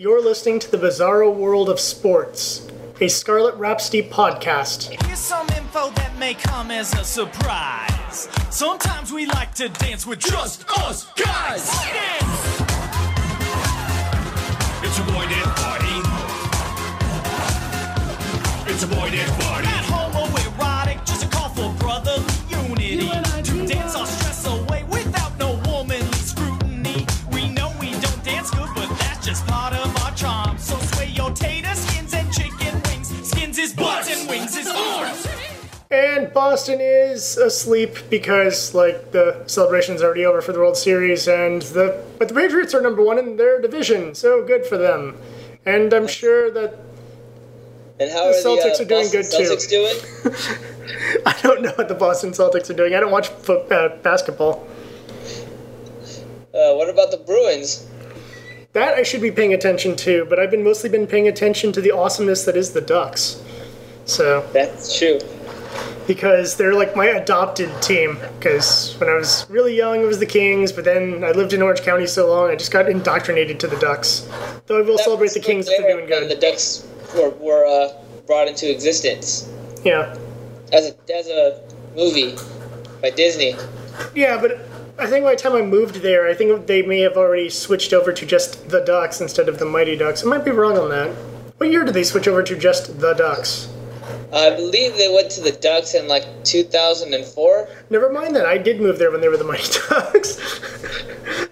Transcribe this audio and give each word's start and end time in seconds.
You're 0.00 0.22
listening 0.22 0.60
to 0.60 0.70
the 0.70 0.76
Bizarro 0.76 1.34
World 1.34 1.68
of 1.68 1.80
Sports, 1.80 2.64
a 3.00 3.08
Scarlet 3.08 3.56
Rhapsody 3.56 4.00
podcast. 4.00 4.96
Here's 5.04 5.18
some 5.18 5.48
info 5.56 5.90
that 5.90 6.16
may 6.16 6.34
come 6.34 6.70
as 6.70 6.94
a 6.94 7.02
surprise. 7.02 8.28
Sometimes 8.48 9.12
we 9.12 9.26
like 9.26 9.52
to 9.56 9.68
dance 9.68 10.06
with 10.06 10.20
just 10.20 10.64
us 10.70 11.04
guys. 11.14 11.68
It's 14.84 14.98
your 14.98 15.06
boy 15.08 15.26
Dan 15.26 15.48
Party. 15.56 15.96
It's 18.70 18.82
your 18.82 18.90
boy 18.92 19.10
Dan 19.10 19.40
Party. 19.40 19.77
Boston 36.38 36.80
is 36.80 37.36
asleep 37.36 37.96
because, 38.10 38.72
like, 38.72 39.10
the 39.10 39.42
celebration's 39.48 40.00
already 40.02 40.24
over 40.24 40.40
for 40.40 40.52
the 40.52 40.60
World 40.60 40.76
Series, 40.76 41.26
and 41.26 41.62
the 41.62 42.00
but 42.16 42.28
the 42.28 42.34
Patriots 42.34 42.72
are 42.74 42.80
number 42.80 43.02
one 43.02 43.18
in 43.18 43.36
their 43.36 43.60
division, 43.60 44.14
so 44.14 44.44
good 44.46 44.64
for 44.64 44.78
them. 44.78 45.16
And 45.66 45.92
I'm 45.92 46.06
sure 46.06 46.48
that 46.52 46.78
And 47.98 48.12
how 48.12 48.30
The 48.30 48.38
are 48.38 48.56
Celtics 48.56 48.78
the 48.78 48.82
uh, 48.82 48.84
are 48.84 48.84
doing 48.84 49.02
Boston 49.02 49.22
good, 49.22 49.30
too. 49.32 49.50
Celtics 49.50 49.68
doing? 49.68 49.96
I 51.26 51.34
don't 51.42 51.60
know 51.60 51.72
what 51.72 51.88
the 51.88 51.96
Boston 51.96 52.30
Celtics 52.30 52.70
are 52.70 52.74
doing. 52.74 52.94
I 52.94 53.00
don't 53.00 53.10
watch 53.10 53.30
fo- 53.30 53.66
uh, 53.66 53.96
basketball. 53.96 54.64
Uh, 56.54 56.74
what 56.76 56.88
about 56.88 57.10
the 57.10 57.20
Bruins? 57.26 57.84
That 58.74 58.94
I 58.94 59.02
should 59.02 59.22
be 59.22 59.32
paying 59.32 59.54
attention 59.54 59.96
to, 59.96 60.24
but 60.26 60.38
I've 60.38 60.52
been 60.52 60.62
mostly 60.62 60.88
been 60.88 61.08
paying 61.08 61.26
attention 61.26 61.72
to 61.72 61.80
the 61.80 61.90
awesomeness 61.90 62.44
that 62.44 62.56
is 62.56 62.74
the 62.74 62.80
Ducks. 62.80 63.42
So, 64.04 64.48
That's 64.52 64.96
true. 64.96 65.18
Because 66.08 66.56
they're 66.56 66.74
like 66.74 66.96
my 66.96 67.06
adopted 67.06 67.70
team. 67.80 68.18
Because 68.40 68.96
when 68.98 69.08
I 69.08 69.14
was 69.14 69.46
really 69.48 69.76
young, 69.76 70.02
it 70.02 70.06
was 70.06 70.18
the 70.18 70.26
Kings, 70.26 70.72
but 70.72 70.84
then 70.84 71.22
I 71.22 71.30
lived 71.30 71.52
in 71.52 71.62
Orange 71.62 71.82
County 71.82 72.06
so 72.08 72.26
long, 72.28 72.50
I 72.50 72.56
just 72.56 72.72
got 72.72 72.88
indoctrinated 72.88 73.60
to 73.60 73.68
the 73.68 73.76
Ducks. 73.76 74.28
Though 74.66 74.78
I 74.78 74.80
will 74.80 74.96
That 74.96 75.04
celebrate 75.04 75.32
the 75.34 75.40
Kings 75.40 75.68
if 75.68 75.78
they're 75.78 75.92
doing 75.94 76.06
good. 76.08 76.28
The 76.28 76.34
Ducks 76.40 76.88
were, 77.14 77.30
were 77.30 77.64
uh, 77.66 77.92
brought 78.26 78.48
into 78.48 78.68
existence 78.72 79.48
Yeah. 79.84 80.16
as 80.72 80.88
a 80.90 81.14
as 81.14 81.28
a 81.28 81.62
movie 81.94 82.36
by 83.00 83.10
Disney. 83.10 83.54
Yeah, 84.14 84.40
but 84.40 84.58
I 84.98 85.06
think 85.06 85.24
by 85.24 85.34
the 85.34 85.40
time 85.40 85.54
I 85.54 85.62
moved 85.62 85.96
there, 85.96 86.26
I 86.26 86.34
think 86.34 86.66
they 86.66 86.82
may 86.82 87.00
have 87.00 87.16
already 87.16 87.50
switched 87.50 87.92
over 87.92 88.12
to 88.12 88.26
just 88.26 88.70
the 88.70 88.80
Ducks 88.80 89.20
instead 89.20 89.48
of 89.48 89.58
the 89.58 89.64
Mighty 89.64 89.96
Ducks. 89.96 90.24
I 90.24 90.26
might 90.26 90.44
be 90.44 90.50
wrong 90.52 90.76
on 90.78 90.88
that. 90.90 91.10
What 91.58 91.70
year 91.70 91.84
did 91.84 91.94
they 91.94 92.04
switch 92.04 92.26
over 92.26 92.42
to 92.42 92.56
just 92.56 93.00
the 93.00 93.12
Ducks? 93.12 93.68
I 94.32 94.50
believe 94.50 94.96
they 94.96 95.12
went 95.12 95.30
to 95.32 95.40
the 95.40 95.52
Ducks 95.52 95.94
in 95.94 96.06
like 96.08 96.24
2004. 96.44 97.68
Never 97.90 98.12
mind 98.12 98.36
that. 98.36 98.44
I 98.46 98.58
did 98.58 98.80
move 98.80 98.98
there 98.98 99.10
when 99.10 99.20
they 99.20 99.28
were 99.28 99.36
the 99.38 99.44
Mighty 99.44 99.78
Ducks. 99.88 100.38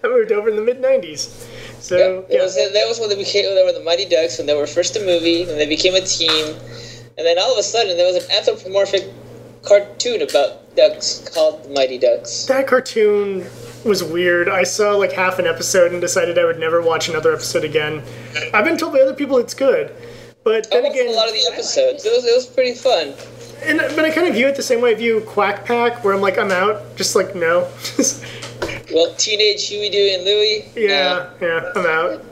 I 0.05 0.09
moved 0.09 0.33
over 0.33 0.49
in 0.51 0.57
the 0.57 0.63
mid 0.63 0.83
90s. 0.83 1.47
So, 1.81 1.97
Yep. 1.97 2.27
yeah. 2.31 2.43
Was, 2.43 2.55
that 2.57 2.85
was 2.89 2.99
when 3.01 3.09
they 3.09 3.17
became. 3.17 3.45
They 3.55 3.63
were 3.65 3.73
the 3.73 3.85
Mighty 3.85 4.05
Ducks 4.07 4.39
when 4.39 4.47
they 4.47 4.55
were 4.55 4.67
first 4.67 4.97
a 4.97 5.01
movie, 5.01 5.43
and 5.43 5.53
they 5.53 5.67
became 5.69 5.95
a 5.95 6.01
team, 6.01 6.55
and 7.17 7.27
then 7.27 7.39
all 7.39 7.53
of 7.53 7.59
a 7.59 7.63
sudden 7.63 7.97
there 7.97 8.07
was 8.13 8.23
an 8.25 8.31
anthropomorphic 8.33 9.05
cartoon 9.63 10.23
about 10.23 10.75
ducks 10.77 11.29
called 11.35 11.65
the 11.65 11.71
Mighty 11.71 11.99
Ducks. 11.99 12.45
That 12.47 12.67
cartoon 12.67 13.47
was 13.85 14.03
weird. 14.05 14.49
I 14.49 14.65
saw 14.65 14.93
like 14.97 15.13
half 15.13 15.39
an 15.39 15.47
episode 15.47 15.93
and 15.93 16.01
decided 16.01 16.39
I 16.39 16.45
would 16.45 16.59
never 16.59 16.81
watch 16.83 17.09
another 17.09 17.33
episode 17.33 17.65
again. 17.65 18.03
I've 18.53 18.65
been 18.65 18.77
told 18.77 18.93
by 18.93 19.01
other 19.01 19.15
people 19.15 19.39
it's 19.39 19.55
good. 19.55 19.95
But 20.47 20.71
then 20.71 20.85
again, 20.85 21.09
a 21.09 21.11
lot 21.11 21.27
of 21.27 21.35
the 21.35 21.45
episodes. 21.53 22.07
It 22.07 22.13
was 22.13 22.25
it 22.25 22.33
was 22.33 22.47
pretty 22.47 22.75
fun. 22.75 23.15
and, 23.65 23.79
but 23.97 24.05
I 24.05 24.13
kind 24.13 24.29
of 24.29 24.35
view 24.35 24.47
it 24.47 24.55
the 24.55 24.63
same 24.63 24.81
way 24.81 24.93
I 24.93 24.95
view 24.95 25.21
Quack 25.23 25.65
Pack, 25.65 26.05
where 26.05 26.15
I'm 26.15 26.21
like, 26.21 26.39
I'm 26.39 26.53
out. 26.53 26.95
Just 26.97 27.17
like, 27.17 27.35
no. 27.35 27.69
Well, 28.95 29.13
teenage 29.17 29.67
Huey, 29.67 29.91
Dewey, 29.91 30.15
and 30.15 30.25
Louie. 30.25 30.65
yeah, 30.77 31.31
yeah, 31.41 31.73
I'm 31.75 31.87
out. 31.87 32.25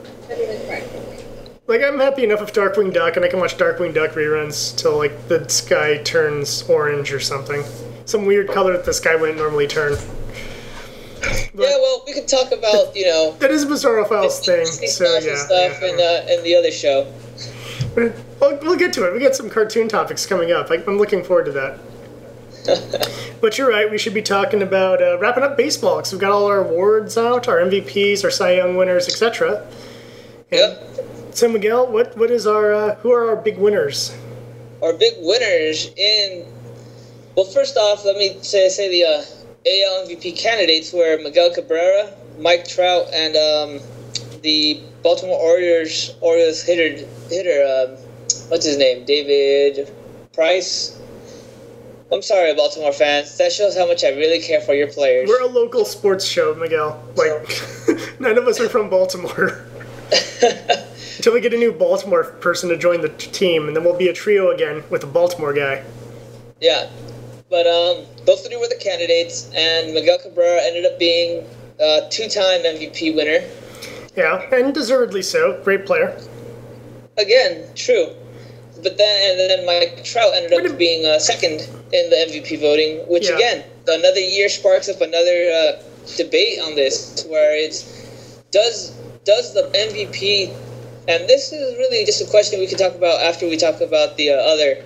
Like, 1.67 1.81
I'm 1.83 1.99
happy 1.99 2.23
enough 2.23 2.39
with 2.39 2.53
Darkwing 2.53 2.93
Duck, 2.93 3.17
and 3.17 3.25
I 3.25 3.27
can 3.27 3.39
watch 3.39 3.57
Darkwing 3.57 3.93
Duck 3.93 4.11
reruns 4.11 4.75
till, 4.77 4.97
like, 4.97 5.27
the 5.27 5.47
sky 5.49 5.97
turns 5.97 6.63
orange 6.69 7.11
or 7.11 7.19
something. 7.19 7.61
Some 8.05 8.25
weird 8.25 8.47
color 8.47 8.71
that 8.71 8.85
the 8.85 8.93
sky 8.93 9.15
wouldn't 9.15 9.37
normally 9.37 9.67
turn. 9.67 9.97
Yeah, 11.21 11.49
well, 11.53 12.03
we 12.07 12.13
could 12.13 12.27
talk 12.27 12.51
about 12.53 12.95
you 12.95 13.05
know 13.05 13.31
That 13.39 13.51
is 13.51 13.63
a 13.63 13.67
Bizarro 13.67 14.07
Files 14.07 14.45
thing, 14.45 14.65
so 14.65 14.85
stuff 14.85 15.23
yeah. 15.25 15.35
stuff 15.35 15.81
yeah. 15.81 15.89
and 15.89 15.99
uh, 15.99 16.33
and 16.33 16.43
the 16.43 16.55
other 16.55 16.71
show. 16.71 17.11
Well, 17.95 18.59
we'll 18.61 18.75
get 18.75 18.91
to 18.93 19.07
it. 19.07 19.13
We 19.13 19.19
got 19.19 19.35
some 19.35 19.49
cartoon 19.49 19.87
topics 19.87 20.25
coming 20.25 20.51
up. 20.51 20.69
I, 20.69 20.75
I'm 20.75 20.97
looking 20.97 21.23
forward 21.23 21.45
to 21.45 21.51
that. 21.53 21.79
but 23.41 23.57
you're 23.57 23.69
right. 23.69 23.89
We 23.89 23.97
should 23.97 24.13
be 24.13 24.21
talking 24.21 24.61
about 24.61 25.01
uh, 25.01 25.17
wrapping 25.19 25.43
up 25.43 25.55
baseball 25.55 25.97
because 25.97 26.11
we've 26.11 26.21
got 26.21 26.31
all 26.31 26.47
our 26.47 26.59
awards 26.59 27.17
out, 27.17 27.47
our 27.47 27.57
MVPs, 27.57 28.23
our 28.23 28.31
Cy 28.31 28.53
Young 28.53 28.75
winners, 28.75 29.07
etc. 29.07 29.65
Yep. 30.51 30.81
So 31.31 31.47
Miguel, 31.47 31.87
what 31.91 32.17
what 32.17 32.31
is 32.31 32.47
our 32.47 32.73
uh, 32.73 32.95
who 32.95 33.11
are 33.11 33.29
our 33.29 33.35
big 33.35 33.57
winners? 33.57 34.15
Our 34.81 34.93
big 34.93 35.13
winners 35.19 35.91
in. 35.95 36.45
Well, 37.35 37.45
first 37.45 37.77
off, 37.77 38.03
let 38.05 38.17
me 38.17 38.37
say 38.41 38.67
say 38.69 38.89
the 38.89 39.03
uh, 39.03 39.21
AL 39.65 40.07
MVP 40.07 40.37
candidates 40.37 40.91
were 40.91 41.17
Miguel 41.21 41.53
Cabrera, 41.53 42.13
Mike 42.39 42.67
Trout, 42.67 43.07
and 43.13 43.35
um, 43.35 43.87
the 44.41 44.81
Baltimore 45.03 45.37
Orioles 45.37 46.15
Orioles 46.21 46.63
hitter 46.63 47.05
hitter 47.29 47.63
um, 47.63 47.97
what's 48.49 48.65
his 48.65 48.77
name 48.77 49.05
David 49.05 49.93
Price. 50.33 50.99
I'm 52.11 52.21
sorry, 52.21 52.53
Baltimore 52.53 52.91
fans. 52.91 53.37
That 53.37 53.51
shows 53.51 53.75
how 53.75 53.87
much 53.87 54.03
I 54.03 54.09
really 54.09 54.39
care 54.39 54.61
for 54.61 54.73
your 54.73 54.87
players. 54.87 55.27
We're 55.27 55.41
a 55.41 55.47
local 55.47 55.85
sports 55.85 56.25
show, 56.25 56.53
Miguel. 56.53 57.03
Like 57.15 57.49
none 58.19 58.37
of 58.37 58.47
us 58.47 58.59
are 58.59 58.69
from 58.69 58.89
Baltimore. 58.89 59.65
Until 61.17 61.33
we 61.33 61.41
get 61.41 61.53
a 61.53 61.57
new 61.57 61.71
Baltimore 61.71 62.23
person 62.23 62.69
to 62.69 62.77
join 62.77 63.01
the 63.01 63.09
t- 63.09 63.31
team, 63.31 63.67
and 63.67 63.75
then 63.75 63.83
we'll 63.83 63.97
be 63.97 64.09
a 64.09 64.13
trio 64.13 64.51
again 64.51 64.83
with 64.91 65.03
a 65.03 65.07
Baltimore 65.07 65.53
guy. 65.53 65.83
Yeah, 66.61 66.89
but 67.49 67.65
um, 67.65 68.05
those 68.25 68.45
three 68.45 68.57
were 68.57 68.67
the 68.67 68.79
candidates, 68.79 69.49
and 69.55 69.93
Miguel 69.93 70.19
Cabrera 70.19 70.61
ended 70.61 70.85
up 70.85 70.99
being 70.99 71.47
a 71.79 72.07
two-time 72.11 72.61
MVP 72.61 73.15
winner. 73.15 73.45
Yeah, 74.15 74.47
and 74.53 74.73
deservedly 74.73 75.23
so. 75.23 75.61
Great 75.63 75.85
player. 75.85 76.19
Again, 77.17 77.65
true. 77.75 78.09
But 78.83 78.97
then, 78.97 79.31
and 79.31 79.39
then 79.39 79.65
Mike 79.65 80.03
Trout 80.03 80.33
ended 80.35 80.51
a- 80.53 80.71
up 80.71 80.77
being 80.77 81.05
uh, 81.05 81.17
second 81.19 81.61
in 81.93 82.09
the 82.09 82.15
MVP 82.27 82.59
voting, 82.59 83.07
which 83.07 83.29
Yeah. 83.29 83.35
again, 83.35 83.63
another 83.87 84.19
year 84.19 84.49
sparks 84.49 84.89
up 84.89 85.01
another 85.01 85.49
uh, 85.51 85.81
debate 86.17 86.59
on 86.59 86.75
this, 86.75 87.25
where 87.29 87.55
it's 87.55 87.83
does 88.51 88.91
does 89.23 89.53
the 89.53 89.63
MVP, 89.73 90.53
and 91.07 91.27
this 91.27 91.51
is 91.51 91.75
really 91.77 92.05
just 92.05 92.21
a 92.21 92.25
question 92.25 92.59
we 92.59 92.67
can 92.67 92.77
talk 92.77 92.93
about 92.95 93.21
after 93.21 93.47
we 93.47 93.57
talk 93.57 93.81
about 93.81 94.17
the 94.17 94.31
uh, 94.31 94.35
other 94.35 94.83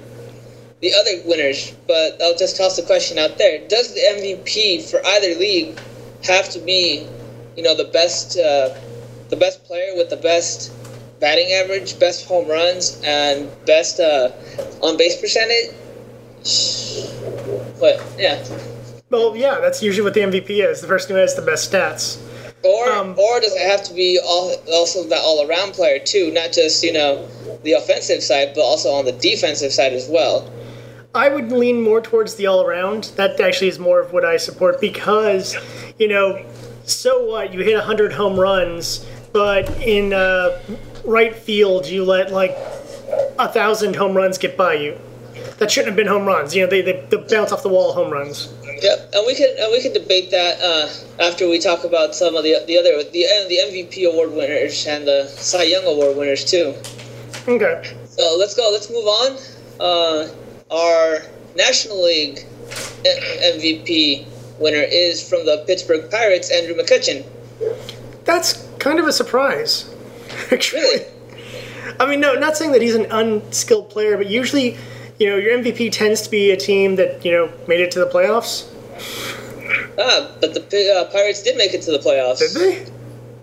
the 0.81 0.93
other 0.93 1.21
winners. 1.25 1.73
But 1.87 2.21
I'll 2.21 2.37
just 2.37 2.55
toss 2.55 2.75
the 2.75 2.83
question 2.83 3.17
out 3.17 3.37
there: 3.37 3.67
Does 3.67 3.93
the 3.95 4.01
MVP 4.01 4.83
for 4.89 5.05
either 5.05 5.33
league 5.39 5.77
have 6.23 6.49
to 6.51 6.59
be, 6.59 7.07
you 7.57 7.63
know, 7.63 7.75
the 7.75 7.85
best 7.85 8.37
uh, 8.37 8.69
the 9.29 9.35
best 9.35 9.63
player 9.65 9.95
with 9.97 10.09
the 10.09 10.17
best 10.17 10.71
batting 11.19 11.51
average, 11.53 11.99
best 11.99 12.25
home 12.27 12.47
runs, 12.47 13.01
and 13.03 13.49
best 13.65 13.99
uh, 13.99 14.31
on 14.81 14.97
base 14.97 15.19
percentage. 15.19 15.75
But 17.79 18.01
yeah, 18.17 18.43
Well, 19.09 19.35
yeah, 19.35 19.59
that's 19.59 19.81
usually 19.83 20.03
what 20.03 20.13
the 20.13 20.21
MVP 20.21 20.49
is. 20.65 20.81
The 20.81 20.87
person 20.87 21.11
who 21.15 21.21
has 21.21 21.35
the 21.35 21.41
best 21.41 21.71
stats. 21.71 22.19
or 22.63 22.91
Um, 22.91 23.17
or 23.17 23.39
does 23.39 23.55
it 23.55 23.69
have 23.69 23.83
to 23.83 23.93
be 23.93 24.19
all, 24.23 24.55
also 24.73 25.03
that 25.03 25.19
all 25.19 25.47
around 25.47 25.73
player 25.73 25.99
too, 25.99 26.31
not 26.31 26.51
just 26.51 26.83
you 26.83 26.93
know 26.93 27.27
the 27.63 27.73
offensive 27.73 28.23
side, 28.23 28.53
but 28.55 28.61
also 28.61 28.89
on 28.91 29.05
the 29.05 29.11
defensive 29.11 29.73
side 29.73 29.93
as 29.93 30.07
well. 30.07 30.49
I 31.15 31.27
would 31.27 31.51
lean 31.51 31.81
more 31.81 32.01
towards 32.01 32.35
the 32.35 32.45
all 32.45 32.61
around. 32.63 33.05
That 33.15 33.39
actually 33.41 33.69
is 33.69 33.79
more 33.79 33.99
of 33.99 34.13
what 34.13 34.23
I 34.23 34.37
support 34.37 34.79
because, 34.79 35.55
you 35.97 36.07
know, 36.07 36.45
so 36.85 37.25
what? 37.25 37.51
You 37.51 37.61
hit 37.61 37.75
100 37.75 38.13
home 38.13 38.39
runs, 38.39 39.05
but 39.33 39.67
in 39.81 40.13
uh, 40.13 40.59
right 41.05 41.35
field, 41.35 41.87
you 41.87 42.03
let 42.03 42.31
like 42.31 42.55
a 43.37 43.47
thousand 43.47 43.95
home 43.95 44.15
runs 44.15 44.37
get 44.37 44.57
by 44.57 44.73
you. 44.73 44.99
That 45.57 45.71
shouldn't 45.71 45.87
have 45.87 45.95
been 45.95 46.07
home 46.07 46.25
runs. 46.25 46.55
You 46.55 46.63
know, 46.63 46.69
they, 46.69 46.81
they, 46.81 47.05
they 47.09 47.17
bounce 47.17 47.51
off 47.51 47.63
the 47.63 47.69
wall 47.69 47.93
home 47.93 48.11
runs. 48.11 48.53
Yep, 48.81 49.09
and 49.13 49.27
we 49.27 49.35
can 49.35 49.53
and 49.59 49.71
we 49.71 49.81
can 49.81 49.91
debate 49.91 50.31
that 50.31 50.59
uh, 50.61 51.23
after 51.23 51.49
we 51.49 51.59
talk 51.59 51.83
about 51.83 52.15
some 52.15 52.35
of 52.35 52.43
the 52.43 52.63
the 52.65 52.77
other 52.77 53.03
the 53.03 53.25
the 53.49 53.57
MVP 53.67 54.09
award 54.09 54.31
winners 54.31 54.87
and 54.87 55.05
the 55.05 55.27
Cy 55.27 55.63
Young 55.63 55.85
award 55.85 56.15
winners 56.15 56.45
too. 56.45 56.73
Okay. 57.47 57.95
So 58.05 58.37
let's 58.39 58.55
go. 58.55 58.69
Let's 58.71 58.89
move 58.89 59.05
on. 59.05 59.37
Uh, 59.79 60.27
our 60.71 61.19
National 61.55 62.03
League 62.03 62.45
MVP 63.03 64.25
winner 64.59 64.77
is 64.81 65.27
from 65.27 65.45
the 65.45 65.63
Pittsburgh 65.67 66.09
Pirates, 66.09 66.51
Andrew 66.51 66.75
McCutchen. 66.75 67.25
That's 68.25 68.67
kind 68.79 68.99
of 68.99 69.07
a 69.07 69.13
surprise. 69.13 69.93
Actually. 70.51 71.05
I 71.99 72.05
mean, 72.05 72.19
no, 72.19 72.35
not 72.35 72.55
saying 72.55 72.71
that 72.71 72.81
he's 72.81 72.95
an 72.95 73.07
unskilled 73.11 73.89
player, 73.89 74.17
but 74.17 74.29
usually, 74.29 74.77
you 75.17 75.29
know, 75.29 75.35
your 75.35 75.57
MVP 75.57 75.91
tends 75.91 76.21
to 76.21 76.29
be 76.29 76.51
a 76.51 76.57
team 76.57 76.95
that 76.95 77.23
you 77.25 77.31
know 77.31 77.51
made 77.67 77.81
it 77.81 77.91
to 77.91 77.99
the 77.99 78.05
playoffs. 78.05 78.67
Ah, 79.99 80.31
but 80.39 80.53
the 80.53 80.93
uh, 80.93 81.11
Pirates 81.11 81.43
did 81.43 81.57
make 81.57 81.73
it 81.73 81.81
to 81.83 81.91
the 81.91 81.97
playoffs. 81.99 82.39
Did 82.39 82.51
they? 82.53 82.91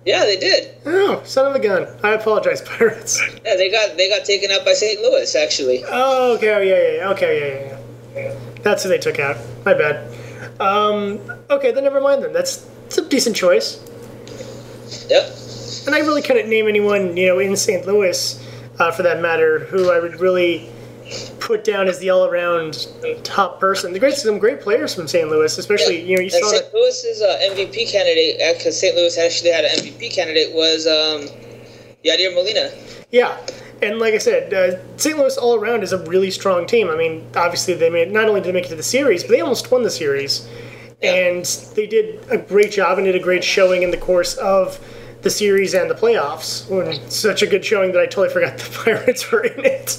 Yeah, 0.07 0.25
they 0.25 0.39
did. 0.39 0.75
Oh, 0.87 1.21
son 1.25 1.49
of 1.49 1.55
a 1.55 1.59
gun! 1.59 1.87
I 2.03 2.11
apologize, 2.13 2.63
Pirates. 2.79 3.21
Yeah, 3.45 3.57
they 3.57 3.71
got 3.71 3.97
they 3.97 4.09
got 4.09 4.25
taken 4.25 4.51
out 4.51 4.65
by 4.65 4.73
St. 4.73 5.01
Louis 5.01 5.35
actually. 5.35 5.83
Oh, 5.89 6.35
okay, 6.37 6.55
oh, 6.55 6.61
yeah, 6.61 6.77
yeah, 6.77 6.97
yeah, 6.97 7.11
okay, 7.11 7.41
yeah, 7.41 7.79
yeah, 8.15 8.29
yeah. 8.29 8.39
That's 8.63 8.85
who 8.85 8.89
they 8.89 8.99
took 8.99 9.19
out. 9.19 9.37
My 9.65 9.75
bad. 9.75 10.13
Um, 10.61 11.21
okay, 11.51 11.73
then 11.73 11.85
never 11.85 12.01
mind 12.01 12.23
then. 12.23 12.33
That's, 12.33 12.59
that's 12.83 12.99
a 12.99 13.09
decent 13.09 13.37
choice. 13.37 13.81
Yep. 15.09 15.46
And 15.87 15.95
I 15.95 16.01
really 16.01 16.23
couldn't 16.23 16.49
name 16.49 16.67
anyone, 16.67 17.17
you 17.17 17.27
know, 17.27 17.39
in 17.39 17.57
St. 17.57 17.87
Louis, 17.87 18.45
uh, 18.79 18.91
for 18.91 19.03
that 19.05 19.23
matter, 19.23 19.61
who 19.61 19.91
I 19.91 20.01
would 20.01 20.21
really 20.21 20.69
put 21.39 21.63
down 21.63 21.87
as 21.87 22.01
the 22.01 22.11
all-around 22.11 22.89
top 23.23 23.61
person. 23.61 23.93
The 23.93 24.01
great, 24.01 24.15
some 24.15 24.39
great 24.39 24.61
players 24.61 24.95
from 24.95 25.07
St. 25.07 25.29
Louis, 25.29 25.57
especially 25.57 26.03
you 26.03 26.17
know 26.17 26.23
you 26.23 26.31
And 26.35 26.45
saw 26.45 26.51
St. 26.51 26.65
that. 26.65 26.75
Louis's 26.75 27.23
uh, 27.23 27.39
MVP 27.53 27.91
candidate, 27.91 28.57
because 28.59 28.79
St. 28.79 28.97
Louis 28.97 29.17
actually 29.17 29.51
had 29.51 29.65
an 29.65 29.79
MVP 29.79 30.13
candidate, 30.13 30.53
was 30.53 30.87
um, 30.87 31.29
Yadier 32.05 32.35
Molina. 32.35 32.73
Yeah, 33.13 33.39
and 33.81 34.01
like 34.01 34.15
I 34.15 34.19
said, 34.19 34.53
uh, 34.53 34.97
St. 34.97 35.17
Louis 35.17 35.37
all 35.37 35.55
around 35.55 35.85
is 35.85 35.93
a 35.93 36.05
really 36.07 36.33
strong 36.33 36.67
team. 36.67 36.89
I 36.89 36.97
mean, 36.97 37.25
obviously 37.37 37.75
they 37.75 37.91
made 37.91 38.11
not 38.11 38.29
only 38.29 38.41
did 38.41 38.49
they 38.49 38.53
make 38.53 38.67
it 38.67 38.71
to 38.71 38.77
the 38.77 38.83
series, 38.83 39.23
but 39.23 39.31
they 39.31 39.41
almost 39.41 39.71
won 39.71 39.85
the 39.85 39.91
series, 39.91 40.49
and 41.03 41.45
they 41.77 41.87
did 41.87 42.25
a 42.31 42.39
great 42.39 42.73
job 42.73 42.99
and 42.99 43.05
did 43.05 43.15
a 43.15 43.21
great 43.21 43.45
showing 43.45 43.83
in 43.83 43.93
the 43.93 43.97
course 43.97 44.35
of 44.37 44.81
the 45.27 45.31
series 45.31 45.75
and 45.75 45.91
the 45.91 45.95
playoffs. 45.95 46.71
When 46.71 47.11
such 47.11 47.43
a 47.43 47.49
good 47.49 47.65
showing 47.65 47.91
that 47.93 48.01
I 48.01 48.07
totally 48.07 48.29
forgot 48.29 48.59
the 48.59 48.71
Pirates 48.85 49.33
were 49.33 49.43
in 49.43 49.65
it. 49.65 49.99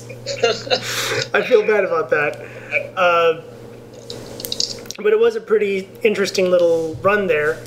I 1.34 1.42
feel 1.42 1.68
bad 1.68 1.84
about 1.84 2.10
that. 2.12 2.40
Uh, 2.96 3.42
but 5.04 5.12
it 5.12 5.20
was 5.20 5.36
a 5.36 5.42
pretty 5.42 5.90
interesting 6.02 6.50
little 6.50 6.96
run 7.02 7.28
there, 7.28 7.62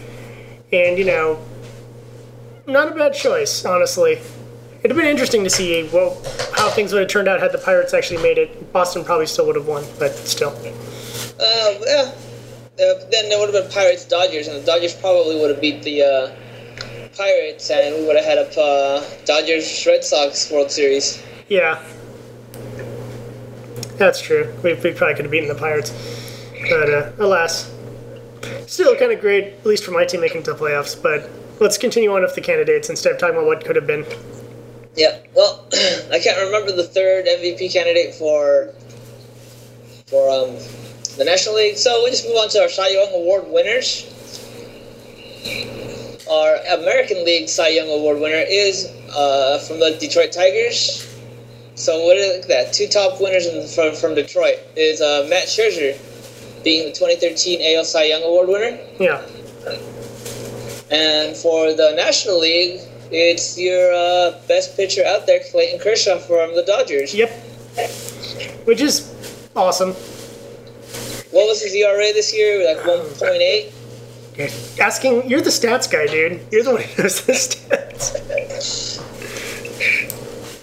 and 0.72 0.96
you 0.96 1.04
know, 1.04 1.44
not 2.66 2.92
a 2.92 2.94
bad 2.94 3.12
choice, 3.12 3.66
honestly. 3.66 4.12
It'd 4.78 4.92
have 4.92 4.96
been 4.96 5.06
interesting 5.06 5.44
to 5.44 5.50
see 5.50 5.86
well, 5.92 6.14
how 6.54 6.70
things 6.70 6.94
would 6.94 7.02
have 7.02 7.10
turned 7.10 7.28
out 7.28 7.40
had 7.40 7.52
the 7.52 7.58
Pirates 7.58 7.92
actually 7.92 8.22
made 8.22 8.38
it. 8.38 8.72
Boston 8.72 9.04
probably 9.04 9.26
still 9.26 9.46
would 9.46 9.56
have 9.56 9.66
won, 9.66 9.84
but 9.98 10.12
still. 10.12 10.56
Uh, 11.38 11.74
yeah. 11.86 12.10
Uh, 12.80 13.04
then 13.10 13.28
there 13.28 13.38
would 13.38 13.52
have 13.52 13.62
been 13.64 13.70
Pirates 13.70 14.06
Dodgers, 14.06 14.48
and 14.48 14.56
the 14.56 14.64
Dodgers 14.64 14.94
probably 14.94 15.38
would 15.38 15.50
have 15.50 15.60
beat 15.60 15.82
the 15.82 16.02
uh, 16.02 16.34
Pirates, 17.20 17.68
and 17.68 17.96
we 17.96 18.06
would 18.06 18.16
have 18.16 18.24
had 18.24 18.38
a 18.38 18.60
uh, 18.60 19.04
Dodgers 19.26 19.84
Red 19.86 20.02
Sox 20.02 20.50
World 20.50 20.70
Series. 20.70 21.22
Yeah. 21.48 21.84
That's 23.98 24.22
true. 24.22 24.50
We, 24.64 24.72
we 24.72 24.92
probably 24.92 25.16
could 25.16 25.26
have 25.26 25.30
beaten 25.30 25.48
the 25.48 25.54
Pirates. 25.54 25.92
But 26.70 26.88
uh, 26.88 27.12
alas. 27.18 27.70
Still 28.66 28.96
kind 28.96 29.12
of 29.12 29.20
great, 29.20 29.44
at 29.44 29.66
least 29.66 29.84
for 29.84 29.90
my 29.90 30.06
team 30.06 30.22
making 30.22 30.44
to 30.44 30.54
the 30.54 30.58
playoffs. 30.58 31.00
But 31.00 31.28
let's 31.60 31.76
continue 31.76 32.10
on 32.10 32.22
with 32.22 32.34
the 32.34 32.40
candidates 32.40 32.88
instead 32.88 33.12
of 33.12 33.18
talking 33.18 33.36
about 33.36 33.46
what 33.46 33.66
could 33.66 33.76
have 33.76 33.86
been. 33.86 34.06
Yeah. 34.96 35.18
Well, 35.34 35.66
I 36.10 36.20
can't 36.24 36.40
remember 36.42 36.72
the 36.72 36.84
third 36.84 37.26
MVP 37.26 37.70
candidate 37.70 38.14
for 38.14 38.72
for 40.06 40.30
um, 40.30 40.56
the 41.18 41.24
National 41.26 41.56
League, 41.56 41.76
so 41.76 42.02
we 42.02 42.10
just 42.10 42.26
move 42.26 42.38
on 42.38 42.48
to 42.48 42.62
our 42.62 42.70
Cy 42.70 42.88
Young 42.88 43.12
Award 43.12 43.44
winners. 43.48 44.06
Our 46.30 46.56
American 46.78 47.24
League 47.24 47.48
Cy 47.48 47.68
Young 47.70 47.88
Award 47.90 48.20
winner 48.20 48.44
is 48.48 48.86
uh, 49.16 49.58
from 49.66 49.80
the 49.80 49.96
Detroit 49.98 50.30
Tigers. 50.32 51.06
So 51.74 52.04
what 52.04 52.16
is 52.16 52.46
that? 52.46 52.72
Two 52.72 52.86
top 52.86 53.20
winners 53.20 53.46
in, 53.46 53.66
from 53.66 53.94
from 53.96 54.14
Detroit 54.14 54.58
is 54.76 55.00
uh, 55.00 55.26
Matt 55.28 55.46
Scherzer, 55.48 55.96
being 56.62 56.84
the 56.86 56.92
2013 56.92 57.76
AL 57.76 57.84
Cy 57.84 58.04
Young 58.04 58.22
Award 58.22 58.48
winner, 58.48 58.78
Yeah. 59.00 59.22
and 60.90 61.36
for 61.36 61.72
the 61.72 61.94
National 61.96 62.38
League, 62.38 62.80
it's 63.10 63.58
your 63.58 63.92
uh, 63.92 64.38
best 64.46 64.76
pitcher 64.76 65.04
out 65.04 65.26
there, 65.26 65.40
Clayton 65.50 65.80
Kershaw 65.80 66.18
from 66.18 66.54
the 66.54 66.62
Dodgers. 66.62 67.12
Yep. 67.14 67.30
Which 68.66 68.80
is 68.80 69.12
awesome. 69.56 69.92
What 71.32 71.46
was 71.48 71.62
his 71.62 71.74
ERA 71.74 72.12
this 72.12 72.32
year? 72.36 72.66
Like 72.66 72.84
1.8. 72.84 73.72
Asking, 74.80 75.28
you're 75.28 75.40
the 75.40 75.50
stats 75.50 75.90
guy, 75.90 76.06
dude. 76.06 76.40
You're 76.50 76.62
the 76.62 76.72
one 76.72 76.82
who 76.82 77.02
knows 77.02 77.24
the 77.24 77.32
stats. 77.32 78.16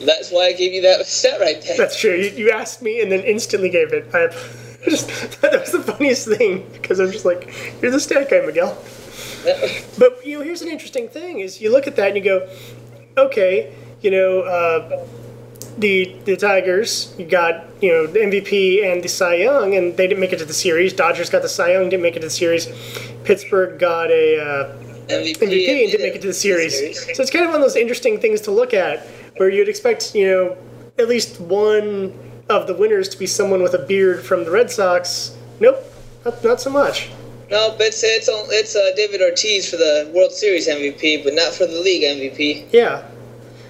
That's 0.04 0.32
why 0.32 0.46
I 0.46 0.54
gave 0.54 0.74
you 0.74 0.82
that 0.84 1.06
stat 1.06 1.40
right 1.40 1.62
there. 1.62 1.78
That's 1.78 2.00
true. 2.00 2.16
You, 2.16 2.30
you 2.30 2.52
asked 2.52 2.82
me 2.82 3.02
and 3.02 3.12
then 3.12 3.22
instantly 3.22 3.70
gave 3.70 3.94
it. 3.94 4.08
I 4.14 4.28
just 4.86 5.10
thought 5.10 5.52
that 5.52 5.62
was 5.62 5.72
the 5.72 5.82
funniest 5.82 6.28
thing 6.28 6.68
because 6.72 7.00
I'm 7.00 7.12
just 7.12 7.26
like, 7.26 7.54
you're 7.82 7.92
the 7.92 8.00
stat 8.00 8.30
guy, 8.30 8.42
Miguel. 8.46 8.78
But 9.98 10.26
you 10.26 10.38
know, 10.40 10.44
here's 10.44 10.62
an 10.62 10.70
interesting 10.70 11.08
thing: 11.08 11.40
is 11.40 11.62
you 11.62 11.72
look 11.72 11.88
at 11.88 11.96
that 11.96 12.08
and 12.10 12.18
you 12.18 12.24
go, 12.24 12.50
okay, 13.18 13.74
you 14.02 14.12
know, 14.12 14.42
uh, 14.42 15.06
the 15.78 16.16
the 16.26 16.36
Tigers, 16.36 17.14
you 17.18 17.26
got 17.26 17.66
you 17.82 17.92
know 17.92 18.08
the 18.08 18.20
MVP 18.20 18.84
and 18.84 19.04
the 19.04 19.08
Cy 19.08 19.36
Young, 19.36 19.76
and 19.76 19.96
they 19.96 20.08
didn't 20.08 20.20
make 20.20 20.34
it 20.34 20.40
to 20.40 20.46
the 20.46 20.54
series. 20.54 20.94
Dodgers 20.94 21.30
got 21.30 21.42
the 21.42 21.50
Cy 21.50 21.74
Young, 21.74 21.90
didn't 21.90 22.04
make 22.04 22.16
it 22.16 22.22
to 22.22 22.28
the 22.28 22.32
series. 22.32 22.68
Pittsburgh 23.24 23.80
got 23.80 24.10
a 24.10 24.40
uh, 24.40 24.76
MVP, 25.08 25.38
MVP 25.38 25.84
and 25.84 25.92
didn't 25.92 26.02
make 26.02 26.16
it 26.16 26.22
to 26.22 26.28
the 26.28 26.34
series. 26.34 26.74
So 27.16 27.22
it's 27.22 27.32
kind 27.32 27.46
of 27.46 27.52
one 27.52 27.62
of 27.62 27.62
those 27.62 27.76
interesting 27.76 28.20
things 28.20 28.42
to 28.42 28.52
look 28.52 28.74
at, 28.74 29.06
where 29.38 29.50
you'd 29.50 29.70
expect 29.70 30.16
you 30.16 30.28
know 30.28 30.58
at 30.98 31.08
least 31.08 31.40
one 31.40 32.18
of 32.50 32.66
the 32.68 32.74
winners 32.74 33.10
to 33.10 33.18
be 33.18 33.28
someone 33.28 33.62
with 33.62 33.74
a 33.74 33.86
beard 33.86 34.24
from 34.24 34.44
the 34.46 34.52
Red 34.52 34.72
Sox. 34.72 35.36
Nope, 35.60 35.84
not, 36.26 36.44
not 36.44 36.62
so 36.62 36.70
much. 36.70 37.10
No, 37.50 37.72
but 37.78 37.88
it's 37.88 38.04
it's, 38.04 38.28
it's 38.30 38.76
uh, 38.76 38.92
David 38.96 39.22
Ortiz 39.22 39.70
for 39.70 39.78
the 39.78 40.12
World 40.14 40.32
Series 40.32 40.68
MVP, 40.68 41.24
but 41.24 41.34
not 41.34 41.54
for 41.54 41.66
the 41.66 41.80
league 41.80 42.04
MVP. 42.04 42.68
Yeah. 42.72 43.04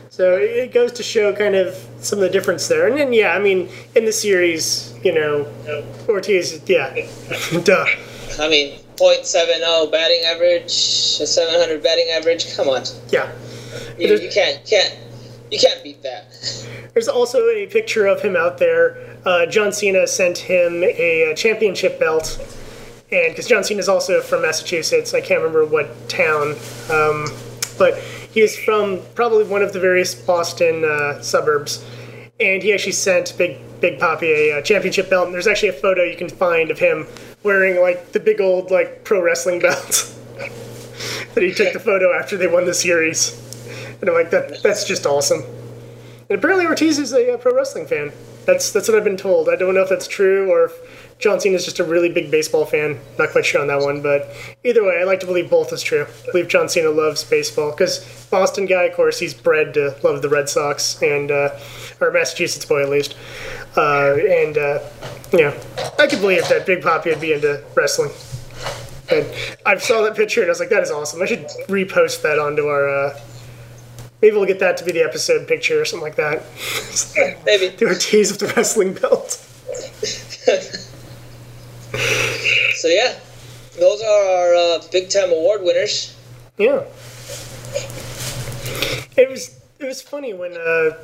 So 0.09 0.36
it 0.36 0.74
goes 0.74 0.92
to 0.94 1.04
show 1.04 1.31
kind 1.31 1.56
of 1.56 1.86
some 1.99 2.19
of 2.19 2.23
the 2.23 2.29
difference 2.29 2.67
there. 2.67 2.88
And 2.88 2.97
then, 2.97 3.13
yeah, 3.13 3.33
I 3.33 3.39
mean, 3.39 3.69
in 3.95 4.05
the 4.05 4.11
series, 4.11 4.94
you 5.03 5.13
know, 5.13 5.47
Ortiz, 6.07 6.61
yeah, 6.67 6.94
duh. 7.63 7.85
I 8.39 8.49
mean, 8.49 8.79
.70 8.97 9.91
batting 9.91 10.21
average, 10.25 10.71
a 11.21 11.27
700 11.27 11.83
batting 11.83 12.09
average. 12.11 12.55
Come 12.55 12.67
on, 12.69 12.83
Yeah. 13.09 13.31
you, 13.97 14.15
you 14.15 14.29
can't 14.31 14.65
can't 14.65 14.95
you 15.51 15.59
can't 15.59 15.83
beat 15.83 16.01
that. 16.03 16.25
There's 16.94 17.07
also 17.07 17.39
a 17.49 17.68
picture 17.68 18.06
of 18.07 18.21
him 18.21 18.35
out 18.35 18.57
there. 18.57 19.18
Uh, 19.25 19.45
John 19.45 19.71
Cena 19.71 20.07
sent 20.07 20.37
him 20.37 20.83
a, 20.83 21.31
uh 21.31 21.35
championship 21.35 21.99
belt. 21.99 22.37
And 23.11 23.31
because 23.33 23.47
John 23.47 23.63
Cena 23.63 23.80
is 23.80 23.87
also 23.87 24.19
from 24.21 24.42
Massachusetts, 24.42 25.13
I 25.13 25.21
can't 25.21 25.39
remember 25.42 25.66
what 25.66 26.09
town, 26.09 26.56
um, 26.92 27.27
but 27.77 27.97
he 28.37 28.44
is 28.44 28.56
from 28.56 28.99
probably 29.15 29.44
one 29.44 29.63
of 29.63 29.73
the 29.73 29.79
various 29.79 30.13
Boston 30.13 30.85
uh, 30.85 31.19
suburbs. 31.23 31.83
And 32.39 32.61
he 32.61 32.71
actually 32.71 32.91
sent 32.91 33.35
Big 33.35 33.57
Big 33.81 33.97
Papi 33.97 34.29
a, 34.29 34.59
uh 34.59 34.61
championship 34.61 35.09
belt. 35.09 35.25
And 35.25 35.33
there's 35.33 35.47
actually 35.47 35.69
a 35.69 35.73
photo 35.73 36.03
you 36.03 36.15
can 36.15 36.29
find 36.29 36.69
of 36.69 36.77
him 36.77 37.07
wearing 37.41 37.81
like 37.81 38.11
the 38.11 38.19
big 38.19 38.39
old 38.39 38.69
like 38.69 39.03
pro 39.03 39.23
wrestling 39.23 39.59
belt 39.65 40.13
that 41.33 41.41
he 41.41 41.51
took 41.51 41.73
the 41.73 41.79
photo 41.79 42.13
after 42.13 42.37
they 42.37 42.45
won 42.45 42.65
the 42.65 42.75
series. 42.75 43.33
And 44.01 44.07
I'm 44.07 44.15
like, 44.15 44.29
that 44.29 44.61
that's 44.61 44.85
just 44.85 45.07
awesome. 45.07 45.41
And 46.29 46.37
apparently 46.37 46.67
Ortiz 46.67 46.99
is 46.99 47.13
a 47.13 47.33
uh, 47.33 47.37
pro 47.37 47.56
wrestling 47.56 47.87
fan. 47.87 48.11
That's 48.45 48.69
that's 48.69 48.87
what 48.87 48.95
I've 48.95 49.03
been 49.03 49.17
told. 49.17 49.49
I 49.49 49.56
don't 49.56 49.73
know 49.73 49.81
if 49.81 49.89
that's 49.89 50.07
true 50.07 50.51
or 50.51 50.65
if 50.65 51.06
John 51.19 51.40
Cena 51.40 51.56
is 51.56 51.66
just 51.66 51.80
a 51.80 51.83
really 51.83 52.09
big 52.09 52.30
baseball 52.30 52.66
fan. 52.66 53.00
Not 53.18 53.31
quite 53.31 53.45
sure 53.45 53.59
on 53.62 53.68
that 53.68 53.81
one, 53.81 54.02
but 54.02 54.31
either 54.64 54.83
way, 54.83 55.00
I 55.02 55.04
like 55.04 55.19
to 55.21 55.26
believe 55.26 55.50
both 55.50 55.74
is 55.74 55.81
true. 55.81 56.06
I 56.28 56.31
believe 56.31 56.47
John 56.47 56.69
Cena 56.69 56.90
loves 56.90 57.24
baseball 57.24 57.71
because 57.71 58.28
Boston 58.30 58.66
guy, 58.66 58.83
of 58.83 58.95
course, 58.95 59.18
he's 59.18 59.33
bred 59.33 59.74
to 59.74 59.95
love 60.04 60.21
the 60.21 60.30
Red 60.30 60.47
Sox 60.47 61.02
and 61.02 61.31
uh, 61.31 61.57
or 62.00 62.12
Massachusetts 62.12 62.66
boy 62.66 62.83
at 62.83 62.90
least. 62.90 63.16
Uh, 63.76 64.16
and 64.16 64.57
uh, 64.57 64.80
you 65.31 65.40
know, 65.40 65.59
I 65.97 66.07
could 66.07 66.21
believe 66.21 66.47
that 66.50 66.66
Big 66.66 66.81
Papi 66.81 67.06
would 67.06 67.21
be 67.21 67.33
into 67.33 67.64
wrestling. 67.76 68.12
And 69.09 69.26
I 69.66 69.78
saw 69.78 70.02
that 70.04 70.16
picture 70.16 70.42
and 70.42 70.50
I 70.50 70.52
was 70.52 70.59
like, 70.59 70.69
that 70.69 70.83
is 70.83 70.92
awesome. 70.92 71.21
I 71.21 71.26
should 71.26 71.47
repost 71.68 72.21
that 72.21 72.38
onto 72.38 72.68
our. 72.68 72.88
Uh, 72.90 73.19
maybe 74.21 74.36
we'll 74.36 74.45
get 74.45 74.59
that 74.59 74.78
to 74.78 74.86
be 74.86 74.92
the 74.92 75.02
episode 75.02 75.47
picture 75.47 75.81
or 75.81 75.86
something 75.86 76.04
like 76.04 76.18
that. 76.18 76.44
Maybe. 77.45 77.69
the 77.78 77.86
Ortiz 77.88 78.31
of 78.31 78.40
the 78.40 78.54
wrestling 78.56 78.94
belt. 78.94 79.44
So 82.77 82.87
yeah, 82.87 83.17
those 83.79 84.01
are 84.03 84.25
our 84.25 84.55
uh, 84.55 84.81
big 84.91 85.09
time 85.09 85.31
award 85.31 85.61
winners. 85.63 86.15
Yeah. 86.57 86.83
It 89.17 89.29
was 89.29 89.59
it 89.79 89.85
was 89.85 90.01
funny 90.01 90.33
when 90.33 90.51
uh, 90.53 90.97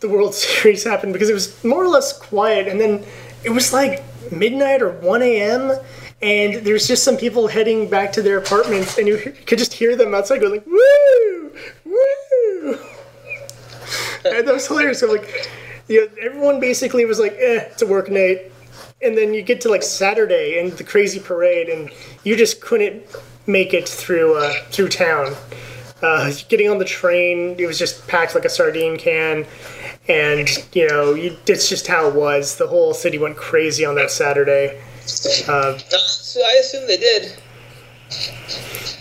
the 0.00 0.08
World 0.08 0.34
Series 0.44 0.82
happened 0.82 1.12
because 1.12 1.30
it 1.30 1.34
was 1.34 1.62
more 1.64 1.84
or 1.84 1.88
less 1.88 2.12
quiet, 2.12 2.66
and 2.66 2.80
then 2.80 3.04
it 3.44 3.50
was 3.50 3.72
like 3.72 4.02
midnight 4.32 4.82
or 4.82 4.90
one 5.00 5.22
a.m. 5.22 5.78
And 6.20 6.64
there's 6.64 6.88
just 6.88 7.04
some 7.04 7.16
people 7.16 7.48
heading 7.48 7.88
back 7.88 8.10
to 8.12 8.22
their 8.22 8.38
apartments, 8.38 8.98
and 8.98 9.06
you 9.06 9.18
could 9.46 9.58
just 9.58 9.74
hear 9.74 9.94
them 9.94 10.14
outside 10.14 10.40
going 10.40 10.54
like 10.54 10.66
"woo, 10.66 11.52
woo." 11.84 12.72
and 14.24 14.48
that 14.48 14.54
was 14.54 14.66
hilarious. 14.66 15.02
I'm 15.02 15.10
like, 15.10 15.48
you 15.86 16.00
know, 16.00 16.10
everyone 16.20 16.60
basically 16.60 17.04
was 17.04 17.20
like, 17.20 17.32
eh, 17.32 17.68
it's 17.70 17.82
a 17.82 17.86
work 17.86 18.10
night. 18.10 18.50
And 19.04 19.16
then 19.18 19.34
you 19.34 19.42
get 19.42 19.60
to 19.62 19.68
like 19.68 19.82
Saturday 19.82 20.58
and 20.58 20.72
the 20.72 20.84
crazy 20.84 21.20
parade, 21.20 21.68
and 21.68 21.90
you 22.24 22.36
just 22.36 22.60
couldn't 22.60 23.02
make 23.46 23.74
it 23.74 23.86
through 23.88 24.36
uh, 24.38 24.52
through 24.70 24.88
town. 24.88 25.34
Uh, 26.02 26.32
getting 26.48 26.68
on 26.70 26.78
the 26.78 26.84
train, 26.84 27.54
it 27.58 27.66
was 27.66 27.78
just 27.78 28.06
packed 28.08 28.34
like 28.34 28.44
a 28.44 28.48
sardine 28.48 28.96
can, 28.96 29.46
and 30.08 30.48
you 30.74 30.88
know, 30.88 31.14
you, 31.14 31.36
it's 31.46 31.68
just 31.68 31.86
how 31.86 32.08
it 32.08 32.14
was. 32.14 32.56
The 32.56 32.66
whole 32.66 32.94
city 32.94 33.18
went 33.18 33.36
crazy 33.36 33.84
on 33.84 33.94
that 33.96 34.10
Saturday. 34.10 34.80
Uh, 35.48 35.78
So 35.78 36.40
I 36.40 36.58
assume 36.60 36.86
they 36.88 36.96
did. 36.96 37.32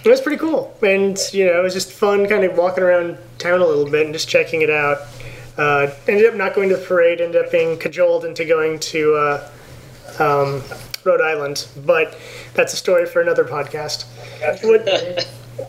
it 0.06 0.10
was 0.10 0.22
pretty 0.22 0.38
cool, 0.38 0.78
and 0.82 1.18
you 1.32 1.46
know, 1.46 1.60
it 1.60 1.64
was 1.64 1.74
just 1.74 1.92
fun, 1.92 2.28
kind 2.28 2.44
of 2.44 2.58
walking 2.58 2.84
around 2.84 3.18
town 3.38 3.62
a 3.62 3.66
little 3.66 3.90
bit 3.90 4.06
and 4.06 4.14
just 4.14 4.28
checking 4.30 4.62
it 4.62 4.70
out. 4.70 5.00
Uh, 5.58 5.92
ended 6.08 6.26
up 6.26 6.36
not 6.36 6.54
going 6.56 6.68
to 6.70 6.76
the 6.76 6.86
parade. 6.86 7.22
Ended 7.22 7.46
up 7.46 7.52
being 7.52 7.78
cajoled 7.78 8.26
into 8.26 8.44
going 8.46 8.80
to 8.80 9.16
uh, 9.16 9.50
um, 10.20 10.62
Rhode 11.04 11.22
Island, 11.22 11.68
but 11.86 12.18
that's 12.54 12.74
a 12.74 12.78
story 12.78 13.06
for 13.06 13.22
another 13.22 13.44
podcast, 13.44 14.06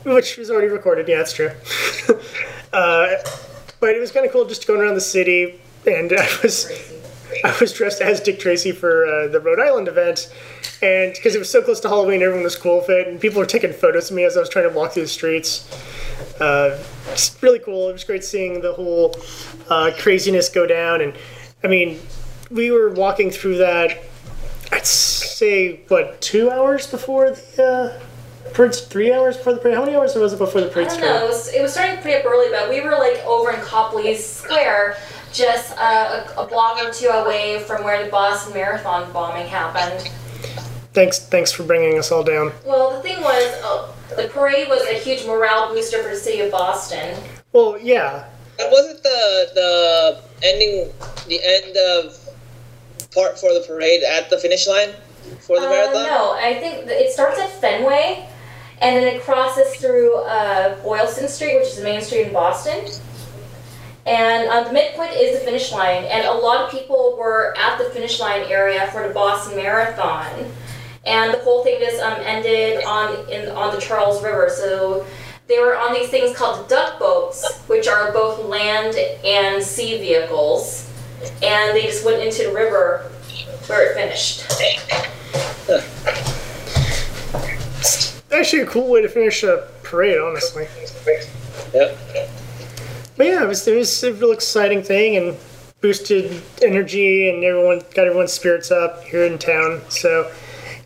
which 0.04 0.36
was 0.36 0.50
already 0.50 0.68
recorded. 0.68 1.08
Yeah, 1.08 1.18
that's 1.18 1.32
true. 1.32 1.50
uh, 2.72 3.16
but 3.80 3.90
it 3.90 4.00
was 4.00 4.12
kind 4.12 4.24
of 4.24 4.32
cool 4.32 4.44
just 4.46 4.66
going 4.66 4.80
around 4.80 4.94
the 4.94 5.00
city, 5.00 5.60
and 5.86 6.12
I 6.12 6.28
was 6.42 6.70
I 7.44 7.56
was 7.60 7.72
dressed 7.72 8.00
as 8.00 8.20
Dick 8.20 8.38
Tracy 8.38 8.72
for 8.72 9.06
uh, 9.06 9.28
the 9.28 9.40
Rhode 9.40 9.60
Island 9.60 9.88
event, 9.88 10.32
and 10.82 11.12
because 11.12 11.34
it 11.34 11.38
was 11.38 11.50
so 11.50 11.62
close 11.62 11.80
to 11.80 11.88
Halloween, 11.88 12.22
everyone 12.22 12.44
was 12.44 12.56
cool 12.56 12.78
with 12.78 12.90
it, 12.90 13.08
and 13.08 13.20
people 13.20 13.40
were 13.40 13.46
taking 13.46 13.72
photos 13.72 14.10
of 14.10 14.16
me 14.16 14.24
as 14.24 14.36
I 14.36 14.40
was 14.40 14.48
trying 14.48 14.68
to 14.68 14.74
walk 14.74 14.92
through 14.92 15.02
the 15.02 15.08
streets. 15.08 15.68
Uh, 16.40 16.78
it's 17.12 17.42
really 17.42 17.58
cool. 17.58 17.88
It 17.88 17.92
was 17.92 18.04
great 18.04 18.24
seeing 18.24 18.60
the 18.60 18.72
whole 18.72 19.16
uh, 19.68 19.90
craziness 19.98 20.48
go 20.48 20.66
down, 20.66 21.00
and 21.00 21.14
I 21.62 21.66
mean, 21.66 22.00
we 22.50 22.70
were 22.70 22.90
walking 22.90 23.30
through 23.30 23.58
that. 23.58 24.02
I'd 24.73 24.87
say 24.87 25.80
what 25.88 26.21
two 26.21 26.50
hours 26.50 26.87
before 26.87 27.30
the 27.30 27.99
uh, 28.44 28.50
parade? 28.52 28.75
Three 28.75 29.12
hours 29.12 29.37
before 29.37 29.54
the 29.54 29.61
parade? 29.61 29.75
How 29.76 29.85
many 29.85 29.97
hours 29.97 30.14
was 30.14 30.33
it 30.33 30.38
before 30.38 30.61
the 30.61 30.68
I 30.68 30.73
parade 30.73 30.88
don't 30.88 30.99
started? 30.99 31.14
know. 31.21 31.25
It 31.25 31.28
was, 31.28 31.52
it 31.54 31.62
was 31.62 31.73
starting 31.73 31.99
pretty 32.00 32.18
up 32.18 32.25
early, 32.25 32.50
but 32.50 32.68
we 32.68 32.80
were 32.80 32.92
like 32.92 33.23
over 33.25 33.50
in 33.52 33.61
Copley 33.61 34.14
Square, 34.16 34.97
just 35.33 35.76
uh, 35.78 36.25
a, 36.37 36.40
a 36.42 36.47
block 36.47 36.78
or 36.85 36.90
two 36.92 37.09
away 37.09 37.61
from 37.66 37.85
where 37.85 38.02
the 38.04 38.11
Boston 38.11 38.54
Marathon 38.54 39.12
bombing 39.12 39.47
happened. 39.47 40.11
Thanks, 40.92 41.18
thanks 41.18 41.50
for 41.50 41.64
bringing 41.64 41.99
us 41.99 42.12
all 42.12 42.23
down. 42.23 42.52
Well, 42.64 42.92
the 42.97 43.00
thing 43.02 43.21
was, 43.21 43.62
uh, 43.64 43.92
the 44.16 44.28
parade 44.28 44.68
was 44.68 44.83
a 44.87 44.94
huge 44.94 45.26
morale 45.26 45.75
booster 45.75 46.02
for 46.02 46.11
the 46.11 46.16
city 46.16 46.40
of 46.40 46.52
Boston. 46.52 47.18
Well, 47.52 47.76
yeah, 47.80 48.26
And 48.61 48.71
wasn't 48.71 49.02
the 49.02 49.50
the 49.54 50.23
ending 50.47 50.92
the 51.26 51.40
end 51.44 51.76
of 51.76 52.16
part 53.14 53.38
for 53.38 53.52
the 53.54 53.61
parade 53.66 54.02
at 54.02 54.28
the 54.30 54.38
finish 54.38 54.66
line 54.66 54.90
for 55.40 55.61
the 55.61 55.66
Uh, 55.66 55.71
marathon? 55.71 56.02
no, 56.04 56.33
I 56.33 56.54
think 56.61 56.87
it 56.88 57.12
starts 57.12 57.38
at 57.38 57.50
Fenway, 57.61 58.26
and 58.80 58.97
then 58.97 59.14
it 59.14 59.23
crosses 59.23 59.75
through 59.76 60.16
uh, 60.25 60.75
Boylston 60.83 61.28
Street, 61.28 61.54
which 61.56 61.68
is 61.68 61.76
the 61.76 61.85
main 61.85 62.02
street 62.02 62.26
in 62.26 62.33
Boston. 62.33 62.85
And 64.06 64.49
uh, 64.50 64.64
the 64.64 64.73
midpoint 64.73 65.12
is 65.12 65.38
the 65.38 65.44
finish 65.44 65.73
line, 65.73 66.04
and 66.04 66.26
a 66.26 66.33
lot 66.33 66.62
of 66.64 66.71
people 66.71 67.16
were 67.18 67.54
at 67.56 67.78
the 67.78 67.85
finish 67.85 68.21
line 68.21 68.42
area 68.50 68.87
for 68.92 69.06
the 69.09 69.14
Boston 69.14 69.56
Marathon. 69.56 70.26
And 71.06 71.33
the 71.33 71.38
whole 71.38 71.62
thing 71.64 71.80
just 71.80 72.02
um, 72.02 72.18
ended 72.23 72.85
on 72.85 73.28
in 73.30 73.49
on 73.50 73.75
the 73.75 73.80
Charles 73.80 74.23
River. 74.23 74.50
So 74.54 75.06
they 75.47 75.59
were 75.59 75.76
on 75.76 75.94
these 75.94 76.09
things 76.09 76.37
called 76.37 76.68
duck 76.68 76.99
boats, 76.99 77.61
which 77.66 77.87
are 77.88 78.12
both 78.12 78.44
land 78.44 78.94
and 79.25 79.62
sea 79.62 79.99
vehicles, 79.99 80.90
and 81.42 81.76
they 81.76 81.83
just 81.83 82.04
went 82.04 82.23
into 82.23 82.44
the 82.44 82.52
river 82.52 83.11
where 83.66 83.90
it 83.90 83.94
finished. 83.94 84.44
actually 88.35 88.62
a 88.62 88.66
cool 88.66 88.90
way 88.90 89.00
to 89.00 89.09
finish 89.09 89.42
a 89.42 89.66
parade, 89.83 90.18
honestly. 90.18 90.66
Yep. 91.73 91.99
But 93.16 93.26
yeah, 93.26 93.44
it 93.44 93.49
was 93.49 93.66
it 93.66 93.76
was 93.76 94.02
a 94.02 94.12
real 94.12 94.33
exciting 94.33 94.83
thing 94.83 95.16
and 95.16 95.37
boosted 95.80 96.42
energy 96.62 97.28
and 97.28 97.44
everyone 97.44 97.80
got 97.94 98.06
everyone's 98.06 98.33
spirits 98.33 98.71
up 98.71 99.02
here 99.04 99.25
in 99.25 99.38
town. 99.38 99.83
So 99.88 100.30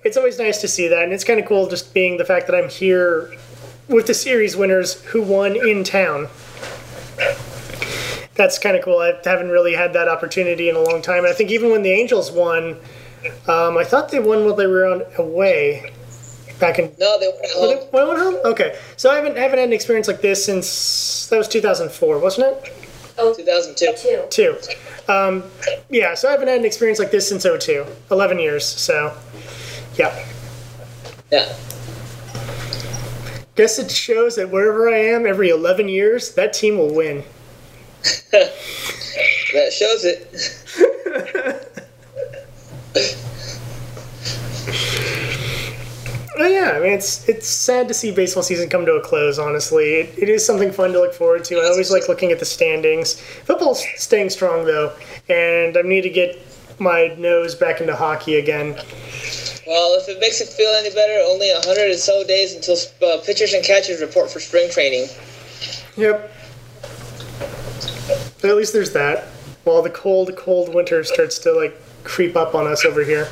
it's 0.04 0.16
always 0.16 0.38
nice 0.38 0.60
to 0.60 0.68
see 0.68 0.88
that, 0.88 1.04
and 1.04 1.12
it's 1.12 1.24
kind 1.24 1.40
of 1.40 1.46
cool 1.46 1.68
just 1.68 1.92
being 1.94 2.16
the 2.16 2.24
fact 2.24 2.46
that 2.46 2.54
I'm 2.54 2.68
here 2.68 3.34
with 3.88 4.06
the 4.06 4.14
series 4.14 4.56
winners 4.56 5.02
who 5.04 5.22
won 5.22 5.56
in 5.56 5.84
town. 5.84 6.28
That's 8.38 8.56
kind 8.56 8.76
of 8.76 8.84
cool. 8.84 9.00
I 9.00 9.14
haven't 9.24 9.48
really 9.50 9.74
had 9.74 9.92
that 9.94 10.06
opportunity 10.08 10.68
in 10.68 10.76
a 10.76 10.80
long 10.80 11.02
time. 11.02 11.24
And 11.24 11.26
I 11.26 11.32
think 11.32 11.50
even 11.50 11.72
when 11.72 11.82
the 11.82 11.90
Angels 11.90 12.30
won, 12.30 12.76
um, 13.48 13.76
I 13.76 13.82
thought 13.82 14.10
they 14.10 14.20
won 14.20 14.44
while 14.44 14.54
they 14.54 14.68
were 14.68 14.86
on 14.86 15.02
away 15.18 15.92
back 16.60 16.78
in 16.78 16.94
No, 16.98 17.18
they 17.18 17.26
went 17.26 17.50
home. 17.50 17.68
they- 17.92 18.04
went 18.06 18.18
home? 18.20 18.36
Okay, 18.44 18.76
so 18.96 19.10
I 19.10 19.16
haven't 19.16 19.36
haven't 19.36 19.58
had 19.58 19.66
an 19.68 19.72
experience 19.72 20.06
like 20.06 20.20
this 20.20 20.44
since 20.44 21.26
that 21.28 21.36
was 21.36 21.48
2004, 21.48 22.18
wasn't 22.18 22.46
it? 22.46 22.72
Oh, 23.18 23.34
2002. 23.34 23.92
two. 24.30 24.56
Two. 24.56 25.12
Um, 25.12 25.42
yeah, 25.90 26.14
so 26.14 26.28
I 26.28 26.30
haven't 26.30 26.46
had 26.46 26.60
an 26.60 26.64
experience 26.64 27.00
like 27.00 27.10
this 27.10 27.28
since 27.28 27.44
02. 27.44 27.86
11 28.12 28.38
years. 28.38 28.64
So, 28.64 29.14
yeah. 29.96 30.16
Yeah. 31.32 31.52
Guess 33.56 33.80
it 33.80 33.90
shows 33.90 34.36
that 34.36 34.50
wherever 34.50 34.88
I 34.88 34.98
am, 34.98 35.26
every 35.26 35.48
11 35.48 35.88
years, 35.88 36.34
that 36.34 36.52
team 36.52 36.78
will 36.78 36.94
win. 36.94 37.24
That 39.54 39.72
shows 39.72 40.04
it. 40.04 40.28
Oh 46.40 46.46
yeah, 46.46 46.74
I 46.76 46.80
mean 46.80 46.92
it's 46.92 47.28
it's 47.28 47.48
sad 47.48 47.88
to 47.88 47.94
see 47.94 48.12
baseball 48.12 48.44
season 48.44 48.68
come 48.68 48.86
to 48.86 48.92
a 48.92 49.00
close. 49.00 49.40
Honestly, 49.40 49.94
it, 49.94 50.18
it 50.18 50.28
is 50.28 50.46
something 50.46 50.70
fun 50.70 50.92
to 50.92 51.00
look 51.00 51.12
forward 51.12 51.44
to. 51.46 51.56
I 51.56 51.64
always 51.64 51.90
like 51.90 52.08
looking 52.08 52.30
at 52.30 52.38
the 52.38 52.44
standings. 52.44 53.20
Football's 53.44 53.84
staying 53.96 54.30
strong 54.30 54.64
though, 54.64 54.92
and 55.28 55.76
I 55.76 55.82
need 55.82 56.02
to 56.02 56.10
get 56.10 56.40
my 56.78 57.08
nose 57.18 57.56
back 57.56 57.80
into 57.80 57.96
hockey 57.96 58.36
again. 58.36 58.74
Well, 59.66 59.98
if 59.98 60.08
it 60.08 60.20
makes 60.20 60.40
it 60.40 60.48
feel 60.48 60.70
any 60.78 60.90
better, 60.90 61.20
only 61.26 61.50
100 61.50 61.90
and 61.90 61.98
so 61.98 62.22
days 62.24 62.54
until 62.54 62.76
uh, 63.02 63.20
pitchers 63.24 63.52
and 63.52 63.64
catchers 63.64 64.00
report 64.00 64.30
for 64.30 64.38
spring 64.38 64.70
training. 64.70 65.08
Yep. 65.96 66.32
But 68.40 68.50
at 68.50 68.56
least 68.56 68.72
there's 68.72 68.92
that. 68.92 69.24
While 69.64 69.82
the 69.82 69.90
cold, 69.90 70.34
cold 70.36 70.74
winter 70.74 71.02
starts 71.04 71.38
to 71.40 71.52
like 71.52 71.80
creep 72.04 72.36
up 72.36 72.54
on 72.54 72.66
us 72.66 72.84
over 72.84 73.04
here. 73.04 73.28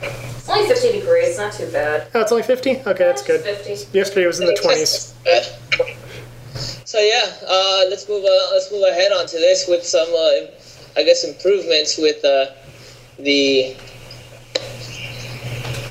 It's 0.00 0.48
only 0.48 0.66
50 0.66 0.92
degrees, 1.00 1.28
It's 1.28 1.38
not 1.38 1.52
too 1.52 1.70
bad. 1.70 2.08
Oh, 2.14 2.20
it's 2.20 2.32
only 2.32 2.42
50? 2.42 2.70
Okay, 2.70 3.04
that's 3.04 3.22
good. 3.22 3.42
50. 3.42 3.96
Yesterday 3.96 4.26
was 4.26 4.40
in 4.40 4.46
the 4.46 4.54
20s. 4.54 5.12
So 6.84 6.98
yeah, 6.98 7.24
uh, 7.48 7.84
let's 7.88 8.06
move 8.06 8.22
uh, 8.22 8.52
let's 8.52 8.70
move 8.70 8.84
ahead 8.86 9.12
onto 9.12 9.38
this 9.38 9.66
with 9.66 9.82
some, 9.82 10.08
uh, 10.08 10.46
I 10.94 11.04
guess, 11.04 11.24
improvements 11.24 11.96
with 11.96 12.22
uh, 12.22 12.52
the 13.18 13.74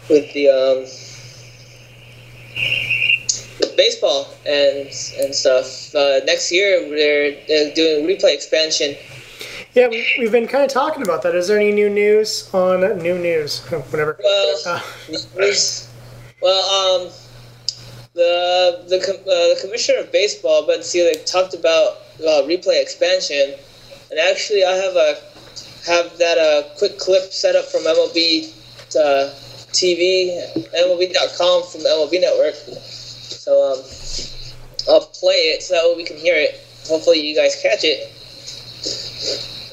with 0.08 0.32
the 0.34 0.50
um, 0.50 0.86
with 2.62 3.01
baseball 3.82 4.28
and 4.46 4.88
and 5.22 5.34
stuff. 5.34 5.94
Uh, 5.96 6.20
next 6.26 6.52
year 6.52 6.70
they're, 6.90 7.32
they're 7.48 7.74
doing 7.74 8.06
replay 8.06 8.34
expansion. 8.34 8.96
Yeah, 9.74 9.88
we, 9.88 10.06
we've 10.20 10.32
been 10.32 10.48
kind 10.48 10.64
of 10.64 10.70
talking 10.70 11.02
about 11.02 11.24
that. 11.24 11.34
Is 11.34 11.48
there 11.48 11.58
any 11.58 11.72
new 11.72 11.90
news 11.90 12.54
on 12.54 12.82
new 13.02 13.18
news? 13.18 13.66
Oh, 13.72 13.80
whatever. 13.92 14.20
Well, 14.22 14.58
Uh, 14.68 14.82
well, 16.46 16.64
um, 16.78 17.02
the 18.14 18.86
the 18.94 19.00
com- 19.06 19.26
uh, 19.26 19.46
the 19.54 19.58
commissioner 19.62 20.00
of 20.00 20.12
baseball, 20.12 20.68
Ben 20.68 20.84
Selig, 20.84 21.26
talked 21.26 21.54
about 21.54 21.90
uh, 22.20 22.44
replay 22.52 22.82
expansion, 22.82 23.56
and 24.12 24.20
actually, 24.20 24.64
I 24.64 24.74
have 24.74 24.96
a 24.96 25.10
have 25.88 26.18
that 26.20 26.38
uh, 26.38 26.78
quick 26.78 27.00
clip 27.00 27.32
set 27.32 27.56
up 27.56 27.66
from 27.66 27.82
MLB 27.82 28.52
uh, 28.96 29.34
TV, 29.72 30.36
MLB.com 30.76 31.64
from 31.72 31.82
the 31.82 31.90
MLB 31.90 32.22
Network. 32.22 32.56
So 33.42 33.74
um, 33.74 33.80
I'll 34.88 35.08
play 35.08 35.50
it 35.50 35.64
so 35.64 35.74
that 35.74 35.84
way 35.90 35.96
we 35.98 36.04
can 36.04 36.18
hear 36.18 36.36
it. 36.36 36.62
Hopefully, 36.88 37.28
you 37.28 37.36
guys 37.36 37.60
catch 37.60 37.80
it, 37.82 38.06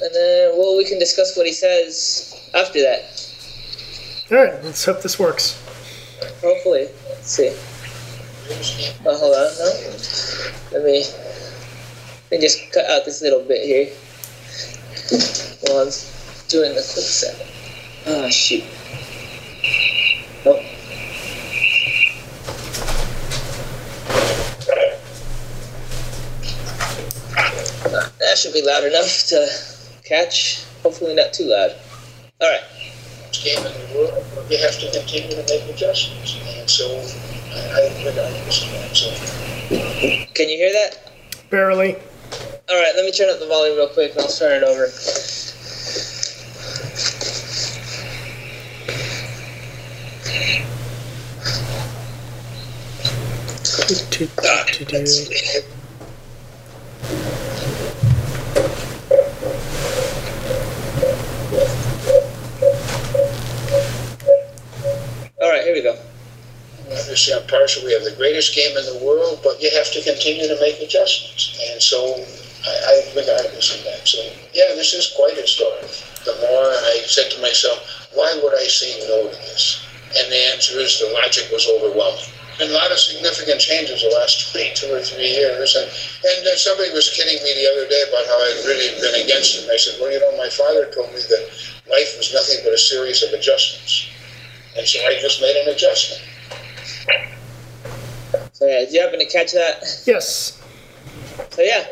and 0.00 0.14
then 0.14 0.58
well, 0.58 0.78
we 0.78 0.86
can 0.88 0.98
discuss 0.98 1.36
what 1.36 1.44
he 1.44 1.52
says 1.52 2.34
after 2.54 2.80
that. 2.80 3.04
all 4.30 4.38
right, 4.38 4.64
let's 4.64 4.82
hope 4.86 5.02
this 5.02 5.18
works. 5.18 5.62
Hopefully. 6.40 6.88
Let's 7.10 7.30
see. 7.30 7.54
Oh, 9.04 9.18
hold 9.18 9.36
on. 9.36 9.52
No? 9.58 9.68
Let 10.72 10.86
me, 10.86 11.04
let 12.30 12.40
me 12.40 12.40
just 12.40 12.72
cut 12.72 12.86
out 12.86 13.04
this 13.04 13.20
little 13.20 13.44
bit 13.44 13.66
here. 13.66 13.92
While 15.68 15.82
I'm 15.84 15.92
doing 16.48 16.74
the 16.74 16.80
quick 16.80 17.04
set. 17.04 17.36
Oh, 18.06 18.30
shoot. 18.30 18.64
Nope. 20.46 20.77
Ah, 27.88 27.90
that 27.90 28.18
That 28.18 28.38
should 28.38 28.52
be 28.52 28.62
loud 28.62 28.84
enough 28.84 29.26
to 29.28 29.48
catch. 30.04 30.64
Hopefully 30.82 31.14
not 31.14 31.32
too 31.32 31.44
loud. 31.44 31.72
All 32.40 32.50
right. 32.50 32.62
game 33.32 33.58
in 33.58 33.72
the 33.72 33.98
world, 33.98 34.24
but 34.34 34.48
we 34.48 34.56
have 34.58 34.78
to 34.78 34.90
continue 34.92 35.30
to 35.30 35.36
make 35.36 35.62
adjustments. 35.74 36.36
And 36.58 36.68
so 36.68 36.84
I, 37.54 37.86
I 37.86 37.88
think 37.90 38.18
I 38.18 38.24
understand. 38.24 38.96
So 38.96 39.10
Can 40.34 40.48
you 40.48 40.56
hear 40.56 40.72
that? 40.72 41.12
Barely. 41.50 41.94
All 41.94 42.76
right. 42.76 42.92
Let 42.94 43.04
me 43.04 43.12
turn 43.12 43.30
up 43.30 43.40
the 43.40 43.46
volume 43.46 43.76
real 43.76 43.88
quick, 43.88 44.12
and 44.12 44.20
I'll 44.20 44.28
start 44.28 44.52
it 44.52 44.62
over. 44.62 44.88
All 65.48 65.54
right. 65.54 65.64
Here 65.64 65.72
we 65.72 65.80
go. 65.80 65.96
obviously 66.92 67.32
I'm 67.32 67.48
partial. 67.48 67.80
We 67.80 67.96
have 67.96 68.04
the 68.04 68.12
greatest 68.20 68.52
game 68.54 68.76
in 68.76 68.84
the 68.84 69.00
world, 69.00 69.40
but 69.40 69.56
you 69.64 69.72
have 69.72 69.88
to 69.96 70.04
continue 70.04 70.44
to 70.44 70.60
make 70.60 70.76
adjustments. 70.76 71.56
And 71.72 71.80
so 71.80 72.20
I, 72.68 72.72
I 72.84 72.94
regardless 73.16 73.72
of 73.72 73.80
that. 73.88 74.04
So 74.04 74.20
yeah, 74.52 74.76
this 74.76 74.92
is 74.92 75.16
quite 75.16 75.40
historic. 75.40 75.88
The 76.28 76.36
more 76.44 76.68
I 76.68 77.00
said 77.08 77.32
to 77.32 77.40
myself, 77.40 77.80
why 78.12 78.28
would 78.44 78.52
I 78.52 78.68
say 78.68 78.92
no 79.08 79.24
to 79.24 79.36
this? 79.48 79.80
And 80.20 80.28
the 80.28 80.52
answer 80.52 80.76
is 80.84 81.00
the 81.00 81.16
logic 81.16 81.48
was 81.48 81.64
overwhelming. 81.64 82.28
Been 82.60 82.68
a 82.68 82.76
lot 82.76 82.92
of 82.92 83.00
significant 83.00 83.56
changes 83.56 84.04
the 84.04 84.12
last 84.20 84.52
two 84.76 84.92
or 84.92 85.00
three 85.00 85.32
years, 85.32 85.80
and 85.80 85.88
and 85.88 86.40
uh, 86.44 86.60
somebody 86.60 86.92
was 86.92 87.08
kidding 87.08 87.40
me 87.40 87.56
the 87.56 87.72
other 87.72 87.88
day 87.88 88.04
about 88.04 88.28
how 88.28 88.36
I'd 88.36 88.68
really 88.68 89.00
been 89.00 89.16
against 89.24 89.56
it. 89.56 89.62
And 89.64 89.72
I 89.72 89.80
said, 89.80 89.96
well, 89.96 90.12
you 90.12 90.20
know, 90.20 90.36
my 90.36 90.52
father 90.52 90.92
told 90.92 91.08
me 91.16 91.24
that 91.24 91.44
life 91.88 92.20
was 92.20 92.36
nothing 92.36 92.60
but 92.64 92.76
a 92.76 92.78
series 92.78 93.22
of 93.24 93.32
adjustments, 93.32 93.97
and 94.76 94.86
so 94.86 94.98
I 95.00 95.18
just 95.20 95.40
made 95.40 95.56
an 95.56 95.74
adjustment. 95.74 96.22
So 98.52 98.66
yeah, 98.66 98.80
did 98.80 98.92
you 98.92 99.00
happen 99.00 99.18
to 99.20 99.26
catch 99.26 99.52
that? 99.52 100.02
Yes. 100.04 100.60
So 101.50 101.62
yeah. 101.62 101.86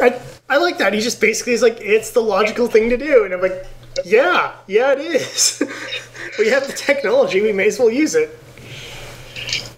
I, 0.00 0.20
I 0.48 0.56
like 0.56 0.78
that. 0.78 0.94
He 0.94 1.00
just 1.00 1.20
basically 1.20 1.52
is 1.52 1.62
like, 1.62 1.78
it's 1.80 2.10
the 2.10 2.22
logical 2.22 2.66
thing 2.66 2.88
to 2.90 2.96
do. 2.96 3.24
And 3.24 3.34
I'm 3.34 3.42
like, 3.42 3.66
yeah, 4.04 4.52
yeah, 4.66 4.92
it 4.92 5.00
is. 5.00 5.62
we 6.38 6.48
have 6.48 6.66
the 6.66 6.72
technology, 6.72 7.40
we 7.40 7.52
may 7.52 7.66
as 7.66 7.78
well 7.78 7.90
use 7.90 8.14
it. 8.14 8.38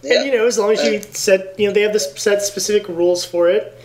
Yeah. 0.02 0.16
And 0.16 0.26
you 0.26 0.36
know, 0.36 0.46
as 0.46 0.58
long 0.58 0.70
as 0.70 0.84
you 0.84 1.00
set, 1.00 1.58
you 1.58 1.66
know, 1.66 1.72
they 1.72 1.80
have 1.80 1.92
this 1.92 2.12
set 2.14 2.42
specific 2.42 2.88
rules 2.88 3.24
for 3.24 3.48
it, 3.48 3.76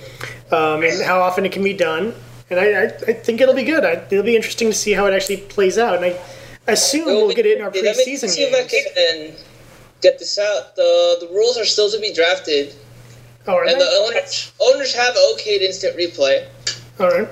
um, 0.52 0.84
and 0.84 1.02
how 1.02 1.22
often 1.22 1.46
it 1.46 1.52
can 1.52 1.64
be 1.64 1.74
done. 1.74 2.14
And 2.50 2.60
I, 2.60 2.66
I, 2.66 2.84
I 2.86 3.14
think 3.14 3.42
it'll 3.42 3.56
be 3.56 3.64
good. 3.64 3.86
I, 3.86 4.04
it'll 4.12 4.24
be 4.24 4.36
interesting 4.36 4.70
to 4.70 4.74
see 4.74 4.92
how 4.92 5.06
it 5.06 5.14
actually 5.14 5.38
plays 5.38 5.78
out. 5.78 5.96
And 5.96 6.06
I 6.06 6.20
assume 6.72 7.06
we'll 7.06 7.34
get 7.34 7.46
it 7.46 7.58
in 7.58 7.64
our 7.64 7.72
Let 7.72 7.84
me 7.84 7.90
preseason 8.06 8.30
see 8.30 8.44
if 8.44 8.54
I 8.56 8.68
can 8.68 9.36
get 10.02 10.20
this 10.20 10.38
out. 10.38 10.76
The 10.76 11.18
the 11.22 11.28
rules 11.34 11.58
are 11.58 11.66
still 11.66 11.90
to 11.92 12.00
be 12.00 12.14
drafted. 12.14 12.74
Oh, 13.48 13.60
and 13.60 13.70
they? 13.70 13.74
the 13.76 13.86
owners 14.08 14.52
owners 14.60 14.94
have 14.94 15.16
okayed 15.16 15.62
instant 15.62 15.98
replay. 15.98 16.48
All 17.00 17.10
right. 17.10 17.28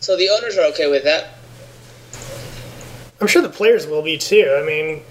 So 0.00 0.16
the 0.16 0.28
owners 0.30 0.56
are 0.56 0.64
okay 0.72 0.88
with 0.88 1.04
that. 1.04 1.28
I'm 3.20 3.26
sure 3.26 3.42
the 3.42 3.48
players 3.48 3.86
will 3.86 4.02
be 4.02 4.16
too. 4.16 4.56
I 4.60 4.64
mean, 4.64 5.02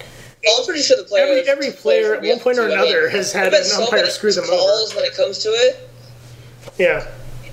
Well, 0.46 0.60
I'm 0.60 0.66
pretty 0.66 0.82
sure 0.82 0.96
the 0.98 1.04
players. 1.04 1.30
Every- 1.48 1.50
every 1.68 1.72
player 1.72 2.16
at 2.16 2.24
one 2.24 2.40
point 2.40 2.58
or 2.58 2.64
up 2.64 2.68
to 2.70 2.74
it. 2.74 2.80
another 2.80 3.10
has 3.10 3.32
had 3.34 3.52
there's 3.52 3.70
an 3.72 3.78
been 3.78 3.84
umpire 3.84 4.00
many 4.02 4.12
screw 4.12 4.32
them 4.32 4.46
over. 4.46 4.54
calls 4.56 4.96
when 4.96 5.04
it 5.04 5.14
comes 5.16 5.40
to 5.40 5.50
it. 5.50 5.90
yeah. 6.78 7.06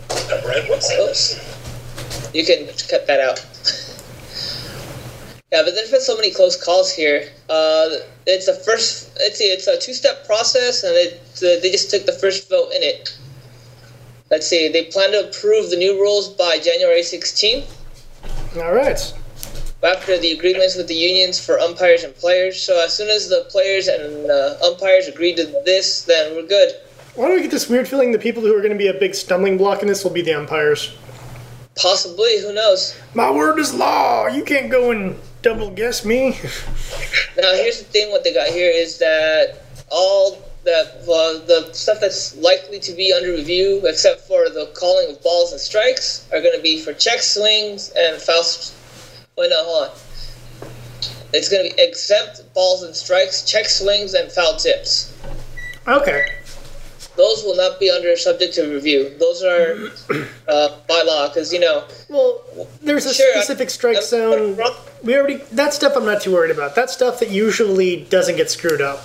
Brad, 0.08 0.68
what's 0.68 0.92
Oops. 0.92 2.30
You 2.34 2.44
can 2.44 2.66
cut 2.88 3.06
that 3.06 3.20
out. 3.20 3.44
Yeah, 5.54 5.62
but 5.64 5.76
there's 5.76 5.92
been 5.92 6.00
so 6.00 6.16
many 6.16 6.32
close 6.32 6.60
calls 6.60 6.92
here. 6.92 7.28
Uh, 7.48 7.90
it's 8.26 8.48
a 8.48 8.54
first. 8.54 9.16
It's 9.20 9.40
a, 9.40 9.44
it's 9.44 9.68
a 9.68 9.78
two-step 9.78 10.26
process, 10.26 10.82
and 10.82 10.92
it 10.96 11.20
uh, 11.36 11.62
they 11.62 11.70
just 11.70 11.92
took 11.92 12.06
the 12.06 12.12
first 12.12 12.50
vote 12.50 12.72
in 12.74 12.82
it. 12.82 13.16
Let's 14.32 14.48
see. 14.48 14.66
They 14.68 14.86
plan 14.86 15.12
to 15.12 15.28
approve 15.28 15.70
the 15.70 15.76
new 15.76 15.94
rules 15.94 16.26
by 16.30 16.58
January 16.58 17.02
16th, 17.02 17.70
All 18.56 18.74
right. 18.74 18.98
after 19.84 20.18
the 20.18 20.32
agreements 20.32 20.74
with 20.74 20.88
the 20.88 20.96
unions 20.96 21.38
for 21.38 21.60
umpires 21.60 22.02
and 22.02 22.12
players. 22.16 22.60
So 22.60 22.84
as 22.84 22.92
soon 22.92 23.08
as 23.08 23.28
the 23.28 23.46
players 23.48 23.86
and 23.86 24.28
uh, 24.28 24.56
umpires 24.64 25.06
agree 25.06 25.36
to 25.36 25.44
this, 25.64 26.02
then 26.04 26.34
we're 26.34 26.48
good. 26.48 26.72
Why 27.14 27.28
do 27.28 27.34
we 27.34 27.42
get 27.42 27.52
this 27.52 27.68
weird 27.68 27.86
feeling 27.86 28.10
the 28.10 28.18
people 28.18 28.42
who 28.42 28.52
are 28.56 28.60
going 28.60 28.72
to 28.72 28.78
be 28.78 28.88
a 28.88 28.94
big 28.94 29.14
stumbling 29.14 29.56
block 29.56 29.82
in 29.82 29.86
this 29.86 30.02
will 30.02 30.10
be 30.10 30.22
the 30.22 30.34
umpires? 30.34 30.96
Possibly, 31.76 32.40
who 32.40 32.52
knows? 32.52 32.98
My 33.14 33.30
word 33.30 33.60
is 33.60 33.72
law. 33.72 34.26
You 34.26 34.42
can't 34.42 34.68
go 34.68 34.90
and 34.90 35.16
double 35.44 35.70
guess 35.70 36.04
me. 36.04 36.30
Now, 37.36 37.52
here's 37.54 37.78
the 37.78 37.84
thing: 37.84 38.10
what 38.10 38.24
they 38.24 38.34
got 38.34 38.48
here 38.48 38.70
is 38.70 38.98
that 38.98 39.60
all 39.90 40.42
that 40.64 41.02
uh, 41.02 41.44
the 41.46 41.68
stuff 41.72 42.00
that's 42.00 42.34
likely 42.38 42.80
to 42.80 42.92
be 42.92 43.12
under 43.12 43.30
review, 43.32 43.82
except 43.86 44.22
for 44.22 44.48
the 44.48 44.72
calling 44.74 45.10
of 45.14 45.22
balls 45.22 45.52
and 45.52 45.60
strikes, 45.60 46.26
are 46.32 46.40
going 46.40 46.56
to 46.56 46.62
be 46.62 46.80
for 46.80 46.92
check 46.94 47.20
swings 47.20 47.92
and 47.96 48.20
foul. 48.20 48.40
s- 48.40 48.74
Wait, 49.36 49.50
no, 49.50 49.64
hold 49.64 49.90
on. 49.90 49.96
It's 51.32 51.48
going 51.48 51.68
to 51.68 51.74
be 51.76 51.82
exempt 51.82 52.42
balls 52.54 52.82
and 52.84 52.94
strikes, 52.96 53.44
check 53.44 53.66
swings, 53.66 54.14
and 54.14 54.30
foul 54.32 54.56
tips. 54.56 55.12
Okay. 55.86 56.24
Those 57.16 57.44
will 57.44 57.56
not 57.56 57.78
be 57.78 57.90
under 57.90 58.16
subject 58.16 58.54
to 58.54 58.66
review. 58.72 59.14
Those 59.18 59.42
are 59.44 59.76
uh, 60.48 60.76
by 60.88 61.02
law, 61.06 61.28
because 61.28 61.52
you 61.52 61.60
know. 61.60 61.84
Well, 62.08 62.42
there's 62.82 63.06
a 63.06 63.14
Sure, 63.14 63.26
I- 63.36 63.40
specific 63.40 63.70
strike 63.70 63.96
I'm- 63.96 64.04
zone. 64.06 64.58
We 65.02 65.16
already 65.16 65.36
that 65.52 65.74
stuff 65.74 65.92
I'm 65.96 66.06
not 66.06 66.22
too 66.22 66.32
worried 66.32 66.50
about. 66.50 66.74
That 66.74 66.90
stuff 66.90 67.20
that 67.20 67.30
usually 67.30 68.04
doesn't 68.10 68.36
get 68.36 68.50
screwed 68.50 68.80
up. 68.80 69.04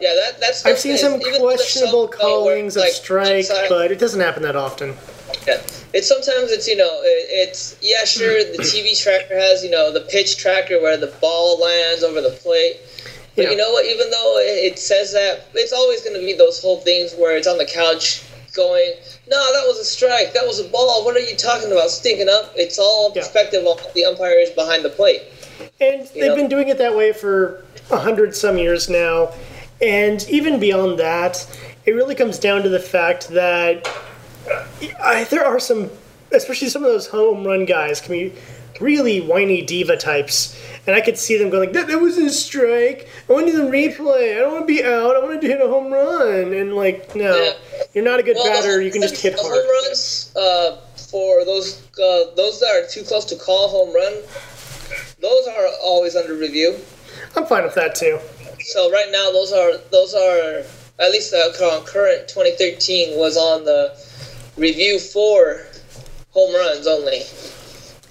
Yeah, 0.00 0.14
that 0.14 0.40
that's. 0.40 0.64
I've 0.64 0.78
seen 0.78 0.96
some 0.96 1.14
even 1.20 1.22
though 1.34 1.48
there's 1.48 1.60
questionable 1.60 2.10
some, 2.12 2.20
uh, 2.20 2.24
where, 2.44 2.56
callings 2.56 2.76
of 2.76 2.82
like, 2.82 2.92
strike, 2.92 3.36
inside- 3.36 3.68
but 3.68 3.90
it 3.92 3.98
doesn't 3.98 4.20
happen 4.20 4.42
that 4.44 4.56
often. 4.56 4.96
Yeah. 5.46 5.60
It's 5.94 6.08
sometimes 6.08 6.50
it's 6.52 6.66
you 6.68 6.76
know 6.76 7.00
it, 7.02 7.48
it's 7.48 7.76
yeah 7.82 8.04
sure 8.04 8.42
the 8.44 8.58
TV 8.62 8.98
tracker 9.00 9.34
has 9.38 9.62
you 9.64 9.70
know 9.70 9.92
the 9.92 10.00
pitch 10.02 10.36
tracker 10.38 10.80
where 10.80 10.96
the 10.96 11.08
ball 11.20 11.60
lands 11.60 12.02
over 12.02 12.20
the 12.20 12.30
plate. 12.30 12.78
But 13.34 13.44
Yeah. 13.44 13.50
you 13.52 13.56
know 13.56 13.70
what? 13.70 13.86
Even 13.86 14.10
though 14.10 14.38
it 14.38 14.78
says 14.78 15.12
that, 15.12 15.46
it's 15.54 15.72
always 15.72 16.02
going 16.02 16.14
to 16.14 16.24
be 16.24 16.34
those 16.34 16.60
whole 16.60 16.80
things 16.80 17.14
where 17.14 17.36
it's 17.36 17.46
on 17.46 17.58
the 17.58 17.64
couch 17.64 18.22
going, 18.54 18.92
"No, 19.26 19.52
that 19.54 19.66
was 19.66 19.78
a 19.78 19.84
strike. 19.84 20.34
That 20.34 20.46
was 20.46 20.60
a 20.60 20.64
ball. 20.64 21.04
What 21.04 21.16
are 21.16 21.20
you 21.20 21.34
talking 21.36 21.72
about? 21.72 21.90
Stinking 21.90 22.28
up." 22.28 22.52
It's 22.56 22.78
all 22.78 23.10
Yeah. 23.14 23.22
perspective 23.22 23.66
of 23.66 23.80
the 23.94 24.04
umpires 24.04 24.50
behind 24.50 24.84
the 24.84 24.90
plate. 24.90 25.22
And 25.80 26.06
they've 26.08 26.24
know? 26.24 26.36
been 26.36 26.48
doing 26.48 26.68
it 26.68 26.76
that 26.78 26.94
way 26.94 27.12
for 27.12 27.64
a 27.90 27.96
hundred 27.96 28.36
some 28.36 28.58
years 28.58 28.88
now. 28.90 29.32
And 29.80 30.24
even 30.28 30.58
beyond 30.60 30.98
that, 30.98 31.44
it 31.86 31.92
really 31.92 32.14
comes 32.14 32.38
down 32.38 32.62
to 32.62 32.68
the 32.68 32.78
fact 32.80 33.28
that 33.30 33.88
uh, 34.50 34.64
I, 35.00 35.24
there 35.24 35.44
are 35.44 35.58
some, 35.58 35.90
especially 36.30 36.68
some 36.68 36.84
of 36.84 36.92
those 36.92 37.06
home 37.06 37.46
run 37.46 37.64
guys, 37.64 38.00
can 38.00 38.12
be 38.12 38.32
really 38.80 39.20
whiny 39.20 39.62
diva 39.62 39.96
types. 39.96 40.54
And 40.86 40.96
I 40.96 41.00
could 41.00 41.16
see 41.16 41.36
them 41.38 41.48
going 41.50 41.62
like, 41.68 41.72
that, 41.74 41.86
that 41.86 42.00
was 42.00 42.18
a 42.18 42.28
strike. 42.28 43.08
I 43.28 43.32
want 43.32 43.46
to 43.46 43.52
do 43.52 43.58
the 43.58 43.70
replay. 43.70 44.36
I 44.36 44.40
don't 44.40 44.52
want 44.52 44.62
to 44.62 44.66
be 44.66 44.82
out. 44.82 45.14
I 45.14 45.20
want 45.20 45.40
to 45.40 45.46
hit 45.46 45.60
a 45.60 45.68
home 45.68 45.92
run. 45.92 46.52
And 46.52 46.74
like, 46.74 47.14
no, 47.14 47.36
Yeah. 47.36 47.52
you're 47.94 48.04
not 48.04 48.18
a 48.18 48.22
good 48.24 48.34
Well, 48.36 48.46
batter. 48.52 48.80
You 48.82 48.90
can 48.90 49.00
just 49.00 49.16
hit 49.16 49.36
the 49.36 49.42
hard. 49.42 49.52
home 49.54 49.84
runs 49.86 50.32
uh, 50.34 50.76
for 50.96 51.44
those 51.44 51.82
uh, 52.02 52.34
those 52.36 52.58
that 52.60 52.70
are 52.82 52.88
too 52.88 53.02
close 53.04 53.24
to 53.26 53.36
call 53.36 53.68
home 53.68 53.94
run. 53.94 54.12
Those 55.20 55.46
are 55.46 55.66
always 55.84 56.16
under 56.16 56.34
review. 56.34 56.76
I'm 57.36 57.46
fine 57.46 57.62
with 57.62 57.74
that 57.76 57.94
too. 57.94 58.18
So 58.60 58.90
right 58.90 59.08
now, 59.12 59.30
those 59.30 59.52
are 59.52 59.76
those 59.92 60.14
are 60.14 60.64
at 60.98 61.10
least 61.12 61.30
the 61.30 61.54
cur- 61.56 61.82
current 61.86 62.26
2013 62.28 63.16
was 63.18 63.36
on 63.36 63.64
the 63.64 63.96
review 64.56 64.98
for 64.98 65.60
home 66.32 66.52
runs 66.54 66.86
only. 66.88 67.22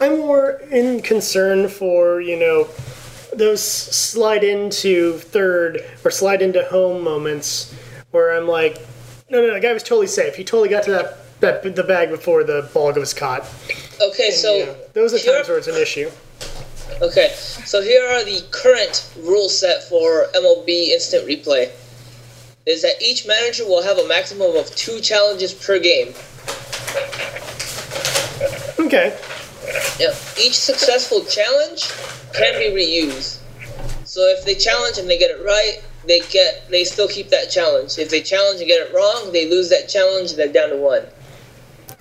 I'm 0.02 0.18
more 0.18 0.54
in 0.72 1.02
concern 1.04 1.70
for, 1.70 2.20
you 2.22 2.38
know, 2.40 2.68
those 3.36 3.62
slide 3.64 4.44
into 4.44 5.20
third 5.20 5.86
or 6.04 6.10
slide 6.10 6.42
into 6.42 6.64
home 6.66 7.04
moments 7.04 7.74
where 8.10 8.36
I'm 8.36 8.48
like, 8.48 8.80
no, 9.30 9.40
no, 9.42 9.48
no, 9.50 9.54
the 9.54 9.60
guy 9.60 9.72
was 9.74 9.84
totally 9.84 10.08
safe. 10.08 10.36
He 10.36 10.44
totally 10.44 10.70
got 10.70 10.84
to 10.86 10.92
that, 10.92 11.40
that 11.42 11.76
the 11.76 11.84
bag 11.84 12.10
before 12.10 12.44
the 12.44 12.68
ball 12.74 12.92
was 12.94 13.14
caught. 13.14 13.42
Okay, 14.02 14.32
so 14.32 14.56
Yeah, 14.58 14.74
those 14.94 15.14
are 15.14 15.20
here- 15.20 15.36
times 15.36 15.48
where 15.50 15.60
it's 15.60 15.68
an 15.68 15.76
issue. 15.80 16.10
okay, 17.02 17.32
so 17.36 17.80
here 17.82 18.04
are 18.08 18.24
the 18.26 18.42
current 18.50 19.08
rule 19.20 19.50
set 19.50 19.84
for 19.84 20.26
MLB 20.34 20.90
Instant 20.90 21.28
Replay. 21.28 21.70
Is 22.66 22.82
that 22.82 23.00
each 23.02 23.28
manager 23.28 23.66
will 23.66 23.84
have 23.84 24.00
a 24.00 24.08
maximum 24.08 24.56
of 24.56 24.76
two 24.76 25.00
challenges 25.00 25.54
per 25.54 25.78
game. 25.80 26.14
Okay. 28.80 29.16
Yeah, 30.00 30.14
each 30.40 30.58
successful 30.58 31.24
challenge 31.26 31.90
can 32.34 32.54
be 32.60 32.70
reused. 32.76 33.40
So 34.06 34.22
if 34.28 34.46
they 34.46 34.56
challenge 34.56 34.98
and 34.98 35.10
they 35.10 35.18
get 35.18 35.32
it 35.32 35.44
right, 35.46 35.82
they 36.08 36.20
get 36.32 36.70
they 36.70 36.84
still 36.84 37.08
keep 37.08 37.30
that 37.30 37.50
challenge. 37.50 37.98
If 37.98 38.10
they 38.10 38.22
challenge 38.22 38.60
and 38.60 38.68
get 38.68 38.88
it 38.88 38.94
wrong, 38.94 39.32
they 39.32 39.50
lose 39.50 39.70
that 39.70 39.88
challenge. 39.88 40.36
They're 40.36 40.52
down 40.52 40.70
to 40.70 40.78
one. 40.78 41.06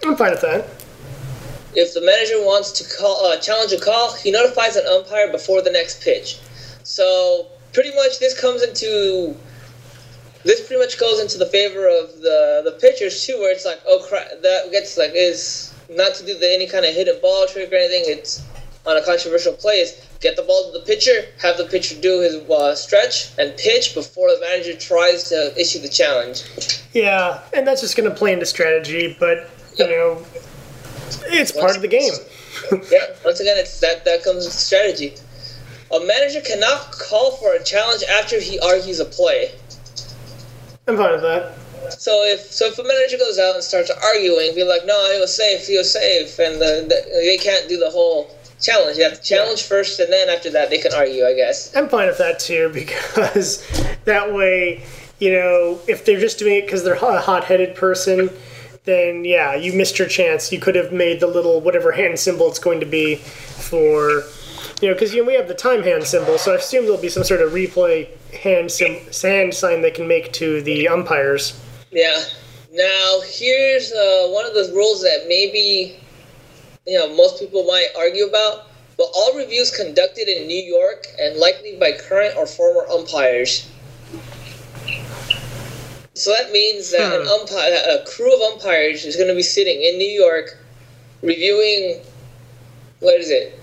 I'm 0.05 0.17
fine 0.17 0.31
with 0.33 0.41
that. 0.41 0.67
if 1.75 1.95
the 1.95 2.01
manager 2.01 2.45
wants 2.45 2.73
to 2.73 2.97
call 2.99 3.27
uh, 3.27 3.37
challenge 3.39 3.73
a 3.73 3.79
call, 3.79 4.13
he 4.15 4.31
notifies 4.31 4.77
an 4.77 4.87
umpire 4.87 5.31
before 5.31 5.63
the 5.63 5.71
next 5.71 6.03
pitch. 6.03 6.41
So 6.83 7.47
pretty 7.73 7.95
much 7.95 8.19
this 8.19 8.39
comes 8.41 8.63
into 8.63 9.37
this 10.43 10.67
pretty 10.67 10.81
much 10.83 10.99
goes 10.99 11.21
into 11.21 11.39
the 11.39 11.47
favor 11.47 11.87
of 11.87 12.21
the 12.23 12.63
the 12.65 12.73
pitchers 12.81 13.25
too, 13.27 13.39
where 13.39 13.53
it's 13.53 13.65
like, 13.65 13.81
oh 13.87 14.05
crap, 14.09 14.29
that 14.43 14.71
gets 14.73 14.97
like 14.97 15.13
is 15.15 15.70
not 15.91 16.15
to 16.15 16.27
do 16.27 16.39
the, 16.39 16.53
any 16.53 16.67
kind 16.67 16.85
of 16.85 16.95
hidden 16.95 17.19
ball 17.21 17.47
trick 17.47 17.73
or 17.73 17.77
anything. 17.77 18.05
It's 18.07 18.45
on 18.87 18.97
a 18.97 19.05
controversial 19.05 19.53
play. 19.53 19.81
Is 19.81 20.07
get 20.21 20.37
the 20.37 20.43
ball 20.43 20.73
to 20.73 20.79
the 20.79 20.85
pitcher, 20.85 21.25
have 21.41 21.57
the 21.57 21.65
pitcher 21.65 22.01
do 22.01 22.21
his 22.21 22.37
uh, 22.49 22.75
stretch 22.75 23.37
and 23.39 23.57
pitch 23.57 23.95
before 23.95 24.29
the 24.29 24.41
manager 24.41 24.77
tries 24.77 25.29
to 25.31 25.53
issue 25.59 25.79
the 25.79 25.89
challenge. 25.89 26.43
Yeah, 26.93 27.43
and 27.53 27.67
that's 27.67 27.81
just 27.81 27.97
going 27.97 28.09
to 28.09 28.15
play 28.15 28.33
into 28.33 28.47
strategy, 28.47 29.17
but 29.19 29.51
you 29.79 29.87
know, 29.87 30.25
it's 31.27 31.53
part 31.53 31.77
of 31.77 31.83
the 31.83 31.89
game. 31.89 32.13
yeah, 32.91 33.15
once 33.25 33.41
again, 33.41 33.57
it's 33.59 33.81
that 33.81 34.05
that 34.05 34.23
comes 34.23 34.45
with 34.45 34.55
strategy. 34.55 35.15
A 35.93 36.01
manager 36.05 36.41
cannot 36.41 36.93
call 36.93 37.33
for 37.33 37.55
a 37.55 37.65
challenge 37.65 38.05
after 38.05 38.41
he 38.41 38.61
argues 38.61 39.01
a 39.01 39.05
play. 39.05 39.51
I'm 40.87 40.97
fine 40.97 41.13
with 41.13 41.23
that. 41.23 41.55
So 41.89 42.25
if 42.25 42.53
so, 42.53 42.67
if 42.67 42.79
a 42.79 42.85
manager 42.85 43.19
goes 43.19 43.39
out 43.39 43.55
and 43.55 43.65
starts 43.65 43.91
arguing, 43.91 44.55
be 44.55 44.65
like, 44.65 44.85
"No, 44.87 45.13
he 45.13 45.21
was 45.21 45.35
safe. 45.35 45.67
He 45.67 45.77
was 45.77 45.93
safe," 45.93 46.39
and 46.39 46.61
the, 46.61 46.87
the, 46.89 47.21
they 47.25 47.37
can't 47.37 47.69
do 47.69 47.79
the 47.79 47.91
whole 47.91 48.31
challenge. 48.61 48.99
You 48.99 49.05
have 49.05 49.15
to 49.15 49.23
challenge 49.23 49.63
first, 49.63 49.99
and 50.01 50.13
then 50.13 50.29
after 50.29 50.51
that, 50.51 50.71
they 50.71 50.79
can 50.79 50.93
argue. 50.95 51.25
I 51.25 51.35
guess. 51.35 51.75
I'm 51.75 51.89
fine 51.89 52.09
with 52.09 52.19
that 52.19 52.39
too 52.39 52.71
because 52.75 53.67
that 54.05 54.33
way, 54.33 54.85
you 55.19 55.33
know, 55.33 55.79
if 55.87 56.05
they're 56.05 56.21
just 56.21 56.39
doing 56.39 56.57
it 56.57 56.67
because 56.67 56.85
they're 56.85 56.95
a 56.95 57.21
hot-headed 57.21 57.75
person, 57.77 58.31
then 58.85 59.25
yeah, 59.25 59.55
you 59.55 59.73
missed 59.73 59.99
your 59.99 60.09
chance. 60.09 60.53
You 60.53 60.61
could 60.61 60.75
have 60.75 60.93
made 60.93 61.21
the 61.21 61.27
little 61.27 61.61
whatever 61.61 61.93
hand 61.93 62.19
symbol 62.19 62.49
it's 62.49 62.59
going 62.59 62.81
to 62.81 62.87
be 62.87 63.17
for, 63.17 64.23
you 64.81 64.89
know, 64.89 64.95
because 64.95 65.15
you 65.15 65.23
know, 65.23 65.29
we 65.29 65.35
have 65.35 65.49
the 65.49 65.55
time 65.55 65.83
hand 65.83 66.05
symbol, 66.05 66.39
so 66.39 66.53
I 66.53 66.57
assume 66.57 66.85
there'll 66.85 67.01
be 67.01 67.09
some 67.09 67.25
sort 67.25 67.41
of 67.41 67.53
replay 67.53 68.09
hand 68.33 68.71
sim- 68.71 69.07
hand 69.23 69.55
sign 69.55 69.83
they 69.83 69.91
can 69.91 70.09
make 70.09 70.33
to 70.35 70.63
the 70.63 70.89
umpires. 70.89 71.61
Yeah. 71.91 72.25
Now 72.73 73.21
here's 73.25 73.93
uh, 73.93 74.29
one 74.29 74.47
of 74.47 74.55
the 74.55 74.73
rules 74.75 75.03
that 75.03 75.25
maybe 75.27 75.99
you 76.87 76.99
know 76.99 77.15
most 77.15 77.39
people 77.41 77.65
might 77.65 77.89
argue 77.97 78.27
about. 78.27 78.67
But 78.97 79.09
all 79.15 79.35
reviews 79.37 79.75
conducted 79.75 80.29
in 80.29 80.47
New 80.47 80.63
York 80.63 81.07
and 81.19 81.37
likely 81.37 81.77
by 81.79 81.93
current 81.93 82.37
or 82.37 82.47
former 82.47 82.87
umpires. 82.91 83.67
So 86.15 86.33
that 86.33 86.53
means 86.53 86.91
that 86.91 87.15
an 87.15 87.23
Hmm. 87.23 87.29
umpire, 87.41 87.83
a 87.99 88.05
crew 88.05 88.35
of 88.35 88.43
umpires 88.53 89.07
is 89.07 89.17
going 89.17 89.29
to 89.29 89.35
be 89.35 89.43
sitting 89.43 89.81
in 89.83 89.97
New 89.97 90.09
York, 90.09 90.59
reviewing. 91.23 92.03
What 92.99 93.15
is 93.19 93.31
it? 93.31 93.60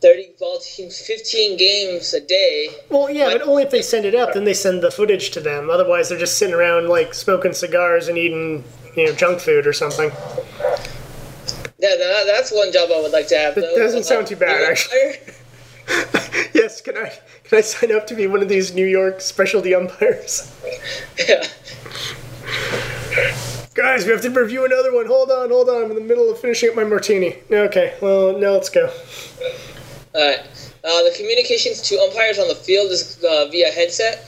Thirty 0.00 0.32
ball 0.38 0.58
teams, 0.58 1.00
fifteen 1.00 1.56
games 1.56 2.12
a 2.12 2.20
day. 2.20 2.68
Well, 2.90 3.10
yeah, 3.10 3.30
but 3.32 3.42
only 3.42 3.62
if 3.62 3.70
they 3.70 3.82
send 3.82 4.04
it 4.04 4.14
up, 4.14 4.34
then 4.34 4.44
they 4.44 4.54
send 4.54 4.82
the 4.82 4.90
footage 4.90 5.30
to 5.30 5.40
them. 5.40 5.70
Otherwise, 5.70 6.08
they're 6.08 6.18
just 6.18 6.36
sitting 6.38 6.54
around 6.54 6.88
like 6.88 7.14
smoking 7.14 7.54
cigars 7.54 8.08
and 8.08 8.18
eating, 8.18 8.64
you 8.94 9.06
know, 9.06 9.14
junk 9.14 9.40
food 9.40 9.66
or 9.66 9.72
something. 9.72 10.10
Yeah, 11.78 11.94
that, 11.96 12.24
that's 12.26 12.52
one 12.52 12.72
job 12.72 12.90
I 12.94 13.00
would 13.00 13.12
like 13.12 13.28
to 13.28 13.36
have. 13.36 13.54
That 13.54 13.62
though. 13.62 13.76
doesn't 13.76 14.04
sound 14.04 14.26
too 14.26 14.36
bad, 14.36 14.70
actually. 14.70 15.34
Yes, 16.52 16.80
can 16.80 16.96
I 16.96 17.12
can 17.44 17.58
I 17.58 17.60
sign 17.60 17.94
up 17.94 18.08
to 18.08 18.14
be 18.16 18.26
one 18.26 18.42
of 18.42 18.48
these 18.48 18.74
New 18.74 18.86
York 18.86 19.20
specialty 19.20 19.72
umpires? 19.72 20.52
Yeah. 21.16 21.46
Guys, 23.74 24.04
we 24.04 24.12
have 24.12 24.22
to 24.22 24.30
review 24.30 24.64
another 24.64 24.92
one. 24.94 25.06
Hold 25.06 25.30
on, 25.30 25.50
hold 25.50 25.68
on. 25.68 25.84
I'm 25.84 25.90
in 25.90 25.96
the 25.96 26.02
middle 26.02 26.30
of 26.30 26.38
finishing 26.40 26.70
up 26.70 26.76
my 26.76 26.84
martini. 26.84 27.36
Okay, 27.50 27.94
well, 28.00 28.38
now 28.38 28.52
let's 28.52 28.68
go. 28.68 28.92
Alright. 30.16 30.40
Uh, 30.82 31.02
the 31.02 31.12
communications 31.16 31.82
to 31.82 31.98
umpires 32.00 32.38
on 32.38 32.48
the 32.48 32.54
field 32.54 32.90
is 32.90 33.22
uh, 33.22 33.48
via 33.50 33.70
headset. 33.70 34.24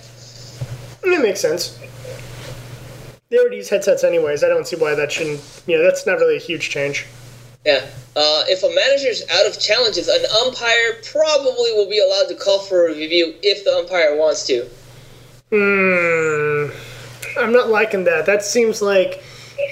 That 1.03 1.23
makes 1.23 1.41
sense. 1.41 1.79
They 3.31 3.39
already 3.39 3.57
use 3.57 3.69
headsets 3.69 4.05
anyways. 4.05 4.45
I 4.45 4.49
don't 4.49 4.67
see 4.67 4.77
why 4.77 4.95
that 4.95 5.11
shouldn't. 5.13 5.41
You 5.67 5.79
know, 5.79 5.85
that's 5.85 6.07
not 6.07 6.19
really 6.19 6.37
a 6.37 6.41
huge 6.41 6.69
change. 6.69 7.07
Yeah. 7.65 7.87
Uh, 8.17 8.45
if 8.49 8.63
a 8.63 8.75
manager's 8.75 9.23
out 9.31 9.47
of 9.47 9.59
challenges, 9.61 10.09
an 10.09 10.25
umpire 10.45 11.01
probably 11.11 11.73
will 11.73 11.89
be 11.89 12.01
allowed 12.01 12.29
to 12.29 12.35
call 12.35 12.59
for 12.59 12.89
a 12.89 12.95
review 12.95 13.35
if 13.43 13.65
the 13.65 13.73
umpire 13.73 14.17
wants 14.17 14.47
to. 14.47 14.69
Hmm. 15.51 16.71
I'm 17.39 17.53
not 17.53 17.69
liking 17.69 18.05
that. 18.05 18.27
That 18.27 18.43
seems 18.43 18.83
like 18.83 19.23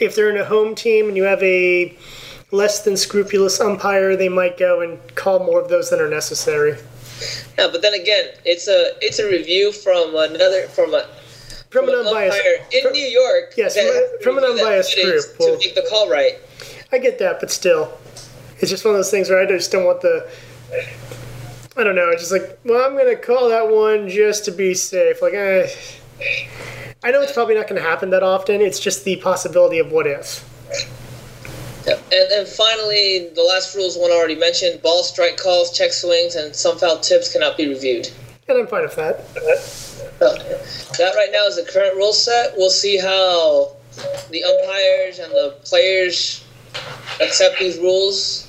if 0.00 0.14
they're 0.14 0.30
in 0.30 0.36
a 0.36 0.44
home 0.44 0.74
team 0.74 1.08
and 1.08 1.16
you 1.16 1.24
have 1.24 1.42
a 1.42 1.96
less 2.52 2.82
than 2.82 2.96
scrupulous 2.96 3.60
umpire, 3.60 4.16
they 4.16 4.28
might 4.28 4.56
go 4.58 4.80
and 4.80 4.98
call 5.14 5.40
more 5.40 5.60
of 5.60 5.68
those 5.68 5.90
than 5.90 6.00
are 6.00 6.08
necessary. 6.08 6.76
Yeah, 7.58 7.68
but 7.72 7.82
then 7.82 7.94
again, 7.94 8.28
it's 8.44 8.68
a 8.68 8.92
it's 9.00 9.18
a 9.18 9.26
review 9.28 9.72
from 9.72 10.14
another 10.14 10.62
from 10.68 10.94
a 10.94 11.06
From 11.70 11.86
from 11.86 11.88
an 11.88 12.06
unbiased. 12.06 12.36
umpire 12.36 12.66
in 12.72 12.82
from- 12.82 12.92
New 12.92 13.06
York. 13.06 13.54
Yes, 13.56 13.74
from 13.74 13.84
a- 13.86 13.92
has 13.92 13.94
to 14.10 14.18
from 14.22 14.38
an 14.38 14.44
unbiased 14.44 14.94
group. 14.94 15.22
to 15.24 15.30
Well- 15.38 15.56
make 15.58 15.74
the 15.74 15.86
call 15.88 16.08
right. 16.10 16.38
I 16.92 16.98
get 16.98 17.18
that, 17.18 17.40
but 17.40 17.50
still, 17.50 17.90
it's 18.60 18.70
just 18.70 18.84
one 18.84 18.94
of 18.94 18.98
those 18.98 19.10
things 19.10 19.28
where 19.30 19.40
I 19.40 19.46
just 19.46 19.72
don't 19.72 19.84
want 19.84 20.02
the. 20.02 20.26
I 21.78 21.84
don't 21.84 21.94
know. 21.94 22.08
It's 22.10 22.22
just 22.22 22.32
like, 22.32 22.58
well, 22.64 22.84
I'm 22.84 22.96
gonna 22.96 23.16
call 23.16 23.48
that 23.48 23.68
one 23.68 24.08
just 24.08 24.44
to 24.46 24.50
be 24.50 24.72
safe. 24.74 25.20
Like, 25.20 25.34
eh. 25.34 25.68
I 27.04 27.10
know 27.10 27.20
it's 27.20 27.32
probably 27.32 27.54
not 27.54 27.68
going 27.68 27.80
to 27.80 27.86
happen 27.86 28.08
that 28.10 28.22
often. 28.22 28.62
It's 28.62 28.80
just 28.80 29.04
the 29.04 29.16
possibility 29.16 29.78
of 29.78 29.92
what 29.92 30.06
if. 30.06 30.42
Yep. 31.86 31.98
And 32.12 32.30
then 32.30 32.46
finally, 32.46 33.28
the 33.34 33.42
last 33.42 33.74
rule 33.74 33.86
is 33.86 33.96
one 33.96 34.10
already 34.10 34.34
mentioned: 34.34 34.82
ball 34.82 35.02
strike 35.02 35.36
calls, 35.36 35.76
check 35.76 35.92
swings, 35.92 36.34
and 36.34 36.54
some 36.54 36.78
foul 36.78 36.98
tips 36.98 37.32
cannot 37.32 37.56
be 37.56 37.68
reviewed. 37.68 38.10
And 38.48 38.58
I'm 38.58 38.66
fine 38.66 38.82
with 38.82 38.96
that. 38.96 39.18
That 40.18 41.12
right 41.14 41.30
now 41.32 41.46
is 41.46 41.56
the 41.56 41.70
current 41.70 41.96
rule 41.96 42.12
set. 42.12 42.56
We'll 42.56 42.70
see 42.70 42.96
how 42.96 43.76
the 44.30 44.44
umpires 44.44 45.18
and 45.18 45.32
the 45.32 45.56
players 45.64 46.44
accept 47.20 47.58
these 47.58 47.78
rules. 47.78 48.48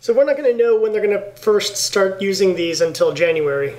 So 0.00 0.12
we're 0.14 0.24
not 0.24 0.36
going 0.36 0.50
to 0.50 0.56
know 0.56 0.80
when 0.80 0.92
they're 0.92 1.06
going 1.06 1.18
to 1.18 1.30
first 1.40 1.76
start 1.76 2.22
using 2.22 2.54
these 2.56 2.80
until 2.80 3.12
January. 3.12 3.76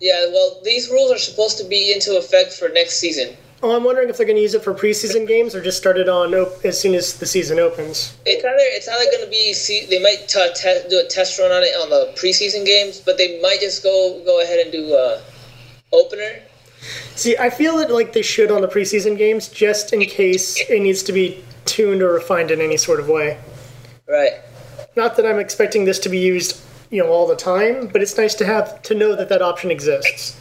Yeah, 0.00 0.26
well, 0.32 0.60
these 0.64 0.90
rules 0.90 1.12
are 1.12 1.18
supposed 1.18 1.58
to 1.58 1.64
be 1.64 1.92
into 1.92 2.16
effect 2.18 2.52
for 2.52 2.68
next 2.68 2.98
season. 2.98 3.36
Oh, 3.60 3.74
I'm 3.74 3.82
wondering 3.82 4.08
if 4.08 4.16
they're 4.16 4.26
going 4.26 4.36
to 4.36 4.42
use 4.42 4.54
it 4.54 4.62
for 4.62 4.72
preseason 4.72 5.26
games 5.26 5.54
or 5.54 5.60
just 5.60 5.78
start 5.78 5.98
it 5.98 6.08
on 6.08 6.32
op- 6.32 6.64
as 6.64 6.80
soon 6.80 6.94
as 6.94 7.18
the 7.18 7.26
season 7.26 7.58
opens. 7.58 8.16
It's 8.24 8.44
either 8.44 8.56
it's 8.56 8.86
either 8.86 9.10
going 9.10 9.24
to 9.24 9.30
be 9.30 9.52
see, 9.52 9.84
they 9.86 10.00
might 10.00 10.28
t- 10.28 10.52
te- 10.54 10.88
do 10.88 11.02
a 11.04 11.08
test 11.08 11.40
run 11.40 11.50
on 11.50 11.62
it 11.64 11.74
on 11.74 11.90
the 11.90 12.12
preseason 12.14 12.64
games, 12.64 13.00
but 13.00 13.18
they 13.18 13.40
might 13.40 13.58
just 13.60 13.82
go 13.82 14.22
go 14.24 14.40
ahead 14.42 14.60
and 14.60 14.70
do 14.70 14.92
a 14.94 15.20
opener. 15.92 16.40
See, 17.16 17.36
I 17.36 17.50
feel 17.50 17.78
that 17.78 17.90
like 17.90 18.12
they 18.12 18.22
should 18.22 18.52
on 18.52 18.60
the 18.60 18.68
preseason 18.68 19.18
games, 19.18 19.48
just 19.48 19.92
in 19.92 20.00
case 20.02 20.56
it 20.70 20.80
needs 20.80 21.02
to 21.04 21.12
be 21.12 21.42
tuned 21.64 22.00
or 22.00 22.12
refined 22.12 22.52
in 22.52 22.60
any 22.60 22.76
sort 22.76 23.00
of 23.00 23.08
way. 23.08 23.38
Right. 24.08 24.34
Not 24.94 25.16
that 25.16 25.26
I'm 25.26 25.40
expecting 25.40 25.84
this 25.84 25.98
to 26.00 26.08
be 26.08 26.18
used, 26.18 26.60
you 26.90 27.02
know, 27.02 27.10
all 27.10 27.26
the 27.26 27.36
time, 27.36 27.88
but 27.88 28.02
it's 28.02 28.16
nice 28.16 28.34
to 28.36 28.46
have 28.46 28.82
to 28.82 28.94
know 28.94 29.16
that 29.16 29.28
that 29.28 29.42
option 29.42 29.72
exists. 29.72 30.36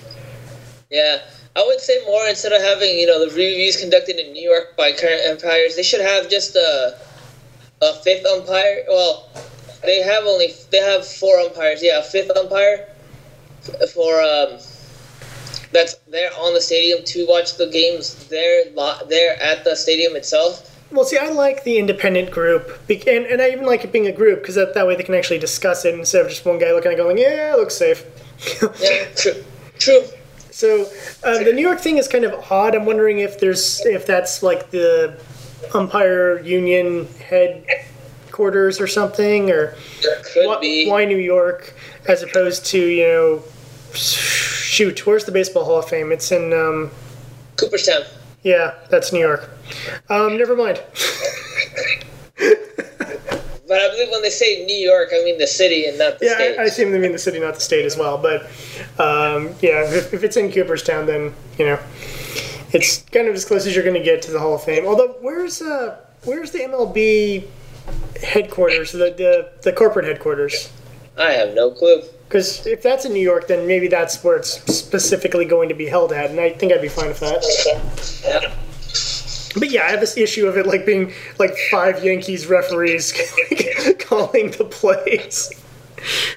Yeah, 0.91 1.19
I 1.57 1.65
would 1.65 1.81
say 1.81 1.97
more 2.05 2.27
instead 2.27 2.51
of 2.51 2.61
having 2.61 2.99
you 2.99 3.07
know 3.07 3.19
the 3.19 3.33
reviews 3.35 3.77
conducted 3.77 4.17
in 4.17 4.31
New 4.31 4.47
York 4.47 4.77
by 4.77 4.91
current 4.91 5.21
umpires, 5.27 5.75
they 5.75 5.83
should 5.83 6.01
have 6.01 6.29
just 6.29 6.55
a 6.55 6.95
a 7.81 7.93
fifth 8.03 8.25
umpire. 8.27 8.83
Well, 8.87 9.27
they 9.83 10.01
have 10.03 10.25
only 10.25 10.53
they 10.69 10.77
have 10.77 11.05
four 11.05 11.39
umpires. 11.39 11.81
Yeah, 11.81 11.99
a 11.99 12.03
fifth 12.03 12.29
umpire 12.37 12.87
for 13.93 14.21
um 14.21 14.59
that's 15.71 15.95
there 16.07 16.29
on 16.37 16.53
the 16.53 16.61
stadium 16.61 17.03
to 17.05 17.25
watch 17.27 17.57
the 17.57 17.67
games 17.67 18.27
there 18.27 18.65
there 19.09 19.41
at 19.41 19.63
the 19.63 19.75
stadium 19.75 20.15
itself. 20.15 20.75
Well, 20.91 21.05
see, 21.05 21.17
I 21.17 21.29
like 21.29 21.63
the 21.65 21.79
independent 21.79 22.31
group, 22.31 22.79
and, 22.89 23.25
and 23.25 23.41
I 23.41 23.49
even 23.49 23.65
like 23.65 23.83
it 23.83 23.91
being 23.91 24.07
a 24.07 24.11
group 24.11 24.41
because 24.41 24.55
that, 24.55 24.73
that 24.73 24.87
way 24.87 24.95
they 24.95 25.03
can 25.03 25.15
actually 25.15 25.39
discuss 25.39 25.83
it 25.83 25.93
instead 25.93 26.21
of 26.21 26.29
just 26.29 26.45
one 26.45 26.59
guy 26.59 26.71
looking 26.71 26.93
at 26.93 26.99
it 26.99 27.01
going, 27.01 27.17
"Yeah, 27.17 27.53
it 27.53 27.57
looks 27.57 27.75
safe." 27.75 28.05
Yeah, 28.79 29.05
true, 29.15 29.43
true. 29.79 30.03
So 30.57 30.85
um, 31.23 31.43
the 31.43 31.53
New 31.53 31.61
York 31.61 31.79
thing 31.79 31.99
is 31.99 32.07
kind 32.07 32.25
of 32.25 32.33
odd. 32.51 32.73
I'm 32.73 32.87
wondering 32.87 33.19
if 33.19 33.39
there's 33.39 33.85
if 33.85 34.07
that's 34.07 34.41
like 34.41 34.71
the 34.71 35.15
umpire 35.71 36.39
union 36.39 37.07
headquarters 37.29 38.81
or 38.81 38.87
something, 38.87 39.51
or 39.51 39.75
Could 40.33 40.47
why, 40.47 40.59
be. 40.59 40.89
why 40.89 41.05
New 41.05 41.19
York 41.19 41.75
as 42.07 42.23
opposed 42.23 42.65
to 42.67 42.83
you 42.83 43.03
know, 43.03 43.43
shoot, 43.93 45.05
where's 45.05 45.25
the 45.25 45.31
Baseball 45.31 45.63
Hall 45.63 45.77
of 45.77 45.87
Fame? 45.89 46.11
It's 46.11 46.31
in 46.31 46.51
um, 46.53 46.89
Cooperstown. 47.57 48.01
yeah, 48.41 48.73
that's 48.89 49.13
New 49.13 49.19
York. 49.19 49.51
Um, 50.09 50.39
never 50.39 50.55
mind. 50.55 50.81
But 53.67 53.81
I 53.81 53.89
believe 53.89 54.09
when 54.09 54.21
they 54.21 54.29
say 54.29 54.65
New 54.65 54.75
York, 54.75 55.09
I 55.13 55.23
mean 55.23 55.37
the 55.37 55.47
city 55.47 55.85
and 55.85 55.97
not 55.97 56.19
the 56.19 56.25
Yeah, 56.27 56.35
state. 56.35 56.57
I, 56.57 56.63
I 56.63 56.65
assume 56.65 56.91
they 56.91 56.99
mean 56.99 57.11
the 57.11 57.17
city, 57.19 57.39
not 57.39 57.55
the 57.55 57.61
state, 57.61 57.85
as 57.85 57.97
well. 57.97 58.17
But 58.17 58.43
um, 58.99 59.53
yeah, 59.61 59.83
if, 59.93 60.13
if 60.13 60.23
it's 60.23 60.37
in 60.37 60.51
Cooperstown, 60.51 61.05
then 61.05 61.33
you 61.57 61.65
know 61.65 61.79
it's 62.71 62.99
kind 63.11 63.27
of 63.27 63.35
as 63.35 63.45
close 63.45 63.65
as 63.65 63.75
you're 63.75 63.83
going 63.83 63.97
to 63.97 64.03
get 64.03 64.21
to 64.23 64.31
the 64.31 64.39
Hall 64.39 64.55
of 64.55 64.63
Fame. 64.63 64.85
Although, 64.85 65.17
where's 65.21 65.61
uh, 65.61 65.97
where's 66.23 66.51
the 66.51 66.59
MLB 66.59 67.45
headquarters, 68.21 68.91
the 68.93 69.13
the, 69.17 69.51
the 69.63 69.73
corporate 69.73 70.05
headquarters? 70.05 70.71
I 71.17 71.31
have 71.31 71.53
no 71.53 71.71
clue. 71.71 72.03
Because 72.27 72.67
if 72.67 72.83
that's 72.83 73.05
in 73.05 73.13
New 73.13 73.21
York, 73.21 73.47
then 73.47 73.65
maybe 73.65 73.87
that's 73.87 74.21
where 74.23 74.35
it's 74.35 74.51
specifically 74.73 75.45
going 75.45 75.69
to 75.69 75.75
be 75.75 75.85
held 75.85 76.11
at, 76.11 76.29
and 76.29 76.39
I 76.39 76.49
think 76.51 76.73
I'd 76.73 76.81
be 76.81 76.89
fine 76.89 77.07
with 77.07 77.21
that. 77.21 77.43
Yeah. 78.23 78.53
But 79.59 79.71
yeah, 79.71 79.83
I 79.83 79.91
have 79.91 79.99
this 79.99 80.17
issue 80.17 80.47
of 80.47 80.57
it 80.57 80.65
like 80.65 80.85
being 80.85 81.13
like 81.39 81.55
five 81.71 82.03
Yankees 82.03 82.47
referees 82.47 83.11
calling 83.99 84.51
the 84.51 84.65
plays. 84.65 85.51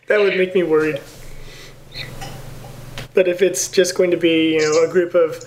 That 0.06 0.20
would 0.20 0.36
make 0.36 0.54
me 0.54 0.62
worried. 0.62 1.00
But 3.14 3.28
if 3.28 3.42
it's 3.42 3.68
just 3.68 3.96
going 3.96 4.10
to 4.12 4.16
be, 4.16 4.54
you 4.54 4.60
know, 4.60 4.84
a 4.84 4.88
group 4.90 5.14
of, 5.14 5.44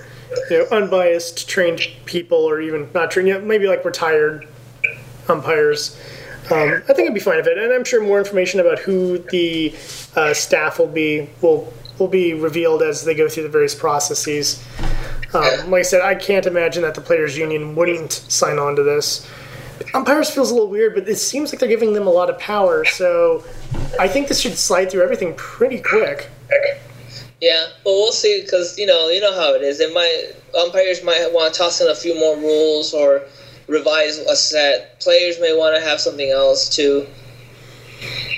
you 0.50 0.60
know, 0.60 0.66
unbiased 0.72 1.50
trained 1.50 1.82
people, 2.06 2.38
or 2.38 2.60
even 2.60 2.90
not 2.94 3.12
trained, 3.12 3.30
you 3.30 3.36
know, 3.36 3.42
maybe 3.42 3.68
like 3.68 3.86
retired 3.86 4.48
umpires, 5.30 5.98
um, 6.52 6.84
I 6.90 6.94
think 6.94 7.00
it'd 7.00 7.14
be 7.14 7.22
fine 7.22 7.38
with 7.38 7.48
it. 7.48 7.58
And 7.58 7.72
I'm 7.72 7.86
sure 7.86 8.04
more 8.04 8.20
information 8.20 8.60
about 8.60 8.80
who 8.80 9.20
the 9.20 9.74
uh, 10.16 10.34
staff 10.34 10.78
will 10.78 10.88
be 10.88 11.30
will 11.42 11.74
will 12.00 12.08
be 12.08 12.34
revealed 12.34 12.82
as 12.82 13.06
they 13.06 13.14
go 13.14 13.30
through 13.30 13.44
the 13.44 13.50
various 13.50 13.76
processes. 13.76 14.64
Um, 15.34 15.72
like 15.72 15.80
I 15.80 15.84
said, 15.84 16.02
I 16.02 16.16
can't 16.16 16.46
imagine 16.46 16.84
that 16.84 16.96
the 16.96 17.02
players' 17.02 17.38
union 17.38 17.76
wouldn't 17.76 18.12
sign 18.12 18.60
on 18.60 18.76
to 18.76 18.84
this. 18.84 19.28
Umpires 19.94 20.30
feels 20.30 20.52
a 20.52 20.54
little 20.54 20.70
weird, 20.70 20.94
but 20.94 21.08
it 21.08 21.18
seems 21.18 21.52
like 21.52 21.60
they're 21.60 21.70
giving 21.70 21.94
them 21.94 22.08
a 22.08 22.12
lot 22.12 22.30
of 22.30 22.38
power. 22.40 22.86
So 22.86 23.44
I 24.00 24.08
think 24.08 24.28
this 24.28 24.40
should 24.40 24.58
slide 24.58 24.92
through 24.92 25.04
everything 25.04 25.34
pretty 25.36 25.80
quick. 25.80 26.30
Yeah, 27.42 27.66
but 27.84 27.92
we'll 27.92 28.12
see 28.12 28.42
because 28.42 28.78
you 28.78 28.86
know 28.86 29.10
you 29.10 29.20
know 29.20 29.34
how 29.34 29.54
it 29.54 29.64
is. 29.64 29.80
It 29.80 29.94
might 29.94 30.34
umpires 30.58 31.04
might 31.04 31.30
want 31.34 31.54
to 31.54 31.60
toss 31.60 31.82
in 31.82 31.90
a 31.90 31.96
few 31.96 32.18
more 32.18 32.38
rules 32.38 32.94
or 32.94 33.24
revise 33.68 34.18
a 34.18 34.36
set. 34.36 35.00
Players 35.02 35.40
may 35.42 35.56
want 35.58 35.76
to 35.76 35.82
have 35.82 36.00
something 36.00 36.30
else 36.30 36.70
too. 36.70 37.06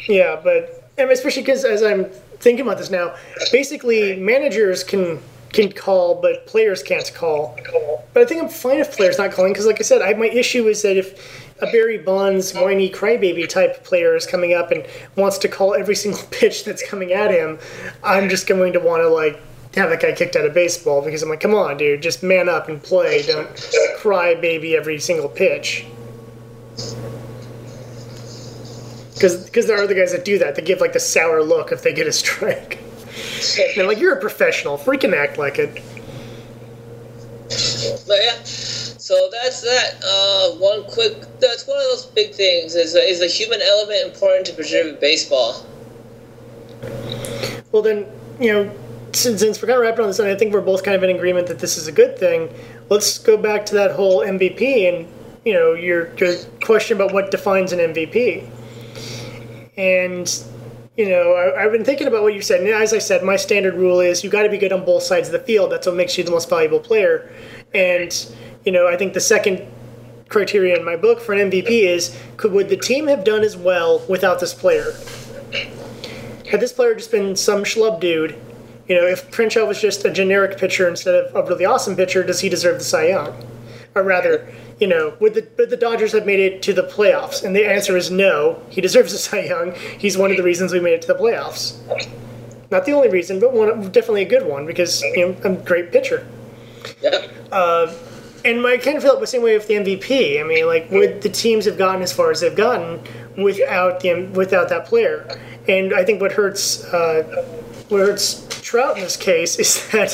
Yeah, 0.07 0.39
but 0.43 0.89
and 0.97 1.11
especially 1.11 1.43
because 1.43 1.65
as 1.65 1.83
I'm 1.83 2.05
thinking 2.39 2.65
about 2.65 2.77
this 2.77 2.89
now, 2.89 3.15
basically 3.51 4.15
managers 4.15 4.83
can 4.83 5.19
can 5.55 5.71
call, 5.71 6.21
but 6.21 6.45
players 6.45 6.83
can't 6.83 7.11
call. 7.15 7.57
But 8.13 8.23
I 8.23 8.25
think 8.25 8.43
I'm 8.43 8.49
fine 8.49 8.79
if 8.79 8.95
players 8.95 9.17
not 9.17 9.31
calling 9.31 9.53
because, 9.53 9.65
like 9.65 9.79
I 9.79 9.83
said, 9.83 10.01
I, 10.01 10.13
my 10.13 10.27
issue 10.27 10.67
is 10.67 10.81
that 10.83 10.97
if 10.97 11.53
a 11.61 11.67
Barry 11.67 11.97
Bonds 11.97 12.53
whiny 12.53 12.89
crybaby 12.89 13.47
type 13.47 13.83
player 13.83 14.15
is 14.15 14.27
coming 14.27 14.53
up 14.53 14.71
and 14.71 14.85
wants 15.15 15.37
to 15.39 15.47
call 15.47 15.73
every 15.73 15.95
single 16.03 16.21
pitch 16.29 16.65
that's 16.65 16.87
coming 16.87 17.13
at 17.13 17.31
him, 17.31 17.57
I'm 18.03 18.29
just 18.29 18.47
going 18.47 18.73
to 18.73 18.79
want 18.79 19.01
to 19.01 19.07
like 19.09 19.39
have 19.75 19.89
that 19.89 20.01
guy 20.01 20.11
kicked 20.11 20.35
out 20.35 20.45
of 20.45 20.53
baseball 20.53 21.01
because 21.01 21.23
I'm 21.23 21.29
like, 21.29 21.39
come 21.39 21.55
on, 21.55 21.77
dude, 21.77 22.01
just 22.01 22.21
man 22.21 22.49
up 22.49 22.69
and 22.69 22.83
play. 22.83 23.23
Don't 23.23 23.49
cry 23.97 24.35
baby 24.35 24.75
every 24.75 24.99
single 24.99 25.29
pitch. 25.29 25.85
Because 29.13 29.67
there 29.67 29.81
are 29.81 29.87
the 29.87 29.95
guys 29.95 30.11
that 30.11 30.25
do 30.25 30.37
that. 30.39 30.55
They 30.55 30.61
give 30.61 30.81
like 30.81 30.91
the 30.91 30.99
sour 30.99 31.41
look 31.41 31.71
if 31.71 31.81
they 31.81 31.93
get 31.93 32.07
a 32.07 32.11
strike. 32.23 32.79
They're 33.75 33.87
like, 33.87 33.99
you're 33.99 34.13
a 34.13 34.19
professional. 34.19 34.77
Freaking 34.77 35.15
act 35.15 35.37
like 35.37 35.59
it. 35.59 35.81
But 38.07 38.17
yeah, 38.21 38.41
so 38.43 39.29
that's 39.31 39.61
that. 39.61 39.95
Uh, 40.03 40.57
one 40.57 40.83
quick. 40.85 41.13
That's 41.39 41.67
one 41.67 41.77
of 41.77 41.83
those 41.83 42.05
big 42.07 42.33
things. 42.33 42.75
Is 42.75 42.95
is 42.95 43.19
the 43.19 43.27
human 43.27 43.61
element 43.61 44.05
important 44.05 44.45
to 44.47 44.53
preserve 44.53 44.99
baseball? 44.99 45.65
Well, 47.71 47.81
then, 47.81 48.05
you 48.39 48.53
know, 48.53 48.71
since, 49.11 49.41
since 49.41 49.61
we're 49.61 49.67
kind 49.67 49.77
of 49.77 49.83
wrapping 49.83 50.01
on 50.01 50.07
this, 50.07 50.19
and 50.19 50.29
I 50.29 50.35
think 50.35 50.53
we're 50.53 50.61
both 50.61 50.83
kind 50.83 50.95
of 50.95 51.03
in 51.03 51.13
agreement 51.13 51.47
that 51.47 51.59
this 51.59 51.77
is 51.77 51.87
a 51.87 51.91
good 51.91 52.17
thing, 52.17 52.49
let's 52.89 53.17
go 53.17 53.35
back 53.35 53.65
to 53.65 53.73
that 53.75 53.91
whole 53.91 54.21
MVP 54.21 54.87
and, 54.87 55.07
you 55.43 55.53
know, 55.53 55.73
your, 55.73 56.15
your 56.15 56.35
question 56.63 56.95
about 56.95 57.13
what 57.13 57.31
defines 57.31 57.73
an 57.73 57.79
MVP. 57.79 58.49
And, 59.75 60.27
you 60.97 61.09
know, 61.09 61.33
I, 61.33 61.63
I've 61.63 61.71
been 61.71 61.83
thinking 61.83 62.07
about 62.07 62.23
what 62.23 62.33
you 62.33 62.41
said, 62.41 62.61
and 62.61 62.69
as 62.69 62.93
I 62.93 62.99
said, 62.99 63.23
my 63.23 63.35
standard 63.35 63.75
rule 63.75 63.99
is 63.99 64.23
you 64.23 64.29
got 64.29 64.43
to 64.43 64.49
be 64.49 64.57
good 64.57 64.71
on 64.71 64.85
both 64.85 65.03
sides 65.03 65.27
of 65.27 65.33
the 65.33 65.39
field. 65.39 65.71
That's 65.71 65.87
what 65.87 65.95
makes 65.95 66.17
you 66.17 66.23
the 66.23 66.31
most 66.31 66.49
valuable 66.49 66.79
player. 66.79 67.29
And, 67.73 68.35
you 68.63 68.71
know, 68.71 68.87
I 68.87 68.95
think 68.95 69.13
the 69.13 69.19
second 69.19 69.67
criteria 70.29 70.77
in 70.77 70.83
my 70.83 70.95
book 70.95 71.19
for 71.19 71.33
an 71.33 71.51
MVP 71.51 71.67
is 71.67 72.17
could 72.37 72.51
would 72.51 72.69
the 72.69 72.77
team 72.77 73.07
have 73.07 73.23
done 73.23 73.43
as 73.43 73.55
well 73.55 74.03
without 74.07 74.39
this 74.39 74.53
player? 74.53 74.93
Had 76.49 76.59
this 76.61 76.73
player 76.73 76.95
just 76.95 77.11
been 77.11 77.35
some 77.35 77.63
schlub 77.63 77.99
dude, 77.99 78.39
you 78.87 78.95
know, 78.95 79.05
if 79.05 79.31
Crenshaw 79.31 79.65
was 79.65 79.81
just 79.81 80.05
a 80.05 80.11
generic 80.11 80.57
pitcher 80.57 80.87
instead 80.87 81.15
of 81.15 81.35
a 81.35 81.47
really 81.47 81.65
awesome 81.65 81.95
pitcher, 81.95 82.23
does 82.23 82.39
he 82.39 82.49
deserve 82.49 82.77
the 82.77 82.83
Cy 82.83 83.09
Young? 83.09 83.45
Or 83.95 84.03
rather, 84.03 84.47
you 84.79 84.87
know, 84.87 85.15
would 85.19 85.33
the 85.33 85.47
would 85.57 85.69
the 85.69 85.77
Dodgers 85.77 86.11
have 86.11 86.25
made 86.25 86.39
it 86.39 86.61
to 86.63 86.73
the 86.73 86.83
playoffs? 86.83 87.43
And 87.43 87.55
the 87.55 87.65
answer 87.65 87.95
is 87.95 88.11
no. 88.11 88.61
He 88.69 88.81
deserves 88.81 89.13
a 89.13 89.17
Cy 89.17 89.45
Young. 89.45 89.73
He's 89.97 90.17
one 90.17 90.31
of 90.31 90.37
the 90.37 90.43
reasons 90.43 90.73
we 90.73 90.79
made 90.79 90.93
it 90.93 91.01
to 91.03 91.07
the 91.07 91.15
playoffs. 91.15 91.77
Not 92.71 92.85
the 92.85 92.91
only 92.91 93.09
reason, 93.09 93.39
but 93.39 93.53
one 93.53 93.83
definitely 93.91 94.23
a 94.23 94.29
good 94.29 94.45
one 94.45 94.65
because 94.65 95.01
you 95.01 95.27
know 95.27 95.37
I'm 95.43 95.53
a 95.53 95.57
great 95.57 95.91
pitcher. 95.91 96.27
Yep. 97.01 97.31
And 98.45 98.63
I 98.67 98.77
kind 98.77 98.95
of 98.95 99.01
feel 99.01 99.19
the 99.19 99.25
same 99.25 99.41
way 99.41 99.57
with 99.57 99.67
the 99.67 99.73
MVP. 99.73 100.39
I 100.39 100.43
mean, 100.43 100.67
like, 100.67 100.91
would 100.91 101.23
the 101.23 101.29
teams 101.29 101.65
have 101.65 101.79
gotten 101.79 102.03
as 102.03 102.13
far 102.13 102.29
as 102.29 102.41
they've 102.41 102.55
gotten 102.55 103.01
without 103.35 104.01
the 104.01 104.27
without 104.35 104.69
that 104.69 104.85
player? 104.85 105.27
And 105.67 105.93
I 105.95 106.03
think 106.03 106.21
what 106.21 106.31
hurts 106.31 106.83
uh, 106.93 107.23
what 107.89 108.01
hurts 108.01 108.45
Trout 108.61 108.97
in 108.97 109.03
this 109.03 109.17
case 109.17 109.57
is 109.57 109.87
that 109.91 110.09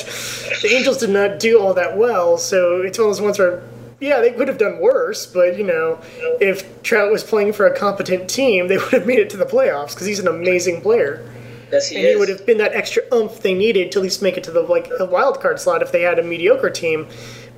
the 0.62 0.74
Angels 0.74 0.98
did 0.98 1.10
not 1.10 1.40
do 1.40 1.60
all 1.60 1.74
that 1.74 1.98
well. 1.98 2.38
So 2.38 2.82
it's 2.82 2.98
one 2.98 3.10
of 3.10 3.16
those 3.16 3.22
ones 3.22 3.40
where, 3.40 3.64
yeah, 4.02 4.20
they 4.20 4.32
could 4.32 4.50
have 4.50 4.58
done 4.58 4.80
worse. 4.80 5.26
But 5.26 5.58
you 5.58 5.64
know, 5.64 6.02
if 6.42 6.84
Trout 6.84 7.12
was 7.12 7.24
playing 7.24 7.54
for 7.54 7.66
a 7.66 7.78
competent 7.78 8.30
team, 8.30 8.68
they 8.68 8.78
would 8.78 8.92
have 8.92 9.08
made 9.08 9.20
it 9.20 9.30
to 9.30 9.38
the 9.38 9.46
playoffs 9.46 9.94
because 9.94 10.08
he's 10.08 10.20
an 10.20 10.28
amazing 10.28 10.82
player. 10.82 11.26
Yes, 11.72 11.88
he 11.88 11.96
And 11.96 12.06
he 12.06 12.16
would 12.18 12.28
have 12.28 12.46
been 12.46 12.58
that 12.58 12.74
extra 12.74 13.04
oomph 13.14 13.42
they 13.42 13.54
needed 13.54 13.92
to 13.94 14.00
at 14.00 14.04
least 14.04 14.22
make 14.22 14.36
it 14.36 14.44
to 14.44 14.52
the 14.52 14.62
like 14.62 14.90
the 14.98 15.06
wild 15.06 15.40
card 15.40 15.60
slot 15.60 15.82
if 15.82 15.92
they 15.92 16.02
had 16.02 16.20
a 16.20 16.24
mediocre 16.24 16.70
team. 16.70 17.08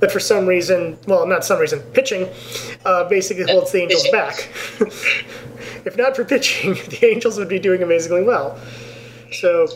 But 0.00 0.12
for 0.12 0.20
some 0.20 0.46
reason, 0.46 0.98
well, 1.06 1.26
not 1.26 1.44
some 1.44 1.58
reason, 1.58 1.80
pitching 1.92 2.28
uh, 2.84 3.08
basically 3.08 3.50
holds 3.50 3.72
the 3.72 3.80
Angels 3.80 4.06
back. 4.10 4.50
if 5.84 5.96
not 5.96 6.14
for 6.14 6.24
pitching, 6.24 6.74
the 6.90 7.06
Angels 7.06 7.38
would 7.38 7.48
be 7.48 7.58
doing 7.58 7.82
amazingly 7.82 8.22
well. 8.22 8.58
So 9.32 9.66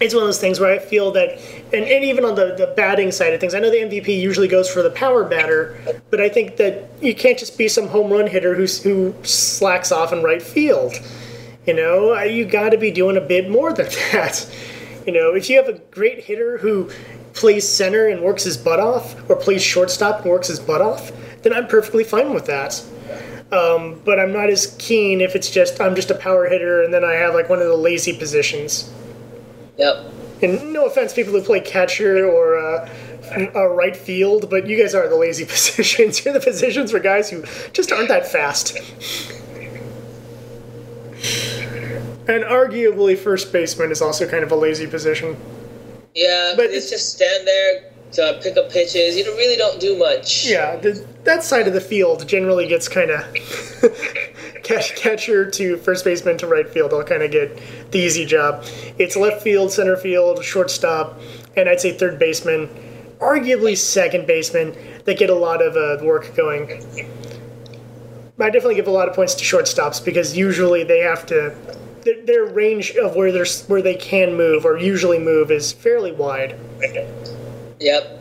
it's 0.00 0.14
one 0.14 0.22
of 0.22 0.28
those 0.28 0.40
things 0.40 0.60
where 0.60 0.72
I 0.72 0.78
feel 0.78 1.10
that, 1.12 1.38
and, 1.72 1.84
and 1.84 2.04
even 2.04 2.24
on 2.24 2.34
the, 2.34 2.54
the 2.54 2.72
batting 2.76 3.12
side 3.12 3.34
of 3.34 3.40
things, 3.40 3.54
I 3.54 3.60
know 3.60 3.70
the 3.70 3.76
MVP 3.78 4.08
usually 4.20 4.48
goes 4.48 4.70
for 4.70 4.82
the 4.82 4.90
power 4.90 5.24
batter, 5.24 5.78
but 6.10 6.20
I 6.20 6.28
think 6.28 6.56
that 6.56 6.90
you 7.02 7.14
can't 7.14 7.38
just 7.38 7.58
be 7.58 7.68
some 7.68 7.88
home 7.88 8.10
run 8.10 8.26
hitter 8.26 8.54
who's, 8.54 8.82
who 8.82 9.14
slacks 9.22 9.92
off 9.92 10.12
in 10.12 10.22
right 10.22 10.42
field. 10.42 10.94
You 11.66 11.74
know, 11.74 12.18
you 12.22 12.46
got 12.46 12.70
to 12.70 12.78
be 12.78 12.90
doing 12.90 13.16
a 13.16 13.20
bit 13.20 13.50
more 13.50 13.72
than 13.72 13.86
that. 14.12 14.48
You 15.06 15.12
know, 15.12 15.34
if 15.34 15.50
you 15.50 15.56
have 15.56 15.68
a 15.68 15.78
great 15.90 16.24
hitter 16.24 16.58
who 16.58 16.90
plays 17.34 17.68
center 17.68 18.08
and 18.08 18.22
works 18.22 18.44
his 18.44 18.56
butt 18.56 18.80
off, 18.80 19.14
or 19.30 19.36
plays 19.36 19.62
shortstop 19.62 20.22
and 20.22 20.30
works 20.30 20.48
his 20.48 20.58
butt 20.58 20.80
off, 20.80 21.12
then 21.42 21.52
I'm 21.52 21.66
perfectly 21.66 22.04
fine 22.04 22.34
with 22.34 22.46
that. 22.46 22.82
Um, 23.52 24.00
but 24.04 24.18
I'm 24.18 24.32
not 24.32 24.50
as 24.50 24.74
keen 24.78 25.20
if 25.20 25.34
it's 25.34 25.48
just 25.50 25.80
I'm 25.80 25.94
just 25.94 26.10
a 26.10 26.14
power 26.14 26.48
hitter 26.48 26.82
and 26.82 26.92
then 26.92 27.04
I 27.04 27.14
have 27.14 27.32
like 27.34 27.48
one 27.48 27.60
of 27.60 27.66
the 27.66 27.76
lazy 27.76 28.16
positions. 28.16 28.92
Yep. 29.78 30.12
And 30.42 30.72
no 30.72 30.86
offense, 30.86 31.12
people 31.12 31.32
who 31.32 31.42
play 31.42 31.60
catcher 31.60 32.24
or 32.28 32.58
uh, 32.58 32.88
uh, 33.54 33.66
right 33.68 33.96
field, 33.96 34.48
but 34.50 34.66
you 34.66 34.78
guys 34.80 34.94
are 34.94 35.08
the 35.08 35.16
lazy 35.16 35.44
positions. 35.54 36.24
You're 36.24 36.34
the 36.34 36.40
positions 36.40 36.90
for 36.92 37.00
guys 37.00 37.30
who 37.30 37.44
just 37.72 37.90
aren't 37.92 38.08
that 38.08 38.26
fast. 38.26 38.76
And 42.28 42.44
arguably, 42.44 43.16
first 43.16 43.52
baseman 43.52 43.90
is 43.90 44.02
also 44.02 44.28
kind 44.28 44.44
of 44.44 44.52
a 44.52 44.56
lazy 44.56 44.86
position. 44.86 45.36
Yeah, 46.14 46.54
But 46.56 46.66
it's 46.66 46.90
just 46.90 47.14
stand 47.14 47.46
there 47.46 47.90
to 48.12 48.40
pick 48.42 48.56
up 48.56 48.70
pitches. 48.70 49.16
You 49.16 49.24
don't- 49.24 49.36
really 49.36 49.56
don't 49.56 49.80
do 49.80 49.96
much. 49.96 50.46
Yeah, 50.46 50.76
the, 50.76 51.04
that 51.24 51.42
side 51.42 51.66
of 51.66 51.74
the 51.74 51.80
field 51.80 52.26
generally 52.28 52.66
gets 52.66 52.88
kind 52.88 53.10
of 53.10 53.22
catch, 54.68 54.94
catcher 54.96 55.50
to 55.50 55.78
first 55.78 56.04
baseman 56.04 56.36
to 56.38 56.46
right 56.46 56.68
field. 56.68 56.92
I'll 56.92 57.02
kind 57.02 57.22
of 57.22 57.30
get 57.30 57.58
the 57.90 57.98
easy 57.98 58.26
job. 58.26 58.64
It's 58.98 59.16
left 59.16 59.42
field, 59.42 59.72
center 59.72 59.96
field, 59.96 60.44
shortstop, 60.44 61.18
and 61.56 61.68
I'd 61.68 61.80
say 61.80 61.92
third 61.92 62.18
baseman, 62.18 62.68
arguably 63.18 63.76
second 63.76 64.26
baseman 64.26 64.76
that 65.06 65.18
get 65.18 65.30
a 65.30 65.34
lot 65.34 65.62
of 65.62 65.76
uh, 65.76 66.04
work 66.04 66.36
going. 66.36 66.84
I 68.40 68.50
definitely 68.50 68.76
give 68.76 68.86
a 68.86 68.92
lot 68.92 69.08
of 69.08 69.14
points 69.16 69.34
to 69.36 69.44
shortstops 69.44 70.04
because 70.04 70.36
usually 70.36 70.84
they 70.84 71.00
have 71.00 71.26
to. 71.26 71.56
Their, 72.02 72.24
their 72.24 72.44
range 72.44 72.92
of 72.92 73.16
where 73.16 73.32
they're 73.32 73.46
where 73.66 73.82
they 73.82 73.96
can 73.96 74.36
move 74.36 74.64
or 74.64 74.78
usually 74.78 75.18
move 75.18 75.50
is 75.50 75.72
fairly 75.72 76.12
wide. 76.12 76.56
Yep. 77.80 78.20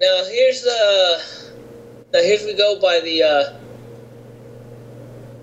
Now 0.00 0.24
here's 0.30 0.62
the. 0.62 1.50
Now 2.14 2.20
here's 2.20 2.44
we 2.44 2.54
go 2.54 2.80
by 2.80 3.00
the. 3.00 3.22
Uh, 3.22 3.59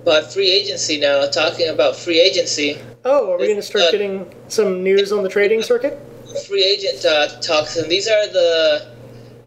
by 0.07 0.21
free 0.21 0.49
agency 0.49 0.99
now. 0.99 1.27
Talking 1.27 1.67
about 1.67 1.95
free 1.95 2.19
agency, 2.19 2.77
Oh, 3.03 3.31
are 3.33 3.37
we 3.37 3.45
going 3.45 3.57
to 3.57 3.61
start 3.61 3.85
Uh, 3.85 3.91
getting 3.91 4.33
some 4.47 4.81
news 4.81 5.11
on 5.11 5.21
the 5.21 5.29
trading 5.29 5.61
circuit? 5.61 5.99
free 6.47 6.63
agent 6.63 7.03
uh, 7.05 7.27
talks, 7.41 7.77
and 7.77 7.89
these 7.91 8.07
are 8.07 8.25
the 8.27 8.87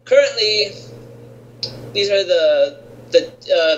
currently. 0.05 0.71
These 1.93 2.09
are 2.09 2.23
the 2.23 2.79
the 3.11 3.21
uh, 3.27 3.75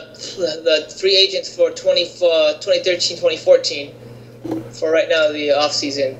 the 0.69 0.93
free 0.99 1.15
agents 1.15 1.53
for 1.55 1.71
20, 1.71 2.03
uh, 2.03 2.53
2013 2.59 3.17
2014 3.17 3.93
for 4.71 4.91
right 4.91 5.09
now 5.09 5.31
the 5.31 5.51
off 5.51 5.71
season. 5.73 6.17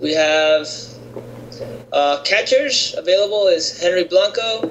We 0.00 0.12
have 0.14 0.66
uh, 1.92 2.22
catchers 2.24 2.94
available 2.96 3.46
is 3.48 3.80
Henry 3.80 4.04
Blanco, 4.04 4.70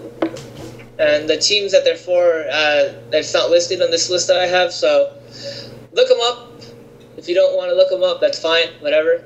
and 1.02 1.28
the 1.28 1.38
teams 1.38 1.72
that 1.72 1.84
they're 1.84 1.98
for 1.98 2.46
uh, 2.52 2.94
that's 3.10 3.34
not 3.34 3.50
listed 3.50 3.82
on 3.82 3.90
this 3.90 4.10
list 4.10 4.28
that 4.28 4.38
I 4.38 4.46
have. 4.46 4.72
So 4.72 5.14
look 5.92 6.08
them 6.08 6.20
up. 6.22 6.62
If 7.18 7.28
you 7.28 7.36
don't 7.36 7.58
want 7.58 7.70
to 7.70 7.76
look 7.76 7.90
them 7.90 8.04
up, 8.04 8.22
that's 8.22 8.40
fine. 8.40 8.68
Whatever. 8.80 9.24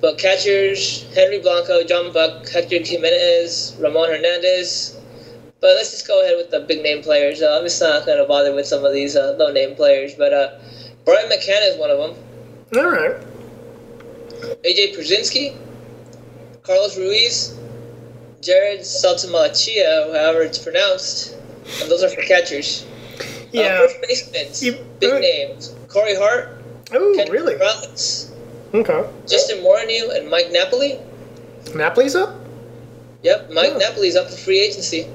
But 0.00 0.16
catchers: 0.16 1.12
Henry 1.14 1.40
Blanco, 1.40 1.82
John 1.82 2.12
Buck, 2.12 2.48
Hector 2.48 2.78
Jimenez, 2.78 3.76
Ramon 3.80 4.08
Hernandez. 4.08 4.96
But 5.60 5.74
let's 5.74 5.90
just 5.90 6.06
go 6.06 6.22
ahead 6.22 6.36
with 6.36 6.50
the 6.52 6.60
big 6.60 6.82
name 6.82 7.02
players. 7.02 7.42
Uh, 7.42 7.56
I'm 7.58 7.64
just 7.64 7.80
not 7.80 8.06
going 8.06 8.18
to 8.18 8.24
bother 8.24 8.54
with 8.54 8.66
some 8.66 8.84
of 8.84 8.92
these 8.92 9.16
uh, 9.16 9.34
low 9.38 9.50
name 9.50 9.74
players. 9.74 10.14
But 10.14 10.32
uh, 10.32 10.58
Brian 11.04 11.28
McCann 11.28 11.68
is 11.68 11.76
one 11.76 11.90
of 11.90 11.98
them. 11.98 12.24
All 12.76 12.90
right. 12.90 13.16
AJ 14.62 14.94
Pierzynski, 14.94 15.56
Carlos 16.62 16.96
Ruiz, 16.96 17.58
Jared 18.40 18.80
Saltalamacchia, 18.80 20.06
however 20.14 20.42
it's 20.42 20.58
pronounced. 20.58 21.36
And 21.82 21.90
those 21.90 22.02
are 22.02 22.08
for 22.08 22.22
catchers. 22.22 22.86
Yeah. 23.52 23.80
Uh, 23.82 23.88
first 23.88 24.32
basemen, 24.32 24.46
You- 24.78 24.84
big 25.00 25.12
uh, 25.12 25.18
names. 25.18 25.74
Corey 25.88 26.14
Hart, 26.14 26.50
Oh, 26.92 27.12
Kendrick 27.16 27.40
really? 27.40 27.56
Morales, 27.56 28.32
Okay. 28.74 29.04
Justin 29.26 29.58
Morneau, 29.62 30.16
and 30.16 30.28
Mike 30.30 30.50
Napoli. 30.52 30.98
Napoli's 31.74 32.14
up. 32.14 32.34
Yep, 33.22 33.50
Mike 33.52 33.72
Oh. 33.74 33.78
Napoli's 33.78 34.16
up 34.16 34.30
for 34.30 34.36
free 34.36 34.60
agency. 34.60 35.06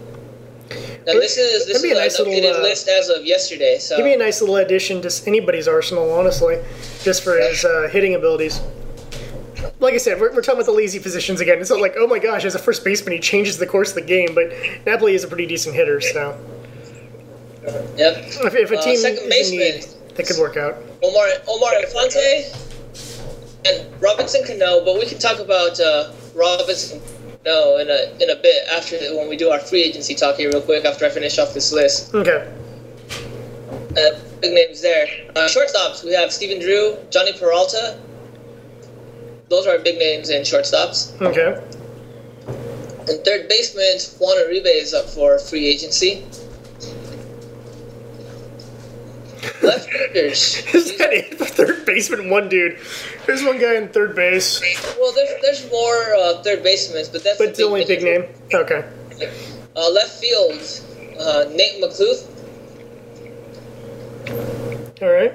Now 1.05 1.13
this 1.13 1.37
is 1.37 1.65
this 1.67 1.83
is 1.83 1.91
a 1.91 1.93
nice 1.95 2.17
little, 2.17 2.33
uh, 2.33 2.61
list 2.61 2.87
as 2.87 3.09
of 3.09 3.25
yesterday. 3.25 3.77
So 3.77 3.97
Give 3.97 4.05
me 4.05 4.13
a 4.13 4.17
nice 4.17 4.39
little 4.41 4.55
addition 4.57 5.01
to 5.01 5.11
anybody's 5.27 5.67
arsenal, 5.67 6.11
honestly, 6.11 6.57
just 7.03 7.23
for 7.23 7.37
his 7.37 7.63
uh, 7.65 7.89
hitting 7.91 8.15
abilities. 8.15 8.61
Like 9.79 9.93
I 9.93 9.97
said, 9.97 10.19
we're, 10.19 10.33
we're 10.33 10.41
talking 10.41 10.59
about 10.59 10.65
the 10.65 10.71
lazy 10.71 10.99
positions 10.99 11.41
again. 11.41 11.59
It's 11.59 11.69
not 11.69 11.79
like, 11.81 11.95
oh 11.97 12.07
my 12.07 12.19
gosh, 12.19 12.45
as 12.45 12.55
a 12.55 12.59
first 12.59 12.83
baseman, 12.83 13.13
he 13.13 13.19
changes 13.19 13.57
the 13.57 13.65
course 13.67 13.89
of 13.89 13.95
the 13.95 14.01
game, 14.01 14.33
but 14.35 14.51
Napoli 14.85 15.13
is 15.15 15.23
a 15.23 15.27
pretty 15.27 15.45
decent 15.45 15.75
hitter, 15.75 15.99
so 16.01 16.37
yep, 17.97 18.17
if, 18.17 18.55
if 18.55 18.71
a 18.71 18.77
Uh, 18.77 18.95
second 18.95 19.31
is 19.31 19.51
need, 19.51 19.57
baseman. 19.59 20.15
that 20.15 20.27
could 20.27 20.37
work 20.37 20.57
out. 20.57 20.75
Omar 21.01 21.27
Omar 21.47 21.75
Infante 21.81 22.51
and 23.65 24.01
Robinson 24.01 24.43
Cano, 24.45 24.83
but 24.83 24.95
we 24.95 25.05
can 25.05 25.17
talk 25.19 25.39
about 25.39 25.79
uh, 25.79 26.11
Robinson 26.35 27.01
Cano 27.43 27.77
in 27.77 27.89
a 27.89 28.13
in 28.21 28.29
a 28.29 28.35
bit 28.41 28.67
after 28.69 28.97
when 29.15 29.29
we 29.29 29.37
do 29.37 29.49
our 29.49 29.59
free 29.59 29.83
agency 29.83 30.15
talk 30.15 30.35
here 30.37 30.49
real 30.49 30.61
quick 30.61 30.85
after 30.85 31.05
I 31.05 31.09
finish 31.09 31.37
off 31.39 31.53
this 31.53 31.71
list. 31.71 32.13
Okay. 32.13 32.51
Uh, 33.95 34.19
big 34.41 34.53
names 34.53 34.81
there. 34.81 35.07
Uh, 35.35 35.47
shortstops, 35.47 36.03
we 36.03 36.13
have 36.13 36.31
Stephen 36.33 36.59
Drew, 36.59 36.97
Jhonny 37.11 37.37
Peralta. 37.39 37.97
Those 39.49 39.67
are 39.67 39.77
big 39.79 39.97
names 39.97 40.29
in 40.29 40.41
shortstops. 40.43 41.19
Okay. 41.21 41.61
And 43.07 43.25
third 43.25 43.49
baseman, 43.49 43.99
Juan 44.19 44.37
Uribe 44.37 44.65
is 44.65 44.93
up 44.93 45.05
for 45.05 45.37
free 45.37 45.67
agency. 45.67 46.25
Left 49.61 49.89
fielders. 49.89 50.63
Is 50.73 50.97
that 50.97 51.13
it 51.13 51.35
for 51.37 51.45
third 51.45 51.85
baseman? 51.85 52.29
One 52.29 52.47
dude. 52.47 52.79
There's 53.25 53.43
one 53.43 53.59
guy 53.59 53.75
in 53.75 53.89
third 53.89 54.15
base, 54.15 54.61
Well, 54.99 55.13
there's 55.13 55.41
there's 55.41 55.71
more 55.71 56.15
uh, 56.15 56.41
third 56.43 56.63
basemen, 56.63 57.05
but 57.11 57.23
that's 57.23 57.37
but 57.37 57.55
the 57.55 57.63
only 57.63 57.85
big 57.85 58.03
name. 58.03 58.25
Okay. 58.53 58.85
Uh, 59.75 59.89
left 59.91 60.19
field, 60.19 60.59
uh, 61.19 61.45
Nate 61.51 61.81
McLouth. 61.81 62.29
All 65.01 65.09
right. 65.11 65.33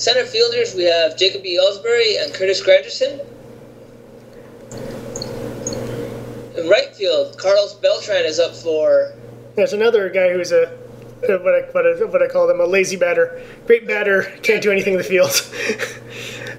Center 0.00 0.24
fielders, 0.24 0.74
we 0.74 0.84
have 0.84 1.14
Jacob 1.18 1.44
E. 1.44 1.58
Ellsbury 1.58 2.24
and 2.24 2.32
Curtis 2.32 2.62
Granderson. 2.62 3.20
In 6.56 6.70
right 6.70 6.96
field, 6.96 7.36
Carlos 7.36 7.74
Beltran 7.74 8.24
is 8.24 8.38
up 8.38 8.56
for 8.56 9.12
There's 9.56 9.74
another 9.74 10.08
guy 10.08 10.32
who's 10.32 10.52
a 10.52 10.68
what 11.20 11.54
I, 11.54 11.60
what 11.72 11.86
I, 11.86 12.04
what 12.06 12.22
I 12.22 12.28
call 12.28 12.46
them 12.46 12.60
a 12.60 12.64
lazy 12.64 12.96
batter. 12.96 13.42
Great 13.66 13.86
batter, 13.86 14.22
can't 14.42 14.62
do 14.62 14.72
anything 14.72 14.94
in 14.94 14.98
the 14.98 15.04
field. 15.04 15.28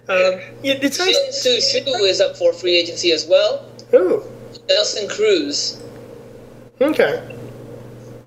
um, 0.08 0.40
it's 0.62 0.98
Shin 0.98 1.08
nice. 1.08 1.42
Su 1.42 1.60
Shu 1.60 2.04
is 2.04 2.22
up 2.22 2.38
for 2.38 2.54
free 2.54 2.78
agency 2.78 3.12
as 3.12 3.26
well. 3.26 3.68
Who? 3.90 4.24
Nelson 4.70 5.10
Cruz. 5.10 5.82
Okay. 6.80 7.41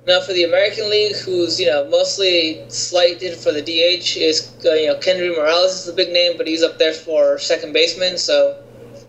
Now 0.06 0.20
for 0.20 0.34
the 0.34 0.44
American 0.44 0.90
League, 0.90 1.16
who's 1.16 1.58
you 1.58 1.66
know 1.66 1.88
mostly 1.88 2.62
slighted 2.68 3.36
for 3.38 3.52
the 3.52 3.62
DH, 3.62 4.18
is 4.18 4.52
uh, 4.64 4.74
you 4.74 4.88
know 4.88 4.96
Kendry 4.96 5.34
Morales 5.34 5.72
is 5.72 5.84
the 5.86 5.92
big 5.94 6.12
name, 6.12 6.36
but 6.36 6.46
he's 6.46 6.62
up 6.62 6.78
there 6.78 6.92
for 6.92 7.38
second 7.38 7.72
baseman. 7.72 8.18
So 8.18 8.62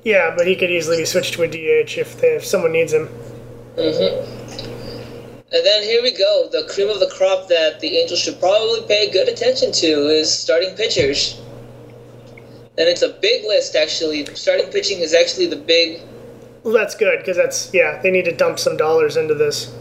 Yeah, 0.04 0.34
but 0.36 0.48
he 0.48 0.56
could 0.56 0.72
easily 0.72 0.98
be 0.98 1.06
switched 1.06 1.34
to 1.34 1.44
a 1.44 1.48
DH 1.48 1.98
if, 1.98 2.20
they, 2.22 2.36
if 2.36 2.46
someone 2.46 2.72
needs 2.72 2.94
him. 2.94 3.08
hmm 3.76 4.24
And 5.52 5.66
then 5.66 5.84
here 5.84 6.02
we 6.02 6.12
go. 6.12 6.48
The 6.50 6.66
cream 6.74 6.90
of 6.90 7.02
the 7.02 7.10
crop 7.10 7.50
that 7.50 7.82
the 7.82 7.98
Angels 7.98 8.20
should 8.20 8.40
probably 8.40 8.82
pay 8.88 9.12
good 9.12 9.28
attention 9.28 9.74
to 9.74 9.88
is 10.08 10.34
starting 10.34 10.76
pitchers. 10.76 11.42
And 12.78 12.90
it's 12.90 13.02
a 13.02 13.10
big 13.10 13.46
list, 13.46 13.76
actually. 13.76 14.26
Starting 14.36 14.70
pitching 14.72 15.00
is 15.00 15.14
actually 15.14 15.48
the 15.48 15.56
big. 15.56 16.02
Well, 16.64 16.74
that's 16.74 16.96
good 16.96 17.20
because 17.20 17.38
that's 17.38 17.74
yeah. 17.74 18.02
They 18.02 18.12
need 18.12 18.26
to 18.26 18.36
dump 18.36 18.60
some 18.60 18.78
dollars 18.78 19.18
into 19.18 19.34
this. 19.34 19.74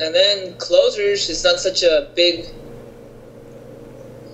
And 0.00 0.14
then 0.14 0.54
closers 0.58 1.28
is 1.28 1.44
not 1.44 1.60
such 1.60 1.82
a 1.82 2.10
big. 2.14 2.46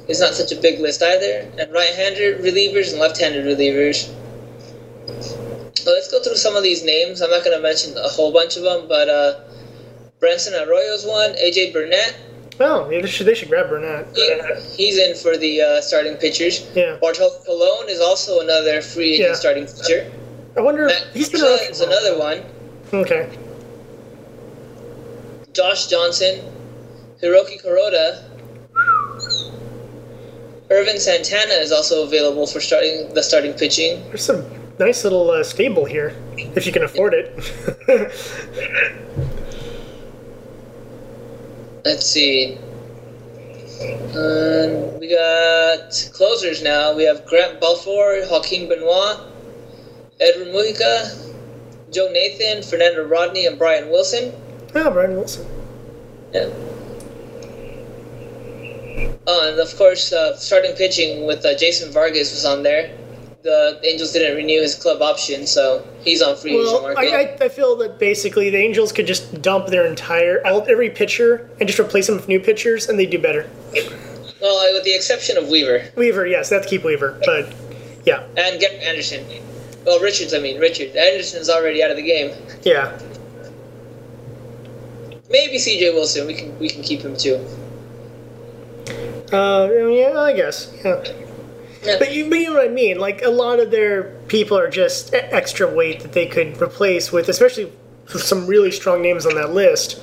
Is 0.08 0.20
not 0.20 0.32
such 0.34 0.52
a 0.52 0.56
big 0.60 0.80
list 0.80 1.02
either. 1.02 1.50
And 1.58 1.70
right-handed 1.72 2.38
relievers 2.40 2.92
and 2.92 3.00
left-handed 3.00 3.44
relievers. 3.44 4.08
So 5.76 5.90
let's 5.92 6.10
go 6.10 6.22
through 6.22 6.36
some 6.36 6.56
of 6.56 6.62
these 6.62 6.82
names. 6.84 7.20
I'm 7.20 7.30
not 7.30 7.44
going 7.44 7.56
to 7.56 7.62
mention 7.62 7.96
a 7.98 8.08
whole 8.08 8.32
bunch 8.32 8.56
of 8.56 8.62
them, 8.62 8.88
but 8.88 9.08
uh, 9.08 9.40
Bronson 10.18 10.54
Arroyo's 10.54 11.04
one. 11.04 11.32
AJ 11.32 11.72
Burnett. 11.74 12.16
Oh, 12.60 12.88
yeah, 12.90 13.00
they 13.02 13.06
should 13.06 13.26
they 13.26 13.34
should 13.34 13.48
grab 13.48 13.68
Burnett. 13.68 14.08
He, 14.16 14.40
he's 14.74 14.98
in 14.98 15.14
for 15.14 15.36
the 15.36 15.60
uh, 15.62 15.80
starting 15.80 16.16
pitchers. 16.16 16.66
Yeah. 16.74 16.98
Bartolo 17.00 17.30
Colon 17.46 17.88
is 17.88 18.00
also 18.00 18.40
another 18.40 18.80
free 18.82 19.14
agent 19.14 19.28
Yeah. 19.28 19.34
starting 19.34 19.66
pitcher. 19.66 20.10
I 20.56 20.60
wonder 20.60 20.86
Matt 20.86 21.02
if 21.08 21.14
he's 21.14 21.28
been 21.28 21.40
is 21.70 21.80
another 21.80 22.18
one. 22.18 22.42
Okay. 22.92 23.28
Josh 25.58 25.88
Johnson, 25.88 26.40
Hiroki 27.20 27.60
Kuroda. 27.60 28.22
Ervin 30.70 31.00
Santana 31.00 31.54
is 31.54 31.72
also 31.72 32.04
available 32.04 32.46
for 32.46 32.60
starting 32.60 33.12
the 33.12 33.24
starting 33.24 33.54
pitching. 33.54 34.00
There's 34.06 34.22
some 34.22 34.44
nice 34.78 35.02
little 35.02 35.32
uh, 35.32 35.42
stable 35.42 35.84
here 35.84 36.14
if 36.54 36.64
you 36.64 36.70
can 36.70 36.84
afford 36.84 37.12
it. 37.12 37.34
Let's 41.84 42.06
see. 42.06 42.56
Um, 44.14 45.00
we 45.00 45.10
got 45.10 45.90
closers 46.12 46.62
now. 46.62 46.94
We 46.94 47.02
have 47.02 47.26
Grant 47.26 47.60
Balfour, 47.60 48.20
Joaquin 48.30 48.68
Benoit, 48.68 49.18
Edwin 50.20 50.54
Mujica, 50.54 51.34
Joe 51.90 52.08
Nathan, 52.12 52.62
Fernando 52.62 53.04
Rodney, 53.04 53.46
and 53.46 53.58
Brian 53.58 53.90
Wilson. 53.90 54.32
Oh, 54.74 54.90
Brian 54.90 55.16
Wilson. 55.16 55.46
Yeah. 56.32 56.50
Oh, 59.30 59.50
and 59.50 59.60
of 59.60 59.76
course, 59.76 60.12
uh, 60.12 60.34
starting 60.36 60.74
pitching 60.74 61.26
with 61.26 61.44
uh, 61.44 61.54
Jason 61.56 61.92
Vargas 61.92 62.32
was 62.32 62.46
on 62.46 62.62
there. 62.62 62.90
The 63.42 63.78
Angels 63.84 64.12
didn't 64.12 64.36
renew 64.36 64.60
his 64.60 64.74
club 64.74 65.00
option, 65.02 65.46
so 65.46 65.86
he's 66.02 66.22
on 66.22 66.34
free 66.36 66.52
agent 66.52 66.82
Well, 66.82 66.82
market. 66.94 67.40
I, 67.40 67.44
I, 67.44 67.48
feel 67.48 67.76
that 67.76 67.98
basically 67.98 68.50
the 68.50 68.56
Angels 68.56 68.90
could 68.90 69.06
just 69.06 69.40
dump 69.42 69.68
their 69.68 69.86
entire 69.86 70.44
all, 70.46 70.66
every 70.66 70.90
pitcher 70.90 71.48
and 71.60 71.68
just 71.68 71.78
replace 71.78 72.06
them 72.06 72.16
with 72.16 72.26
new 72.26 72.40
pitchers, 72.40 72.88
and 72.88 72.98
they'd 72.98 73.10
do 73.10 73.18
better. 73.18 73.48
well, 74.40 74.58
uh, 74.58 74.72
with 74.72 74.84
the 74.84 74.94
exception 74.94 75.36
of 75.36 75.48
Weaver 75.48 75.84
Weaver, 75.94 76.26
yes, 76.26 76.48
that's 76.48 76.66
keep 76.66 76.82
Weaver, 76.82 77.20
but 77.24 77.54
yeah, 78.04 78.26
and 78.36 78.58
get 78.58 78.72
Anderson. 78.82 79.24
Well, 79.84 80.00
Richards, 80.00 80.34
I 80.34 80.38
mean 80.38 80.58
Richard. 80.58 80.96
Anderson's 80.96 81.48
already 81.48 81.82
out 81.82 81.90
of 81.90 81.96
the 81.96 82.02
game. 82.02 82.32
yeah. 82.62 82.98
Maybe 85.30 85.58
C.J. 85.58 85.92
Wilson. 85.94 86.26
We 86.26 86.34
can 86.34 86.58
we 86.58 86.68
can 86.68 86.82
keep 86.82 87.00
him 87.00 87.16
too. 87.16 87.36
Uh, 89.32 89.68
yeah, 89.70 90.18
I 90.18 90.32
guess. 90.32 90.72
Yeah. 90.84 91.04
Yeah. 91.82 91.96
But 91.98 92.12
you, 92.12 92.28
but 92.28 92.38
you 92.38 92.46
know 92.46 92.54
what 92.54 92.64
I 92.64 92.72
mean. 92.72 92.98
Like 92.98 93.22
a 93.22 93.30
lot 93.30 93.60
of 93.60 93.70
their 93.70 94.14
people 94.26 94.58
are 94.58 94.68
just 94.70 95.14
extra 95.14 95.72
weight 95.72 96.00
that 96.00 96.12
they 96.12 96.26
could 96.26 96.60
replace 96.60 97.12
with, 97.12 97.28
especially 97.28 97.72
with 98.12 98.22
some 98.22 98.46
really 98.46 98.70
strong 98.70 99.02
names 99.02 99.26
on 99.26 99.34
that 99.36 99.52
list. 99.52 100.02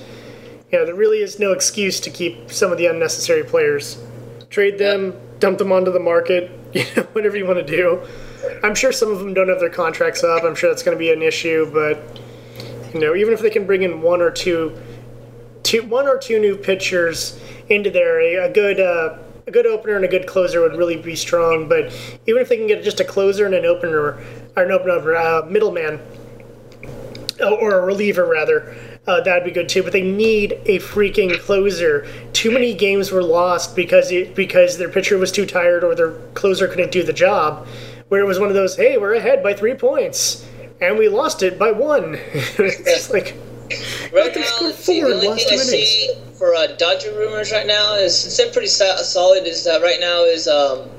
You 0.72 0.80
know, 0.80 0.86
there 0.86 0.96
really 0.96 1.20
is 1.20 1.40
no 1.40 1.52
excuse 1.52 2.00
to 2.02 2.10
keep 2.10 2.52
some 2.52 2.72
of 2.72 2.78
the 2.78 2.86
unnecessary 2.86 3.44
players. 3.44 4.02
Trade 4.50 4.78
them, 4.78 5.20
dump 5.40 5.58
them 5.58 5.72
onto 5.72 5.92
the 5.92 6.00
market, 6.00 6.52
you 6.74 6.86
know, 6.96 7.04
whatever 7.14 7.36
you 7.36 7.46
want 7.46 7.66
to 7.66 7.66
do. 7.66 8.02
I'm 8.64 8.76
sure 8.76 8.92
some 8.92 9.12
of 9.12 9.20
them 9.20 9.34
don't 9.34 9.50
have 9.50 9.60
their 9.60 9.70
contracts 9.70 10.24
up. 10.24 10.44
I'm 10.44 10.56
sure 10.56 10.70
that's 10.70 10.84
going 10.84 10.96
to 10.96 11.00
be 11.00 11.12
an 11.12 11.22
issue, 11.22 11.70
but 11.74 12.22
you 12.94 13.02
know, 13.02 13.16
even 13.16 13.34
if 13.34 13.42
they 13.42 13.50
can 13.50 13.66
bring 13.66 13.82
in 13.82 14.02
one 14.02 14.22
or 14.22 14.32
two 14.32 14.78
two, 15.66 15.84
one 15.84 16.08
or 16.08 16.18
two 16.18 16.40
new 16.40 16.56
pitchers 16.56 17.38
into 17.68 17.90
there. 17.90 18.44
A, 18.44 18.50
good, 18.50 18.80
uh, 18.80 19.18
a 19.48 19.52
good 19.52 19.66
opener 19.66 19.96
and 19.96 20.06
a 20.06 20.08
good 20.08 20.28
closer 20.28 20.62
would 20.62 20.78
really 20.78 20.96
be 20.96 21.16
strong. 21.16 21.68
But 21.68 21.92
even 22.26 22.42
if 22.42 22.50
they 22.50 22.58
can 22.58 22.68
get 22.68 22.84
just 22.84 23.00
a 23.00 23.04
closer 23.04 23.46
and 23.46 23.56
an 23.56 23.66
opener, 23.66 24.24
or 24.56 24.64
an 24.64 24.72
opener, 24.72 25.16
uh, 25.16 25.46
middleman, 25.50 26.00
or 27.42 27.80
a 27.80 27.86
reliever 27.86 28.26
rather, 28.26 28.76
uh, 29.08 29.22
that'd 29.22 29.44
be 29.44 29.52
good 29.52 29.68
too. 29.68 29.84
But 29.84 29.92
they 29.92 30.02
need 30.02 30.54
a 30.66 30.80
freaking 30.80 31.38
closer. 31.40 32.08
Too 32.32 32.52
many 32.52 32.74
games 32.74 33.12
were 33.12 33.24
lost 33.24 33.76
because 33.76 34.12
it, 34.12 34.36
because 34.36 34.78
their 34.78 34.90
pitcher 34.90 35.18
was 35.18 35.32
too 35.32 35.46
tired 35.46 35.84
or 35.84 35.96
their 35.96 36.12
closer 36.34 36.68
couldn't 36.68 36.92
do 36.92 37.04
the 37.04 37.14
job. 37.14 37.68
Where 38.08 38.22
it 38.22 38.28
was 38.28 38.40
one 38.40 38.50
of 38.50 38.54
those, 38.54 38.76
hey, 38.78 39.00
we're 39.00 39.16
ahead 39.16 39.42
by 39.42 39.56
three 39.56 39.74
points, 39.74 40.48
and 40.80 40.96
we 40.96 41.10
lost 41.10 41.42
it 41.42 41.58
by 41.58 41.72
one. 41.72 42.20
it's 42.34 43.10
like 43.10 43.36
Right 44.14 44.36
now, 44.36 44.44
scored 44.44 44.76
four 44.76 45.10
the 45.10 45.28
only 45.28 45.44
thing 45.44 45.60
I 45.60 45.64
see 45.64 46.14
for 46.38 46.54
uh, 46.54 46.68
Dodger 46.78 47.14
rumors 47.16 47.52
right 47.52 47.66
now 47.66 47.96
is 47.96 48.26
it's 48.26 48.52
pretty 48.52 48.68
so- 48.68 48.98
solid. 48.98 49.46
Is 49.46 49.64
that 49.64 49.82
right 49.82 50.00
now 50.00 50.24
is 50.24 50.48
um, 50.48 50.90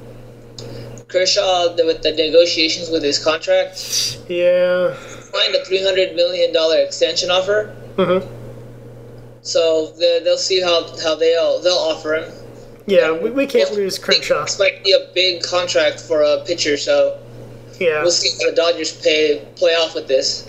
Kershaw 1.08 1.74
with 1.76 2.02
the 2.02 2.12
negotiations 2.12 2.90
with 2.90 3.02
his 3.02 3.22
contract 3.22 4.18
yeah. 4.28 4.94
signed 4.96 5.54
a 5.54 5.64
three 5.64 5.82
hundred 5.82 6.14
million 6.16 6.52
dollar 6.52 6.78
extension 6.78 7.30
offer. 7.30 7.74
hmm 7.96 8.18
So 9.42 9.92
the, 9.96 10.20
they'll 10.24 10.36
see 10.36 10.60
how 10.60 10.84
how 11.02 11.14
they'll 11.14 11.60
they'll 11.62 11.74
offer 11.74 12.14
him. 12.14 12.32
Yeah, 12.86 13.10
we, 13.12 13.30
we 13.30 13.46
can't 13.46 13.72
lose 13.72 13.98
Kershaw. 13.98 14.42
It's 14.42 14.58
might 14.58 14.84
be 14.84 14.92
a 14.92 15.08
big 15.14 15.42
contract 15.42 16.00
for 16.00 16.22
a 16.22 16.42
pitcher, 16.44 16.76
so 16.76 17.20
Yeah. 17.80 18.02
we'll 18.02 18.10
see 18.12 18.30
how 18.42 18.50
the 18.50 18.56
Dodgers 18.56 18.92
pay 19.02 19.44
play 19.56 19.72
off 19.72 19.94
with 19.94 20.06
this. 20.08 20.48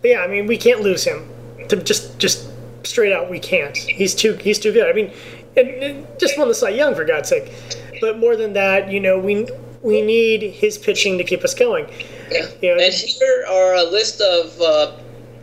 But 0.00 0.10
yeah, 0.10 0.20
I 0.20 0.26
mean, 0.26 0.46
we 0.46 0.56
can't 0.58 0.80
lose 0.80 1.04
him. 1.04 1.28
To 1.68 1.76
just 1.76 2.18
just 2.18 2.48
straight 2.84 3.12
out, 3.12 3.30
we 3.30 3.38
can't. 3.38 3.76
He's 3.76 4.14
too 4.14 4.34
he's 4.34 4.58
too 4.58 4.72
good. 4.72 4.88
I 4.88 4.92
mean, 4.92 5.12
and, 5.56 5.68
and 5.68 6.06
just 6.18 6.36
won 6.38 6.48
the 6.48 6.54
Cy 6.54 6.70
Young 6.70 6.94
for 6.94 7.04
God's 7.04 7.28
sake. 7.28 7.52
But 8.00 8.18
more 8.18 8.36
than 8.36 8.52
that, 8.54 8.90
you 8.90 9.00
know, 9.00 9.18
we 9.18 9.46
we 9.82 10.02
need 10.02 10.42
his 10.42 10.76
pitching 10.78 11.18
to 11.18 11.24
keep 11.24 11.42
us 11.44 11.54
going. 11.54 11.86
Yeah. 12.30 12.46
You 12.62 12.74
know, 12.76 12.82
And 12.82 12.92
here 12.92 13.44
are 13.50 13.74
a 13.74 13.82
list 13.84 14.20
of 14.20 14.60
uh, 14.60 14.92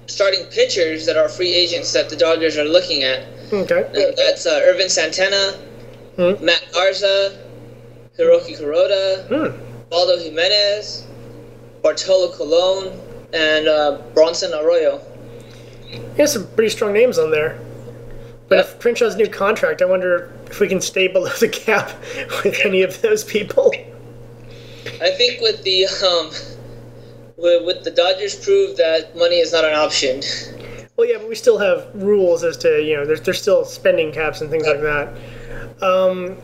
starting 0.08 0.46
pitchers 0.46 1.06
that 1.06 1.16
are 1.18 1.30
free 1.30 1.54
agents 1.54 1.94
that 1.94 2.10
the 2.10 2.16
Dodgers 2.16 2.58
are 2.58 2.64
looking 2.66 3.04
at. 3.04 3.24
okay. 3.54 3.86
And 3.94 4.18
that's 4.18 4.46
uh, 4.46 4.62
Ervin 4.66 4.90
Santana, 4.90 5.54
Hmm. 6.18 6.44
Matt 6.44 6.62
Garza, 6.74 7.38
Hiroki 8.18 8.58
Kuroda, 8.60 9.26
Hmm. 9.28 9.58
Ubaldo 9.88 10.18
Jimenez, 10.18 11.06
Bartolo 11.82 12.32
Colon, 12.34 12.92
and 13.34 13.68
uh, 13.68 14.02
Bronson 14.14 14.54
Arroyo. 14.54 15.02
He 15.90 16.22
has 16.22 16.34
some 16.34 16.48
pretty 16.48 16.70
strong 16.70 16.94
names 16.94 17.18
on 17.18 17.32
there. 17.32 17.60
But 18.48 18.60
if 18.60 18.80
Kershaw's 18.80 19.16
new 19.16 19.30
contract, 19.30 19.82
I 19.82 19.86
wonder 19.86 20.34
if 20.48 20.60
we 20.60 20.68
can 20.68 20.82
stay 20.82 21.08
below 21.08 21.30
the 21.40 21.48
cap 21.48 21.90
with 22.44 22.60
any 22.66 22.82
of 22.82 23.02
those 23.02 23.24
people. 23.24 23.74
I 25.02 25.12
think 25.12 25.42
with 25.42 25.64
the 25.64 25.86
um, 25.86 26.32
with, 27.38 27.66
with 27.66 27.84
the 27.84 27.92
Dodgers 27.92 28.36
proved 28.36 28.78
that 28.78 29.16
money 29.16 29.38
is 29.38 29.54
not 29.54 29.64
an 29.64 29.74
option. 29.74 30.22
Well, 30.98 31.08
yeah, 31.08 31.18
but 31.18 31.30
we 31.30 31.36
still 31.36 31.58
have 31.58 31.88
rules 31.96 32.44
as 32.44 32.58
to 32.58 32.84
you 32.84 32.96
know 32.96 33.06
there's 33.06 33.22
there's 33.22 33.42
still 33.42 33.64
spending 33.64 34.12
caps 34.12 34.42
and 34.42 34.50
things 34.50 34.68
like 34.68 34.82
that. 34.82 35.08
Um, 35.82 36.38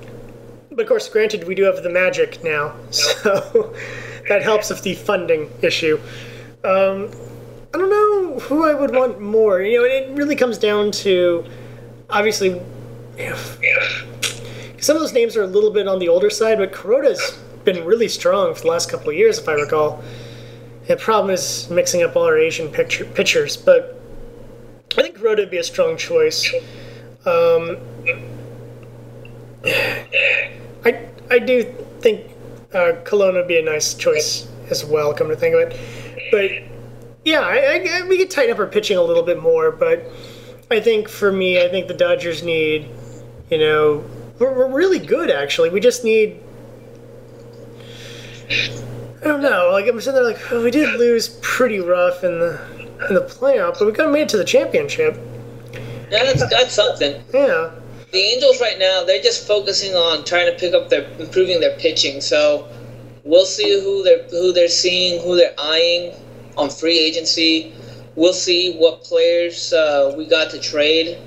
but 0.70 0.80
of 0.80 0.88
course, 0.88 1.10
granted, 1.10 1.46
we 1.46 1.56
do 1.56 1.64
have 1.64 1.84
the 1.84 1.90
magic 1.90 2.44
now, 2.44 2.76
so 2.92 3.76
that 4.30 4.44
helps 4.44 4.70
with 4.70 4.82
the 4.82 4.96
funding 4.96 5.52
issue. 5.62 6.00
Um, 6.64 7.12
I 7.74 7.78
don't 7.78 7.89
know 7.89 8.39
who 8.39 8.66
I 8.66 8.74
would 8.74 8.93
want 8.93 9.22
more. 9.22 9.62
You 9.62 9.80
know, 9.80 9.86
it 9.86 10.18
really 10.18 10.36
comes 10.36 10.58
down 10.58 10.91
to 10.91 11.45
obviously. 12.10 12.62
Some 14.80 14.95
of 14.95 15.01
those 15.01 15.14
names 15.14 15.36
are 15.36 15.43
a 15.43 15.47
little 15.47 15.72
bit 15.72 15.88
on 15.88 15.99
the 15.99 16.08
older 16.08 16.30
side, 16.30 16.60
but 16.60 16.72
Kuroda's 16.72 17.39
been 17.66 17.84
really 17.84 18.08
strong 18.08 18.53
for 18.53 18.62
the 18.62 18.68
last 18.68 18.89
couple 18.89 19.10
of 19.10 19.16
years, 19.16 19.39
if 19.39 19.49
I 19.49 19.53
recall. 19.53 20.03
The 20.88 20.95
problem 20.95 21.34
is 21.34 21.70
mixing 21.70 22.03
up 22.03 22.16
all 22.16 22.24
our 22.24 22.38
Asian 22.38 22.70
picture, 22.70 23.03
pitchers, 23.03 23.58
but 23.58 23.99
I 24.97 25.01
think 25.01 25.18
Kuroda 25.18 25.39
would 25.39 25.51
be 25.51 25.58
a 25.58 25.64
strong 25.64 25.97
choice. 25.97 26.53
Um, 27.26 27.78
I 30.86 31.08
I 31.30 31.39
do 31.39 31.64
think 31.99 32.32
uh, 32.74 32.93
would 33.12 33.47
be 33.47 33.60
a 33.60 33.64
nice 33.64 33.93
choice 33.95 34.47
as 34.70 34.86
well. 34.86 35.14
Come 35.14 35.28
to 35.28 35.36
think 35.36 35.55
of 35.55 35.62
it, 35.62 35.80
but 36.32 36.51
yeah, 37.25 37.41
I, 37.41 37.84
I, 37.86 38.07
we 38.07 38.17
could 38.17 38.32
tighten 38.32 38.53
up 38.53 38.59
our 38.59 38.67
pitching 38.67 38.97
a 38.97 39.01
little 39.01 39.23
bit 39.23 39.41
more. 39.41 39.71
But 39.71 40.09
I 40.71 40.80
think 40.80 41.09
for 41.09 41.32
me, 41.32 41.61
I 41.61 41.67
think 41.69 41.88
the 41.88 41.93
Dodgers 41.93 42.43
need, 42.43 42.89
you 43.49 43.57
know, 43.57 44.05
we're, 44.39 44.53
we're 44.53 44.71
really 44.71 44.99
good 44.99 45.30
actually. 45.30 45.69
We 45.69 45.80
just 45.80 46.03
need. 46.03 46.39
I 48.49 49.23
don't 49.23 49.41
know. 49.41 49.69
Like 49.71 49.88
I'm 49.88 49.99
sitting 49.99 50.15
there, 50.15 50.23
like 50.23 50.51
oh, 50.51 50.63
we 50.63 50.71
did 50.71 50.97
lose 50.97 51.38
pretty 51.41 51.80
rough 51.80 52.23
in 52.23 52.39
the 52.39 52.61
in 53.09 53.15
the 53.15 53.21
playoff, 53.21 53.80
but 53.80 53.86
we 53.86 53.91
got 53.91 54.11
made 54.11 54.21
it 54.21 54.30
to 54.30 54.38
the 54.38 54.45
championship. 54.45 55.19
Yeah, 56.09 56.23
that's, 56.23 56.49
that's 56.49 56.73
something. 56.73 57.21
Yeah. 57.34 57.71
The 58.11 58.17
Angels 58.17 58.61
right 58.61 58.80
now, 58.80 59.03
they're 59.03 59.21
just 59.21 59.45
focusing 59.45 59.93
on 59.93 60.23
trying 60.23 60.45
to 60.51 60.57
pick 60.57 60.73
up 60.73 60.89
their 60.89 61.03
improving 61.19 61.59
their 61.59 61.78
pitching. 61.78 62.21
So 62.21 62.69
we'll 63.28 63.45
see 63.45 63.80
who 63.82 64.03
they're 64.03 64.23
who 64.30 64.51
they're 64.53 64.67
seeing, 64.67 65.21
who 65.21 65.36
they're 65.36 65.53
eyeing 65.57 66.13
on 66.57 66.69
free 66.69 66.97
agency. 66.97 67.73
We'll 68.15 68.34
see 68.34 68.75
what 68.78 69.03
players 69.03 69.71
uh, 69.73 70.13
we 70.17 70.25
got 70.25 70.49
to 70.51 70.59
trade. 70.59 71.17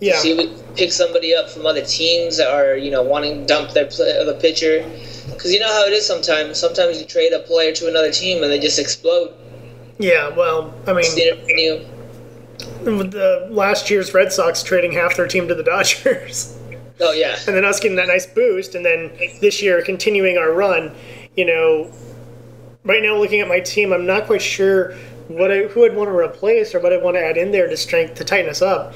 Yeah. 0.00 0.16
See, 0.16 0.32
if 0.32 0.38
we 0.38 0.62
pick 0.74 0.90
somebody 0.90 1.34
up 1.34 1.48
from 1.48 1.66
other 1.66 1.84
teams 1.84 2.36
that 2.38 2.48
are 2.50 2.76
you 2.76 2.90
know 2.90 3.02
wanting 3.02 3.40
to 3.42 3.46
dump 3.46 3.70
their 3.72 3.86
play, 3.86 4.24
the 4.24 4.34
pitcher. 4.40 4.84
Because 5.32 5.52
you 5.52 5.60
know 5.60 5.68
how 5.72 5.86
it 5.86 5.92
is 5.92 6.06
sometimes. 6.06 6.58
Sometimes 6.58 7.00
you 7.00 7.06
trade 7.06 7.32
a 7.32 7.38
player 7.40 7.72
to 7.72 7.88
another 7.88 8.10
team 8.10 8.42
and 8.42 8.50
they 8.52 8.58
just 8.58 8.78
explode. 8.78 9.32
Yeah. 9.98 10.28
Well, 10.36 10.74
I 10.86 10.92
mean, 10.92 11.04
You 11.16 11.34
never 11.34 11.46
knew. 11.46 12.96
with 12.98 13.12
the 13.12 13.46
last 13.50 13.88
year's 13.88 14.12
Red 14.12 14.32
Sox 14.32 14.62
trading 14.62 14.92
half 14.92 15.16
their 15.16 15.26
team 15.28 15.48
to 15.48 15.54
the 15.54 15.62
Dodgers, 15.72 16.58
Oh 17.00 17.12
yeah. 17.12 17.36
and 17.46 17.56
then 17.56 17.64
us 17.64 17.80
getting 17.80 17.96
that 17.96 18.08
nice 18.08 18.26
boost, 18.26 18.74
and 18.74 18.84
then 18.84 19.10
this 19.40 19.62
year 19.62 19.82
continuing 19.82 20.38
our 20.38 20.52
run. 20.52 20.94
You 21.36 21.46
know, 21.46 21.92
right 22.84 23.02
now 23.02 23.16
looking 23.16 23.40
at 23.40 23.48
my 23.48 23.60
team, 23.60 23.92
I'm 23.92 24.06
not 24.06 24.26
quite 24.26 24.42
sure 24.42 24.94
what 25.28 25.50
I, 25.50 25.64
who 25.64 25.84
I'd 25.84 25.96
want 25.96 26.08
to 26.10 26.16
replace 26.16 26.74
or 26.74 26.80
what 26.80 26.92
I'd 26.92 27.02
want 27.02 27.16
to 27.16 27.24
add 27.24 27.36
in 27.36 27.50
there 27.50 27.66
to 27.66 27.76
strength 27.76 28.14
to 28.16 28.24
tighten 28.24 28.50
us 28.50 28.62
up. 28.62 28.94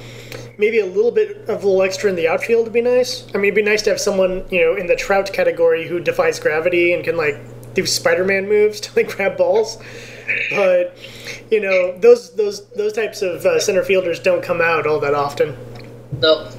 Maybe 0.58 0.78
a 0.80 0.86
little 0.86 1.10
bit 1.10 1.48
of 1.48 1.62
a 1.62 1.66
little 1.66 1.82
extra 1.82 2.10
in 2.10 2.16
the 2.16 2.28
outfield 2.28 2.64
would 2.64 2.72
be 2.72 2.82
nice. 2.82 3.26
I 3.34 3.38
mean, 3.38 3.46
it'd 3.46 3.54
be 3.54 3.62
nice 3.62 3.82
to 3.82 3.90
have 3.90 4.00
someone 4.00 4.44
you 4.50 4.60
know 4.60 4.76
in 4.76 4.86
the 4.86 4.96
Trout 4.96 5.32
category 5.32 5.86
who 5.86 6.00
defies 6.00 6.38
gravity 6.38 6.92
and 6.92 7.04
can 7.04 7.16
like 7.16 7.36
do 7.74 7.86
Spider-Man 7.86 8.48
moves 8.48 8.80
to 8.82 8.94
like 8.94 9.08
grab 9.16 9.36
balls. 9.36 9.78
But 10.50 10.96
you 11.50 11.60
know, 11.60 11.96
those 11.98 12.34
those 12.34 12.68
those 12.70 12.92
types 12.92 13.22
of 13.22 13.44
uh, 13.46 13.58
center 13.58 13.82
fielders 13.82 14.20
don't 14.20 14.42
come 14.42 14.60
out 14.60 14.86
all 14.86 15.00
that 15.00 15.14
often. 15.14 15.56
No. 16.20 16.50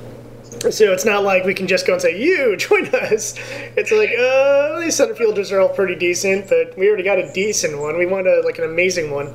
So 0.59 0.91
it's 0.91 1.05
not 1.05 1.23
like 1.23 1.45
we 1.45 1.53
can 1.53 1.67
just 1.67 1.87
go 1.87 1.93
and 1.93 2.01
say, 2.01 2.19
"You 2.21 2.57
join 2.57 2.87
us." 2.87 3.35
It's 3.77 3.91
like, 3.91 4.11
uh, 4.17 4.79
these 4.81 4.95
center 4.95 5.15
fielders 5.15 5.51
are 5.51 5.61
all 5.61 5.69
pretty 5.69 5.95
decent, 5.95 6.49
but 6.49 6.77
we 6.77 6.87
already 6.87 7.03
got 7.03 7.17
a 7.17 7.31
decent 7.31 7.79
one. 7.79 7.97
We 7.97 8.05
want 8.05 8.27
a 8.27 8.41
like 8.43 8.57
an 8.57 8.65
amazing 8.65 9.11
one. 9.11 9.33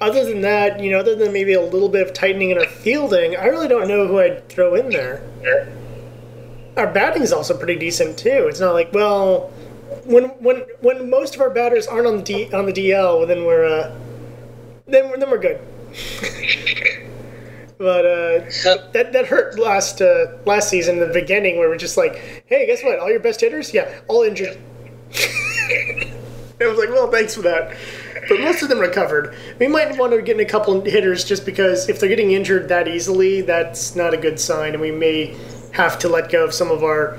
Other 0.00 0.24
than 0.24 0.42
that, 0.42 0.80
you 0.80 0.90
know, 0.90 0.98
other 0.98 1.14
than 1.14 1.32
maybe 1.32 1.52
a 1.54 1.60
little 1.60 1.88
bit 1.88 2.06
of 2.06 2.12
tightening 2.12 2.50
in 2.50 2.58
our 2.58 2.66
fielding, 2.66 3.36
I 3.36 3.46
really 3.46 3.68
don't 3.68 3.88
know 3.88 4.06
who 4.06 4.18
I'd 4.20 4.48
throw 4.48 4.74
in 4.74 4.90
there. 4.90 5.22
Our 6.76 6.86
batting 6.92 7.22
is 7.22 7.32
also 7.32 7.56
pretty 7.56 7.76
decent 7.76 8.16
too. 8.18 8.46
It's 8.48 8.60
not 8.60 8.74
like, 8.74 8.92
well, 8.92 9.50
when 10.04 10.24
when 10.40 10.64
when 10.80 11.08
most 11.08 11.36
of 11.36 11.40
our 11.40 11.50
batters 11.50 11.86
aren't 11.86 12.06
on 12.06 12.16
the 12.18 12.22
D, 12.22 12.52
on 12.52 12.66
the 12.66 12.72
DL, 12.72 13.18
well, 13.18 13.26
then 13.26 13.44
we're 13.44 13.64
uh, 13.64 13.94
then 14.86 15.08
we're, 15.08 15.18
then 15.18 15.30
we're 15.30 15.38
good. 15.38 15.60
but 17.78 18.04
uh, 18.04 18.38
that 18.92 19.12
that 19.12 19.26
hurt 19.26 19.58
last 19.58 20.02
uh, 20.02 20.36
last 20.44 20.68
season, 20.68 20.98
the 20.98 21.06
beginning, 21.06 21.58
where 21.58 21.68
we're 21.68 21.76
just 21.76 21.96
like, 21.96 22.42
hey, 22.46 22.66
guess 22.66 22.82
what? 22.82 22.98
All 22.98 23.08
your 23.08 23.20
best 23.20 23.40
hitters, 23.40 23.72
yeah, 23.72 24.00
all 24.08 24.22
injured. 24.22 24.58
I 26.60 26.66
was 26.66 26.76
like, 26.76 26.88
well, 26.88 27.10
thanks 27.10 27.36
for 27.36 27.42
that. 27.42 27.76
But 28.28 28.40
most 28.40 28.62
of 28.62 28.68
them 28.68 28.80
recovered. 28.80 29.34
We 29.60 29.68
might 29.68 29.96
want 29.96 30.12
to 30.12 30.20
get 30.20 30.34
in 30.34 30.44
a 30.44 30.48
couple 30.48 30.80
hitters 30.84 31.24
just 31.24 31.46
because 31.46 31.88
if 31.88 32.00
they're 32.00 32.08
getting 32.08 32.32
injured 32.32 32.68
that 32.68 32.88
easily, 32.88 33.42
that's 33.42 33.94
not 33.94 34.12
a 34.12 34.16
good 34.16 34.40
sign, 34.40 34.72
and 34.72 34.82
we 34.82 34.90
may 34.90 35.36
have 35.72 35.98
to 36.00 36.08
let 36.08 36.30
go 36.30 36.44
of 36.44 36.52
some 36.52 36.70
of 36.70 36.82
our 36.82 37.18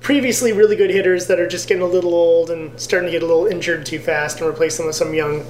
previously 0.00 0.52
really 0.52 0.76
good 0.76 0.90
hitters 0.90 1.26
that 1.26 1.38
are 1.38 1.46
just 1.46 1.68
getting 1.68 1.82
a 1.82 1.86
little 1.86 2.14
old 2.14 2.50
and 2.50 2.78
starting 2.80 3.06
to 3.06 3.12
get 3.12 3.22
a 3.22 3.26
little 3.26 3.46
injured 3.46 3.84
too 3.84 3.98
fast, 3.98 4.40
and 4.40 4.48
replace 4.48 4.78
them 4.78 4.86
with 4.86 4.96
some 4.96 5.12
young, 5.12 5.44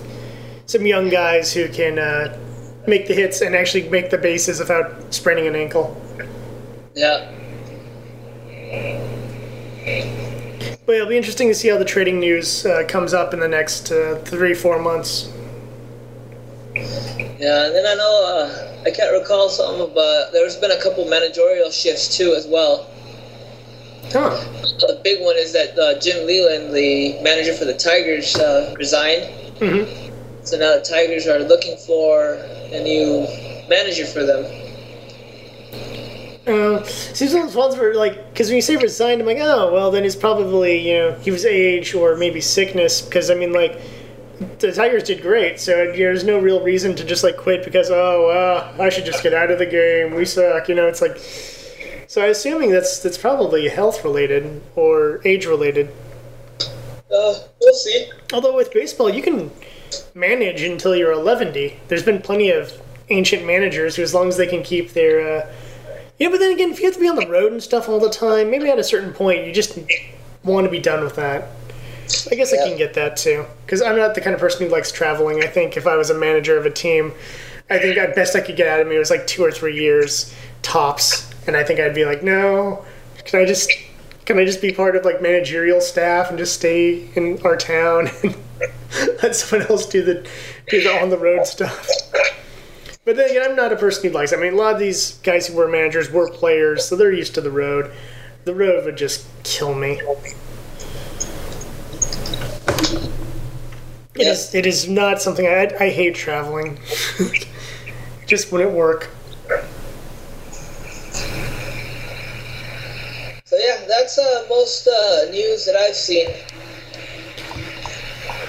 some 0.67 0.85
young 0.85 1.09
guys 1.09 1.53
who 1.53 1.69
can 1.69 2.01
uh, 2.01 2.37
make 2.87 3.07
the 3.07 3.15
hits 3.15 3.41
and 3.41 3.55
actually 3.55 3.89
make 3.89 4.11
the 4.11 4.19
bases 4.19 4.59
without 4.59 5.13
spraining 5.13 5.47
an 5.47 5.57
ankle. 5.57 6.01
Yeah. 6.95 7.31
But 10.87 10.97
it'll 10.97 11.09
be 11.09 11.17
interesting 11.17 11.49
to 11.49 11.55
see 11.55 11.69
how 11.69 11.79
the 11.79 11.85
trading 11.85 12.21
news 12.21 12.67
uh, 12.67 12.85
comes 12.87 13.15
up 13.15 13.33
in 13.33 13.41
the 13.41 13.49
next 13.49 13.91
uh, 13.91 14.21
three, 14.25 14.55
four 14.55 14.79
months. 14.79 15.33
Yeah, 16.75 17.67
and 17.67 17.75
then 17.75 17.87
I 17.87 17.95
know 17.95 18.25
uh, 18.27 18.83
I 18.87 18.91
can't 18.91 19.13
recall 19.13 19.49
some, 19.49 19.79
but 19.95 20.31
there's 20.33 20.57
been 20.57 20.71
a 20.71 20.81
couple 20.83 21.07
managerial 21.09 21.71
shifts 21.71 22.17
too 22.17 22.35
as 22.35 22.47
well. 22.47 22.91
Huh. 24.13 24.31
The 24.81 25.01
big 25.03 25.23
one 25.23 25.37
is 25.37 25.53
that 25.53 25.79
uh, 25.79 25.99
Jim 26.01 26.27
Leyland, 26.27 26.75
the 26.75 27.19
manager 27.23 27.55
for 27.55 27.65
the 27.65 27.75
Tigers, 27.75 28.37
uh, 28.37 28.75
resigned. 28.79 29.31
Mhm. 29.59 30.13
So 30.45 30.59
now 30.59 30.77
the 30.77 30.83
Tigers 30.83 31.27
are 31.27 31.41
looking 31.41 31.77
for 31.79 32.35
a 32.35 32.83
new 32.83 33.27
manager 33.69 34.05
for 34.05 34.25
them. 34.25 34.45
Uh, 36.47 36.83
seems 36.85 37.33
of 37.33 37.43
those 37.43 37.57
ones 37.57 37.77
where, 37.77 37.95
like, 37.95 38.31
because 38.31 38.49
when 38.49 38.57
you 38.57 38.63
say 38.63 38.77
resigned, 38.77 39.23
I'm 39.23 39.27
like, 39.27 39.39
oh, 39.41 39.73
well, 39.73 39.91
then 39.91 40.05
it's 40.05 40.15
probably, 40.15 40.87
you 40.87 40.99
know, 40.99 41.13
he 41.15 41.31
was 41.31 41.47
age 41.47 41.95
or 41.95 42.17
maybe 42.17 42.43
sickness. 42.43 43.01
Because, 43.01 43.31
I 43.31 43.35
mean, 43.35 43.55
like, 43.55 43.81
the 44.59 44.71
Tigers 44.71 45.05
did 45.05 45.23
great, 45.23 45.59
so 45.59 45.93
there's 45.93 46.25
no 46.25 46.39
real 46.39 46.63
reason 46.63 46.95
to 46.97 47.05
just, 47.05 47.25
like, 47.25 47.39
quit 47.39 47.65
because, 47.65 47.91
oh, 47.91 48.29
uh, 48.29 48.83
I 48.83 48.91
should 48.91 49.07
just 49.07 49.23
get 49.23 49.33
out 49.33 49.51
of 49.51 49.59
the 49.59 49.67
game. 49.67 50.15
We 50.15 50.27
suck. 50.27 50.69
You 50.69 50.75
know, 50.75 50.87
it's 50.87 51.01
like. 51.01 51.17
So 52.07 52.23
I'm 52.23 52.31
assuming 52.31 52.71
that's 52.71 53.01
that's 53.03 53.19
probably 53.19 53.67
health 53.69 54.05
related 54.05 54.63
or 54.77 55.21
age 55.25 55.47
related. 55.47 55.89
Uh, 57.11 57.35
we'll 57.61 57.75
see. 57.75 58.11
Although 58.33 58.55
with 58.55 58.73
baseball, 58.73 59.09
you 59.09 59.23
can 59.23 59.51
manage 60.15 60.63
until 60.63 60.95
you're 60.95 61.13
11. 61.13 61.73
There's 61.89 62.03
been 62.03 62.21
plenty 62.21 62.51
of 62.51 62.73
ancient 63.11 63.45
managers 63.45 63.97
who, 63.97 64.03
as 64.03 64.15
long 64.15 64.29
as 64.29 64.37
they 64.37 64.47
can 64.47 64.63
keep 64.63 64.93
their. 64.93 65.39
Uh, 65.39 65.53
yeah, 66.19 66.29
but 66.29 66.39
then 66.39 66.53
again, 66.53 66.71
if 66.71 66.79
you 66.79 66.87
have 66.87 66.95
to 66.95 67.01
be 67.01 67.09
on 67.09 67.17
the 67.17 67.27
road 67.27 67.53
and 67.53 67.63
stuff 67.63 67.89
all 67.89 67.99
the 67.99 68.11
time, 68.11 68.51
maybe 68.51 68.69
at 68.69 68.79
a 68.79 68.85
certain 68.85 69.13
point 69.13 69.47
you 69.47 69.53
just 69.53 69.79
want 70.45 70.65
to 70.65 70.71
be 70.71 70.79
done 70.79 71.03
with 71.03 71.17
that. 71.17 71.49
I 72.31 72.35
guess 72.35 72.53
I 72.53 72.57
can 72.59 72.77
get 72.77 72.95
that 72.95 73.17
too. 73.17 73.47
Because 73.65 73.83
I'm 73.83 73.97
not 73.97 74.15
the 74.15 74.21
kind 74.21 74.35
of 74.35 74.41
person 74.41 74.67
who 74.67 74.73
likes 74.73 74.93
traveling. 74.93 75.43
I 75.43 75.47
think 75.47 75.77
if 75.77 75.87
I 75.87 75.97
was 75.97 76.11
a 76.11 76.19
manager 76.19 76.57
of 76.59 76.67
a 76.67 76.71
team, 76.71 77.13
I 77.71 77.79
think 77.79 77.97
at 77.97 78.15
best 78.15 78.37
I 78.37 78.41
could 78.41 78.57
get 78.57 78.69
out 78.69 78.81
of 78.81 78.87
me 78.87 78.99
was 78.99 79.11
like 79.11 79.27
two 79.27 79.43
or 79.43 79.51
three 79.51 79.75
years 79.75 80.35
tops. 80.63 81.31
And 81.47 81.57
I 81.57 81.65
think 81.65 81.81
I'd 81.81 81.95
be 81.95 82.05
like, 82.05 82.23
no, 82.23 82.85
can 83.25 83.41
I 83.41 83.45
just. 83.45 83.71
Can 84.25 84.39
I 84.39 84.45
just 84.45 84.63
be 84.63 84.73
part 84.73 84.97
of 84.97 85.05
like 85.05 85.21
managerial 85.21 85.81
staff 85.81 86.31
and 86.31 86.39
just 86.39 86.55
stay 86.55 87.09
in 87.15 87.41
our 87.45 87.57
town 87.57 88.09
and 88.23 88.37
let 89.23 89.37
someone 89.37 89.69
else 89.69 89.87
do 89.87 90.03
the 90.03 90.27
do 90.69 90.83
the 90.83 90.91
on 91.03 91.11
the 91.11 91.19
road 91.19 91.47
stuff? 91.47 91.87
But 93.05 93.17
then 93.17 93.31
again, 93.31 93.51
I'm 93.51 93.57
not 93.57 93.71
a 93.71 93.77
person 93.77 94.09
who 94.09 94.15
likes. 94.15 94.33
I 94.33 94.37
mean, 94.37 94.55
a 94.55 94.57
lot 94.57 94.73
of 94.73 94.81
these 94.81 95.19
guys 95.19 95.47
who 95.47 95.57
were 95.57 95.69
managers 95.69 96.11
were 96.11 96.31
players, 96.31 96.87
so 96.89 96.97
they're 96.97 97.13
used 97.13 97.35
to 97.35 97.43
the 97.43 97.51
road. 97.51 97.93
The 98.45 98.55
road 98.55 98.85
would 98.87 98.97
just 98.97 99.27
kill 99.43 99.75
me. 99.75 100.01
It 104.15 104.27
is. 104.27 104.55
It 104.55 104.65
is 104.65 104.89
not 104.89 105.21
something 105.21 105.47
I. 105.47 105.71
I 105.79 105.91
hate 105.91 106.15
traveling. 106.15 106.79
just 108.27 108.53
wouldn't 108.53 108.73
work. 108.73 109.11
So 113.45 113.59
yeah, 113.59 113.84
that's 113.99 114.19
uh, 114.19 114.47
most 114.49 114.87
uh, 114.87 115.31
news 115.31 115.65
that 115.67 115.77
I've 115.77 115.95
seen 115.95 116.29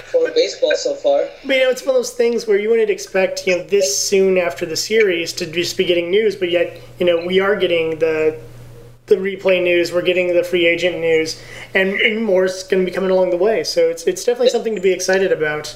for 0.06 0.32
baseball 0.32 0.76
so 0.76 0.96
far. 0.96 1.28
But 1.46 1.56
you 1.56 1.64
know, 1.64 1.70
it's 1.70 1.82
one 1.86 1.96
of 1.96 2.00
those 2.00 2.12
things 2.12 2.48
where 2.48 2.58
you 2.58 2.70
wouldn't 2.70 2.90
expect 2.90 3.46
you 3.46 3.58
know 3.58 3.64
this 3.64 3.98
soon 3.98 4.38
after 4.38 4.66
the 4.66 4.76
series 4.76 5.34
to 5.34 5.46
just 5.46 5.78
be 5.78 5.86
getting 5.86 6.10
news, 6.10 6.36
but 6.36 6.50
yet 6.50 6.80
you 7.00 7.06
know 7.06 7.26
we 7.26 7.40
are 7.40 7.56
getting 7.56 8.00
the 8.00 8.40
the 9.08 9.16
replay 9.16 9.62
news, 9.62 9.94
we're 9.94 10.02
getting 10.02 10.34
the 10.34 10.44
free 10.44 10.66
agent 10.66 10.98
news, 10.98 11.40
and, 11.76 11.90
and 11.90 12.26
more 12.26 12.46
is 12.46 12.64
going 12.64 12.84
to 12.84 12.90
be 12.90 12.96
coming 12.96 13.12
along 13.12 13.30
the 13.30 13.38
way. 13.38 13.64
So 13.64 13.90
it's 13.90 14.04
it's 14.04 14.24
definitely 14.24 14.50
something 14.50 14.76
to 14.76 14.82
be 14.82 14.92
excited 14.92 15.32
about. 15.32 15.76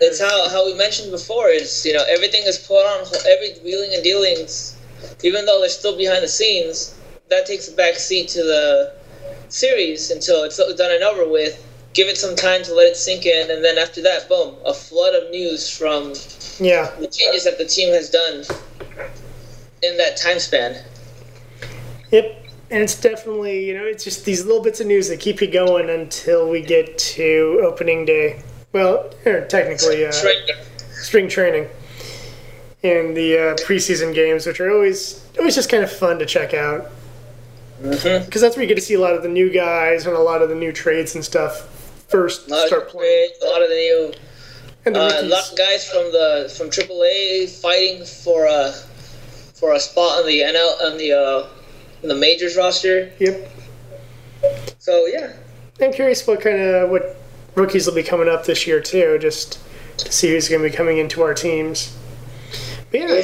It's 0.00 0.20
how, 0.20 0.48
how 0.48 0.64
we 0.64 0.74
mentioned 0.74 1.10
before 1.10 1.48
is 1.48 1.84
you 1.84 1.92
know 1.92 2.04
everything 2.08 2.42
is 2.44 2.58
put 2.58 2.82
on 2.82 3.06
every 3.28 3.54
wheeling 3.62 3.94
and 3.94 4.02
dealings, 4.02 4.76
even 5.22 5.44
though 5.44 5.60
they're 5.60 5.68
still 5.68 5.96
behind 5.96 6.22
the 6.24 6.28
scenes. 6.28 6.98
That 7.28 7.46
takes 7.46 7.68
a 7.68 7.72
back 7.72 7.94
seat 7.94 8.28
to 8.30 8.42
the 8.42 9.01
series 9.52 10.10
until 10.10 10.44
it's 10.44 10.56
done 10.56 10.92
and 10.92 11.02
over 11.04 11.30
with. 11.30 11.64
Give 11.94 12.08
it 12.08 12.16
some 12.16 12.34
time 12.34 12.62
to 12.64 12.74
let 12.74 12.86
it 12.86 12.96
sink 12.96 13.26
in, 13.26 13.50
and 13.50 13.62
then 13.62 13.76
after 13.76 14.00
that, 14.02 14.26
boom, 14.26 14.54
a 14.64 14.72
flood 14.72 15.14
of 15.14 15.30
news 15.30 15.68
from 15.68 16.14
Yeah, 16.58 16.90
the 16.98 17.06
changes 17.06 17.44
that 17.44 17.58
the 17.58 17.66
team 17.66 17.92
has 17.92 18.08
done 18.08 18.44
in 19.82 19.96
that 19.98 20.16
time 20.16 20.38
span. 20.38 20.82
yep. 22.10 22.38
And 22.70 22.82
it's 22.82 22.98
definitely 22.98 23.66
you 23.66 23.74
know 23.74 23.84
it's 23.84 24.02
just 24.02 24.24
these 24.24 24.46
little 24.46 24.62
bits 24.62 24.80
of 24.80 24.86
news 24.86 25.08
that 25.08 25.20
keep 25.20 25.42
you 25.42 25.50
going 25.50 25.90
until 25.90 26.48
we 26.48 26.62
get 26.62 26.96
to 26.98 27.60
opening 27.62 28.06
day. 28.06 28.42
Well, 28.72 29.10
er, 29.26 29.46
technically, 29.46 30.06
uh, 30.06 30.12
spring 30.92 31.28
training 31.28 31.68
and 32.82 33.14
the 33.14 33.36
uh, 33.36 33.54
preseason 33.56 34.14
games, 34.14 34.46
which 34.46 34.58
are 34.60 34.70
always 34.70 35.22
always 35.38 35.54
just 35.54 35.68
kind 35.70 35.84
of 35.84 35.92
fun 35.92 36.18
to 36.20 36.24
check 36.24 36.54
out. 36.54 36.90
Mhm. 37.82 38.24
Because 38.24 38.40
that's 38.40 38.56
where 38.56 38.62
you 38.62 38.68
get 38.68 38.76
to 38.76 38.80
see 38.80 38.94
a 38.94 39.00
lot 39.00 39.14
of 39.14 39.22
the 39.22 39.28
new 39.28 39.50
guys 39.50 40.06
and 40.06 40.14
a 40.14 40.20
lot 40.20 40.40
of 40.40 40.48
the 40.48 40.54
new 40.54 40.72
trades 40.72 41.14
and 41.14 41.24
stuff 41.24 41.68
first 42.08 42.44
start 42.44 42.88
playing. 42.88 43.28
trades, 43.30 43.42
a 43.42 43.46
lot 43.46 43.62
of 43.62 43.68
the 43.68 43.74
new, 43.74 44.12
And 44.84 44.94
the 44.94 45.00
uh, 45.00 45.22
lot 45.24 45.50
of 45.50 45.58
guys 45.58 45.88
from 45.88 46.04
the 46.12 46.52
from 46.56 46.70
AAA 46.70 47.48
fighting 47.60 48.04
for 48.04 48.46
a 48.46 48.72
for 49.54 49.72
a 49.72 49.80
spot 49.80 50.20
on 50.20 50.26
the 50.26 50.40
NL 50.40 50.92
on 50.92 50.98
the 50.98 51.12
uh, 51.12 51.46
on 52.02 52.08
the 52.08 52.14
majors 52.14 52.56
roster. 52.56 53.10
Yep. 53.18 53.50
So 54.78 55.06
yeah, 55.06 55.32
I'm 55.80 55.92
curious 55.92 56.26
what 56.26 56.40
kind 56.40 56.60
of 56.60 56.90
what 56.90 57.16
rookies 57.54 57.86
will 57.86 57.94
be 57.94 58.02
coming 58.02 58.28
up 58.28 58.44
this 58.44 58.66
year 58.66 58.80
too, 58.80 59.18
just 59.20 59.58
to 59.98 60.12
see 60.12 60.30
who's 60.30 60.48
going 60.48 60.62
to 60.62 60.68
be 60.68 60.74
coming 60.74 60.98
into 60.98 61.22
our 61.22 61.34
teams. 61.34 61.96
But 62.90 63.00
yeah. 63.00 63.22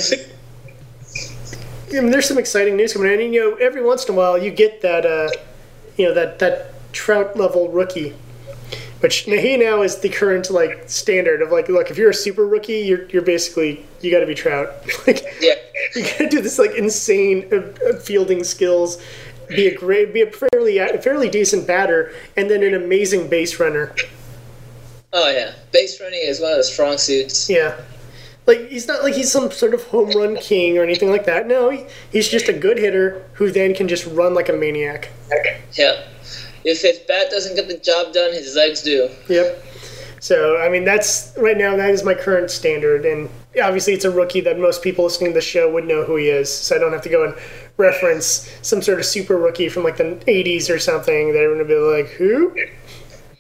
I 1.91 2.01
mean, 2.01 2.11
there's 2.11 2.28
some 2.28 2.39
exciting 2.39 2.76
news 2.76 2.93
coming 2.93 3.12
in. 3.12 3.20
And, 3.20 3.34
you 3.34 3.41
know, 3.41 3.57
every 3.57 3.82
once 3.82 4.07
in 4.07 4.14
a 4.14 4.16
while 4.16 4.36
you 4.36 4.51
get 4.51 4.82
that, 4.82 5.07
uh, 5.07 5.30
you 5.97 6.07
know, 6.07 6.14
that 6.14 6.39
that 6.39 6.72
Trout 6.93 7.36
level 7.36 7.68
rookie, 7.68 8.14
which 9.01 9.20
he 9.20 9.57
now 9.57 9.82
is 9.82 9.99
the 9.99 10.09
current 10.09 10.51
like 10.51 10.89
standard 10.89 11.43
of 11.43 11.51
like, 11.51 11.68
look, 11.68 11.91
if 11.91 11.99
you're 11.99 12.11
a 12.11 12.14
super 12.14 12.47
rookie, 12.47 12.80
you're 12.80 13.07
you're 13.11 13.22
basically 13.22 13.86
you 14.01 14.11
got 14.11 14.20
to 14.20 14.26
be 14.26 14.34
Trout. 14.34 14.72
like, 15.07 15.22
yeah. 15.41 15.55
you 15.95 16.03
got 16.03 16.18
to 16.18 16.28
do 16.28 16.41
this 16.41 16.59
like 16.59 16.74
insane 16.74 17.47
uh, 17.53 17.57
uh, 17.89 17.99
fielding 18.01 18.43
skills, 18.43 19.03
be 19.49 19.66
a 19.66 19.76
great, 19.76 20.14
be 20.14 20.22
a 20.22 20.30
fairly 20.30 20.78
a 20.78 20.99
fairly 20.99 21.28
decent 21.28 21.66
batter, 21.66 22.12
and 22.36 22.51
then 22.51 22.62
an 22.62 22.74
amazing 22.74 23.28
base 23.28 23.61
runner. 23.61 23.95
Oh 25.12 25.30
yeah, 25.30 25.55
base 25.72 26.01
running 26.01 26.20
is 26.22 26.41
one 26.41 26.53
of 26.53 26.59
the 26.59 26.64
strong 26.64 26.99
suits. 26.99 27.49
Yeah. 27.49 27.78
Like 28.49 28.70
he's 28.70 28.88
not 28.88 29.03
like 29.03 29.12
he's 29.12 29.30
some 29.30 29.51
sort 29.51 29.74
of 29.74 29.84
home 29.84 30.09
run 30.12 30.36
king 30.36 30.78
or 30.78 30.82
anything 30.82 31.11
like 31.11 31.26
that. 31.26 31.46
No, 31.46 31.68
he, 31.68 31.84
he's 32.11 32.28
just 32.28 32.49
a 32.49 32.53
good 32.55 32.78
hitter 32.78 33.22
who 33.34 33.51
then 33.51 33.74
can 33.74 33.88
just 33.88 34.07
run 34.07 34.32
like 34.32 34.49
a 34.49 34.55
maniac. 34.55 35.11
Yeah. 35.74 36.03
If 36.64 36.80
his 36.80 36.99
bat 37.01 37.30
doesn't 37.30 37.57
get 37.57 37.68
the 37.68 37.76
job 37.76 38.14
done, 38.14 38.32
his 38.32 38.57
legs 38.57 38.80
do. 38.80 39.11
Yep. 39.28 39.64
So 40.20 40.57
I 40.57 40.70
mean 40.70 40.86
that's 40.86 41.34
right 41.36 41.59
now 41.59 41.76
that 41.76 41.90
is 41.90 42.03
my 42.05 42.14
current 42.14 42.51
standard, 42.51 43.05
and 43.05 43.28
obviously 43.62 43.92
it's 43.92 44.07
a 44.07 44.11
rookie 44.11 44.40
that 44.40 44.59
most 44.59 44.82
people 44.82 45.05
listening 45.05 45.32
to 45.32 45.34
the 45.34 45.42
show 45.42 45.70
would 45.70 45.86
know 45.86 46.05
who 46.05 46.16
he 46.16 46.30
is. 46.30 46.51
So 46.51 46.74
I 46.74 46.78
don't 46.78 46.92
have 46.92 47.03
to 47.03 47.11
go 47.11 47.24
and 47.24 47.34
reference 47.76 48.51
some 48.62 48.80
sort 48.80 48.99
of 48.99 49.05
super 49.05 49.36
rookie 49.36 49.68
from 49.68 49.84
like 49.84 49.99
the 49.99 50.05
'80s 50.26 50.74
or 50.74 50.78
something. 50.78 51.34
They're 51.34 51.55
going 51.55 51.59
to 51.59 51.66
be 51.66 51.74
like, 51.74 52.09
who? 52.12 52.57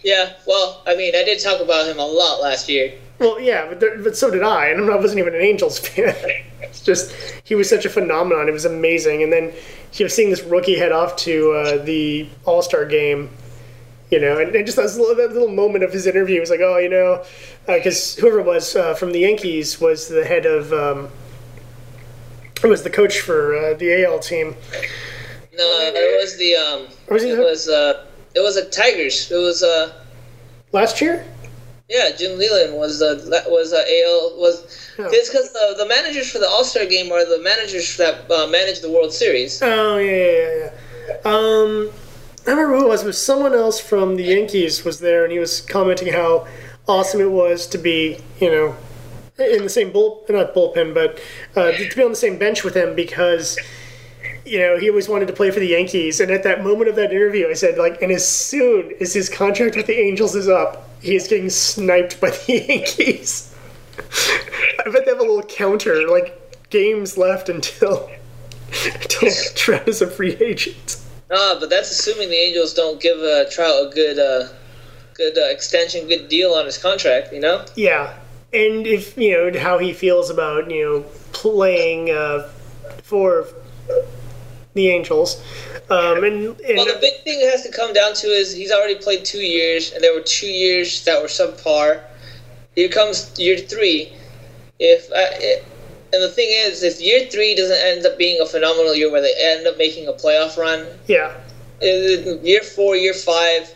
Yeah. 0.04 0.34
Well, 0.46 0.82
I 0.86 0.94
mean, 0.96 1.16
I 1.16 1.24
did 1.24 1.40
talk 1.40 1.62
about 1.62 1.88
him 1.88 1.98
a 1.98 2.06
lot 2.06 2.42
last 2.42 2.68
year. 2.68 2.92
Well, 3.18 3.40
yeah, 3.40 3.66
but, 3.68 3.80
there, 3.80 3.98
but 3.98 4.16
so 4.16 4.30
did 4.30 4.42
I, 4.42 4.68
and 4.68 4.90
I 4.90 4.96
wasn't 4.96 5.18
even 5.18 5.34
an 5.34 5.40
Angels 5.40 5.78
fan. 5.88 6.14
it's 6.62 6.80
just 6.80 7.12
he 7.44 7.54
was 7.54 7.68
such 7.68 7.84
a 7.84 7.88
phenomenon; 7.90 8.48
it 8.48 8.52
was 8.52 8.64
amazing. 8.64 9.22
And 9.22 9.32
then 9.32 9.52
you 9.94 10.04
know, 10.04 10.08
seeing 10.08 10.30
this 10.30 10.42
rookie 10.42 10.76
head 10.78 10.92
off 10.92 11.16
to 11.16 11.52
uh, 11.52 11.84
the 11.84 12.28
All 12.44 12.62
Star 12.62 12.84
game, 12.84 13.30
you 14.10 14.20
know, 14.20 14.38
and, 14.38 14.54
and 14.54 14.64
just 14.66 14.76
that 14.76 14.84
little, 14.96 15.14
that 15.16 15.32
little 15.32 15.48
moment 15.48 15.82
of 15.82 15.92
his 15.92 16.06
interview 16.06 16.38
was 16.40 16.50
like, 16.50 16.60
oh, 16.60 16.78
you 16.78 16.88
know, 16.88 17.24
because 17.66 18.14
whoever 18.16 18.38
it 18.40 18.46
was 18.46 18.76
uh, 18.76 18.94
from 18.94 19.10
the 19.12 19.20
Yankees 19.20 19.80
was 19.80 20.08
the 20.08 20.24
head 20.24 20.46
of, 20.46 20.72
um, 20.72 21.08
was 22.62 22.82
the 22.82 22.90
coach 22.90 23.20
for 23.20 23.56
uh, 23.56 23.74
the 23.74 24.04
AL 24.04 24.18
team. 24.20 24.54
No, 25.56 25.64
it 25.94 26.20
was 26.20 26.36
the 26.36 26.54
um. 26.54 26.86
Was 27.10 27.24
It 27.24 27.36
the- 27.36 27.42
was 27.42 27.68
uh. 27.68 28.04
It 28.34 28.40
was 28.40 28.56
a 28.56 28.68
Tigers. 28.70 29.32
It 29.32 29.36
was 29.36 29.62
uh. 29.64 29.92
Last 30.70 31.00
year? 31.00 31.24
Yeah, 31.88 32.10
Jim 32.14 32.38
Leyland 32.38 32.74
was 32.74 32.98
the 32.98 33.14
that 33.30 33.50
was 33.50 33.72
uh, 33.72 33.78
AL 33.78 34.34
was. 34.36 34.92
Oh. 34.98 35.08
It's 35.10 35.30
because 35.30 35.50
the, 35.54 35.74
the 35.78 35.88
managers 35.88 36.30
for 36.30 36.38
the 36.38 36.46
All 36.46 36.62
Star 36.62 36.84
game 36.84 37.10
are 37.10 37.24
the 37.24 37.42
managers 37.42 37.96
that 37.96 38.30
uh, 38.30 38.46
manage 38.48 38.80
the 38.80 38.90
World 38.90 39.10
Series. 39.10 39.62
Oh 39.62 39.96
yeah, 39.96 40.10
yeah, 40.10 40.56
yeah. 40.56 40.70
yeah. 41.08 41.16
Um, 41.24 41.90
I 42.46 42.50
remember 42.50 42.76
who 42.76 42.84
it 42.84 42.88
was. 42.88 43.04
It 43.04 43.06
was 43.06 43.20
someone 43.20 43.54
else 43.54 43.80
from 43.80 44.16
the 44.16 44.22
Yankees 44.22 44.84
was 44.84 45.00
there, 45.00 45.24
and 45.24 45.32
he 45.32 45.38
was 45.38 45.62
commenting 45.62 46.12
how 46.12 46.46
awesome 46.86 47.22
it 47.22 47.30
was 47.30 47.66
to 47.68 47.78
be, 47.78 48.18
you 48.38 48.50
know, 48.50 48.76
in 49.38 49.62
the 49.62 49.70
same 49.70 49.90
bull, 49.90 50.26
not 50.28 50.52
bullpen, 50.54 50.92
but 50.92 51.18
uh, 51.56 51.72
to 51.72 51.96
be 51.96 52.02
on 52.02 52.10
the 52.10 52.16
same 52.16 52.38
bench 52.38 52.64
with 52.64 52.76
him 52.76 52.94
because. 52.94 53.58
You 54.44 54.60
know, 54.60 54.78
he 54.78 54.88
always 54.88 55.10
wanted 55.10 55.28
to 55.28 55.34
play 55.34 55.50
for 55.50 55.60
the 55.60 55.66
Yankees, 55.66 56.20
and 56.20 56.30
at 56.30 56.42
that 56.44 56.64
moment 56.64 56.88
of 56.88 56.96
that 56.96 57.12
interview, 57.12 57.48
I 57.48 57.52
said, 57.52 57.76
like, 57.76 58.00
and 58.00 58.10
as 58.10 58.26
soon 58.26 58.94
as 58.98 59.12
his 59.12 59.28
contract 59.28 59.76
with 59.76 59.86
the 59.86 59.98
Angels 60.00 60.34
is 60.34 60.48
up, 60.48 60.87
he 61.00 61.14
is 61.14 61.28
getting 61.28 61.50
sniped 61.50 62.20
by 62.20 62.30
the 62.30 62.64
Yankees. 62.68 63.54
I 64.78 64.90
bet 64.90 65.04
they 65.04 65.10
have 65.10 65.20
a 65.20 65.22
little 65.22 65.42
counter, 65.42 66.08
like 66.08 66.68
games 66.70 67.18
left 67.18 67.48
until 67.48 68.10
until 68.84 69.30
Trout 69.54 69.88
is 69.88 70.02
a 70.02 70.06
free 70.06 70.36
agent. 70.36 71.00
Ah, 71.30 71.56
but 71.60 71.70
that's 71.70 71.90
assuming 71.90 72.30
the 72.30 72.36
Angels 72.36 72.74
don't 72.74 73.00
give 73.00 73.18
uh, 73.18 73.44
Trout 73.50 73.86
a 73.86 73.90
good, 73.94 74.18
uh, 74.18 74.48
good 75.14 75.36
uh, 75.36 75.48
extension, 75.50 76.06
good 76.08 76.28
deal 76.28 76.52
on 76.52 76.64
his 76.66 76.78
contract. 76.78 77.32
You 77.32 77.40
know. 77.40 77.64
Yeah, 77.76 78.16
and 78.52 78.86
if 78.86 79.16
you 79.16 79.50
know 79.52 79.58
how 79.58 79.78
he 79.78 79.92
feels 79.92 80.30
about 80.30 80.70
you 80.70 80.84
know 80.84 81.00
playing 81.32 82.10
uh, 82.10 82.48
for 83.02 83.46
the 84.74 84.88
Angels, 84.88 85.42
um, 85.90 86.22
and, 86.24 86.60
and 86.60 86.76
Well, 86.76 86.86
the 86.86 86.98
big 87.00 87.22
thing 87.24 87.40
it 87.40 87.50
has 87.50 87.62
to 87.62 87.72
come 87.72 87.92
down 87.92 88.14
to 88.14 88.26
is 88.26 88.54
he's 88.54 88.70
already 88.70 88.96
played 88.96 89.24
two 89.24 89.40
years, 89.40 89.92
and 89.92 90.02
there 90.02 90.14
were 90.14 90.22
two 90.22 90.50
years 90.50 91.04
that 91.04 91.20
were 91.20 91.28
subpar. 91.28 92.02
Here 92.74 92.88
comes 92.88 93.38
year 93.38 93.56
three. 93.56 94.12
If 94.78 95.10
I, 95.12 95.28
it, 95.40 95.64
and 96.12 96.22
the 96.22 96.28
thing 96.28 96.48
is, 96.50 96.82
if 96.82 97.00
year 97.00 97.28
three 97.28 97.54
doesn't 97.54 97.76
end 97.76 98.06
up 98.06 98.16
being 98.16 98.40
a 98.40 98.46
phenomenal 98.46 98.94
year 98.94 99.10
where 99.10 99.20
they 99.20 99.34
end 99.38 99.66
up 99.66 99.76
making 99.76 100.08
a 100.08 100.12
playoff 100.12 100.56
run, 100.56 100.86
yeah, 101.06 101.34
year 101.80 102.62
four, 102.62 102.96
year 102.96 103.14
five, 103.14 103.74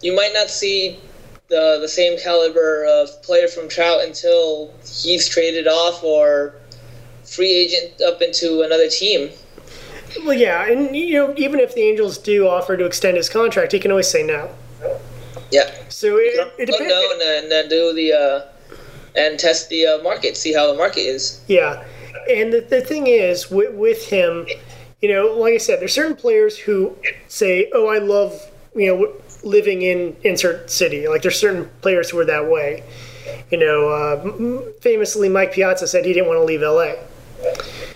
you 0.00 0.14
might 0.14 0.32
not 0.32 0.48
see 0.48 1.00
the 1.48 1.78
the 1.80 1.88
same 1.88 2.18
caliber 2.18 2.84
of 2.86 3.22
player 3.22 3.48
from 3.48 3.68
Trout 3.68 4.04
until 4.04 4.72
he's 4.84 5.28
traded 5.28 5.66
off 5.66 6.02
or 6.02 6.54
free 7.24 7.52
agent 7.52 8.00
up 8.02 8.22
into 8.22 8.62
another 8.62 8.88
team. 8.88 9.30
Well, 10.24 10.34
yeah, 10.34 10.66
and 10.70 10.94
you 10.94 11.14
know 11.14 11.34
even 11.36 11.60
if 11.60 11.74
the 11.74 11.82
Angels 11.82 12.18
do 12.18 12.46
offer 12.48 12.76
to 12.76 12.84
extend 12.84 13.16
his 13.16 13.28
contract, 13.28 13.72
he 13.72 13.78
can 13.78 13.90
always 13.90 14.08
say 14.08 14.22
no. 14.22 14.50
Yeah. 15.50 15.70
So 15.88 16.16
it, 16.16 16.52
it 16.58 16.66
depends. 16.66 16.88
know 16.88 17.08
and 17.12 17.20
then, 17.20 17.48
then 17.48 17.68
do 17.68 17.92
the 17.94 18.12
uh, 18.12 18.46
and 19.16 19.38
test 19.38 19.68
the 19.68 19.86
uh, 19.86 20.02
market, 20.02 20.36
see 20.36 20.52
how 20.52 20.70
the 20.70 20.76
market 20.76 21.00
is. 21.00 21.40
Yeah, 21.46 21.84
and 22.28 22.52
the, 22.52 22.60
the 22.60 22.80
thing 22.80 23.06
is 23.06 23.50
with, 23.50 23.72
with 23.74 24.08
him, 24.08 24.46
you 25.00 25.12
know, 25.12 25.34
like 25.34 25.54
I 25.54 25.58
said, 25.58 25.80
there's 25.80 25.94
certain 25.94 26.16
players 26.16 26.58
who 26.58 26.96
say, 27.28 27.70
"Oh, 27.72 27.86
I 27.88 27.98
love 27.98 28.40
you 28.74 28.94
know 28.94 29.12
living 29.42 29.82
in 29.82 30.16
insert 30.22 30.70
city." 30.70 31.08
Like 31.08 31.22
there's 31.22 31.38
certain 31.38 31.70
players 31.80 32.10
who 32.10 32.18
are 32.18 32.24
that 32.24 32.50
way. 32.50 32.82
You 33.50 33.58
know, 33.58 33.88
uh, 33.88 34.72
famously, 34.80 35.28
Mike 35.28 35.52
Piazza 35.52 35.86
said 35.86 36.04
he 36.04 36.12
didn't 36.12 36.28
want 36.28 36.38
to 36.38 36.44
leave 36.44 36.62
LA. 36.62 36.94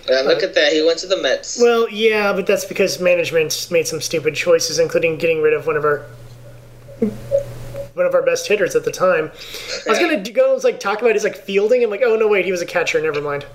And 0.09 0.27
look 0.27 0.43
at 0.43 0.53
that, 0.55 0.73
he 0.73 0.83
went 0.83 0.99
to 0.99 1.07
the 1.07 1.21
Mets. 1.21 1.59
Well, 1.61 1.89
yeah, 1.89 2.33
but 2.33 2.47
that's 2.47 2.65
because 2.65 2.99
management 2.99 3.67
made 3.71 3.87
some 3.87 4.01
stupid 4.01 4.35
choices, 4.35 4.79
including 4.79 5.17
getting 5.17 5.41
rid 5.41 5.53
of 5.53 5.67
one 5.67 5.77
of 5.77 5.85
our 5.85 6.05
one 7.93 8.05
of 8.05 8.13
our 8.13 8.21
best 8.21 8.47
hitters 8.47 8.75
at 8.75 8.85
the 8.85 8.91
time. 8.91 9.31
I 9.85 9.89
was 9.89 9.99
gonna 9.99 10.21
go 10.21 10.53
and 10.53 10.63
like 10.63 10.79
talk 10.79 11.01
about 11.01 11.13
his 11.13 11.23
like 11.23 11.35
fielding. 11.35 11.83
I'm 11.83 11.89
like, 11.89 12.01
oh 12.03 12.15
no, 12.15 12.27
wait, 12.27 12.45
he 12.45 12.51
was 12.51 12.61
a 12.61 12.65
catcher. 12.65 13.01
Never 13.01 13.21
mind. 13.21 13.45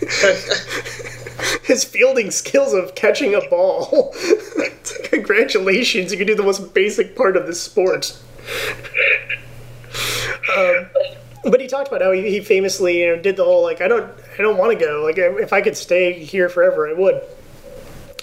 his 1.64 1.84
fielding 1.84 2.30
skills 2.30 2.72
of 2.72 2.94
catching 2.94 3.34
a 3.34 3.40
ball. 3.48 4.14
Congratulations, 5.04 6.12
you 6.12 6.18
can 6.18 6.26
do 6.26 6.34
the 6.34 6.42
most 6.42 6.74
basic 6.74 7.16
part 7.16 7.36
of 7.36 7.46
the 7.46 7.54
sport. 7.54 8.18
Um, 10.56 10.90
but 11.44 11.60
he 11.60 11.66
talked 11.66 11.88
about 11.88 12.02
how 12.02 12.12
he, 12.12 12.28
he 12.30 12.40
famously 12.40 13.00
you 13.00 13.06
know 13.08 13.22
did 13.22 13.36
the 13.36 13.44
whole 13.44 13.62
like 13.62 13.80
I 13.80 13.88
don't 13.88 14.12
I 14.40 14.42
don't 14.42 14.56
want 14.56 14.72
to 14.76 14.82
go 14.82 15.02
like 15.02 15.18
if 15.18 15.52
I 15.52 15.60
could 15.60 15.76
stay 15.76 16.14
here 16.14 16.48
forever 16.48 16.88
I 16.88 16.94
would. 16.94 17.20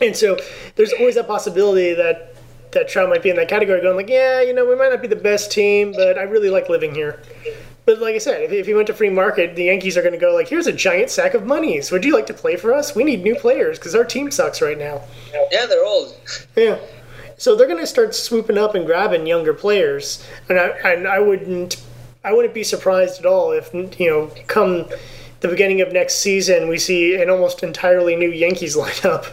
And 0.01 0.15
so 0.15 0.38
there's 0.76 0.91
always 0.93 1.13
that 1.13 1.28
possibility 1.28 1.93
that 1.93 2.36
that 2.72 2.89
Trout 2.89 3.07
might 3.07 3.22
be 3.22 3.30
in 3.30 3.36
that 3.36 3.47
category, 3.47 3.80
going 3.82 3.95
like, 3.95 4.09
yeah, 4.09 4.41
you 4.41 4.51
know, 4.51 4.65
we 4.65 4.76
might 4.76 4.89
not 4.89 5.01
be 5.01 5.07
the 5.07 5.15
best 5.15 5.51
team, 5.51 5.93
but 5.93 6.18
I 6.18 6.24
really 6.24 6.49
like 6.49 6.70
living 6.70 6.93
here. 6.93 7.22
But 7.86 7.99
like 7.99 8.15
I 8.15 8.18
said, 8.18 8.41
if, 8.41 8.51
if 8.51 8.65
he 8.65 8.74
went 8.74 8.88
to 8.88 8.93
free 8.93 9.09
market, 9.09 9.55
the 9.55 9.65
Yankees 9.65 9.95
are 9.95 10.01
going 10.01 10.13
to 10.13 10.20
go 10.20 10.34
like, 10.34 10.49
here's 10.49 10.68
a 10.68 10.74
giant 10.74 11.09
sack 11.09 11.36
of 11.36 11.45
monies. 11.45 11.91
Would 11.91 12.03
you 12.03 12.13
like 12.13 12.26
to 12.28 12.34
play 12.34 12.55
for 12.57 12.74
us? 12.74 12.95
We 12.95 13.03
need 13.03 13.24
new 13.24 13.36
players 13.36 13.78
because 13.78 13.95
our 13.95 14.03
team 14.03 14.32
sucks 14.32 14.61
right 14.61 14.78
now. 14.78 15.03
Yeah, 15.51 15.68
they're 15.68 15.86
old. 15.86 16.20
Yeah. 16.55 16.80
So 17.38 17.55
they're 17.55 17.68
going 17.68 17.80
to 17.80 17.88
start 17.88 18.15
swooping 18.15 18.57
up 18.57 18.74
and 18.74 18.86
grabbing 18.88 19.28
younger 19.28 19.53
players, 19.53 20.26
and 20.49 20.59
I 20.59 20.68
and 20.84 21.07
I 21.07 21.20
wouldn't 21.20 21.82
I 22.24 22.34
wouldn't 22.34 22.55
be 22.55 22.63
surprised 22.63 23.20
at 23.20 23.26
all 23.26 23.51
if 23.51 23.72
you 23.74 24.09
know 24.09 24.32
come 24.47 24.88
the 25.40 25.48
beginning 25.48 25.82
of 25.82 25.92
next 25.92 26.16
season 26.16 26.68
we 26.68 26.78
see 26.78 27.16
an 27.22 27.30
almost 27.30 27.64
entirely 27.64 28.16
new 28.16 28.32
Yankees 28.32 28.76
lineup, 28.78 29.28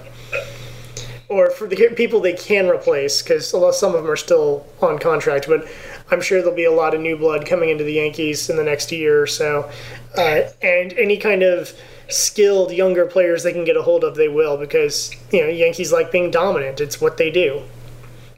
or 1.29 1.51
for 1.51 1.67
the 1.67 1.77
people 1.97 2.21
they 2.21 2.33
can 2.33 2.69
replace 2.69 3.23
because 3.23 3.49
some 3.49 3.95
of 3.95 4.03
them 4.03 4.11
are 4.11 4.17
still 4.17 4.67
on 4.83 4.99
contract, 4.99 5.47
but 5.49 5.67
I'm 6.11 6.21
sure 6.21 6.41
there'll 6.41 6.55
be 6.55 6.65
a 6.65 6.73
lot 6.73 6.95
of 6.95 7.01
new 7.01 7.17
blood 7.17 7.47
coming 7.47 7.71
into 7.71 7.85
the 7.85 7.95
Yankees 7.95 8.51
in 8.51 8.57
the 8.57 8.65
next 8.65 8.93
year 8.93 9.23
or 9.23 9.27
so, 9.27 9.71
uh, 10.17 10.43
and 10.63 10.93
any 10.95 11.17
kind 11.17 11.43
of 11.43 11.73
skilled 12.09 12.71
younger 12.71 13.07
players 13.07 13.43
they 13.43 13.53
can 13.53 13.65
get 13.65 13.79
a 13.79 13.83
hold 13.83 14.05
of 14.05 14.15
they 14.15 14.29
will 14.29 14.59
because 14.59 15.11
you 15.33 15.43
know 15.43 15.49
Yankees 15.49 15.93
like 15.93 16.13
being 16.13 16.31
dominant. 16.31 16.81
It's 16.81 17.01
what 17.01 17.17
they 17.17 17.31
do. 17.31 17.63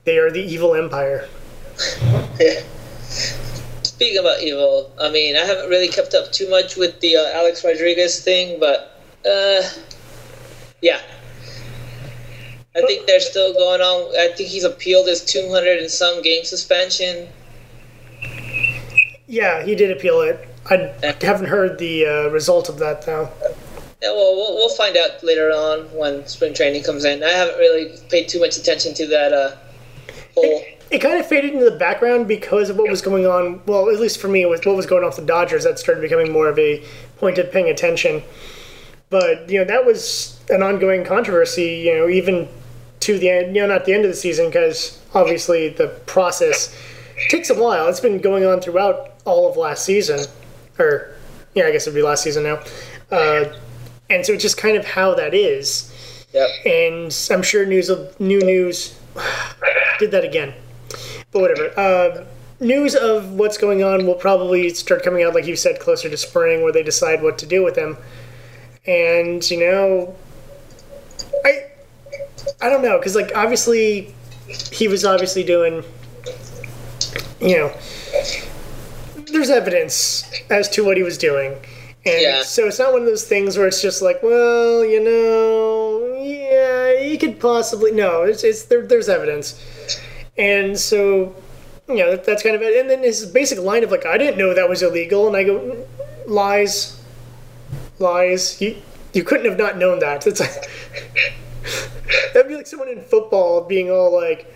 They 0.05 0.19
are 0.19 0.31
the 0.31 0.43
evil 0.43 0.75
empire. 0.75 1.29
Speaking 3.97 4.19
about 4.19 4.43
evil, 4.43 4.93
I 5.01 5.11
mean, 5.11 5.37
I 5.37 5.47
haven't 5.47 5.71
really 5.71 5.89
kept 5.89 6.13
up 6.13 6.31
too 6.31 6.51
much 6.51 6.77
with 6.77 7.01
the 7.01 7.17
uh, 7.17 7.31
Alex 7.33 7.65
Rodriguez 7.65 8.23
thing, 8.23 8.61
but 8.61 9.01
uh, 9.25 9.63
yeah. 10.83 11.01
I 12.77 12.83
think 12.83 13.07
they're 13.07 13.21
still 13.21 13.55
going 13.55 13.81
on. 13.81 14.15
I 14.19 14.35
think 14.37 14.51
he's 14.51 14.65
appealed 14.65 15.09
his 15.09 15.25
200 15.25 15.79
and 15.79 15.91
some 15.91 16.21
game 16.21 16.45
suspension. 16.45 17.27
Yeah, 19.27 19.63
he 19.63 19.75
did 19.75 19.91
appeal 19.91 20.21
it. 20.21 20.47
I 20.69 20.93
haven't 21.23 21.47
heard 21.49 21.79
the 21.79 22.05
uh, 22.05 22.29
result 22.29 22.69
of 22.69 22.79
that 22.81 23.01
though. 23.07 23.31
Yeah, 24.03 24.11
well, 24.11 24.37
well, 24.37 24.57
we'll 24.57 24.77
find 24.77 24.95
out 24.99 25.25
later 25.25 25.49
on 25.49 25.87
when 25.97 26.27
spring 26.27 26.53
training 26.53 26.83
comes 26.83 27.07
in. 27.07 27.25
I 27.25 27.31
haven't 27.31 27.57
really 27.57 27.99
paid 28.11 28.29
too 28.29 28.41
much 28.41 28.59
attention 28.59 28.93
to 28.93 29.07
that 29.07 29.33
whole. 30.37 30.63
It 30.91 31.01
kind 31.01 31.19
of 31.19 31.27
faded 31.27 31.53
into 31.53 31.69
the 31.69 31.77
background 31.77 32.29
because 32.29 32.71
of 32.71 32.77
what 32.77 32.89
was 32.89 33.03
going 33.03 33.27
on. 33.27 33.61
Well, 33.67 33.91
at 33.91 33.99
least 33.99 34.21
for 34.21 34.29
me, 34.29 34.47
with 34.47 34.65
what 34.65 34.77
was 34.77 34.87
going 34.87 35.03
on 35.03 35.09
with 35.09 35.17
the 35.17 35.25
Dodgers, 35.25 35.65
that 35.65 35.79
started 35.79 36.01
becoming 36.01 36.31
more 36.31 36.49
of 36.49 36.59
a 36.59 36.85
point 37.19 37.39
of 37.39 37.51
paying 37.51 37.69
attention. 37.69 38.23
But 39.11 39.51
you 39.51 39.59
know, 39.59 39.65
that 39.65 39.85
was 39.85 40.41
an 40.49 40.63
ongoing 40.63 41.05
controversy. 41.05 41.83
You 41.87 41.95
know, 41.97 42.09
even 42.09 42.49
to 43.01 43.19
the 43.19 43.31
end. 43.31 43.57
You 43.57 43.63
know, 43.63 43.69
not 43.69 43.85
the 43.85 43.95
end 43.95 44.05
of 44.05 44.11
the 44.11 44.17
season 44.17 44.47
because 44.47 45.03
obviously 45.15 45.71
the 45.71 45.89
process 46.07 46.77
takes 47.29 47.51
a 47.51 47.55
while. 47.55 47.89
It's 47.89 48.01
been 48.01 48.19
going 48.19 48.45
on 48.45 48.61
throughout 48.61 49.15
all 49.25 49.49
of 49.51 49.57
last 49.57 49.85
season, 49.85 50.21
or 50.79 51.15
yeah, 51.55 51.65
I 51.65 51.73
guess 51.73 51.87
it'd 51.87 51.95
be 51.95 52.03
last 52.03 52.23
season 52.23 52.45
now. 52.45 52.63
Uh, 53.11 53.53
and 54.11 54.25
so 54.25 54.33
it's 54.33 54.43
just 54.43 54.57
kind 54.57 54.77
of 54.77 54.85
how 54.85 55.15
that 55.15 55.35
is. 55.35 55.93
Yep. 56.33 56.49
And 56.67 57.29
I'm 57.31 57.43
sure 57.43 57.65
news 57.67 57.89
of 57.89 58.19
new 58.21 58.41
news 58.41 58.99
did 59.99 60.11
that 60.11 60.25
again, 60.25 60.55
but 61.33 61.41
whatever. 61.41 61.79
Uh, 61.79 62.25
news 62.61 62.95
of 62.95 63.33
what's 63.33 63.59
going 63.59 63.83
on 63.83 64.07
will 64.07 64.15
probably 64.15 64.71
start 64.71 65.03
coming 65.03 65.23
out, 65.23 65.35
like 65.35 65.47
you 65.47 65.57
said, 65.57 65.81
closer 65.81 66.09
to 66.09 66.17
spring, 66.17 66.63
where 66.63 66.73
they 66.73 66.83
decide 66.83 67.23
what 67.23 67.39
to 67.39 67.47
do 67.47 67.63
with 67.63 67.77
him. 67.77 67.97
And 68.87 69.49
you 69.51 69.61
know, 69.61 70.17
I 71.45 71.67
I 72.61 72.69
don't 72.69 72.83
know 72.83 72.99
because 72.99 73.17
like 73.17 73.33
obviously 73.35 74.15
he 74.73 74.89
was 74.89 75.05
obviously 75.05 75.43
doing, 75.43 75.83
you 77.41 77.57
know, 77.57 77.75
there's 79.33 79.51
evidence 79.51 80.31
as 80.51 80.69
to 80.71 80.85
what 80.85 80.97
he 80.97 81.03
was 81.03 81.19
doing. 81.19 81.57
And 82.07 82.23
Yeah. 82.23 82.43
so 82.43 82.67
it's 82.69 82.79
not 82.79 82.93
one 82.93 83.03
of 83.03 83.07
those 83.09 83.25
things 83.25 83.59
where 83.59 83.67
it's 83.67 83.83
just 83.83 84.01
like, 84.01 84.23
well, 84.23 84.85
you 84.85 85.03
know, 85.03 86.15
yeah, 86.23 87.01
you 87.01 87.19
could 87.19 87.41
possibly 87.41 87.91
no. 87.93 88.23
It's 88.23 88.45
it's 88.45 88.65
there, 88.65 88.87
there's 88.87 89.09
evidence, 89.09 89.61
and 90.39 90.79
so 90.79 91.35
you 91.89 91.97
know 91.97 92.13
that, 92.13 92.25
that's 92.25 92.43
kind 92.45 92.55
of 92.55 92.63
it. 92.63 92.79
And 92.81 92.89
then 92.89 93.03
his 93.03 93.27
basic 93.27 93.59
line 93.59 93.83
of 93.85 93.91
like, 93.91 94.07
I 94.07 94.19
didn't 94.19 94.39
know 94.39 94.55
that 94.55 94.69
was 94.69 94.83
illegal, 94.83 95.27
and 95.27 95.37
I 95.37 95.45
go, 95.45 95.87
lies, 96.27 97.01
lies. 97.99 98.61
You 98.61 98.77
you 99.13 99.25
couldn't 99.25 99.47
have 99.47 99.59
not 99.59 99.77
known 99.77 99.99
that. 100.01 100.27
It's 100.27 100.41
like 100.41 100.55
that'd 102.35 102.49
be 102.49 102.55
like 102.57 102.67
someone 102.69 102.89
in 102.89 103.01
football 103.03 103.63
being 103.65 103.91
all 103.91 104.15
like. 104.15 104.53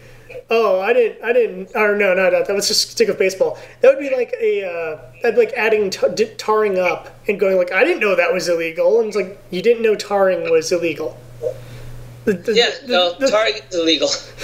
Oh, 0.51 0.81
I 0.81 0.93
didn't, 0.93 1.23
I 1.25 1.33
didn't, 1.33 1.71
or 1.75 1.97
no, 1.97 2.15
no, 2.15 2.29
no, 2.31 2.43
that 2.45 2.53
was 2.55 2.69
just 2.69 2.91
stick 2.91 3.09
of 3.09 3.19
baseball. 3.19 3.59
That 3.81 3.89
would 3.95 4.01
be 4.01 4.15
like 4.15 4.35
a, 4.41 4.65
uh, 4.65 4.99
that'd 5.23 5.39
like 5.39 5.53
adding 5.57 5.91
t- 5.91 6.25
tarring 6.37 6.79
up 6.79 7.09
and 7.29 7.39
going 7.39 7.57
like, 7.57 7.73
I 7.73 7.85
didn't 7.85 8.01
know 8.01 8.15
that 8.17 8.33
was 8.33 8.49
illegal, 8.49 8.99
and 9.01 9.09
it's 9.09 9.17
like 9.17 9.39
you 9.51 9.63
didn't 9.63 9.83
know 9.83 9.95
tarring 9.95 10.51
was 10.51 10.73
illegal. 10.73 11.17
The- 12.25 12.35
the- 12.35 12.55
Yeah, 12.55 12.71
the- 12.87 12.93
no, 12.93 13.13
the- 13.19 13.31
target 13.31 13.65
is 13.71 13.77
illegal. 13.81 14.09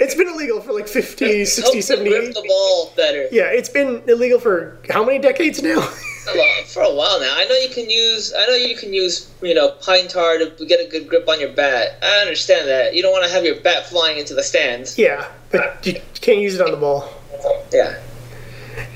it's 0.00 0.14
been 0.14 0.28
illegal 0.28 0.60
for 0.60 0.72
like 0.72 0.88
50, 0.88 1.44
60, 1.44 1.62
Help 1.72 1.82
70, 1.84 2.10
grip 2.10 2.34
the 2.34 2.44
ball 2.48 2.92
better. 2.96 3.28
yeah, 3.30 3.44
it's 3.44 3.68
been 3.68 4.02
illegal 4.08 4.40
for 4.40 4.78
how 4.90 5.04
many 5.04 5.18
decades 5.18 5.62
now? 5.62 5.88
Well, 6.26 6.64
for 6.64 6.82
a 6.82 6.94
while 6.94 7.20
now. 7.20 7.34
I 7.36 7.44
know 7.46 7.56
you 7.56 7.68
can 7.68 7.90
use. 7.90 8.32
I 8.36 8.46
know 8.46 8.54
you 8.54 8.76
can 8.76 8.92
use. 8.92 9.30
You 9.42 9.54
know, 9.54 9.72
pine 9.82 10.08
tar 10.08 10.38
to 10.38 10.66
get 10.66 10.80
a 10.80 10.88
good 10.88 11.08
grip 11.08 11.28
on 11.28 11.40
your 11.40 11.52
bat. 11.52 11.98
I 12.02 12.20
understand 12.20 12.68
that. 12.68 12.94
You 12.94 13.02
don't 13.02 13.12
want 13.12 13.24
to 13.24 13.30
have 13.30 13.44
your 13.44 13.60
bat 13.60 13.86
flying 13.86 14.18
into 14.18 14.34
the 14.34 14.42
stands. 14.42 14.98
yeah, 14.98 15.28
but 15.50 15.84
you 15.86 16.00
can't 16.14 16.40
use 16.40 16.54
it 16.54 16.60
on 16.60 16.70
the 16.70 16.76
ball. 16.76 17.12
Yeah. 17.72 18.00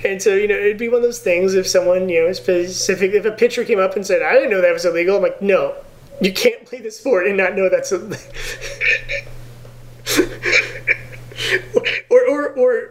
And 0.05 0.23
so, 0.23 0.35
you 0.35 0.49
know, 0.49 0.55
it'd 0.55 0.79
be 0.79 0.89
one 0.89 0.99
of 0.99 1.03
those 1.03 1.21
things 1.21 1.55
if 1.55 1.67
someone, 1.67 2.09
you 2.09 2.25
know, 2.25 2.33
specific, 2.33 3.13
if 3.13 3.25
a 3.25 3.31
pitcher 3.31 3.65
came 3.65 3.79
up 3.79 3.97
and 3.97 4.07
said, 4.07 4.23
I 4.23 4.35
didn't 4.35 4.51
know 4.51 4.61
that 4.61 4.73
was 4.73 4.85
illegal, 4.85 5.17
I'm 5.17 5.23
like, 5.23 5.43
no, 5.43 5.77
you 6.21 6.33
can't 6.33 6.65
play 6.65 6.81
the 6.81 6.91
sport 6.91 7.27
and 7.27 7.37
not 7.37 7.55
know 7.55 7.69
that's. 7.69 7.93
A... 7.93 7.99
or, 12.11 12.29
or, 12.29 12.49
or, 12.51 12.91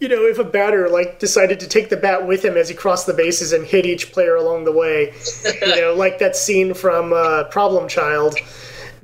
you 0.00 0.08
know, 0.08 0.24
if 0.26 0.38
a 0.38 0.44
batter, 0.44 0.88
like, 0.88 1.18
decided 1.18 1.60
to 1.60 1.68
take 1.68 1.88
the 1.88 1.96
bat 1.96 2.26
with 2.26 2.44
him 2.44 2.56
as 2.56 2.68
he 2.68 2.74
crossed 2.74 3.06
the 3.06 3.14
bases 3.14 3.52
and 3.52 3.64
hit 3.64 3.86
each 3.86 4.12
player 4.12 4.36
along 4.36 4.64
the 4.64 4.72
way, 4.72 5.12
you 5.62 5.80
know, 5.80 5.94
like 5.94 6.18
that 6.18 6.36
scene 6.36 6.74
from 6.74 7.12
uh, 7.12 7.44
Problem 7.44 7.88
Child 7.88 8.36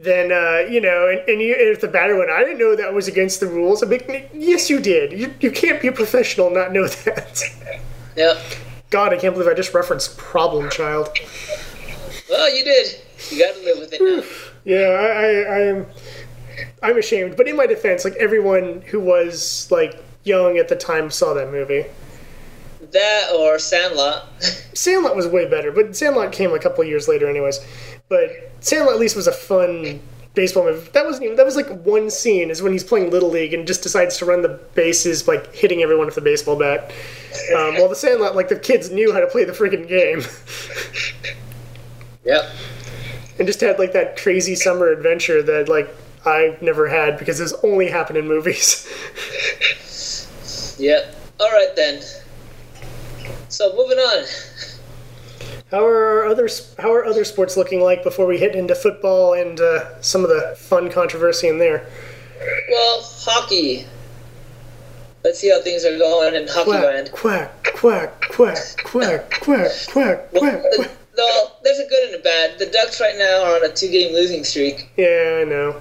then 0.05 0.31
uh, 0.31 0.71
you 0.71 0.81
know, 0.81 1.09
and, 1.09 1.29
and 1.29 1.41
you, 1.41 1.55
if 1.57 1.81
the 1.81 1.89
batter 1.89 2.17
went, 2.17 2.31
I 2.31 2.45
didn't 2.45 2.59
know 2.59 2.77
that 2.77 2.93
was 2.93 3.09
against 3.09 3.41
the 3.41 3.47
rules. 3.47 3.83
I'm 3.83 3.91
like, 3.91 4.31
yes, 4.33 4.71
you 4.71 4.79
did. 4.79 5.19
You, 5.19 5.35
you 5.41 5.51
can't 5.51 5.81
be 5.81 5.89
a 5.89 5.93
professional 5.93 6.47
and 6.49 6.57
not 6.57 6.73
know 6.73 6.87
that. 6.87 7.43
Yep. 8.17 8.39
God, 8.91 9.13
I 9.13 9.17
can't 9.17 9.35
believe 9.35 9.51
I 9.51 9.55
just 9.55 9.75
referenced 9.75 10.17
Problem 10.17 10.71
Child. 10.71 11.09
Well, 12.31 12.55
you 12.55 12.65
did. 12.65 13.01
You 13.31 13.39
got 13.39 13.55
to 13.57 13.65
live 13.65 13.79
with 13.79 13.93
it 13.93 14.01
now. 14.01 14.23
Yeah, 14.65 14.79
I, 14.79 15.07
I, 15.07 15.57
I 15.57 15.61
am. 15.61 15.87
I'm 16.83 16.99
ashamed, 16.99 17.37
but 17.37 17.49
in 17.49 17.57
my 17.57 17.67
defense, 17.67 18.05
like 18.05 18.15
everyone 18.15 18.83
who 18.83 19.01
was 19.01 19.69
like 19.71 20.03
young 20.25 20.59
at 20.59 20.69
the 20.69 20.77
time 20.77 21.11
saw 21.11 21.35
that 21.35 21.51
movie. 21.51 21.85
That 22.93 23.31
or 23.35 23.59
Sandlot. 23.59 24.29
Sandlot 24.75 25.17
was 25.17 25.27
way 25.27 25.49
better, 25.49 25.71
but 25.73 25.97
Sandlot 25.97 26.33
came 26.33 26.53
a 26.53 26.59
couple 26.59 26.83
of 26.83 26.89
years 26.89 27.09
later, 27.09 27.29
anyways. 27.29 27.61
But 28.09 28.31
Sandlot 28.61 28.95
at 28.95 29.01
least 29.01 29.17
was 29.17 29.27
a 29.27 29.33
fun 29.33 30.01
baseball 30.35 30.65
movie. 30.65 30.91
That 30.93 31.05
wasn't 31.05 31.25
even. 31.25 31.37
That 31.37 31.47
was 31.47 31.57
like 31.57 31.69
one 31.85 32.11
scene 32.11 32.51
is 32.51 32.61
when 32.63 32.73
he's 32.73 32.85
playing 32.85 33.11
little 33.11 33.31
league 33.31 33.55
and 33.55 33.67
just 33.67 33.83
decides 33.83 34.17
to 34.19 34.25
run 34.27 34.43
the 34.43 34.61
bases 34.75 35.27
like 35.27 35.55
hitting 35.55 35.83
everyone 35.83 36.07
with 36.07 36.17
a 36.17 36.21
baseball 36.21 36.57
bat. 36.57 36.93
Um, 37.57 37.75
while 37.77 37.89
the 37.89 37.97
Sandlot, 37.97 38.37
like 38.37 38.49
the 38.49 38.57
kids 38.59 38.91
knew 38.91 39.13
how 39.13 39.21
to 39.21 39.27
play 39.27 39.45
the 39.45 39.53
freaking 39.53 39.89
game 39.89 40.23
Yep. 42.25 42.45
and 43.39 43.47
just 43.47 43.61
had 43.61 43.79
like 43.79 43.93
that 43.93 44.17
crazy 44.17 44.55
summer 44.55 44.89
adventure 44.89 45.43
that 45.43 45.69
like 45.69 45.89
I've 46.25 46.63
never 46.63 46.89
had 46.89 47.19
because 47.19 47.41
it's 47.41 47.53
only 47.65 47.89
happened 47.91 48.19
in 48.19 48.29
movies. 48.29 48.87
Yep. 50.79 51.15
All 51.41 51.51
right 51.51 51.75
then. 51.77 52.03
So 53.49 53.75
moving 53.77 53.99
on. 53.99 54.25
How 55.71 55.85
are 55.85 56.27
other 56.27 56.49
how 56.79 56.93
are 56.93 57.05
other 57.05 57.25
sports 57.25 57.57
looking 57.57 57.81
like 57.81 58.03
before 58.03 58.27
we 58.27 58.39
hit 58.39 58.55
into 58.55 58.75
football 58.75 59.35
and 59.35 59.61
uh, 59.61 60.01
some 60.03 60.23
of 60.23 60.31
the 60.31 60.57
fun 60.59 60.91
controversy 60.91 61.49
in 61.49 61.59
there? 61.59 61.87
Well, 62.71 63.01
hockey. 63.03 63.87
Let's 65.25 65.39
see 65.41 65.51
how 65.51 65.63
things 65.63 65.85
are 65.85 65.97
going 65.97 66.35
in 66.35 66.47
hockey 66.49 66.71
quack, 66.71 66.85
land. 66.85 67.13
Quack 67.13 67.65
quack 67.75 68.21
quack 68.31 68.77
quack 68.85 69.31
quack 69.31 69.71
quack 69.89 70.31
quack. 70.35 70.63
No, 71.17 71.47
there's 71.63 71.79
a 71.79 71.87
good 71.89 72.13
and 72.13 72.21
a 72.21 72.23
bad. 72.23 72.59
The 72.59 72.67
Ducks 72.67 73.01
right 73.01 73.15
now 73.17 73.45
are 73.45 73.57
on 73.57 73.65
a 73.65 73.73
two-game 73.73 74.13
losing 74.13 74.43
streak. 74.43 74.91
Yeah, 74.97 75.41
I 75.41 75.45
know. 75.45 75.81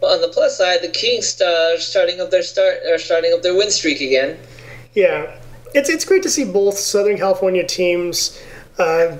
But 0.00 0.12
on 0.12 0.20
the 0.22 0.28
plus 0.28 0.56
side, 0.56 0.80
the 0.82 0.88
Kings 0.88 1.40
are 1.40 1.76
starting 1.78 2.20
up 2.20 2.30
their 2.30 2.42
start 2.42 2.78
are 2.90 2.98
starting 2.98 3.32
up 3.32 3.42
their 3.42 3.54
win 3.54 3.70
streak 3.70 4.00
again. 4.00 4.38
Yeah, 4.94 5.38
it's 5.74 5.88
it's 5.88 6.04
great 6.04 6.22
to 6.22 6.30
see 6.30 6.44
both 6.44 6.78
Southern 6.78 7.18
California 7.18 7.64
teams 7.64 8.40
uh, 8.78 9.18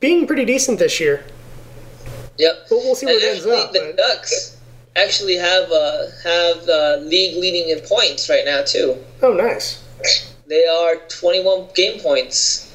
being 0.00 0.26
pretty 0.26 0.44
decent 0.44 0.78
this 0.78 1.00
year. 1.00 1.24
Yep. 2.38 2.66
But 2.68 2.76
we'll 2.76 2.94
see 2.94 3.06
where 3.06 3.14
and 3.14 3.24
it 3.24 3.28
ends 3.28 3.46
up. 3.46 3.72
the 3.72 3.80
but- 3.80 3.96
Ducks 3.96 4.58
actually 4.96 5.36
have 5.36 5.70
uh, 5.70 6.06
have 6.24 6.68
uh, 6.68 6.96
league 7.02 7.38
leading 7.38 7.70
in 7.70 7.80
points 7.86 8.28
right 8.28 8.44
now 8.44 8.62
too. 8.62 8.96
Oh, 9.22 9.32
nice. 9.32 9.82
They 10.48 10.66
are 10.66 10.96
21 11.08 11.68
game 11.74 12.00
points. 12.00 12.68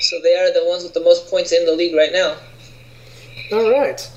So 0.00 0.20
they 0.22 0.36
are 0.36 0.52
the 0.52 0.64
ones 0.68 0.84
with 0.84 0.94
the 0.94 1.00
most 1.00 1.28
points 1.28 1.50
in 1.50 1.66
the 1.66 1.72
league 1.72 1.96
right 1.96 2.12
now. 2.12 2.36
All 3.52 3.70
right. 3.70 4.08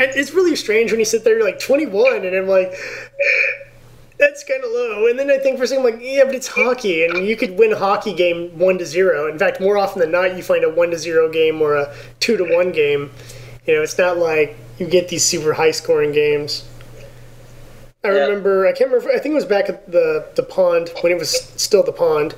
And 0.00 0.10
it's 0.16 0.32
really 0.32 0.56
strange 0.56 0.90
when 0.90 0.98
you 0.98 1.04
sit 1.04 1.24
there, 1.24 1.36
you're 1.36 1.44
like 1.44 1.60
21, 1.60 2.24
and 2.24 2.34
I'm 2.34 2.48
like, 2.48 2.72
that's 4.18 4.42
kind 4.44 4.64
of 4.64 4.70
low. 4.70 5.06
And 5.08 5.18
then 5.18 5.30
I 5.30 5.36
think 5.36 5.58
for 5.58 5.64
a 5.64 5.66
second, 5.66 5.84
I'm 5.84 5.92
like, 5.92 6.02
yeah, 6.02 6.24
but 6.24 6.34
it's 6.34 6.48
hockey, 6.48 7.04
and 7.04 7.26
you 7.26 7.36
could 7.36 7.58
win 7.58 7.74
a 7.74 7.78
hockey 7.78 8.14
game 8.14 8.58
one 8.58 8.78
to 8.78 8.86
zero. 8.86 9.30
In 9.30 9.38
fact, 9.38 9.60
more 9.60 9.76
often 9.76 10.00
than 10.00 10.10
not, 10.10 10.38
you 10.38 10.42
find 10.42 10.64
a 10.64 10.70
one 10.70 10.90
to 10.90 10.98
zero 10.98 11.30
game 11.30 11.60
or 11.60 11.76
a 11.76 11.94
two 12.18 12.38
to 12.38 12.44
one 12.44 12.72
game. 12.72 13.10
You 13.66 13.76
know, 13.76 13.82
it's 13.82 13.98
not 13.98 14.16
like 14.16 14.56
you 14.78 14.86
get 14.86 15.08
these 15.08 15.22
super 15.22 15.52
high 15.52 15.70
scoring 15.70 16.12
games. 16.12 16.66
I 18.02 18.08
remember, 18.08 18.66
I 18.66 18.72
can't 18.72 18.90
remember, 18.90 19.12
I 19.14 19.18
think 19.18 19.32
it 19.32 19.34
was 19.34 19.44
back 19.44 19.68
at 19.68 19.92
the, 19.92 20.26
the 20.34 20.42
pond 20.42 20.88
when 21.02 21.12
it 21.12 21.18
was 21.18 21.38
still 21.60 21.82
the 21.82 21.92
pond. 21.92 22.34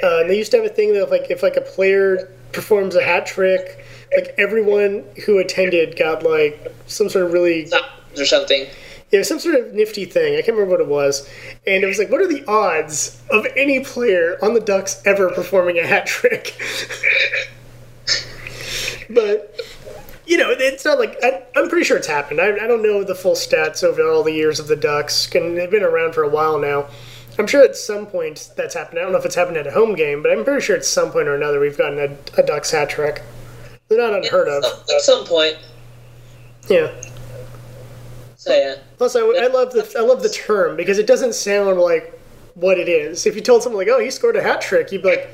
Uh, 0.00 0.20
and 0.20 0.30
they 0.30 0.38
used 0.38 0.52
to 0.52 0.58
have 0.58 0.66
a 0.66 0.72
thing 0.72 0.92
that 0.92 1.02
if 1.02 1.10
like 1.10 1.28
if 1.28 1.42
like 1.42 1.56
a 1.56 1.60
player 1.60 2.32
performs 2.52 2.94
a 2.94 3.02
hat 3.02 3.26
trick, 3.26 3.84
like 4.16 4.34
everyone 4.38 5.04
who 5.26 5.38
attended 5.38 5.96
got 5.96 6.22
like 6.22 6.72
some 6.86 7.08
sort 7.08 7.26
of 7.26 7.32
really 7.32 7.70
Or 8.18 8.24
something. 8.24 8.66
it 9.12 9.18
was 9.18 9.28
some 9.28 9.38
sort 9.38 9.54
of 9.54 9.72
nifty 9.72 10.04
thing. 10.04 10.34
I 10.34 10.42
can't 10.42 10.56
remember 10.56 10.72
what 10.72 10.80
it 10.80 10.88
was. 10.88 11.28
And 11.66 11.84
it 11.84 11.86
was 11.86 11.98
like, 11.98 12.10
what 12.10 12.20
are 12.20 12.26
the 12.26 12.44
odds 12.46 13.20
of 13.30 13.46
any 13.56 13.84
player 13.84 14.36
on 14.42 14.54
the 14.54 14.60
Ducks 14.60 15.00
ever 15.06 15.30
performing 15.30 15.78
a 15.78 15.86
hat 15.86 16.06
trick? 16.06 16.60
but, 19.10 19.60
you 20.26 20.38
know, 20.38 20.50
it's 20.50 20.84
not 20.84 20.98
like, 20.98 21.16
I, 21.22 21.42
I'm 21.56 21.68
pretty 21.68 21.84
sure 21.84 21.96
it's 21.96 22.06
happened. 22.06 22.40
I, 22.40 22.48
I 22.48 22.66
don't 22.66 22.82
know 22.82 23.04
the 23.04 23.14
full 23.14 23.34
stats 23.34 23.82
over 23.84 24.02
all 24.08 24.22
the 24.22 24.32
years 24.32 24.60
of 24.60 24.68
the 24.68 24.76
Ducks, 24.76 25.32
and 25.34 25.56
they've 25.56 25.70
been 25.70 25.82
around 25.82 26.14
for 26.14 26.22
a 26.22 26.28
while 26.28 26.58
now. 26.58 26.86
I'm 27.38 27.46
sure 27.46 27.62
at 27.62 27.76
some 27.76 28.06
point 28.06 28.50
that's 28.56 28.74
happened. 28.74 28.98
I 28.98 29.02
don't 29.02 29.12
know 29.12 29.18
if 29.18 29.24
it's 29.24 29.34
happened 29.34 29.56
at 29.56 29.66
a 29.66 29.70
home 29.70 29.94
game, 29.94 30.22
but 30.22 30.30
I'm 30.32 30.44
pretty 30.44 30.60
sure 30.60 30.76
at 30.76 30.84
some 30.84 31.10
point 31.10 31.28
or 31.28 31.34
another 31.34 31.60
we've 31.60 31.78
gotten 31.78 31.98
a, 31.98 32.40
a 32.40 32.44
Ducks 32.44 32.70
hat 32.72 32.90
trick. 32.90 33.22
They're 33.90 33.98
not 33.98 34.14
unheard 34.14 34.46
of. 34.46 34.62
At 34.64 35.00
some 35.00 35.24
point. 35.26 35.58
Yeah. 36.68 36.92
So 38.36 38.54
yeah. 38.54 38.76
Plus, 38.98 39.16
I, 39.16 39.20
I 39.20 39.48
love 39.48 39.72
the 39.72 39.92
I 39.98 40.02
love 40.02 40.22
the 40.22 40.28
term 40.28 40.76
because 40.76 40.98
it 40.98 41.08
doesn't 41.08 41.34
sound 41.34 41.80
like 41.80 42.16
what 42.54 42.78
it 42.78 42.88
is. 42.88 43.26
If 43.26 43.34
you 43.34 43.40
told 43.40 43.64
someone 43.64 43.84
like, 43.84 43.92
"Oh, 43.92 43.98
he 43.98 44.12
scored 44.12 44.36
a 44.36 44.42
hat 44.42 44.60
trick," 44.60 44.92
you'd 44.92 45.02
be 45.02 45.08
like, 45.08 45.28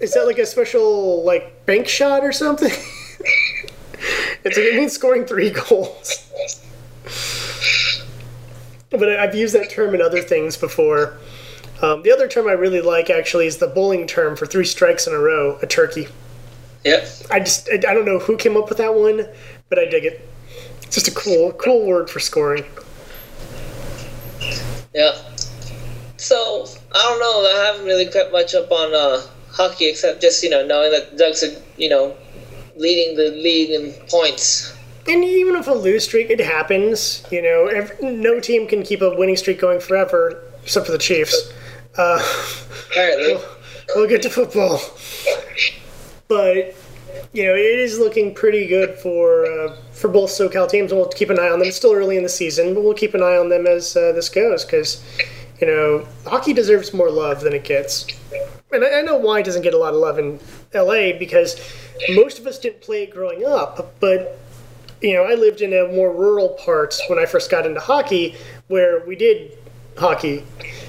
"Is 0.00 0.12
that 0.12 0.26
like 0.26 0.38
a 0.38 0.44
special 0.44 1.24
like 1.24 1.64
bank 1.64 1.88
shot 1.88 2.22
or 2.24 2.30
something?" 2.30 2.70
it's 4.44 4.44
like 4.44 4.58
it 4.58 4.76
means 4.76 4.92
scoring 4.92 5.24
three 5.24 5.48
goals. 5.68 6.30
but 8.90 9.08
I've 9.08 9.34
used 9.34 9.54
that 9.54 9.70
term 9.70 9.94
in 9.94 10.02
other 10.02 10.20
things 10.20 10.58
before. 10.58 11.16
Um, 11.80 12.02
the 12.02 12.12
other 12.12 12.28
term 12.28 12.48
I 12.48 12.52
really 12.52 12.82
like 12.82 13.08
actually 13.08 13.46
is 13.46 13.56
the 13.56 13.66
bowling 13.66 14.06
term 14.06 14.36
for 14.36 14.44
three 14.44 14.66
strikes 14.66 15.06
in 15.06 15.14
a 15.14 15.18
row, 15.18 15.58
a 15.62 15.66
turkey. 15.66 16.08
Yep. 16.84 17.08
I 17.30 17.40
just 17.40 17.68
I, 17.70 17.74
I 17.74 17.94
don't 17.94 18.04
know 18.04 18.18
who 18.18 18.36
came 18.36 18.56
up 18.56 18.68
with 18.68 18.78
that 18.78 18.94
one, 18.94 19.26
but 19.68 19.78
I 19.78 19.86
dig 19.86 20.04
it. 20.04 20.28
It's 20.82 20.94
just 20.94 21.08
a 21.08 21.12
cool 21.12 21.52
cool 21.52 21.86
word 21.86 22.10
for 22.10 22.20
scoring. 22.20 22.64
Yeah. 24.94 25.12
So 26.16 26.66
I 26.94 27.02
don't 27.02 27.20
know. 27.20 27.60
I 27.60 27.64
haven't 27.66 27.86
really 27.86 28.06
kept 28.06 28.32
much 28.32 28.54
up 28.54 28.70
on 28.70 28.94
uh, 28.94 29.22
hockey 29.50 29.88
except 29.90 30.20
just 30.20 30.42
you 30.42 30.50
know 30.50 30.64
knowing 30.66 30.92
that 30.92 31.12
the 31.12 31.16
Ducks 31.16 31.42
are 31.42 31.54
you 31.76 31.88
know 31.88 32.16
leading 32.76 33.16
the 33.16 33.30
league 33.30 33.70
in 33.70 33.92
points. 34.08 34.76
And 35.06 35.22
even 35.22 35.56
if 35.56 35.68
a 35.68 35.72
lose 35.72 36.04
streak, 36.04 36.30
it 36.30 36.40
happens. 36.40 37.24
You 37.30 37.42
know, 37.42 37.66
ev 37.66 38.00
no 38.02 38.40
team 38.40 38.66
can 38.66 38.82
keep 38.82 39.02
a 39.02 39.14
winning 39.14 39.36
streak 39.36 39.60
going 39.60 39.80
forever, 39.80 40.42
except 40.62 40.86
for 40.86 40.92
the 40.92 40.98
Chiefs. 40.98 41.52
Uh, 41.96 42.18
Apparently. 42.90 43.36
we'll 43.94 44.08
get 44.08 44.22
to 44.22 44.30
football, 44.30 44.80
but 46.28 46.74
you 47.32 47.44
know, 47.44 47.54
it 47.54 47.78
is 47.78 47.98
looking 47.98 48.34
pretty 48.34 48.66
good 48.66 48.98
for 48.98 49.46
uh, 49.46 49.76
for 49.92 50.08
both 50.08 50.30
SoCal 50.30 50.68
teams. 50.68 50.92
We'll 50.92 51.08
keep 51.08 51.30
an 51.30 51.38
eye 51.38 51.48
on 51.48 51.58
them. 51.58 51.68
It's 51.68 51.76
still 51.76 51.92
early 51.92 52.16
in 52.16 52.22
the 52.22 52.28
season, 52.28 52.74
but 52.74 52.82
we'll 52.82 52.94
keep 52.94 53.14
an 53.14 53.22
eye 53.22 53.36
on 53.36 53.48
them 53.48 53.66
as 53.66 53.96
uh, 53.96 54.12
this 54.12 54.28
goes 54.28 54.64
because 54.64 55.02
you 55.60 55.66
know, 55.66 56.06
hockey 56.26 56.52
deserves 56.52 56.92
more 56.92 57.10
love 57.10 57.40
than 57.40 57.52
it 57.52 57.64
gets. 57.64 58.06
And 58.72 58.84
I, 58.84 58.98
I 58.98 59.02
know 59.02 59.16
why 59.16 59.40
it 59.40 59.44
doesn't 59.44 59.62
get 59.62 59.74
a 59.74 59.78
lot 59.78 59.94
of 59.94 60.00
love 60.00 60.18
in 60.18 60.40
LA 60.74 61.16
because 61.18 61.60
most 62.10 62.38
of 62.38 62.46
us 62.46 62.58
didn't 62.58 62.80
play 62.80 63.04
it 63.04 63.10
growing 63.10 63.44
up, 63.44 63.94
but 64.00 64.38
you 65.00 65.14
know, 65.14 65.24
I 65.24 65.34
lived 65.34 65.60
in 65.60 65.72
a 65.72 65.92
more 65.92 66.12
rural 66.12 66.50
part 66.64 66.98
when 67.08 67.18
I 67.18 67.26
first 67.26 67.50
got 67.50 67.66
into 67.66 67.80
hockey 67.80 68.36
where 68.68 69.04
we 69.06 69.16
did 69.16 69.56
hockey. 69.96 70.44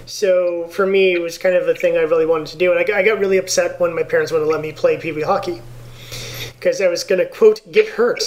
So 0.06 0.68
for 0.68 0.86
me, 0.86 1.14
it 1.14 1.22
was 1.22 1.38
kind 1.38 1.56
of 1.56 1.68
a 1.68 1.74
thing 1.76 1.98
I 1.98 2.02
really 2.02 2.26
wanted 2.26 2.48
to 2.48 2.58
do. 2.58 2.72
And 2.72 2.80
I 2.80 2.84
got, 2.84 2.98
I 2.98 3.04
got 3.04 3.20
really 3.20 3.38
upset 3.38 3.80
when 3.80 3.96
my 3.96 4.04
parents 4.04 4.32
wouldn't 4.32 4.50
let 4.50 4.62
me 4.62 4.72
play 4.72 4.98
Pee 4.98 5.12
Wee 5.12 5.24
hockey 5.24 5.62
because 6.54 6.82
I 6.82 6.88
was 6.88 7.04
going 7.04 7.20
to, 7.20 7.28
quote, 7.28 7.62
get 7.72 7.90
hurt. 7.90 8.22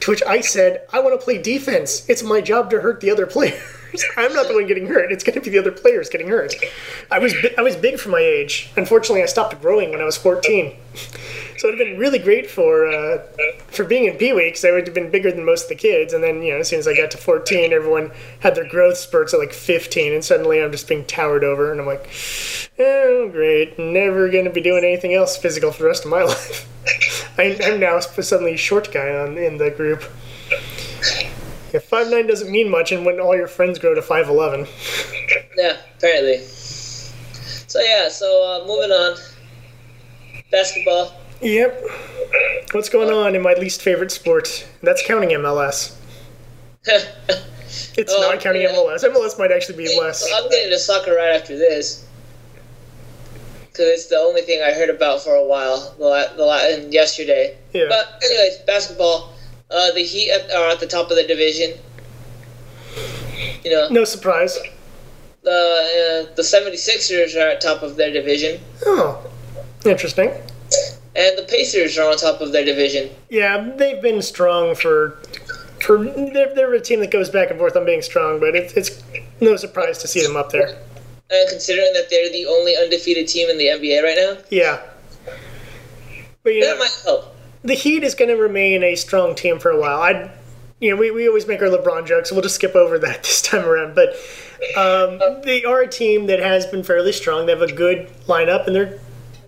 To 0.00 0.10
which 0.10 0.22
I 0.24 0.40
said, 0.40 0.86
I 0.92 1.00
want 1.00 1.18
to 1.18 1.24
play 1.24 1.40
defense. 1.40 2.08
It's 2.08 2.22
my 2.22 2.40
job 2.40 2.70
to 2.70 2.80
hurt 2.80 3.00
the 3.00 3.10
other 3.10 3.26
players. 3.26 3.62
I'm 4.16 4.32
not 4.32 4.48
the 4.48 4.54
one 4.54 4.66
getting 4.66 4.86
hurt. 4.86 5.12
It's 5.12 5.22
going 5.24 5.34
to 5.34 5.40
be 5.40 5.50
the 5.50 5.58
other 5.58 5.70
players 5.70 6.08
getting 6.08 6.28
hurt. 6.28 6.54
I 7.10 7.18
was 7.18 7.34
I 7.56 7.62
was 7.62 7.76
big 7.76 7.98
for 7.98 8.08
my 8.08 8.18
age. 8.18 8.70
Unfortunately, 8.76 9.22
I 9.22 9.26
stopped 9.26 9.60
growing 9.60 9.90
when 9.90 10.00
I 10.00 10.04
was 10.04 10.16
14. 10.16 10.76
So 11.64 11.68
it'd 11.68 11.80
have 11.80 11.88
been 11.88 11.98
really 11.98 12.18
great 12.18 12.50
for 12.50 12.86
uh, 12.86 13.22
for 13.68 13.84
being 13.84 14.04
in 14.04 14.18
Pee 14.18 14.34
Wee 14.34 14.48
because 14.48 14.66
I 14.66 14.70
would 14.70 14.84
have 14.86 14.92
been 14.92 15.10
bigger 15.10 15.32
than 15.32 15.46
most 15.46 15.62
of 15.62 15.68
the 15.70 15.74
kids. 15.74 16.12
And 16.12 16.22
then 16.22 16.42
you 16.42 16.52
know, 16.52 16.58
as 16.58 16.68
soon 16.68 16.78
as 16.78 16.86
I 16.86 16.94
got 16.94 17.10
to 17.12 17.16
14, 17.16 17.72
everyone 17.72 18.10
had 18.40 18.54
their 18.54 18.68
growth 18.68 18.98
spurts 18.98 19.32
at 19.32 19.40
like 19.40 19.54
15, 19.54 20.12
and 20.12 20.22
suddenly 20.22 20.62
I'm 20.62 20.70
just 20.70 20.86
being 20.86 21.06
towered 21.06 21.42
over, 21.42 21.72
and 21.72 21.80
I'm 21.80 21.86
like, 21.86 22.10
oh 22.78 23.30
great, 23.32 23.78
never 23.78 24.28
gonna 24.28 24.50
be 24.50 24.60
doing 24.60 24.84
anything 24.84 25.14
else 25.14 25.38
physical 25.38 25.72
for 25.72 25.84
the 25.84 25.88
rest 25.88 26.04
of 26.04 26.10
my 26.10 26.22
life. 26.24 26.68
I, 27.38 27.58
I'm 27.62 27.80
now 27.80 27.98
suddenly 27.98 28.58
short 28.58 28.92
guy 28.92 29.16
on 29.16 29.38
in 29.38 29.56
the 29.56 29.70
group. 29.70 30.04
Yeah, 31.72 31.80
five 31.80 32.10
nine 32.10 32.26
doesn't 32.26 32.52
mean 32.52 32.70
much, 32.70 32.92
and 32.92 33.06
when 33.06 33.18
all 33.20 33.34
your 33.34 33.48
friends 33.48 33.78
grow 33.78 33.94
to 33.94 34.02
five 34.02 34.28
eleven. 34.28 34.66
Yeah, 35.56 35.76
apparently. 35.96 36.40
So 36.40 37.80
yeah, 37.80 38.10
so 38.10 38.26
uh, 38.44 38.66
moving 38.66 38.90
on. 38.90 39.16
Basketball. 40.50 41.23
Yep. 41.44 41.84
What's 42.72 42.88
going 42.88 43.10
on 43.10 43.34
in 43.36 43.42
my 43.42 43.52
least 43.54 43.82
favorite 43.82 44.10
sport? 44.10 44.66
That's 44.82 45.06
counting 45.06 45.30
MLS. 45.30 45.94
It's 47.96 48.12
Oh, 48.16 48.20
not 48.20 48.40
counting 48.40 48.62
yeah. 48.62 48.68
MLS. 48.72 49.02
MLS 49.04 49.36
might 49.38 49.50
actually 49.50 49.76
be 49.78 49.98
less. 50.00 50.24
I'm 50.32 50.48
getting 50.48 50.70
to 50.70 50.78
soccer 50.78 51.14
right 51.14 51.34
after 51.34 51.56
this. 51.58 52.06
Because 53.62 53.86
it's 53.88 54.06
the 54.06 54.16
only 54.16 54.42
thing 54.42 54.62
I 54.64 54.72
heard 54.72 54.90
about 54.90 55.22
for 55.22 55.34
a 55.34 55.44
while, 55.44 55.92
the 55.98 56.04
la- 56.04 56.32
the 56.36 56.44
la- 56.44 56.64
and 56.68 56.92
yesterday. 56.92 57.56
Yeah. 57.72 57.86
But 57.88 58.22
anyways, 58.24 58.58
basketball. 58.66 59.32
Uh, 59.72 59.90
the 59.92 60.04
Heat 60.04 60.30
are 60.54 60.68
at 60.68 60.78
the 60.78 60.86
top 60.86 61.10
of 61.10 61.16
the 61.16 61.24
division. 61.24 61.72
You 63.64 63.70
know, 63.72 63.88
No 63.88 64.04
surprise. 64.04 64.56
the 65.42 65.50
uh, 66.30 66.34
the 66.36 66.42
76ers 66.42 67.34
are 67.36 67.48
at 67.50 67.60
top 67.60 67.82
of 67.82 67.96
their 67.96 68.12
division, 68.12 68.60
Oh, 68.86 69.20
interesting. 69.84 70.30
And 71.16 71.38
the 71.38 71.42
Pacers 71.48 71.96
are 71.98 72.10
on 72.10 72.16
top 72.16 72.40
of 72.40 72.52
their 72.52 72.64
division. 72.64 73.10
Yeah, 73.30 73.70
they've 73.76 74.00
been 74.02 74.22
strong 74.22 74.74
for 74.74 75.18
for 75.80 76.02
they're, 76.04 76.54
they're 76.54 76.72
a 76.74 76.80
team 76.80 77.00
that 77.00 77.10
goes 77.10 77.28
back 77.30 77.50
and 77.50 77.58
forth 77.58 77.76
on 77.76 77.84
being 77.84 78.02
strong, 78.02 78.40
but 78.40 78.54
it's 78.56 78.72
it's 78.74 79.02
no 79.40 79.56
surprise 79.56 79.98
to 79.98 80.08
see 80.08 80.22
them 80.22 80.36
up 80.36 80.50
there. 80.50 80.68
And 81.30 81.48
considering 81.48 81.92
that 81.94 82.08
they're 82.10 82.30
the 82.30 82.46
only 82.46 82.76
undefeated 82.76 83.28
team 83.28 83.48
in 83.50 83.58
the 83.58 83.66
NBA 83.66 84.02
right 84.02 84.16
now, 84.16 84.42
Yeah. 84.50 84.80
But 86.42 86.54
you 86.54 86.60
that 86.62 86.74
know, 86.74 86.78
might 86.78 87.00
help. 87.04 87.34
the 87.62 87.74
Heat 87.74 88.04
is 88.04 88.14
going 88.14 88.28
to 88.28 88.36
remain 88.36 88.82
a 88.82 88.94
strong 88.94 89.34
team 89.34 89.58
for 89.58 89.70
a 89.70 89.80
while. 89.80 90.00
I, 90.02 90.30
you 90.80 90.90
know, 90.90 90.96
we, 90.96 91.10
we 91.10 91.26
always 91.26 91.46
make 91.46 91.62
our 91.62 91.68
LeBron 91.68 92.06
jokes, 92.06 92.28
so 92.28 92.34
we'll 92.34 92.42
just 92.42 92.56
skip 92.56 92.74
over 92.74 92.98
that 92.98 93.22
this 93.22 93.40
time 93.40 93.64
around. 93.64 93.94
But 93.94 94.10
um, 94.76 95.40
they 95.44 95.64
are 95.64 95.80
a 95.80 95.88
team 95.88 96.26
that 96.26 96.40
has 96.40 96.66
been 96.66 96.82
fairly 96.82 97.12
strong. 97.12 97.46
They 97.46 97.52
have 97.52 97.62
a 97.62 97.72
good 97.72 98.08
lineup, 98.26 98.66
and 98.66 98.76
they're 98.76 98.98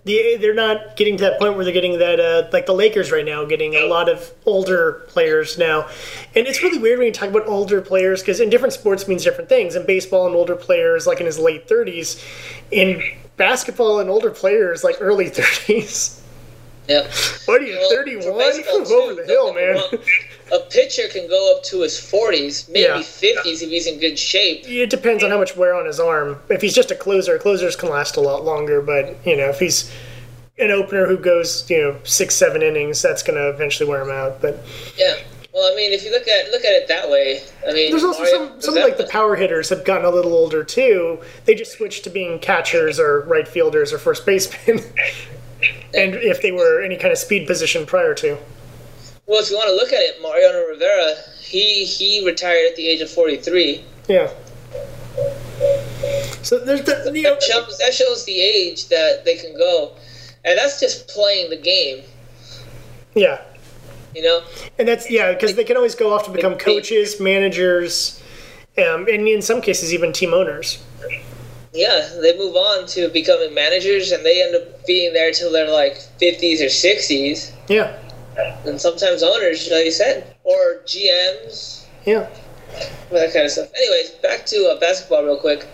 they, 0.07 0.37
they're 0.37 0.53
not 0.53 0.95
getting 0.95 1.17
to 1.17 1.23
that 1.25 1.39
point 1.39 1.55
where 1.55 1.63
they're 1.63 1.73
getting 1.73 1.99
that 1.99 2.19
uh, 2.19 2.49
like 2.51 2.65
the 2.65 2.73
Lakers 2.73 3.11
right 3.11 3.25
now, 3.25 3.45
getting 3.45 3.75
a 3.75 3.85
lot 3.85 4.09
of 4.09 4.31
older 4.45 5.05
players 5.07 5.57
now. 5.57 5.87
And 6.35 6.47
it's 6.47 6.63
really 6.63 6.79
weird 6.79 6.97
when 6.97 7.07
you 7.07 7.13
talk 7.13 7.29
about 7.29 7.45
older 7.47 7.81
players 7.81 8.21
because 8.21 8.39
in 8.39 8.49
different 8.49 8.73
sports 8.73 9.07
means 9.07 9.23
different 9.23 9.49
things. 9.49 9.75
In 9.75 9.85
baseball, 9.85 10.27
an 10.27 10.33
older 10.33 10.55
player 10.55 10.95
is 10.95 11.05
like 11.05 11.19
in 11.19 11.25
his 11.25 11.37
late 11.37 11.67
thirties. 11.67 12.23
In 12.71 13.03
basketball, 13.35 13.99
an 13.99 14.09
older 14.09 14.31
player 14.31 14.73
is 14.73 14.83
like 14.83 14.95
early 14.99 15.29
thirties. 15.29 16.16
Yep. 16.87 17.11
What 17.45 17.61
are 17.61 17.65
you, 17.65 17.77
Well, 17.77 17.89
31? 17.89 18.23
for 18.23 18.37
baseball, 18.37 18.85
too, 18.85 18.93
Over 18.93 19.13
the 19.15 19.25
hill, 19.25 19.53
don't 19.53 19.55
get 19.55 19.91
me 19.91 19.97
man. 19.97 20.05
A 20.53 20.59
pitcher 20.69 21.07
can 21.09 21.27
go 21.27 21.55
up 21.55 21.63
to 21.65 21.81
his 21.81 21.99
40s, 21.99 22.69
maybe 22.69 22.79
Yeah. 22.85 22.99
50s 22.99 23.61
if 23.61 23.69
he's 23.69 23.87
in 23.87 23.99
good 23.99 24.17
shape. 24.17 24.63
It 24.67 24.89
depends 24.89 25.23
on 25.23 25.29
how 25.29 25.37
much 25.37 25.57
wear 25.57 25.73
on 25.73 25.85
his 25.85 25.99
arm. 25.99 26.41
If 26.49 26.61
he's 26.61 26.73
just 26.73 26.89
a 26.91 26.95
closer, 26.95 27.37
closers 27.37 27.75
can 27.75 27.89
last 27.89 28.15
a 28.15 28.21
lot 28.21 28.45
longer. 28.45 28.81
But 28.81 29.15
you 29.25 29.35
know, 29.35 29.49
if 29.49 29.59
he's 29.59 29.91
an 30.57 30.71
opener 30.71 31.05
who 31.05 31.17
goes, 31.17 31.69
you 31.69 31.81
know, 31.81 31.97
six, 32.03 32.35
seven 32.35 32.61
innings, 32.63 33.01
that's 33.01 33.21
going 33.23 33.37
to 33.37 33.49
eventually 33.49 33.89
wear 33.89 34.01
him 34.01 34.09
out. 34.11 34.41
But 34.41 34.63
Yeah. 34.97 35.15
Well, 35.53 35.71
I 35.71 35.75
mean, 35.75 35.91
if 35.91 36.05
you 36.05 36.11
look 36.11 36.27
at 36.27 36.51
look 36.51 36.63
at 36.63 36.71
it 36.73 36.87
that 36.87 37.09
way, 37.09 37.41
I 37.67 37.73
mean, 37.73 37.89
there's 37.91 38.03
also 38.03 38.19
Mario 38.21 38.47
some, 38.51 38.61
some 38.61 38.75
like 38.75 38.97
the 38.97 39.07
power 39.07 39.35
hitters 39.35 39.69
have 39.69 39.83
gotten 39.83 40.05
a 40.05 40.09
little 40.11 40.33
older 40.33 40.63
too. 40.63 41.19
They 41.45 41.55
just 41.55 41.71
switched 41.73 42.03
to 42.05 42.09
being 42.11 42.37
catchers 42.39 42.99
or 42.99 43.21
right 43.21 43.47
fielders 43.47 43.91
or 43.91 43.97
first 43.97 44.25
basemen. 44.25 44.81
and 45.93 46.15
if 46.15 46.41
they 46.41 46.51
were 46.51 46.81
any 46.81 46.97
kind 46.97 47.11
of 47.11 47.17
speed 47.17 47.47
position 47.47 47.85
prior 47.85 48.13
to. 48.15 48.37
Well, 49.25 49.41
if 49.41 49.49
you 49.49 49.57
want 49.57 49.69
to 49.69 49.75
look 49.75 49.91
at 49.91 49.99
it, 49.99 50.21
Mariano 50.21 50.67
Rivera, 50.67 51.15
he 51.41 51.83
he 51.85 52.25
retired 52.25 52.67
at 52.69 52.75
the 52.75 52.87
age 52.87 53.01
of 53.01 53.09
43. 53.09 53.83
Yeah. 54.07 54.31
So 56.43 56.59
there's 56.59 56.83
the, 56.83 57.11
you 57.13 57.23
know, 57.23 57.33
That 57.33 57.43
shows, 57.43 57.77
that 57.79 57.93
shows 57.93 58.25
the 58.25 58.39
age 58.39 58.87
that 58.89 59.23
they 59.25 59.35
can 59.35 59.57
go, 59.57 59.93
and 60.45 60.57
that's 60.57 60.79
just 60.79 61.07
playing 61.09 61.49
the 61.49 61.57
game. 61.57 62.03
yeah. 63.15 63.41
You 64.15 64.23
know, 64.23 64.41
And 64.79 64.87
that's 64.87 65.11
yeah, 65.11 65.33
because 65.33 65.53
they 65.55 65.63
can 65.63 65.75
always 65.77 65.93
go 65.93 66.11
off 66.11 66.23
to 66.25 66.31
become 66.31 66.57
coaches, 66.57 67.19
managers, 67.19 68.19
um, 68.77 69.05
and 69.07 69.27
in 69.27 69.43
some 69.43 69.61
cases 69.61 69.93
even 69.93 70.11
team 70.11 70.33
owners. 70.33 70.81
Yeah, 71.77 72.09
they 72.21 72.35
move 72.37 72.55
on 72.55 72.87
to 72.87 73.07
becoming 73.09 73.53
managers, 73.53 74.11
and 74.11 74.25
they 74.25 74.41
end 74.43 74.55
up 74.55 74.85
being 74.87 75.13
there 75.13 75.31
till 75.31 75.51
they're 75.51 75.69
like 75.71 75.93
50s 76.19 76.59
or 76.61 76.65
60s, 76.73 77.51
Yeah, 77.69 77.95
and 78.65 78.81
sometimes 78.81 79.21
owners, 79.21 79.69
like 79.71 79.85
you 79.85 79.91
said, 79.91 80.35
or 80.43 80.81
GMs, 80.85 81.85
yeah. 82.05 82.27
that 83.11 83.31
kind 83.31 83.45
of 83.45 83.51
stuff. 83.51 83.69
Anyways, 83.75 84.09
back 84.23 84.45
to 84.47 84.57
uh, 84.75 84.79
basketball 84.79 85.23
real 85.23 85.37
quick. 85.37 85.67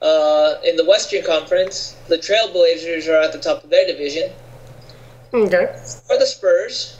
Uh, 0.00 0.54
in 0.64 0.76
the 0.76 0.84
Western 0.84 1.24
Conference, 1.24 1.96
the 2.08 2.16
Trailblazers 2.18 3.08
are 3.08 3.20
at 3.20 3.32
the 3.32 3.38
top 3.40 3.64
of 3.64 3.70
their 3.70 3.86
division, 3.86 4.30
Okay. 5.32 5.66
or 6.10 6.18
the 6.18 6.26
Spurs. 6.26 6.94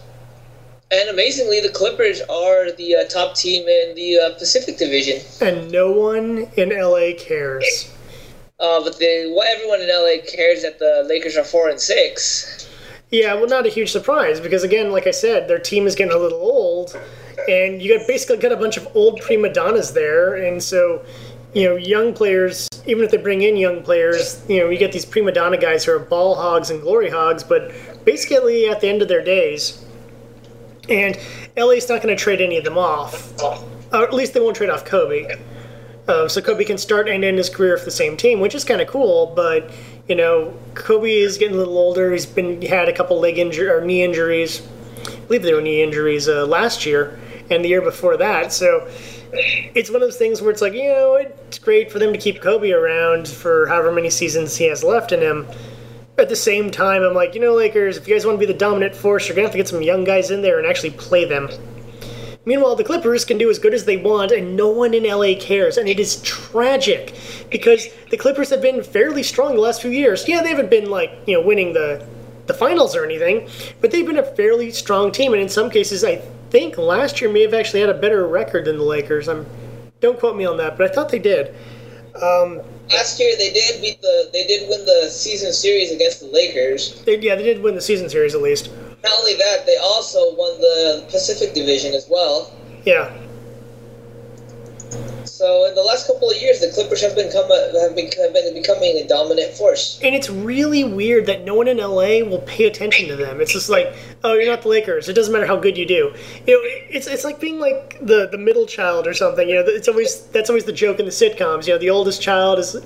And 0.90 1.10
amazingly, 1.10 1.60
the 1.60 1.68
Clippers 1.68 2.22
are 2.22 2.72
the 2.72 2.96
uh, 2.96 3.04
top 3.04 3.34
team 3.36 3.68
in 3.68 3.94
the 3.94 4.18
uh, 4.18 4.38
Pacific 4.38 4.78
Division. 4.78 5.20
And 5.46 5.70
no 5.70 5.92
one 5.92 6.48
in 6.56 6.70
LA 6.70 7.10
cares. 7.18 7.92
Uh, 8.60 8.82
but 8.82 8.98
the, 8.98 9.30
what 9.34 9.46
everyone 9.48 9.80
in 9.80 9.88
LA 9.88 10.20
cares 10.28 10.62
that 10.62 10.78
the 10.78 11.04
Lakers 11.08 11.36
are 11.36 11.44
four 11.44 11.68
and 11.68 11.80
six. 11.80 12.68
Yeah, 13.10 13.34
well, 13.34 13.46
not 13.46 13.66
a 13.66 13.68
huge 13.68 13.92
surprise 13.92 14.40
because 14.40 14.64
again, 14.64 14.90
like 14.90 15.06
I 15.06 15.12
said, 15.12 15.48
their 15.48 15.60
team 15.60 15.86
is 15.86 15.94
getting 15.94 16.12
a 16.12 16.18
little 16.18 16.40
old, 16.40 16.98
and 17.48 17.80
you 17.80 17.96
got 17.96 18.06
basically 18.06 18.36
got 18.38 18.52
a 18.52 18.56
bunch 18.56 18.76
of 18.76 18.88
old 18.96 19.20
prima 19.20 19.52
donnas 19.52 19.92
there, 19.92 20.34
and 20.34 20.62
so. 20.62 21.04
You 21.54 21.64
know, 21.64 21.76
young 21.76 22.12
players, 22.12 22.68
even 22.86 23.04
if 23.04 23.10
they 23.10 23.16
bring 23.16 23.40
in 23.40 23.56
young 23.56 23.82
players, 23.82 24.44
you 24.50 24.60
know, 24.60 24.68
you 24.68 24.76
get 24.76 24.92
these 24.92 25.06
prima 25.06 25.32
donna 25.32 25.56
guys 25.56 25.82
who 25.82 25.92
are 25.92 25.98
ball 25.98 26.34
hogs 26.34 26.68
and 26.68 26.82
glory 26.82 27.08
hogs, 27.08 27.42
but 27.42 27.72
basically 28.04 28.68
at 28.68 28.82
the 28.82 28.88
end 28.88 29.00
of 29.00 29.08
their 29.08 29.24
days, 29.24 29.82
and 30.90 31.18
LA's 31.56 31.88
not 31.88 32.02
going 32.02 32.14
to 32.14 32.22
trade 32.22 32.42
any 32.42 32.58
of 32.58 32.64
them 32.64 32.76
off. 32.76 33.32
Or 33.92 34.02
at 34.02 34.12
least 34.12 34.34
they 34.34 34.40
won't 34.40 34.56
trade 34.56 34.68
off 34.68 34.84
Kobe. 34.84 35.38
Uh, 36.08 36.26
so 36.26 36.40
Kobe 36.40 36.64
can 36.64 36.78
start 36.78 37.06
and 37.06 37.22
end 37.22 37.36
his 37.36 37.50
career 37.50 37.74
with 37.74 37.84
the 37.84 37.90
same 37.90 38.16
team, 38.16 38.40
which 38.40 38.54
is 38.54 38.64
kind 38.64 38.80
of 38.80 38.88
cool. 38.88 39.32
But 39.36 39.70
you 40.08 40.14
know, 40.14 40.54
Kobe 40.74 41.12
is 41.12 41.36
getting 41.36 41.54
a 41.54 41.58
little 41.58 41.76
older. 41.76 42.10
He's 42.12 42.24
been 42.24 42.62
had 42.62 42.88
a 42.88 42.92
couple 42.94 43.20
leg 43.20 43.38
injury 43.38 43.68
or 43.68 43.84
knee 43.84 44.02
injuries. 44.02 44.66
I 45.06 45.20
believe 45.26 45.42
there 45.42 45.56
were 45.56 45.60
knee 45.60 45.82
injuries 45.82 46.26
uh, 46.26 46.46
last 46.46 46.86
year 46.86 47.20
and 47.50 47.62
the 47.62 47.68
year 47.68 47.82
before 47.82 48.16
that. 48.16 48.52
So 48.52 48.88
it's 49.32 49.90
one 49.90 49.96
of 49.96 50.00
those 50.00 50.16
things 50.16 50.40
where 50.40 50.50
it's 50.50 50.62
like 50.62 50.72
you 50.72 50.84
know 50.84 51.14
it's 51.16 51.58
great 51.58 51.92
for 51.92 51.98
them 51.98 52.14
to 52.14 52.18
keep 52.18 52.40
Kobe 52.40 52.70
around 52.70 53.28
for 53.28 53.66
however 53.66 53.92
many 53.92 54.08
seasons 54.08 54.56
he 54.56 54.64
has 54.68 54.82
left 54.82 55.12
in 55.12 55.20
him. 55.20 55.46
At 56.16 56.28
the 56.28 56.36
same 56.36 56.70
time, 56.72 57.02
I'm 57.02 57.14
like, 57.14 57.36
you 57.36 57.40
know, 57.40 57.54
Lakers, 57.54 57.96
if 57.96 58.08
you 58.08 58.14
guys 58.14 58.26
want 58.26 58.40
to 58.40 58.44
be 58.44 58.52
the 58.52 58.58
dominant 58.58 58.96
force, 58.96 59.28
you're 59.28 59.36
gonna 59.36 59.46
have 59.46 59.52
to 59.52 59.58
get 59.58 59.68
some 59.68 59.82
young 59.82 60.04
guys 60.04 60.30
in 60.30 60.42
there 60.42 60.58
and 60.58 60.66
actually 60.66 60.90
play 60.90 61.26
them. 61.26 61.48
Meanwhile, 62.48 62.76
the 62.76 62.84
Clippers 62.84 63.26
can 63.26 63.36
do 63.36 63.50
as 63.50 63.58
good 63.58 63.74
as 63.74 63.84
they 63.84 63.98
want, 63.98 64.32
and 64.32 64.56
no 64.56 64.68
one 64.68 64.94
in 64.94 65.02
LA 65.04 65.38
cares. 65.38 65.76
And 65.76 65.86
it 65.86 66.00
is 66.00 66.22
tragic 66.22 67.14
because 67.50 67.88
the 68.08 68.16
Clippers 68.16 68.48
have 68.48 68.62
been 68.62 68.82
fairly 68.82 69.22
strong 69.22 69.54
the 69.54 69.60
last 69.60 69.82
few 69.82 69.90
years. 69.90 70.26
Yeah, 70.26 70.40
they 70.40 70.48
haven't 70.48 70.70
been 70.70 70.88
like 70.88 71.12
you 71.26 71.34
know 71.34 71.46
winning 71.46 71.74
the 71.74 72.02
the 72.46 72.54
finals 72.54 72.96
or 72.96 73.04
anything, 73.04 73.50
but 73.82 73.90
they've 73.90 74.06
been 74.06 74.16
a 74.16 74.34
fairly 74.34 74.70
strong 74.70 75.12
team. 75.12 75.34
And 75.34 75.42
in 75.42 75.50
some 75.50 75.68
cases, 75.68 76.04
I 76.04 76.22
think 76.48 76.78
last 76.78 77.20
year 77.20 77.30
may 77.30 77.42
have 77.42 77.52
actually 77.52 77.80
had 77.80 77.90
a 77.90 77.98
better 77.98 78.26
record 78.26 78.64
than 78.64 78.78
the 78.78 78.84
Lakers. 78.84 79.28
I'm 79.28 79.44
don't 80.00 80.18
quote 80.18 80.34
me 80.34 80.46
on 80.46 80.56
that, 80.56 80.78
but 80.78 80.90
I 80.90 80.94
thought 80.94 81.10
they 81.10 81.18
did. 81.18 81.54
Um, 82.14 82.62
last 82.90 83.20
year 83.20 83.36
they 83.36 83.52
did 83.52 83.82
beat 83.82 84.00
the 84.00 84.30
they 84.32 84.46
did 84.46 84.70
win 84.70 84.86
the 84.86 85.10
season 85.10 85.52
series 85.52 85.92
against 85.92 86.20
the 86.20 86.28
Lakers. 86.28 87.04
They, 87.04 87.18
yeah, 87.18 87.34
they 87.34 87.42
did 87.42 87.62
win 87.62 87.74
the 87.74 87.82
season 87.82 88.08
series 88.08 88.34
at 88.34 88.40
least. 88.40 88.70
Not 89.02 89.12
only 89.18 89.34
that, 89.34 89.64
they 89.66 89.76
also 89.76 90.34
won 90.34 90.60
the 90.60 91.06
Pacific 91.10 91.54
Division 91.54 91.94
as 91.94 92.06
well. 92.08 92.52
Yeah, 92.84 93.12
So 95.38 95.66
in 95.66 95.76
the 95.76 95.82
last 95.82 96.08
couple 96.08 96.28
of 96.28 96.36
years, 96.42 96.58
the 96.58 96.68
Clippers 96.72 97.00
have 97.00 97.14
become 97.14 97.48
a, 97.48 97.80
have, 97.80 97.94
been, 97.94 98.10
have 98.18 98.32
been 98.32 98.52
becoming 98.54 98.96
a 98.96 99.06
dominant 99.06 99.54
force. 99.54 100.00
And 100.02 100.12
it's 100.12 100.28
really 100.28 100.82
weird 100.82 101.26
that 101.26 101.44
no 101.44 101.54
one 101.54 101.68
in 101.68 101.76
LA 101.76 102.28
will 102.28 102.42
pay 102.44 102.64
attention 102.64 103.06
to 103.06 103.14
them. 103.14 103.40
It's 103.40 103.52
just 103.52 103.70
like, 103.70 103.94
oh, 104.24 104.34
you're 104.34 104.46
not 104.46 104.62
the 104.62 104.68
Lakers. 104.68 105.08
It 105.08 105.12
doesn't 105.12 105.32
matter 105.32 105.46
how 105.46 105.56
good 105.56 105.78
you 105.78 105.86
do. 105.86 106.12
You 106.44 106.54
know, 106.54 106.60
it's 106.90 107.06
it's 107.06 107.22
like 107.22 107.38
being 107.38 107.60
like 107.60 107.98
the 108.00 108.28
the 108.28 108.38
middle 108.38 108.66
child 108.66 109.06
or 109.06 109.14
something. 109.14 109.48
You 109.48 109.56
know, 109.56 109.64
it's 109.66 109.86
always 109.86 110.26
that's 110.26 110.50
always 110.50 110.64
the 110.64 110.72
joke 110.72 110.98
in 110.98 111.04
the 111.04 111.12
sitcoms. 111.12 111.68
You 111.68 111.74
know, 111.74 111.78
the 111.78 111.90
oldest 111.90 112.20
child 112.20 112.58
is 112.58 112.76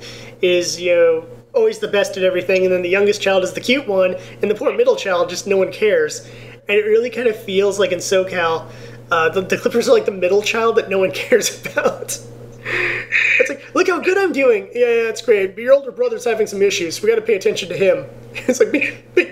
is 0.43 0.79
you 0.79 0.95
know 0.95 1.27
always 1.55 1.79
the 1.79 1.89
best 1.89 2.17
at 2.17 2.23
everything, 2.23 2.65
and 2.65 2.73
then 2.73 2.83
the 2.83 2.89
youngest 2.89 3.21
child 3.21 3.45
is 3.45 3.53
the 3.53 3.61
cute 3.61 3.87
one, 3.87 4.17
and 4.41 4.51
the 4.51 4.55
poor 4.55 4.75
middle 4.75 4.97
child 4.97 5.29
just 5.29 5.47
no 5.47 5.57
one 5.57 5.73
cares. 5.73 6.27
And 6.69 6.79
it 6.79 6.85
really 6.85 7.11
kind 7.11 7.29
of 7.29 7.37
feels 7.37 7.79
like 7.79 7.93
in 7.93 7.99
SoCal, 7.99 8.71
uh, 9.11 9.29
the, 9.29 9.43
the 9.43 9.59
Clippers 9.59 9.89
are 9.89 9.93
like 9.93 10.07
the 10.07 10.13
middle 10.13 10.43
child 10.43 10.77
that 10.77 10.89
no 10.89 10.99
one 10.99 11.11
cares 11.13 11.65
about. 11.67 12.19
It's 12.65 13.49
like, 13.49 13.75
look 13.75 13.89
how 13.89 14.01
good 14.01 14.17
I'm 14.17 14.33
doing. 14.33 14.71
Yeah, 14.73 14.87
yeah, 14.87 15.03
that's 15.05 15.23
great. 15.23 15.55
But 15.55 15.63
your 15.63 15.75
older 15.75 15.91
brother's 15.91 16.25
having 16.25 16.47
some 16.47 16.63
issues. 16.63 17.03
We 17.03 17.09
got 17.09 17.17
to 17.17 17.23
pay 17.23 17.35
attention 17.35 17.69
to 17.69 17.77
him. 17.77 18.07
It's 18.35 18.61
like, 18.61 19.05
but, 19.15 19.29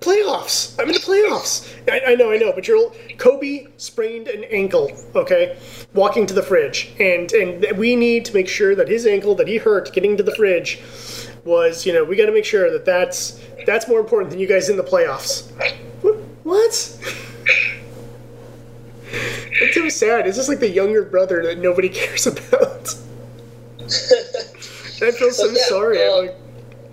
playoffs. 0.00 0.78
I'm 0.78 0.88
in 0.88 0.94
the 0.94 1.00
playoffs. 1.00 1.68
I, 1.90 2.12
I 2.12 2.14
know, 2.14 2.32
I 2.32 2.36
know. 2.36 2.52
But 2.52 2.68
your 2.68 2.76
old 2.76 2.96
Kobe 3.18 3.66
sprained 3.76 4.28
an 4.28 4.44
ankle. 4.44 4.90
Okay, 5.14 5.58
walking 5.94 6.26
to 6.26 6.34
the 6.34 6.42
fridge, 6.42 6.92
and 6.98 7.32
and 7.32 7.78
we 7.78 7.96
need 7.96 8.24
to 8.26 8.34
make 8.34 8.48
sure 8.48 8.74
that 8.74 8.88
his 8.88 9.06
ankle 9.06 9.34
that 9.36 9.48
he 9.48 9.58
hurt 9.58 9.92
getting 9.92 10.16
to 10.16 10.22
the 10.22 10.34
fridge 10.34 10.80
was, 11.44 11.84
you 11.84 11.92
know, 11.92 12.04
we 12.04 12.16
got 12.16 12.26
to 12.26 12.32
make 12.32 12.44
sure 12.44 12.70
that 12.70 12.84
that's 12.84 13.40
that's 13.66 13.88
more 13.88 14.00
important 14.00 14.30
than 14.30 14.38
you 14.38 14.46
guys 14.46 14.68
in 14.68 14.76
the 14.76 14.84
playoffs. 14.84 15.50
What? 16.42 16.98
It's 19.14 19.74
so 19.74 19.88
sad. 19.88 20.26
It's 20.26 20.36
just 20.36 20.48
like 20.48 20.60
the 20.60 20.68
younger 20.68 21.02
brother 21.04 21.42
that 21.44 21.58
nobody 21.58 21.88
cares 21.90 22.26
about. 22.26 22.94
I 25.02 25.10
feel 25.10 25.30
so 25.30 25.46
Yeah, 25.46 25.64
sorry. 25.66 26.04
I'm 26.04 26.26
like, 26.26 26.36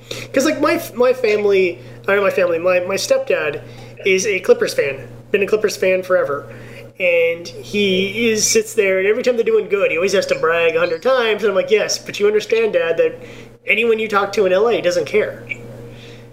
because 0.10 0.46
like 0.46 0.60
my 0.60 0.82
my 0.96 1.14
family, 1.14 1.80
I 2.10 2.16
mean 2.16 2.24
my 2.24 2.32
family, 2.32 2.60
my 2.60 2.80
my 2.82 2.96
stepdad 2.96 3.64
is 4.06 4.26
a 4.26 4.40
Clippers 4.40 4.74
fan. 4.74 5.08
Been 5.32 5.44
a 5.44 5.48
Clippers 5.48 5.78
fan 5.78 6.04
forever, 6.04 6.54
and 7.00 7.48
he 7.48 8.30
is 8.30 8.50
sits 8.50 8.74
there 8.74 9.00
and 9.00 9.08
every 9.08 9.24
time 9.24 9.36
they're 9.36 9.46
doing 9.46 9.70
good, 9.70 9.92
he 9.92 9.98
always 9.98 10.14
has 10.14 10.26
to 10.28 10.40
brag 10.40 10.76
a 10.76 10.80
hundred 10.80 11.04
times. 11.04 11.44
And 11.44 11.50
I'm 11.50 11.56
like, 11.56 11.72
yes, 11.72 11.98
but 11.98 12.20
you 12.20 12.28
understand, 12.28 12.74
Dad, 12.74 12.98
that 12.98 13.20
anyone 13.66 14.00
you 14.00 14.08
talk 14.08 14.34
to 14.34 14.46
in 14.46 14.52
LA 14.52 14.82
doesn't 14.82 15.06
care. 15.06 15.48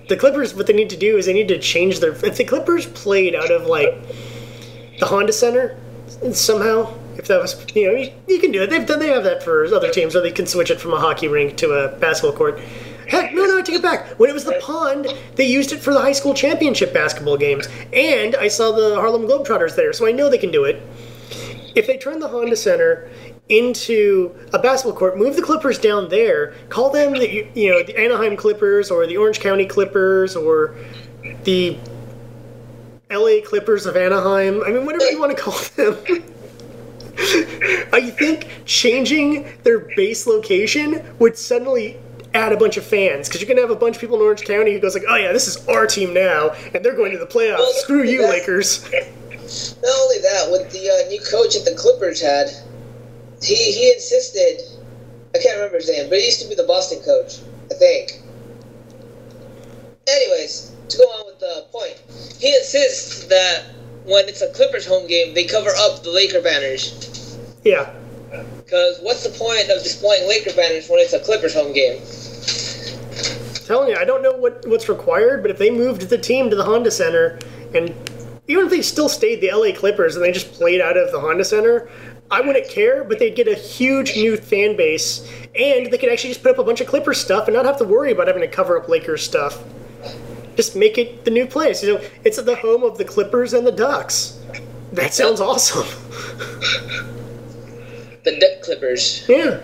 The 0.09 0.16
Clippers, 0.16 0.55
what 0.55 0.66
they 0.66 0.72
need 0.72 0.91
to 0.91 0.97
do 0.97 1.16
is 1.16 1.27
they 1.27 1.33
need 1.33 1.49
to 1.49 1.59
change 1.59 2.01
their. 2.01 2.12
If 2.12 2.37
the 2.37 2.45
Clippers 2.45 2.87
played 2.87 3.35
out 3.35 3.51
of 3.51 3.66
like 3.66 3.95
the 4.99 5.07
Honda 5.07 5.33
Center 5.33 5.77
somehow. 6.33 6.95
If 7.16 7.29
that 7.29 7.41
was, 7.41 7.64
you 7.74 7.87
know, 7.87 7.99
you, 7.99 8.12
you 8.29 8.39
can 8.39 8.53
do 8.53 8.62
it. 8.62 8.70
They've 8.70 8.87
done. 8.87 8.99
They 8.99 9.09
have 9.09 9.24
that 9.24 9.43
for 9.43 9.64
other 9.66 9.91
teams, 9.91 10.14
or 10.14 10.20
they 10.20 10.31
can 10.31 10.47
switch 10.47 10.70
it 10.70 10.81
from 10.81 10.93
a 10.93 11.01
hockey 11.01 11.29
rink 11.29 11.57
to 11.59 11.72
a 11.72 11.97
basketball 11.99 12.37
court. 12.37 12.61
Heck, 13.09 13.33
no, 13.35 13.45
no, 13.45 13.59
I 13.59 13.63
take 13.63 13.77
it 13.77 13.83
back. 13.83 14.19
When 14.19 14.29
it 14.29 14.33
was 14.33 14.45
the 14.45 14.59
pond, 14.61 15.07
they 15.37 15.47
used 15.47 15.73
it 15.73 15.79
for 15.79 15.93
the 15.93 16.01
high 16.01 16.13
school 16.13 16.35
championship 16.35 16.93
basketball 16.93 17.37
games, 17.37 17.69
and 17.93 18.35
I 18.37 18.49
saw 18.49 18.73
the 18.73 18.97
Harlem 18.97 19.27
Globetrotters 19.27 19.77
there, 19.77 19.93
so 19.93 20.07
I 20.07 20.13
know 20.13 20.29
they 20.29 20.39
can 20.39 20.51
do 20.51 20.65
it. 20.65 20.83
If 21.75 21.87
they 21.87 21.99
turn 21.99 22.19
the 22.21 22.29
Honda 22.29 22.57
Center 22.57 23.09
into 23.49 24.35
a 24.53 24.59
basketball 24.59 24.99
court, 24.99 25.19
move 25.19 25.37
the 25.37 25.43
Clippers 25.43 25.79
down 25.79 26.09
there, 26.09 26.55
call 26.69 26.91
them 26.91 27.13
the 27.13 27.31
you- 27.33 27.49
you 27.55 27.71
know 27.71 27.83
the 27.83 27.97
Anaheim 27.97 28.37
Clippers 28.37 28.91
or 28.91 29.07
the 29.07 29.17
Orange 29.17 29.39
County 29.41 29.67
Clippers 29.67 30.35
or 30.35 30.75
the 31.45 31.77
LA 33.11 33.41
Clippers 33.45 33.87
of 33.87 33.97
Anaheim. 33.97 34.63
I 34.65 34.71
mean, 34.71 34.85
whatever 34.85 35.09
you 35.11 35.21
want 35.21 35.37
to 35.37 35.41
call 35.41 35.59
them. 35.77 35.97
I 37.93 38.11
think 38.11 38.49
changing 38.67 39.47
their 39.63 39.79
base 39.97 40.27
location 40.27 41.03
would 41.19 41.39
suddenly 41.39 41.99
add 42.37 42.53
a 42.53 42.57
bunch 42.57 42.76
of 42.76 42.84
fans 42.84 43.28
because 43.28 43.41
you're 43.41 43.49
gonna 43.49 43.66
have 43.66 43.70
a 43.70 43.80
bunch 43.80 43.97
of 43.97 44.01
people 44.01 44.16
in 44.16 44.22
Orange 44.22 44.45
County 44.45 44.72
who 44.72 44.78
goes 44.78 44.95
like, 44.95 45.05
"Oh 45.09 45.16
yeah, 45.16 45.32
this 45.32 45.49
is 45.49 45.66
our 45.68 45.87
team 45.87 46.12
now, 46.12 46.51
and 46.74 46.84
they're 46.84 46.95
going 46.95 47.12
to 47.12 47.18
the 47.18 47.26
playoffs. 47.26 47.59
Well, 47.59 47.72
Screw 47.74 48.03
you, 48.05 48.22
that- 48.22 48.30
Lakers." 48.30 48.84
Not 49.82 49.97
only 50.01 50.18
that, 50.18 50.49
with 50.51 50.70
the 50.72 50.91
uh, 50.91 51.09
new 51.09 51.20
coach 51.20 51.55
at 51.57 51.64
the 51.64 51.74
Clippers 51.76 52.20
had, 52.20 52.49
he 53.43 53.55
he 53.55 53.93
insisted. 53.93 54.61
I 55.34 55.39
can't 55.39 55.57
remember 55.57 55.76
his 55.76 55.89
name, 55.89 56.09
but 56.09 56.18
he 56.18 56.26
used 56.26 56.41
to 56.43 56.49
be 56.49 56.55
the 56.55 56.64
Boston 56.64 57.01
coach, 57.05 57.41
I 57.70 57.74
think. 57.74 58.22
Anyways, 60.09 60.72
to 60.89 60.99
go 60.99 61.05
on 61.05 61.26
with 61.26 61.41
the 61.41 61.66
point, 61.70 62.01
he 62.39 62.55
insists 62.57 63.24
that 63.26 63.64
when 64.05 64.28
it's 64.28 64.41
a 64.41 64.51
Clippers 64.53 64.87
home 64.87 65.07
game, 65.07 65.34
they 65.34 65.45
cover 65.45 65.70
up 65.76 66.03
the 66.03 66.11
Laker 66.11 66.41
banners. 66.41 67.39
Yeah, 67.64 67.93
Because 68.67 68.99
what's 69.01 69.23
the 69.23 69.31
point 69.31 69.71
of 69.71 69.83
displaying 69.83 70.29
Laker 70.29 70.53
banners 70.53 70.91
when 70.91 70.99
it's 70.99 71.12
a 71.14 71.21
Clippers 71.21 71.55
home 71.55 71.73
game? 71.73 72.03
telling 73.67 73.91
you, 73.91 73.97
I 73.97 74.05
don't 74.05 74.23
know 74.23 74.33
what 74.33 74.67
what's 74.67 74.89
required, 74.89 75.43
but 75.43 75.51
if 75.51 75.59
they 75.59 75.71
moved 75.71 76.09
the 76.09 76.19
team 76.19 76.51
to 76.51 76.57
the 76.57 76.64
Honda 76.64 76.91
Center, 76.91 77.39
and 77.75 77.95
even 78.49 78.64
if 78.64 78.71
they 78.71 78.83
still 78.83 79.09
stayed 79.09 79.41
the 79.41 79.51
LA 79.53 79.73
Clippers 79.77 80.14
and 80.17 80.25
they 80.25 80.33
just 80.33 80.53
played 80.53 80.81
out 80.81 80.97
of 80.97 81.11
the 81.11 81.21
Honda 81.21 81.45
Center, 81.45 81.89
I 82.31 82.41
wouldn't 82.41 82.69
care. 82.69 83.05
But 83.05 83.19
they'd 83.19 83.35
get 83.35 83.49
a 83.49 83.55
huge 83.55 84.17
new 84.17 84.37
fan 84.37 84.77
base, 84.77 85.29
and 85.55 85.93
they 85.93 85.99
could 85.99 86.11
actually 86.11 86.31
just 86.31 86.43
put 86.43 86.53
up 86.53 86.59
a 86.59 86.64
bunch 86.64 86.81
of 86.81 86.87
Clippers 86.87 87.21
stuff 87.21 87.49
and 87.49 87.55
not 87.55 87.64
have 87.64 87.79
to 87.79 87.85
worry 87.85 88.12
about 88.12 88.29
having 88.29 88.43
to 88.43 88.49
cover 88.49 88.81
up 88.81 88.89
Lakers 88.89 89.23
stuff. 89.23 89.62
Just 90.57 90.75
make 90.75 90.97
it 90.97 91.25
the 91.25 91.31
new 91.31 91.47
place. 91.47 91.83
You 91.83 91.95
know, 91.95 92.01
it's 92.25 92.41
the 92.41 92.57
home 92.57 92.83
of 92.83 92.99
the 92.99 93.05
Clippers 93.05 93.53
and 93.53 93.67
the 93.67 93.73
Ducks. 93.73 94.41
That 94.93 95.12
sounds 95.12 95.41
awesome. 95.41 95.87
The 98.27 98.39
Duck 98.41 98.62
Clippers. 98.62 99.24
Yeah. 99.29 99.61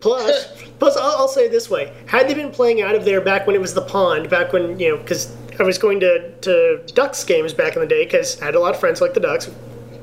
Plus, 0.00 0.62
plus, 0.78 0.96
I'll, 0.96 1.16
I'll 1.16 1.28
say 1.28 1.46
it 1.46 1.50
this 1.50 1.70
way: 1.70 1.92
had 2.06 2.28
they 2.28 2.34
been 2.34 2.50
playing 2.50 2.82
out 2.82 2.94
of 2.94 3.04
there 3.06 3.22
back 3.22 3.46
when 3.46 3.56
it 3.56 3.60
was 3.60 3.72
the 3.72 3.82
pond, 3.82 4.28
back 4.28 4.52
when 4.52 4.78
you 4.78 4.90
know, 4.90 4.98
because 4.98 5.34
I 5.58 5.62
was 5.62 5.78
going 5.78 5.98
to 6.00 6.32
to 6.42 6.82
Ducks 6.94 7.24
games 7.24 7.54
back 7.54 7.74
in 7.74 7.80
the 7.80 7.88
day, 7.88 8.04
because 8.04 8.40
I 8.42 8.44
had 8.44 8.54
a 8.54 8.60
lot 8.60 8.74
of 8.74 8.80
friends 8.80 9.00
like 9.00 9.14
the 9.14 9.20
Ducks. 9.20 9.50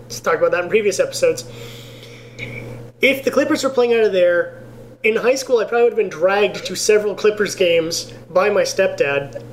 Let's 0.01 0.19
talk 0.19 0.37
about 0.37 0.51
that 0.51 0.63
in 0.63 0.69
previous 0.69 0.99
episodes. 0.99 1.49
If 3.01 3.23
the 3.23 3.29
Clippers 3.29 3.63
were 3.63 3.69
playing 3.69 3.93
out 3.93 4.03
of 4.03 4.13
there 4.13 4.63
in 5.03 5.15
high 5.15 5.35
school, 5.35 5.59
I 5.59 5.65
probably 5.65 5.83
would 5.83 5.93
have 5.93 5.97
been 5.97 6.09
dragged 6.09 6.65
to 6.65 6.75
several 6.75 7.13
Clippers 7.13 7.53
games 7.53 8.11
by 8.31 8.49
my 8.49 8.63
stepdad. 8.63 9.43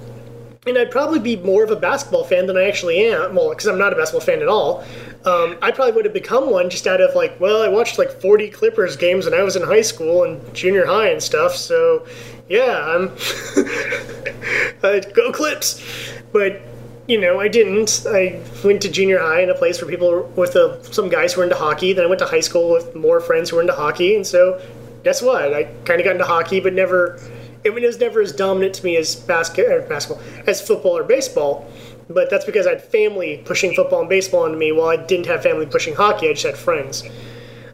And 0.71 0.79
I'd 0.79 0.93
probably 0.93 1.19
be 1.19 1.35
more 1.37 1.65
of 1.65 1.73
a 1.73 1.77
basketball 1.77 2.23
fan 2.23 2.47
than 2.47 2.57
I 2.57 2.69
actually 2.69 3.05
am. 3.09 3.35
Well, 3.35 3.51
because 3.51 3.67
I'm 3.67 3.77
not 3.77 3.93
a 3.93 3.97
basketball 3.97 4.25
fan 4.25 4.41
at 4.41 4.47
all. 4.47 4.85
Um, 5.25 5.59
I 5.61 5.73
probably 5.73 5.95
would 5.95 6.05
have 6.05 6.15
become 6.15 6.49
one 6.49 6.71
just 6.71 6.87
out 6.87 7.01
of 7.01 7.15
like, 7.17 7.39
well, 7.41 7.61
I 7.61 7.69
watched 7.69 7.99
like 7.99 8.21
40 8.21 8.51
Clippers 8.51 8.97
games 8.97 9.25
when 9.25 9.35
I 9.35 9.43
was 9.43 9.57
in 9.57 9.63
high 9.63 9.81
school 9.83 10.23
and 10.23 10.55
junior 10.55 10.87
high 10.87 11.09
and 11.09 11.21
stuff. 11.21 11.57
So, 11.57 12.07
yeah, 12.49 12.85
I'm 12.87 13.09
uh, 14.85 15.01
go 15.13 15.33
Clips. 15.33 15.85
But 16.33 16.63
you 17.09 17.21
know, 17.21 17.41
I 17.41 17.49
didn't. 17.49 18.07
I 18.07 18.41
went 18.65 18.83
to 18.83 18.89
junior 18.89 19.19
high 19.19 19.43
in 19.43 19.51
a 19.51 19.55
place 19.55 19.83
where 19.83 19.91
people 19.91 20.09
were 20.09 20.23
with 20.23 20.55
uh, 20.55 20.81
some 20.85 21.09
guys 21.09 21.33
who 21.33 21.41
were 21.41 21.45
into 21.45 21.57
hockey. 21.57 21.93
Then 21.93 22.05
I 22.05 22.07
went 22.07 22.21
to 22.21 22.27
high 22.27 22.41
school 22.41 22.71
with 22.71 22.95
more 22.95 23.19
friends 23.19 23.51
who 23.51 23.57
were 23.57 23.63
into 23.63 23.75
hockey, 23.75 24.15
and 24.15 24.25
so 24.25 24.63
guess 25.03 25.21
what? 25.21 25.53
I 25.53 25.65
kind 25.85 26.01
of 26.01 26.05
got 26.05 26.13
into 26.13 26.25
hockey, 26.25 26.61
but 26.61 26.73
never. 26.73 27.19
It 27.63 27.71
was 27.71 27.99
never 27.99 28.21
as 28.21 28.33
dominant 28.33 28.75
to 28.77 28.85
me 28.85 28.97
as 28.97 29.15
basket, 29.15 29.89
basketball, 29.89 30.25
as 30.47 30.61
football 30.61 30.97
or 30.97 31.05
baseball. 31.05 31.71
But 32.09 32.31
that's 32.31 32.45
because 32.45 32.67
I 32.67 32.71
had 32.71 32.83
family 32.83 33.43
pushing 33.45 33.75
football 33.75 34.01
and 34.01 34.09
baseball 34.09 34.45
onto 34.45 34.57
me, 34.57 34.73
while 34.73 34.89
I 34.89 34.97
didn't 34.97 35.27
have 35.27 35.43
family 35.43 35.67
pushing 35.67 35.95
hockey. 35.95 36.29
I 36.29 36.33
just 36.33 36.47
had 36.47 36.57
friends. 36.57 37.05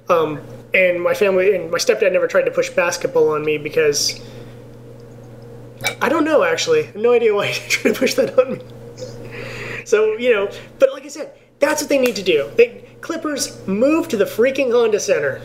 Um, 0.08 0.40
and 0.74 1.02
my 1.02 1.14
family 1.14 1.54
and 1.56 1.70
my 1.70 1.78
stepdad 1.78 2.12
never 2.12 2.26
tried 2.26 2.42
to 2.42 2.50
push 2.50 2.68
basketball 2.70 3.30
on 3.30 3.44
me 3.44 3.56
because 3.58 4.20
I 6.00 6.08
don't 6.08 6.24
know 6.24 6.42
actually. 6.42 6.90
No 6.94 7.12
idea 7.12 7.34
why 7.34 7.46
he 7.52 7.68
tried 7.68 7.94
to 7.94 7.98
push 7.98 8.14
that 8.14 8.38
on 8.38 8.54
me. 8.54 8.64
So, 9.84 10.16
you 10.16 10.32
know, 10.32 10.50
but 10.78 10.92
like 10.92 11.04
I 11.04 11.08
said, 11.08 11.32
that's 11.58 11.80
what 11.80 11.88
they 11.88 11.98
need 11.98 12.16
to 12.16 12.22
do. 12.22 12.50
They 12.56 12.86
Clippers 13.00 13.64
move 13.68 14.08
to 14.08 14.16
the 14.16 14.24
freaking 14.24 14.72
Honda 14.72 14.98
Center. 14.98 15.40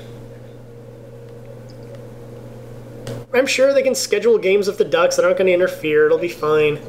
I'm 3.34 3.48
sure 3.48 3.74
they 3.74 3.84
can 3.84 3.96
schedule 3.96 4.38
games 4.38 4.68
with 4.68 4.78
the 4.78 4.86
Ducks 4.86 5.16
that 5.16 5.26
aren't 5.26 5.38
going 5.38 5.48
to 5.48 5.54
interfere. 5.54 6.06
It'll 6.06 6.18
be 6.18 6.28
fine. 6.28 6.80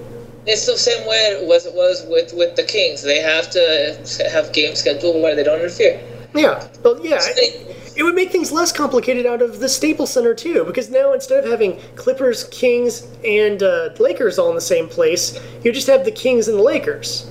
It's 0.45 0.67
the 0.67 0.77
same 0.77 1.07
way 1.07 1.17
it 1.17 1.47
was 1.47 1.67
it 1.67 1.75
was 1.75 2.05
with 2.09 2.35
with 2.35 2.57
the 2.57 2.65
Kings. 2.65 3.03
They 3.03 3.21
have 3.21 3.49
to 3.51 4.29
have 4.33 4.53
games 4.53 4.81
scheduled 4.81 5.23
where 5.23 5.37
they 5.37 5.45
don't 5.45 5.61
interfere. 5.61 6.01
Yeah, 6.35 6.67
well, 6.83 6.99
yeah. 7.05 7.19
It, 7.21 7.77
it 7.97 8.03
would 8.03 8.15
make 8.15 8.33
things 8.33 8.51
less 8.51 8.73
complicated 8.73 9.27
out 9.27 9.43
of 9.43 9.61
the 9.61 9.69
Staples 9.69 10.13
Center 10.13 10.35
too, 10.35 10.65
because 10.65 10.91
now 10.91 11.13
instead 11.13 11.45
of 11.45 11.51
having 11.51 11.79
Clippers, 11.95 12.45
Kings, 12.45 13.07
and 13.25 13.63
uh, 13.63 13.91
Lakers 14.01 14.39
all 14.39 14.49
in 14.49 14.55
the 14.55 14.61
same 14.61 14.89
place, 14.89 15.39
you 15.63 15.73
just 15.73 15.87
have 15.87 16.05
the 16.05 16.11
Kings 16.11 16.49
and 16.49 16.59
the 16.59 16.63
Lakers, 16.63 17.31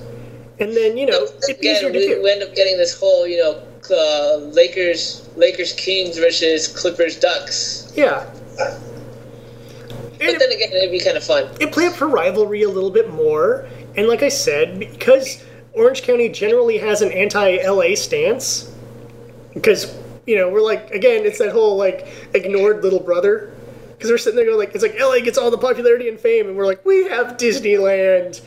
and 0.58 0.74
then 0.74 0.96
you 0.96 1.04
know 1.04 1.24
it's 1.24 1.50
easier 1.50 1.92
to 1.92 1.98
we, 1.98 2.06
do. 2.06 2.22
we 2.22 2.30
end 2.30 2.42
up 2.42 2.54
getting 2.54 2.78
this 2.78 2.98
whole 2.98 3.26
you 3.26 3.38
know 3.38 3.62
uh, 3.90 4.36
Lakers 4.54 5.28
Lakers 5.36 5.74
Kings 5.74 6.16
versus 6.16 6.68
Clippers 6.68 7.18
Ducks. 7.18 7.92
Yeah. 7.94 8.24
But 10.24 10.32
And 10.32 10.40
then 10.40 10.52
again, 10.52 10.70
it'd 10.72 10.90
be 10.90 11.00
kind 11.00 11.16
of 11.16 11.24
fun. 11.24 11.48
it 11.60 11.72
play 11.72 11.86
up 11.86 11.94
for 11.94 12.08
rivalry 12.08 12.62
a 12.62 12.68
little 12.68 12.90
bit 12.90 13.12
more, 13.12 13.66
and 13.96 14.08
like 14.08 14.22
I 14.22 14.28
said, 14.28 14.78
because 14.78 15.44
Orange 15.72 16.02
County 16.02 16.28
generally 16.28 16.78
has 16.78 17.02
an 17.02 17.12
anti-LA 17.12 17.94
stance, 17.94 18.72
because 19.54 19.94
you 20.26 20.36
know 20.36 20.48
we're 20.48 20.62
like 20.62 20.90
again, 20.90 21.24
it's 21.24 21.38
that 21.38 21.52
whole 21.52 21.76
like 21.76 22.06
ignored 22.34 22.82
little 22.82 23.00
brother. 23.00 23.52
Because 23.92 24.10
we're 24.10 24.18
sitting 24.18 24.36
there 24.36 24.46
going 24.46 24.58
like, 24.58 24.74
it's 24.74 24.82
like 24.82 24.98
LA 24.98 25.20
gets 25.20 25.38
all 25.38 25.52
the 25.52 25.58
popularity 25.58 26.08
and 26.08 26.18
fame, 26.18 26.48
and 26.48 26.56
we're 26.56 26.66
like, 26.66 26.84
we 26.84 27.04
have 27.04 27.36
Disneyland, 27.36 28.40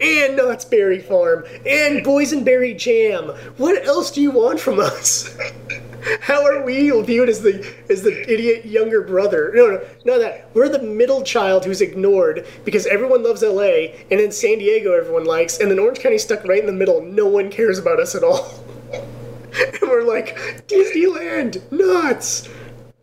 and 0.00 0.36
Knott's 0.36 0.64
Berry 0.64 1.00
Farm, 1.00 1.44
and 1.66 2.06
Boysenberry 2.06 2.78
Jam. 2.78 3.30
What 3.56 3.84
else 3.84 4.12
do 4.12 4.20
you 4.20 4.30
want 4.30 4.60
from 4.60 4.78
us? 4.78 5.36
How 6.20 6.44
are 6.46 6.62
we 6.62 6.90
viewed 7.02 7.28
as 7.28 7.42
the 7.42 7.66
as 7.88 8.02
the 8.02 8.22
idiot 8.32 8.64
younger 8.64 9.02
brother? 9.02 9.52
No, 9.54 9.66
no, 9.66 9.80
no. 10.04 10.18
That 10.18 10.48
we're 10.54 10.68
the 10.68 10.82
middle 10.82 11.22
child 11.22 11.64
who's 11.64 11.80
ignored 11.80 12.46
because 12.64 12.86
everyone 12.86 13.22
loves 13.22 13.42
LA, 13.42 13.92
and 14.10 14.20
in 14.20 14.32
San 14.32 14.58
Diego 14.58 14.92
everyone 14.92 15.24
likes, 15.24 15.58
and 15.58 15.70
then 15.70 15.78
Orange 15.78 16.00
County's 16.00 16.22
stuck 16.22 16.44
right 16.44 16.60
in 16.60 16.66
the 16.66 16.72
middle. 16.72 17.02
No 17.02 17.26
one 17.26 17.50
cares 17.50 17.78
about 17.78 18.00
us 18.00 18.14
at 18.14 18.24
all. 18.24 18.50
and 18.92 19.82
we're 19.82 20.04
like 20.04 20.36
Disneyland 20.66 21.70
nuts. 21.70 22.48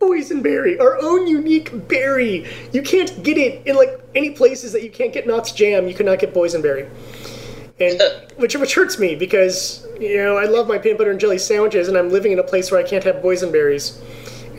Boysenberry, 0.00 0.80
our 0.80 0.96
own 1.02 1.26
unique 1.26 1.88
berry. 1.88 2.46
You 2.72 2.82
can't 2.82 3.20
get 3.24 3.36
it 3.36 3.66
in 3.66 3.74
like 3.74 4.00
any 4.14 4.30
places 4.30 4.70
that 4.72 4.84
you 4.84 4.90
can't 4.90 5.12
get 5.12 5.26
Knott's 5.26 5.50
Jam. 5.50 5.88
You 5.88 5.94
cannot 5.94 6.20
get 6.20 6.32
boysenberry, 6.32 6.88
and 7.80 8.00
which 8.36 8.56
which 8.56 8.74
hurts 8.74 8.98
me 8.98 9.14
because 9.14 9.86
you 10.00 10.16
know 10.16 10.36
I 10.36 10.46
love 10.46 10.66
my 10.66 10.78
peanut 10.78 10.98
butter 10.98 11.10
and 11.10 11.20
jelly 11.20 11.38
sandwiches, 11.38 11.88
and 11.88 11.96
I'm 11.96 12.10
living 12.10 12.32
in 12.32 12.38
a 12.38 12.42
place 12.42 12.70
where 12.70 12.80
I 12.80 12.88
can't 12.88 13.04
have 13.04 13.16
boysenberries, 13.16 14.00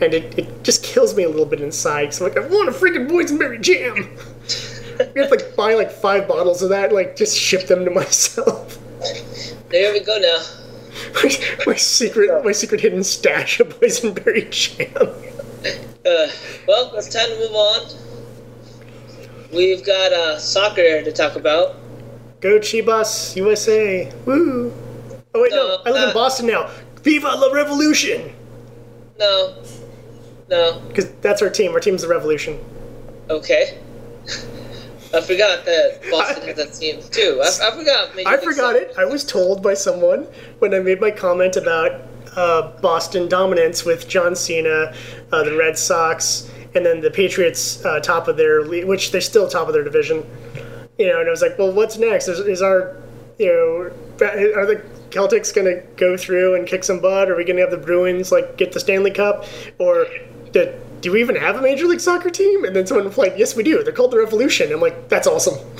and 0.00 0.14
it, 0.14 0.38
it 0.38 0.64
just 0.64 0.82
kills 0.82 1.14
me 1.14 1.24
a 1.24 1.28
little 1.28 1.46
bit 1.46 1.60
inside. 1.60 2.06
Cause 2.06 2.20
I'm 2.20 2.28
like 2.28 2.38
I 2.38 2.46
want 2.46 2.68
a 2.68 2.72
freaking 2.72 3.08
boysenberry 3.08 3.60
jam. 3.60 4.16
We 5.14 5.20
have 5.20 5.30
to 5.30 5.36
like 5.36 5.56
buy 5.56 5.74
like 5.74 5.90
five 5.90 6.28
bottles 6.28 6.62
of 6.62 6.70
that, 6.70 6.86
and, 6.86 6.92
like 6.92 7.16
just 7.16 7.36
ship 7.36 7.66
them 7.66 7.84
to 7.84 7.90
myself. 8.02 8.78
There 9.70 9.92
we 9.92 10.00
go 10.00 10.18
now. 10.18 10.42
my, 11.14 11.30
my 11.66 11.74
secret, 11.76 12.44
my 12.44 12.52
secret 12.52 12.80
hidden 12.80 13.04
stash 13.04 13.60
of 13.60 13.80
boysenberry 13.80 14.50
jam. 14.50 15.08
Uh, 16.04 16.28
well, 16.66 16.94
it's 16.96 17.08
time 17.08 17.28
to 17.28 17.38
move 17.38 17.52
on. 17.52 17.88
We've 19.52 19.84
got 19.84 20.12
uh, 20.12 20.38
soccer 20.38 21.02
to 21.02 21.12
talk 21.12 21.36
about. 21.36 21.79
Go 22.40 22.58
Chivas, 22.58 23.36
USA. 23.36 24.10
Woo. 24.24 24.72
Oh 25.34 25.42
wait, 25.42 25.50
no, 25.50 25.68
No, 25.68 25.78
I 25.84 25.90
live 25.90 26.02
in 26.04 26.08
uh, 26.10 26.14
Boston 26.14 26.46
now. 26.46 26.70
Viva 27.02 27.28
la 27.28 27.52
Revolution! 27.52 28.32
No. 29.18 29.62
No. 30.48 30.80
Because 30.88 31.10
that's 31.20 31.42
our 31.42 31.50
team. 31.50 31.72
Our 31.72 31.80
team's 31.80 32.02
the 32.02 32.08
Revolution. 32.08 32.58
Okay. 33.28 33.78
I 35.12 35.20
forgot 35.20 35.64
that 35.64 36.00
Boston 36.10 36.42
has 36.46 36.56
that 36.56 36.72
team 36.72 37.00
too. 37.10 37.42
I, 37.42 37.68
I 37.68 37.76
forgot. 37.76 38.26
I 38.26 38.36
forgot 38.38 38.76
it. 38.76 38.94
I 38.96 39.04
was 39.04 39.24
told 39.24 39.62
by 39.62 39.74
someone 39.74 40.26
when 40.60 40.72
I 40.72 40.78
made 40.78 41.00
my 41.00 41.10
comment 41.10 41.56
about 41.56 42.00
uh, 42.36 42.72
Boston 42.80 43.28
dominance 43.28 43.84
with 43.84 44.08
John 44.08 44.34
Cena, 44.34 44.94
uh, 45.32 45.42
the 45.42 45.56
Red 45.56 45.76
Sox, 45.76 46.50
and 46.74 46.86
then 46.86 47.00
the 47.00 47.10
Patriots 47.10 47.84
uh, 47.84 48.00
top 48.00 48.28
of 48.28 48.36
their 48.36 48.62
league, 48.62 48.84
which 48.84 49.10
they're 49.10 49.20
still 49.20 49.48
top 49.48 49.66
of 49.66 49.74
their 49.74 49.84
division. 49.84 50.24
You 51.00 51.06
know, 51.06 51.18
and 51.18 51.28
I 51.28 51.30
was 51.30 51.40
like, 51.40 51.58
well, 51.58 51.72
what's 51.72 51.96
next? 51.96 52.28
Is, 52.28 52.40
is 52.40 52.60
our, 52.60 52.94
you 53.38 53.46
know, 53.46 53.90
are 54.54 54.66
the 54.66 54.84
Celtics 55.08 55.54
going 55.54 55.66
to 55.66 55.82
go 55.96 56.14
through 56.18 56.56
and 56.56 56.66
kick 56.66 56.84
some 56.84 57.00
butt? 57.00 57.30
Are 57.30 57.36
we 57.36 57.42
going 57.42 57.56
to 57.56 57.62
have 57.62 57.70
the 57.70 57.78
Bruins 57.78 58.30
like 58.30 58.58
get 58.58 58.72
the 58.72 58.80
Stanley 58.80 59.10
Cup, 59.10 59.46
or 59.78 60.06
do, 60.52 60.78
do 61.00 61.12
we 61.12 61.22
even 61.22 61.36
have 61.36 61.56
a 61.56 61.62
Major 61.62 61.86
League 61.86 62.00
Soccer 62.00 62.28
team? 62.28 62.66
And 62.66 62.76
then 62.76 62.86
someone 62.86 63.06
replied, 63.06 63.32
yes, 63.38 63.56
we 63.56 63.62
do. 63.62 63.82
They're 63.82 63.94
called 63.94 64.10
the 64.10 64.18
Revolution. 64.18 64.70
I'm 64.70 64.82
like, 64.82 65.08
that's 65.08 65.26
awesome. 65.26 65.54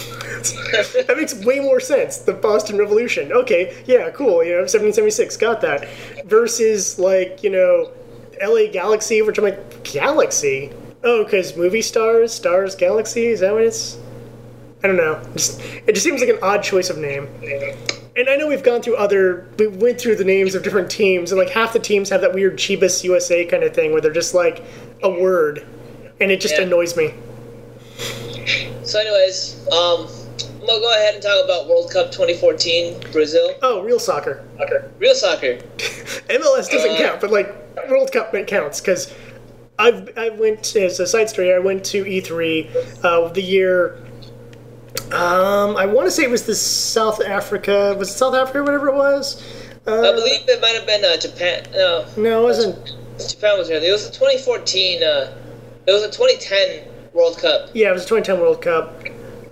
that 1.07 1.15
makes 1.19 1.35
way 1.45 1.61
more 1.61 1.81
sense. 1.81 2.17
The 2.17 2.33
Boston 2.33 2.79
Revolution. 2.79 3.31
Okay, 3.31 3.85
yeah, 3.85 4.09
cool. 4.13 4.43
You 4.43 4.53
know, 4.53 4.61
1776, 4.61 5.37
got 5.37 5.61
that. 5.61 5.87
Versus 6.25 6.99
like 6.99 7.43
you 7.43 7.51
know, 7.51 7.93
L.A. 8.41 8.69
Galaxy, 8.69 9.21
which 9.21 9.37
I'm 9.37 9.45
like, 9.45 9.85
Galaxy. 9.85 10.73
Oh, 11.05 11.25
because 11.25 11.59
movie 11.59 11.83
stars, 11.83 12.33
stars, 12.33 12.75
Galaxy. 12.75 13.27
Is 13.27 13.41
that 13.41 13.53
what 13.53 13.65
it's? 13.65 13.99
I 14.83 14.87
don't 14.87 14.97
know. 14.97 15.23
Just, 15.35 15.61
it 15.87 15.93
just 15.93 16.05
seems 16.05 16.21
like 16.21 16.31
an 16.31 16.39
odd 16.43 16.63
choice 16.63 16.89
of 16.91 16.99
name. 16.99 17.29
And 18.17 18.29
I 18.29 18.37
know 18.37 18.49
we've 18.49 18.63
gone 18.63 18.83
through 18.83 18.97
other, 18.97 19.49
we 19.59 19.69
went 19.69 20.01
through 20.01 20.17
the 20.17 20.25
names 20.25 20.55
of 20.55 20.63
different 20.63 20.91
teams, 20.91 21.31
and 21.33 21.39
like 21.39 21.51
half 21.51 21.73
the 21.73 21.79
teams 21.79 22.09
have 22.09 22.21
that 22.23 22.35
weird 22.35 22.57
Chivas 22.57 23.05
USA 23.05 23.45
kind 23.45 23.63
of 23.63 23.75
thing 23.75 23.93
where 23.93 24.01
they're 24.01 24.13
just 24.13 24.35
like 24.35 24.65
a 25.03 25.11
word, 25.11 25.65
and 26.21 26.31
it 26.31 26.41
just 26.41 26.57
Yeah. 26.57 26.63
annoys 26.63 26.97
me. 26.97 27.15
So, 28.83 28.99
anyways, 28.99 29.57
um, 29.73 30.09
I'm 30.61 30.67
gonna 30.67 30.81
go 30.81 30.93
ahead 30.95 31.15
and 31.15 31.23
talk 31.23 31.45
about 31.45 31.69
World 31.69 31.91
Cup 31.93 32.11
2014 32.11 32.97
Brazil. 33.13 33.55
Oh, 33.63 33.83
real 33.83 33.99
soccer. 34.01 34.43
Real 34.99 35.15
soccer. 35.15 35.59
MLS 36.29 36.69
doesn't 36.71 36.91
Uh, 36.93 36.97
count, 36.97 37.21
but 37.21 37.31
like 37.31 37.55
World 37.89 38.11
Cup 38.13 38.35
it 38.35 38.47
counts 38.47 38.81
because 38.81 39.13
I've 39.79 40.11
I 40.19 40.31
went 40.31 40.75
as 40.77 40.99
a 41.01 41.07
side 41.07 41.31
story. 41.31 41.55
I 41.55 41.59
went 41.59 41.85
to 41.87 42.05
E3 42.05 42.69
uh, 43.05 43.29
the 43.29 43.43
year. 43.43 43.99
Um, 45.13 45.77
I 45.77 45.87
want 45.87 46.07
to 46.07 46.11
say 46.11 46.25
it 46.25 46.31
was 46.31 46.45
the 46.47 46.55
South 46.55 47.21
Africa. 47.23 47.95
Was 47.99 48.11
it 48.11 48.15
South 48.15 48.35
Africa? 48.35 48.59
or 48.61 48.65
Whatever 48.65 48.89
it 48.89 48.95
was. 48.95 49.43
I 49.87 50.13
believe 50.13 50.49
it 50.49 50.61
might 50.61 50.75
have 50.75 50.87
been 50.87 51.05
uh, 51.05 51.17
Japan. 51.17 51.67
No, 51.73 52.07
No, 52.17 52.41
it 52.43 52.45
wasn't. 52.45 52.97
Japan 53.19 53.59
was 53.59 53.69
here. 53.69 53.81
It 53.83 53.91
was 53.91 54.07
the 54.09 54.13
2014. 54.15 55.03
Uh, 55.03 55.33
it 55.87 55.93
was 55.93 56.03
a 56.03 56.11
2010 56.11 56.87
World 57.13 57.39
Cup. 57.39 57.71
Yeah, 57.75 57.91
it 57.91 57.93
was 57.95 58.03
the 58.05 58.09
2010 58.09 58.41
World 58.41 58.63
Cup. 58.63 58.89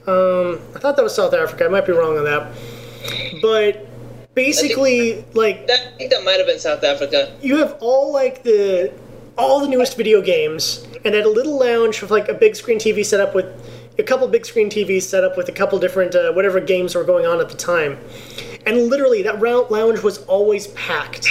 Um, 0.06 0.60
I 0.74 0.78
thought 0.78 0.96
that 0.96 1.02
was 1.02 1.14
South 1.14 1.34
Africa. 1.34 1.64
I 1.64 1.68
might 1.68 1.86
be 1.86 1.92
wrong 1.92 2.16
on 2.18 2.24
that. 2.24 2.52
But 3.42 3.86
basically, 4.34 5.24
like 5.34 5.66
That, 5.66 5.80
I 5.94 5.96
think 5.98 6.10
that 6.10 6.24
might 6.24 6.38
have 6.38 6.46
been 6.46 6.58
South 6.60 6.84
Africa. 6.84 7.34
you 7.42 7.56
have 7.56 7.76
all 7.80 8.12
like 8.12 8.42
the 8.42 8.92
all 9.36 9.60
the 9.60 9.68
newest 9.68 9.96
video 9.96 10.20
games 10.20 10.86
and 11.04 11.14
at 11.14 11.24
a 11.24 11.28
little 11.28 11.58
lounge 11.58 12.00
with 12.02 12.10
like 12.10 12.28
a 12.28 12.34
big 12.34 12.56
screen 12.56 12.76
tv 12.76 13.04
set 13.06 13.20
up 13.20 13.36
with 13.36 13.46
a 13.98 14.02
couple 14.02 14.26
big 14.28 14.46
screen 14.46 14.70
tvs 14.70 15.02
set 15.02 15.24
up 15.24 15.36
with 15.36 15.48
a 15.48 15.52
couple 15.52 15.78
different 15.78 16.14
uh, 16.14 16.32
whatever 16.32 16.60
games 16.60 16.94
were 16.94 17.04
going 17.04 17.26
on 17.26 17.40
at 17.40 17.48
the 17.48 17.56
time 17.56 17.98
and 18.66 18.88
literally 18.88 19.22
that 19.22 19.40
lounge 19.40 20.02
was 20.02 20.18
always 20.26 20.68
packed 20.68 21.28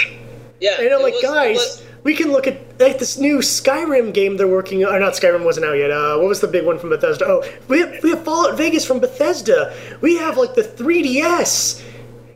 Yeah. 0.60 0.80
and 0.80 0.92
i'm 0.92 1.02
like 1.02 1.14
was- 1.14 1.22
guys 1.22 1.56
was- 1.56 1.82
we 2.04 2.14
can 2.14 2.30
look 2.30 2.46
at 2.46 2.56
like 2.80 2.98
this 3.00 3.18
new 3.18 3.38
Skyrim 3.38 4.14
game 4.14 4.36
they're 4.36 4.46
working 4.46 4.84
on. 4.84 4.94
Or 4.94 5.00
not 5.00 5.14
Skyrim 5.14 5.44
wasn't 5.44 5.66
out 5.66 5.72
yet. 5.76 5.90
Uh, 5.90 6.16
what 6.16 6.28
was 6.28 6.40
the 6.40 6.46
big 6.46 6.64
one 6.64 6.78
from 6.78 6.90
Bethesda? 6.90 7.26
Oh, 7.26 7.42
we 7.66 7.80
have, 7.80 8.02
we 8.04 8.10
have 8.10 8.24
Fallout 8.24 8.56
Vegas 8.56 8.84
from 8.84 9.00
Bethesda. 9.00 9.74
We 10.00 10.16
have 10.16 10.36
like 10.38 10.54
the 10.54 10.62
3DS, 10.62 11.82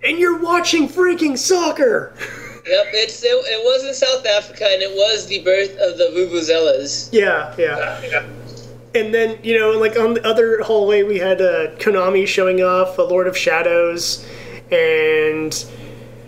and 0.04 0.18
you're 0.18 0.38
watching 0.42 0.88
freaking 0.88 1.38
soccer. 1.38 2.12
Yep, 2.64 2.86
it's 2.92 3.22
it, 3.24 3.28
it 3.28 3.64
was 3.64 3.84
in 3.84 3.92
South 3.92 4.24
Africa, 4.24 4.64
and 4.70 4.80
it 4.82 4.90
was 4.94 5.26
the 5.26 5.42
birth 5.42 5.72
of 5.80 5.98
the 5.98 6.10
Vuvuzelas. 6.14 7.08
Yeah, 7.12 7.52
yeah. 7.58 8.24
And 8.94 9.14
then, 9.14 9.38
you 9.42 9.58
know, 9.58 9.70
like 9.70 9.96
on 9.96 10.14
the 10.14 10.26
other 10.26 10.62
hallway, 10.62 11.02
we 11.02 11.18
had 11.18 11.40
uh, 11.40 11.74
Konami 11.76 12.26
showing 12.26 12.62
off 12.62 12.98
a 12.98 13.02
Lord 13.02 13.26
of 13.26 13.36
Shadows 13.36 14.26
and 14.70 15.64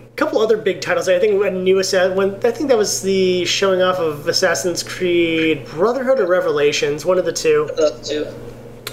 a 0.03 0.15
couple 0.15 0.39
other 0.39 0.57
big 0.57 0.81
titles. 0.81 1.07
I 1.07 1.19
think 1.19 1.39
when 1.39 1.63
new 1.63 1.77
Assassin, 1.77 2.15
when 2.15 2.35
I 2.43 2.51
think 2.51 2.69
that 2.69 2.77
was 2.77 3.01
the 3.03 3.45
showing 3.45 3.81
off 3.81 3.99
of 3.99 4.27
Assassin's 4.27 4.81
Creed 4.81 5.65
Brotherhood 5.67 6.19
or 6.19 6.25
Revelations, 6.25 7.05
one 7.05 7.19
of 7.19 7.25
the 7.25 7.33
two. 7.33 7.69
Uh, 7.77 7.91
too. 8.01 8.27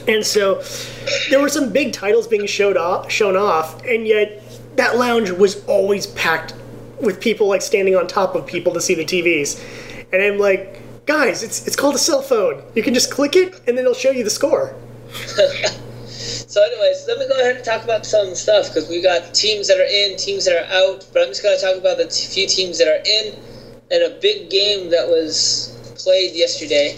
And 0.08 0.26
so 0.26 0.62
there 1.30 1.40
were 1.40 1.48
some 1.48 1.70
big 1.70 1.92
titles 1.92 2.26
being 2.26 2.46
showed 2.46 2.76
off, 2.76 3.10
shown 3.10 3.36
off, 3.36 3.84
and 3.84 4.06
yet 4.06 4.42
that 4.76 4.96
lounge 4.96 5.30
was 5.30 5.64
always 5.66 6.08
packed 6.08 6.54
with 7.00 7.20
people 7.20 7.46
like 7.48 7.62
standing 7.62 7.96
on 7.96 8.06
top 8.06 8.34
of 8.34 8.46
people 8.46 8.72
to 8.74 8.80
see 8.80 8.94
the 8.94 9.04
TVs. 9.04 9.62
And 10.12 10.22
I'm 10.22 10.38
like, 10.38 10.80
guys, 11.12 11.42
it's 11.42 11.66
it's 11.66 11.76
called 11.76 11.94
a 11.94 11.98
cell 11.98 12.22
phone. 12.22 12.62
You 12.74 12.82
can 12.82 12.94
just 12.94 13.10
click 13.10 13.36
it, 13.36 13.60
and 13.66 13.76
then 13.76 13.84
it'll 13.84 14.02
show 14.04 14.10
you 14.10 14.24
the 14.24 14.30
score. 14.30 14.74
So, 16.52 16.62
anyways, 16.62 17.06
let 17.08 17.18
me 17.18 17.26
go 17.26 17.40
ahead 17.40 17.56
and 17.56 17.64
talk 17.64 17.82
about 17.82 18.04
some 18.04 18.34
stuff 18.34 18.68
because 18.68 18.86
we 18.86 19.00
got 19.02 19.32
teams 19.32 19.68
that 19.68 19.78
are 19.78 19.88
in, 19.88 20.18
teams 20.18 20.44
that 20.44 20.54
are 20.54 20.68
out. 20.70 21.08
But 21.10 21.22
I'm 21.22 21.28
just 21.28 21.42
going 21.42 21.56
to 21.58 21.64
talk 21.64 21.76
about 21.76 21.96
the 21.96 22.04
t- 22.04 22.28
few 22.28 22.46
teams 22.46 22.78
that 22.78 22.88
are 22.88 23.00
in, 23.06 23.34
and 23.90 24.12
a 24.12 24.20
big 24.20 24.50
game 24.50 24.90
that 24.90 25.08
was 25.08 25.72
played 25.96 26.36
yesterday. 26.36 26.94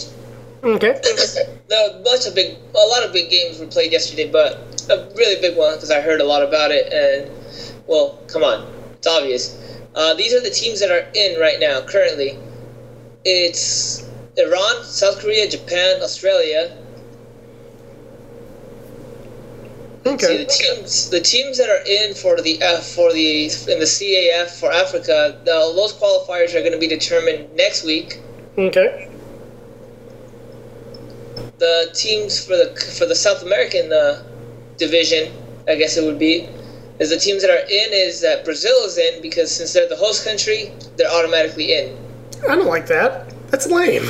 Okay. 0.64 1.00
A 1.70 2.02
bunch 2.02 2.26
of 2.26 2.34
big, 2.34 2.56
a 2.74 2.86
lot 2.88 3.04
of 3.04 3.12
big 3.12 3.30
games 3.30 3.60
were 3.60 3.66
played 3.66 3.92
yesterday, 3.92 4.30
but 4.30 4.58
a 4.90 5.08
really 5.16 5.40
big 5.40 5.56
one 5.56 5.74
because 5.74 5.90
I 5.90 6.00
heard 6.00 6.20
a 6.20 6.24
lot 6.24 6.42
about 6.42 6.70
it. 6.72 6.92
And 6.92 7.30
well, 7.86 8.18
come 8.26 8.42
on, 8.42 8.66
it's 8.92 9.06
obvious. 9.06 9.56
Uh, 9.94 10.14
these 10.14 10.34
are 10.34 10.40
the 10.40 10.50
teams 10.50 10.80
that 10.80 10.90
are 10.90 11.06
in 11.14 11.40
right 11.40 11.58
now 11.60 11.80
currently. 11.80 12.38
It's 13.24 14.08
Iran, 14.36 14.84
South 14.84 15.20
Korea, 15.20 15.48
Japan, 15.48 16.02
Australia. 16.02 16.76
See 20.04 20.10
Okay. 20.10 20.36
the 20.38 20.44
teams, 20.46 21.10
the 21.10 21.20
teams 21.20 21.58
that 21.58 21.70
are 21.70 21.82
in 21.86 22.14
for 22.14 22.40
the 22.40 22.60
F 22.62 22.86
for 22.86 23.12
the 23.12 23.44
in 23.44 23.78
the 23.80 23.86
CAF 23.86 24.48
for 24.60 24.70
Africa, 24.72 25.40
the, 25.44 25.72
those 25.74 25.94
qualifiers 25.94 26.54
are 26.54 26.60
going 26.60 26.72
to 26.72 26.78
be 26.78 26.88
determined 26.88 27.54
next 27.56 27.84
week. 27.84 28.20
Okay. 28.58 29.08
the 31.58 31.90
teams 31.94 32.44
for 32.44 32.56
the 32.56 32.74
for 32.98 33.06
the 33.06 33.14
South 33.14 33.42
American 33.42 33.92
uh, 33.92 34.22
division, 34.76 35.32
I 35.68 35.76
guess 35.76 35.96
it 35.96 36.04
would 36.04 36.18
be, 36.18 36.48
is 36.98 37.10
the 37.10 37.16
teams 37.18 37.42
that 37.42 37.50
are 37.50 37.64
in 37.64 37.92
is 37.92 38.20
that 38.20 38.44
Brazil 38.44 38.76
is 38.84 38.98
in 38.98 39.22
because 39.22 39.54
since 39.54 39.72
they're 39.72 39.88
the 39.88 39.96
host 39.96 40.24
country, 40.24 40.72
they're 40.96 41.10
automatically 41.10 41.72
in. 41.72 41.96
I 42.48 42.56
don't 42.56 42.66
like 42.66 42.86
that. 42.88 43.32
That's 43.50 43.66
lame. 43.66 44.04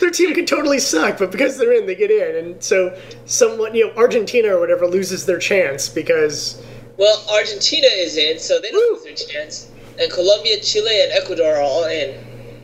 Their 0.00 0.10
team 0.10 0.34
could 0.34 0.46
totally 0.46 0.78
suck, 0.78 1.18
but 1.18 1.32
because 1.32 1.58
they're 1.58 1.72
in, 1.72 1.86
they 1.86 1.94
get 1.94 2.10
in, 2.10 2.36
and 2.44 2.62
so 2.62 2.98
someone, 3.24 3.74
you 3.74 3.86
know, 3.86 3.92
Argentina 3.96 4.54
or 4.56 4.60
whatever, 4.60 4.86
loses 4.86 5.26
their 5.26 5.38
chance 5.38 5.88
because 5.88 6.62
Well, 6.96 7.24
Argentina 7.30 7.86
is 7.88 8.16
in, 8.16 8.38
so 8.38 8.60
they 8.60 8.70
don't 8.70 8.92
Woo. 8.92 9.04
lose 9.04 9.04
their 9.04 9.14
chance. 9.42 9.70
and 9.98 10.10
Colombia, 10.12 10.60
Chile, 10.60 11.02
and 11.02 11.12
Ecuador 11.12 11.54
are 11.56 11.62
all 11.62 11.84
in. 11.84 12.14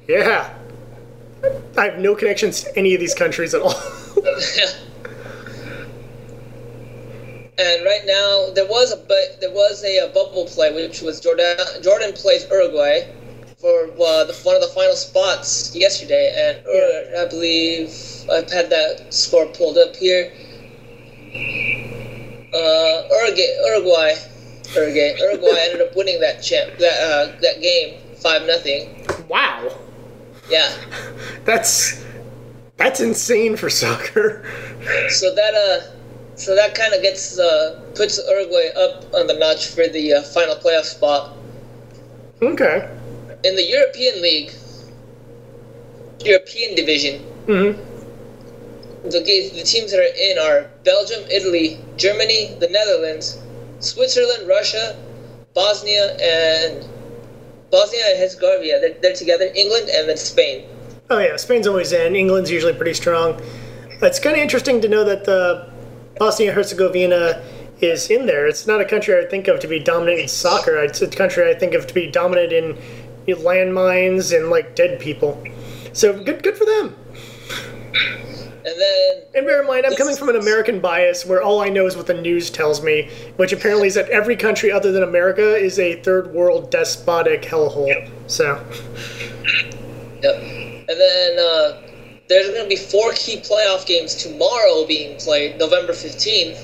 Yeah. 0.09 0.55
I 1.77 1.85
have 1.86 1.98
no 1.98 2.14
connections 2.14 2.62
to 2.62 2.78
any 2.78 2.94
of 2.94 3.01
these 3.01 3.14
countries 3.14 3.55
at 3.55 3.62
all. 3.62 3.74
And 7.59 7.85
right 7.85 8.01
now, 8.06 8.48
there 8.55 8.66
was 8.66 8.93
a 8.93 8.97
bu- 8.97 9.36
there 9.40 9.51
was 9.52 9.85
a, 9.85 9.98
a 9.98 10.09
bubble 10.09 10.47
play, 10.47 10.73
which 10.74 11.02
was 11.02 11.20
Jordan 11.20 11.55
Jordan 11.82 12.12
plays 12.14 12.47
Uruguay 12.51 13.06
for 13.62 13.84
uh, 13.84 14.24
the, 14.24 14.34
one 14.43 14.56
of 14.56 14.60
the 14.60 14.72
final 14.74 14.97
spots 14.97 15.72
yesterday, 15.74 16.34
and 16.36 17.16
I 17.16 17.30
believe 17.30 17.89
I've 18.30 18.51
had 18.51 18.68
that 18.70 19.06
score 19.14 19.47
pulled 19.47 19.78
up 19.78 19.94
here. 19.94 20.32
Uh, 22.52 23.09
Uruguay, 23.09 23.47
Uruguay, 23.64 24.14
Uruguay, 24.74 25.14
Uruguay 25.16 25.59
ended 25.60 25.80
up 25.80 25.94
winning 25.97 26.20
that 26.20 26.43
champ 26.43 26.76
that 26.78 26.93
uh, 27.01 27.40
that 27.40 27.62
game 27.62 27.98
five 28.16 28.43
nothing. 28.47 29.06
wow. 29.28 29.70
Yeah, 30.51 30.68
That's 31.44 32.05
that's 32.76 33.01
insane 33.01 33.56
for 33.56 33.70
soccer. 33.70 34.44
so 35.09 35.32
that 35.36 35.55
uh, 35.55 36.34
so 36.34 36.56
that 36.56 36.74
kind 36.74 36.93
of 36.94 37.01
gets 37.01 37.39
uh, 37.39 37.80
puts 37.94 38.18
Uruguay 38.28 38.70
up 38.76 39.05
on 39.14 39.28
the 39.28 39.34
notch 39.34 39.68
for 39.68 39.86
the 39.86 40.14
uh, 40.14 40.22
final 40.22 40.56
playoff 40.56 40.82
spot. 40.84 41.36
Okay. 42.43 42.90
In 43.44 43.56
the 43.56 43.64
European 43.64 44.23
League, 44.23 44.52
European 46.24 46.74
Division, 46.74 47.20
Mhm. 47.47 47.77
the, 49.05 49.20
the 49.20 49.62
teams 49.64 49.90
that 49.90 49.98
are 50.01 50.02
in 50.31 50.39
are 50.39 50.70
Belgium, 50.85 51.24
Italy, 51.31 51.78
Germany, 51.97 52.56
the 52.60 52.69
Netherlands, 52.69 53.39
Switzerland, 53.81 54.48
Russia, 54.48 54.97
Bosnia, 55.55 56.16
and 56.20 56.85
Bosnia 57.70 58.05
and 58.10 58.19
Herzegovina. 58.19 58.81
They're, 58.81 58.94
they're 59.02 59.14
together. 59.14 59.51
England 59.55 59.89
and 59.89 60.09
then 60.09 60.16
Spain. 60.16 60.64
Oh 61.10 61.19
yeah, 61.19 61.36
Spain's 61.36 61.66
always 61.66 61.93
in. 61.93 62.14
England's 62.14 62.51
usually 62.51 62.74
pretty 62.74 62.94
strong. 62.94 63.40
It's 64.01 64.19
kind 64.19 64.36
of 64.36 64.43
interesting 64.43 64.81
to 64.82 64.89
know 64.89 65.05
that 65.05 65.24
the 65.24 65.69
Bosnia 66.19 66.48
and 66.48 66.56
Herzegovina 66.56 67.43
is 67.81 68.09
in 68.10 68.27
there. 68.27 68.47
It's 68.47 68.66
not 68.66 68.81
a 68.81 68.85
country 68.85 69.19
I 69.19 69.27
think 69.28 69.48
of 69.48 69.59
to 69.60 69.66
be 69.66 69.78
dominant 69.81 70.20
in 70.20 70.28
soccer. 70.28 70.77
It's 70.77 71.02
a 71.02 71.09
country 71.09 71.48
I 71.51 71.55
think 71.55 71.74
of 71.74 71.86
to 71.89 71.94
be 71.94 72.06
dominant 72.06 72.52
in 72.52 72.78
landmines 73.27 74.36
and 74.36 74.51
like 74.51 74.74
dead 74.74 75.01
people. 75.01 75.43
So 75.93 76.12
good, 76.23 76.43
good 76.43 76.57
for 76.57 76.65
them. 76.65 76.97
And 78.65 78.81
then 78.81 79.23
And 79.35 79.47
bear 79.47 79.61
in 79.61 79.66
mind, 79.66 79.85
I'm 79.86 79.97
coming 79.97 80.15
from 80.15 80.28
an 80.28 80.36
American 80.36 80.78
bias 80.81 81.27
where 81.27 81.43
all 81.43 81.61
I 81.61 81.69
know 81.69 81.86
is 81.86 81.97
what 81.97 82.07
the 82.07 82.15
news 82.15 82.49
tells 82.49 82.82
me, 82.82 83.11
which 83.36 83.53
apparently 83.53 83.89
is 83.89 83.94
that 83.94 84.09
every 84.11 84.36
country 84.36 84.70
other 84.70 84.93
than 84.93 85.03
America 85.03 85.57
is 85.57 85.78
a 85.81 86.01
third 86.03 86.32
world 86.32 86.70
despotic 86.70 87.43
hellhole. 87.43 88.09
So, 88.28 88.65
Yep. 90.23 90.36
And 90.36 91.01
then 91.01 91.39
uh, 91.39 91.82
there's 92.28 92.49
going 92.49 92.62
to 92.62 92.69
be 92.69 92.77
four 92.77 93.12
key 93.12 93.39
playoff 93.39 93.86
games 93.86 94.15
tomorrow 94.15 94.86
being 94.86 95.19
played, 95.19 95.59
November 95.59 95.93
15th, 95.93 96.59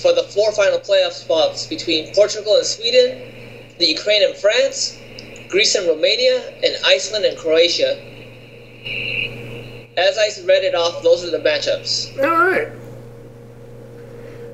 for 0.00 0.12
the 0.12 0.22
four 0.22 0.52
final 0.52 0.78
playoff 0.78 1.12
spots 1.12 1.66
between 1.66 2.14
Portugal 2.14 2.56
and 2.56 2.66
Sweden, 2.66 3.32
the 3.78 3.86
Ukraine 3.86 4.22
and 4.22 4.36
France, 4.36 4.98
Greece 5.54 5.76
and 5.76 5.86
Romania, 5.86 6.52
and 6.64 6.76
Iceland 6.84 7.24
and 7.24 7.38
Croatia. 7.38 7.96
As 9.96 10.18
I 10.18 10.26
read 10.44 10.64
it 10.64 10.74
off, 10.74 11.00
those 11.04 11.22
are 11.22 11.30
the 11.30 11.38
matchups. 11.38 12.18
all 12.18 12.50
right. 12.50 12.72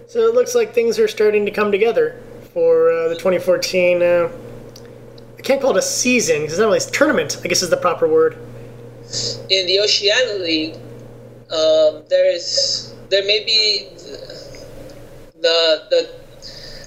So 0.09 0.29
it 0.29 0.35
looks 0.35 0.55
like 0.55 0.75
things 0.75 0.99
are 0.99 1.09
starting 1.09 1.47
to 1.47 1.51
come 1.51 1.73
together 1.73 2.23
for 2.53 2.93
uh, 2.93 3.09
the 3.09 3.15
2014. 3.15 4.03
Uh, 4.03 4.29
I 5.39 5.41
can't 5.41 5.63
call 5.63 5.71
it 5.71 5.79
a 5.79 5.83
season 5.83 6.43
because 6.43 6.53
it's 6.53 6.61
not 6.61 6.67
really 6.67 6.77
a 6.77 6.91
tournament. 6.91 7.41
I 7.43 7.49
guess 7.49 7.63
is 7.63 7.71
the 7.71 7.79
proper 7.79 8.07
word. 8.07 8.35
In 9.49 9.67
the 9.67 9.81
Oceania 9.83 10.35
League, 10.35 10.75
um, 11.49 12.03
there 12.11 12.31
is 12.31 12.95
there 13.09 13.25
may 13.25 13.43
be 13.43 13.89
the 15.41 15.87
the 15.89 16.20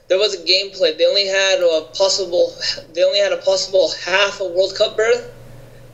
there 0.07 0.17
was 0.17 0.33
a 0.33 0.45
game 0.45 0.71
played. 0.71 0.97
They 0.97 1.05
only 1.05 1.27
had 1.27 1.59
a 1.59 1.87
possible 1.93 2.53
they 2.93 3.03
only 3.03 3.19
had 3.19 3.31
a 3.31 3.37
possible 3.37 3.91
half 4.05 4.39
a 4.39 4.45
World 4.45 4.75
Cup 4.75 4.97
berth, 4.97 5.31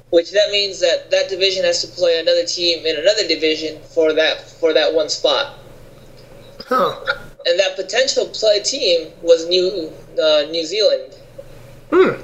which 0.10 0.32
that 0.32 0.50
means 0.52 0.80
that 0.80 1.12
that 1.12 1.30
division 1.30 1.64
has 1.64 1.82
to 1.82 1.88
play 1.88 2.20
another 2.20 2.46
team 2.46 2.86
in 2.86 2.98
another 2.98 3.28
division 3.28 3.82
for 3.84 4.14
that 4.14 4.42
for 4.42 4.74
that 4.74 4.94
one 4.94 5.10
spot. 5.10 5.58
Huh. 6.66 6.96
And 7.46 7.60
that 7.60 7.76
potential 7.76 8.28
play 8.28 8.62
team 8.62 9.12
was 9.22 9.48
New 9.48 9.92
uh, 10.22 10.46
New 10.50 10.66
Zealand. 10.66 11.16
Hmm. 11.92 12.22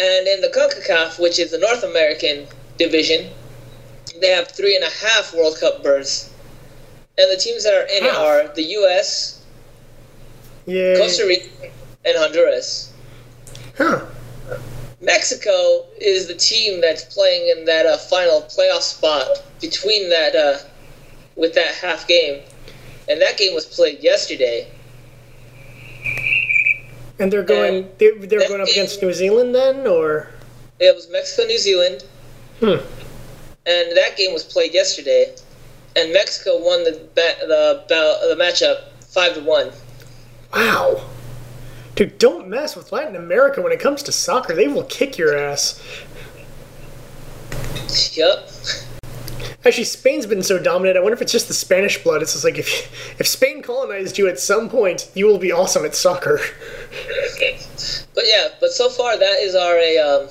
And 0.00 0.28
in 0.28 0.40
the 0.40 0.48
CONCACAF, 0.48 1.20
which 1.20 1.40
is 1.40 1.50
the 1.50 1.58
North 1.58 1.82
American 1.82 2.46
division, 2.78 3.30
they 4.20 4.28
have 4.28 4.48
three 4.48 4.76
and 4.76 4.84
a 4.84 4.90
half 4.90 5.34
World 5.34 5.58
Cup 5.58 5.82
berths. 5.82 6.32
And 7.18 7.28
the 7.32 7.36
teams 7.36 7.64
that 7.64 7.74
are 7.74 7.86
in 7.86 8.04
it 8.04 8.14
are 8.14 8.54
the 8.54 8.62
U.S., 8.62 9.37
Yeah. 10.68 10.98
Costa 10.98 11.26
Rica, 11.26 11.48
and 12.04 12.14
Honduras. 12.18 12.92
Huh. 13.76 14.04
Mexico 15.00 15.86
is 15.98 16.28
the 16.28 16.34
team 16.34 16.80
that's 16.80 17.04
playing 17.04 17.56
in 17.56 17.64
that 17.64 17.86
uh, 17.86 17.96
final 17.96 18.42
playoff 18.42 18.82
spot 18.82 19.42
between 19.60 20.10
that 20.10 20.34
uh, 20.34 20.58
with 21.36 21.54
that 21.54 21.74
half 21.74 22.06
game, 22.06 22.42
and 23.08 23.20
that 23.22 23.38
game 23.38 23.54
was 23.54 23.64
played 23.64 24.00
yesterday. 24.02 24.70
And 27.18 27.32
they're 27.32 27.42
going. 27.42 27.88
They, 27.98 28.10
they're 28.10 28.46
going 28.46 28.60
up 28.60 28.68
against 28.68 29.00
New 29.00 29.12
Zealand 29.12 29.54
then, 29.54 29.86
or 29.86 30.28
It 30.80 30.94
was 30.94 31.08
Mexico, 31.10 31.46
New 31.46 31.58
Zealand, 31.58 32.04
hmm. 32.60 32.84
and 33.66 33.96
that 33.96 34.16
game 34.16 34.34
was 34.34 34.44
played 34.44 34.74
yesterday, 34.74 35.34
and 35.96 36.12
Mexico 36.12 36.58
won 36.58 36.84
the 36.84 37.08
ba- 37.14 37.46
the 37.46 37.84
the 37.88 38.36
matchup 38.38 38.92
five 39.06 39.34
to 39.34 39.40
one. 39.40 39.70
Wow. 40.54 41.06
Dude, 41.94 42.18
don't 42.18 42.48
mess 42.48 42.76
with 42.76 42.92
Latin 42.92 43.16
America 43.16 43.60
when 43.60 43.72
it 43.72 43.80
comes 43.80 44.02
to 44.04 44.12
soccer. 44.12 44.54
They 44.54 44.68
will 44.68 44.84
kick 44.84 45.18
your 45.18 45.36
ass. 45.36 45.82
Yup. 48.16 48.48
Actually, 49.64 49.84
Spain's 49.84 50.24
been 50.24 50.42
so 50.42 50.58
dominant. 50.58 50.96
I 50.96 51.00
wonder 51.00 51.14
if 51.14 51.22
it's 51.22 51.32
just 51.32 51.48
the 51.48 51.54
Spanish 51.54 52.02
blood. 52.02 52.22
It's 52.22 52.32
just 52.32 52.44
like 52.44 52.58
if 52.58 53.20
if 53.20 53.26
Spain 53.26 53.62
colonized 53.62 54.16
you 54.16 54.28
at 54.28 54.38
some 54.38 54.68
point, 54.68 55.10
you 55.14 55.26
will 55.26 55.38
be 55.38 55.50
awesome 55.52 55.84
at 55.84 55.94
soccer. 55.94 56.40
But 58.14 58.24
yeah, 58.26 58.48
but 58.60 58.70
so 58.70 58.88
far 58.88 59.16
that 59.16 59.38
is 59.40 59.54
our 59.54 59.76
a, 59.76 59.98
um, 59.98 60.28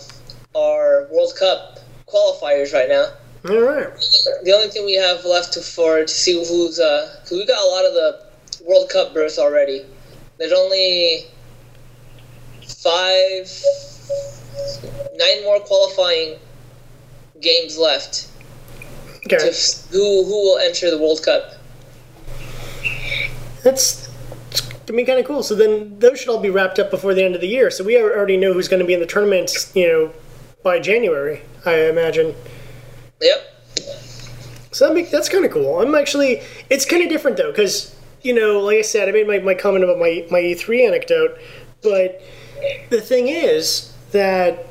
our 0.56 1.08
World 1.12 1.34
Cup 1.38 1.80
qualifiers 2.08 2.74
right 2.74 2.90
now. 2.90 3.08
All 3.50 3.62
right. 3.62 3.88
The 4.44 4.54
only 4.54 4.70
thing 4.70 4.86
we 4.86 4.96
have 4.96 5.24
left 5.26 5.54
to 5.54 5.62
for 5.62 6.02
to 6.02 6.08
see 6.08 6.34
who's 6.34 6.80
uh, 6.80 7.20
cause 7.22 7.32
we 7.32 7.46
got 7.46 7.62
a 7.64 7.70
lot 7.70 7.86
of 7.86 7.94
the 7.94 8.26
World 8.66 8.90
Cup 8.90 9.14
berths 9.14 9.38
already. 9.38 9.86
There's 10.38 10.54
only 10.54 11.26
five, 12.66 13.52
nine 15.16 15.44
more 15.44 15.60
qualifying 15.60 16.38
games 17.42 17.78
left 17.78 18.30
to 19.30 19.36
Okay. 19.36 19.50
f- 19.50 19.88
who 19.92 20.24
who 20.24 20.32
will 20.32 20.58
enter 20.60 20.90
the 20.90 20.98
World 20.98 21.24
Cup. 21.24 21.54
That's 23.64 24.08
going 24.08 24.86
to 24.86 24.94
me 24.94 25.04
kind 25.04 25.20
of 25.20 25.26
cool. 25.26 25.44
So 25.44 25.56
then 25.56 26.00
those 26.00 26.20
should 26.20 26.30
all 26.30 26.40
be 26.40 26.50
wrapped 26.50 26.80
up 26.80 26.90
before 26.90 27.14
the 27.14 27.24
end 27.24 27.36
of 27.36 27.42
the 27.42 27.48
year. 27.48 27.70
So 27.70 27.84
we 27.84 28.02
already 28.02 28.38
know 28.38 28.54
who's 28.54 28.68
going 28.68 28.80
to 28.80 28.86
be 28.86 28.94
in 28.94 29.00
the 29.00 29.06
tournament, 29.06 29.52
you 29.74 29.88
know, 29.88 30.14
by 30.64 30.80
January, 30.80 31.42
I 31.66 31.90
imagine. 31.90 32.36
Yep. 33.22 33.54
So 34.72 34.88
that 34.88 34.94
make, 34.94 35.10
that's 35.10 35.28
kind 35.28 35.44
of 35.44 35.52
cool. 35.52 35.82
I'm 35.82 35.96
actually, 35.96 36.42
it's 36.70 36.86
kind 36.86 37.04
of 37.04 37.10
different 37.10 37.36
though, 37.38 37.52
because, 37.52 37.96
you 38.28 38.34
know, 38.34 38.60
like 38.60 38.80
I 38.80 38.82
said, 38.82 39.08
I 39.08 39.14
made 39.14 39.26
my, 39.26 39.40
my 39.40 39.54
comment 39.54 39.86
about 39.86 40.00
my, 40.00 40.28
my 40.30 40.42
E3 40.42 40.86
anecdote, 40.86 41.40
but 41.82 42.22
the 42.90 43.00
thing 43.00 43.30
is 43.30 43.94
that 44.12 44.68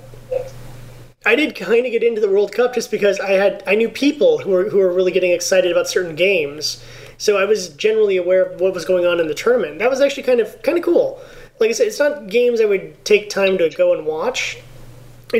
I 1.24 1.34
did 1.34 1.56
kind 1.56 1.86
of 1.86 1.90
get 1.90 2.02
into 2.02 2.20
the 2.20 2.28
World 2.28 2.52
Cup 2.52 2.74
just 2.74 2.90
because 2.90 3.18
I 3.18 3.32
had, 3.32 3.62
I 3.66 3.74
knew 3.74 3.88
people 3.88 4.38
who 4.38 4.50
were, 4.50 4.68
who 4.68 4.76
were 4.76 4.92
really 4.92 5.10
getting 5.10 5.32
excited 5.32 5.72
about 5.72 5.88
certain 5.88 6.14
games. 6.14 6.84
So 7.16 7.38
I 7.38 7.46
was 7.46 7.70
generally 7.70 8.18
aware 8.18 8.42
of 8.44 8.60
what 8.60 8.74
was 8.74 8.84
going 8.84 9.06
on 9.06 9.20
in 9.20 9.26
the 9.26 9.34
tournament. 9.34 9.78
That 9.78 9.88
was 9.88 10.02
actually 10.02 10.24
kind 10.24 10.40
of, 10.40 10.60
kind 10.62 10.76
of 10.76 10.84
cool. 10.84 11.18
Like 11.58 11.70
I 11.70 11.72
said, 11.72 11.86
it's 11.86 11.98
not 11.98 12.28
games 12.28 12.60
I 12.60 12.66
would 12.66 13.02
take 13.06 13.30
time 13.30 13.56
to 13.56 13.70
go 13.70 13.94
and 13.94 14.06
watch, 14.06 14.58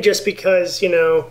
just 0.00 0.24
because, 0.24 0.80
you 0.80 0.88
know, 0.88 1.30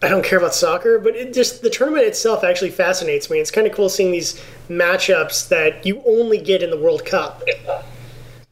I 0.00 0.08
don't 0.08 0.24
care 0.24 0.38
about 0.38 0.54
soccer, 0.54 0.98
but 0.98 1.16
it 1.16 1.34
just 1.34 1.62
the 1.62 1.70
tournament 1.70 2.06
itself 2.06 2.44
actually 2.44 2.70
fascinates 2.70 3.30
me. 3.30 3.38
It's 3.38 3.50
kind 3.50 3.66
of 3.66 3.72
cool 3.72 3.88
seeing 3.88 4.12
these 4.12 4.40
matchups 4.68 5.48
that 5.48 5.84
you 5.84 6.02
only 6.06 6.38
get 6.38 6.62
in 6.62 6.70
the 6.70 6.78
World 6.78 7.04
Cup. 7.04 7.42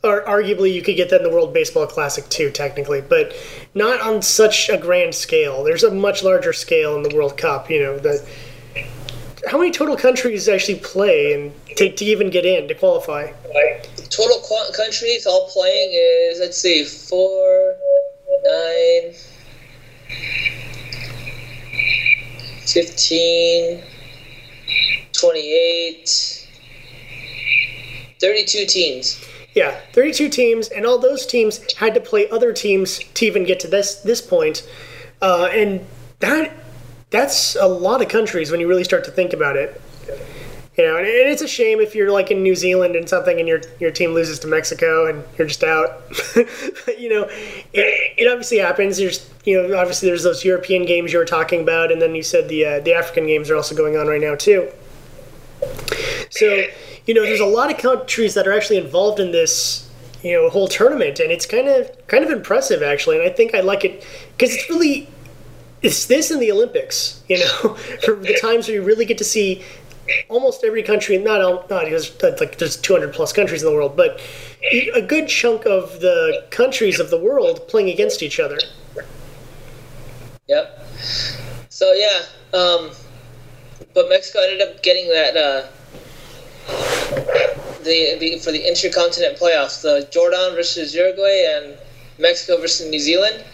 Or 0.02 0.23
arguably, 0.23 0.73
you 0.73 0.82
could 0.82 0.97
get 0.97 1.10
that 1.10 1.18
in 1.18 1.23
the 1.23 1.31
World 1.31 1.55
Baseball 1.55 1.86
Classic 1.86 2.28
too, 2.28 2.51
technically, 2.51 3.01
but 3.01 3.32
not 3.74 4.01
on 4.01 4.23
such 4.23 4.68
a 4.68 4.77
grand 4.77 5.14
scale. 5.14 5.62
There's 5.62 5.85
a 5.85 5.90
much 5.90 6.24
larger 6.24 6.52
scale 6.52 6.97
in 6.97 7.02
the 7.02 7.14
World 7.14 7.36
Cup. 7.36 7.70
You 7.70 7.81
know, 7.81 7.98
the 7.98 8.27
how 9.48 9.59
many 9.59 9.70
total 9.70 9.97
countries 9.97 10.48
actually 10.48 10.81
play 10.81 11.32
and 11.32 11.52
to, 11.77 11.90
to 11.93 12.05
even 12.05 12.31
get 12.31 12.44
in 12.44 12.66
to 12.68 12.74
qualify? 12.74 13.32
total 14.10 14.40
qu- 14.40 14.73
countries 14.73 15.27
all 15.27 15.48
playing 15.48 15.90
is 15.93 16.40
let's 16.40 16.59
see, 16.59 16.85
four, 16.85 17.77
nine, 18.44 19.14
15, 22.66 23.82
28, 25.12 26.48
32 28.20 28.66
teams. 28.66 29.24
Yeah, 29.55 29.80
32 29.93 30.28
teams, 30.28 30.68
and 30.68 30.84
all 30.84 30.98
those 30.98 31.24
teams 31.24 31.72
had 31.74 31.94
to 31.94 32.01
play 32.01 32.28
other 32.28 32.52
teams 32.52 32.98
to 32.98 33.24
even 33.24 33.44
get 33.44 33.59
to 33.60 33.68
this 33.68 33.97
this 33.97 34.20
point. 34.20 34.68
Uh, 35.22 35.48
and 35.51 35.86
that 36.18 36.52
that's 37.10 37.56
a 37.56 37.66
lot 37.66 38.02
of 38.02 38.09
countries 38.09 38.51
when 38.51 38.60
you 38.60 38.68
really 38.68 38.84
start 38.84 39.05
to 39.05 39.10
think 39.10 39.32
about 39.32 39.56
it. 39.56 39.80
You 40.76 40.84
know, 40.84 40.98
and 40.98 41.06
it's 41.06 41.40
a 41.40 41.48
shame 41.48 41.80
if 41.80 41.94
you're 41.94 42.10
like 42.10 42.30
in 42.30 42.42
New 42.42 42.54
Zealand 42.54 42.96
and 42.96 43.08
something, 43.08 43.38
and 43.38 43.48
your 43.48 43.62
your 43.80 43.90
team 43.90 44.12
loses 44.12 44.38
to 44.40 44.46
Mexico 44.46 45.06
and 45.06 45.24
you're 45.38 45.48
just 45.48 45.64
out. 45.64 46.02
you 46.98 47.08
know, 47.08 47.24
it, 47.72 48.14
it 48.18 48.28
obviously 48.30 48.58
happens. 48.58 48.98
There's 48.98 49.30
you 49.46 49.62
know, 49.62 49.78
obviously 49.78 50.08
there's 50.08 50.24
those 50.24 50.44
European 50.44 50.84
games 50.84 51.12
you 51.12 51.18
were 51.18 51.24
talking 51.24 51.62
about, 51.62 51.90
and 51.90 52.02
then 52.02 52.14
you 52.14 52.22
said 52.22 52.48
the 52.48 52.66
uh, 52.66 52.80
the 52.80 52.92
African 52.92 53.26
games 53.26 53.48
are 53.48 53.56
also 53.56 53.74
going 53.74 53.96
on 53.96 54.06
right 54.06 54.20
now 54.20 54.34
too. 54.34 54.70
So, 56.30 56.66
you 57.06 57.14
know, 57.14 57.22
there's 57.22 57.40
a 57.40 57.46
lot 57.46 57.70
of 57.70 57.78
countries 57.78 58.34
that 58.34 58.46
are 58.46 58.52
actually 58.52 58.76
involved 58.78 59.20
in 59.20 59.32
this, 59.32 59.88
you 60.22 60.32
know, 60.32 60.50
whole 60.50 60.68
tournament, 60.68 61.20
and 61.20 61.30
it's 61.30 61.46
kind 61.46 61.68
of 61.68 61.90
kind 62.08 62.24
of 62.24 62.30
impressive 62.30 62.82
actually. 62.82 63.18
And 63.18 63.26
I 63.26 63.32
think 63.32 63.54
I 63.54 63.60
like 63.60 63.84
it 63.84 64.04
because 64.36 64.54
it's 64.54 64.68
really 64.68 65.08
it's 65.82 66.06
this 66.06 66.30
in 66.30 66.40
the 66.40 66.50
Olympics, 66.50 67.22
you 67.28 67.38
know, 67.38 67.74
for 68.04 68.16
the 68.16 68.36
times 68.40 68.66
where 68.66 68.76
you 68.76 68.82
really 68.82 69.04
get 69.04 69.18
to 69.18 69.24
see 69.24 69.62
almost 70.28 70.64
every 70.64 70.82
country, 70.82 71.18
not 71.18 71.40
all, 71.40 71.66
not 71.70 71.84
because 71.84 72.16
that's 72.18 72.40
like 72.40 72.58
there's 72.58 72.76
200 72.76 73.12
plus 73.12 73.32
countries 73.32 73.62
in 73.62 73.68
the 73.68 73.74
world, 73.74 73.96
but 73.96 74.20
a 74.94 75.02
good 75.02 75.28
chunk 75.28 75.66
of 75.66 76.00
the 76.00 76.44
countries 76.50 77.00
of 77.00 77.10
the 77.10 77.18
world 77.18 77.66
playing 77.68 77.88
against 77.88 78.22
each 78.22 78.40
other. 78.40 78.58
Yep. 80.48 80.80
So 81.68 81.92
yeah, 81.92 82.22
um, 82.58 82.90
but 83.94 84.08
Mexico 84.08 84.40
ended 84.40 84.62
up 84.66 84.82
getting 84.82 85.08
that 85.08 85.36
uh, 85.36 85.66
the, 87.82 88.16
the 88.18 88.38
for 88.38 88.52
the 88.52 88.66
intercontinent 88.66 89.38
playoffs, 89.38 89.82
the 89.82 90.08
Jordan 90.10 90.54
versus 90.54 90.94
Uruguay 90.94 91.46
and 91.56 91.76
Mexico 92.18 92.60
versus 92.60 92.88
New 92.88 92.98
Zealand. 92.98 93.44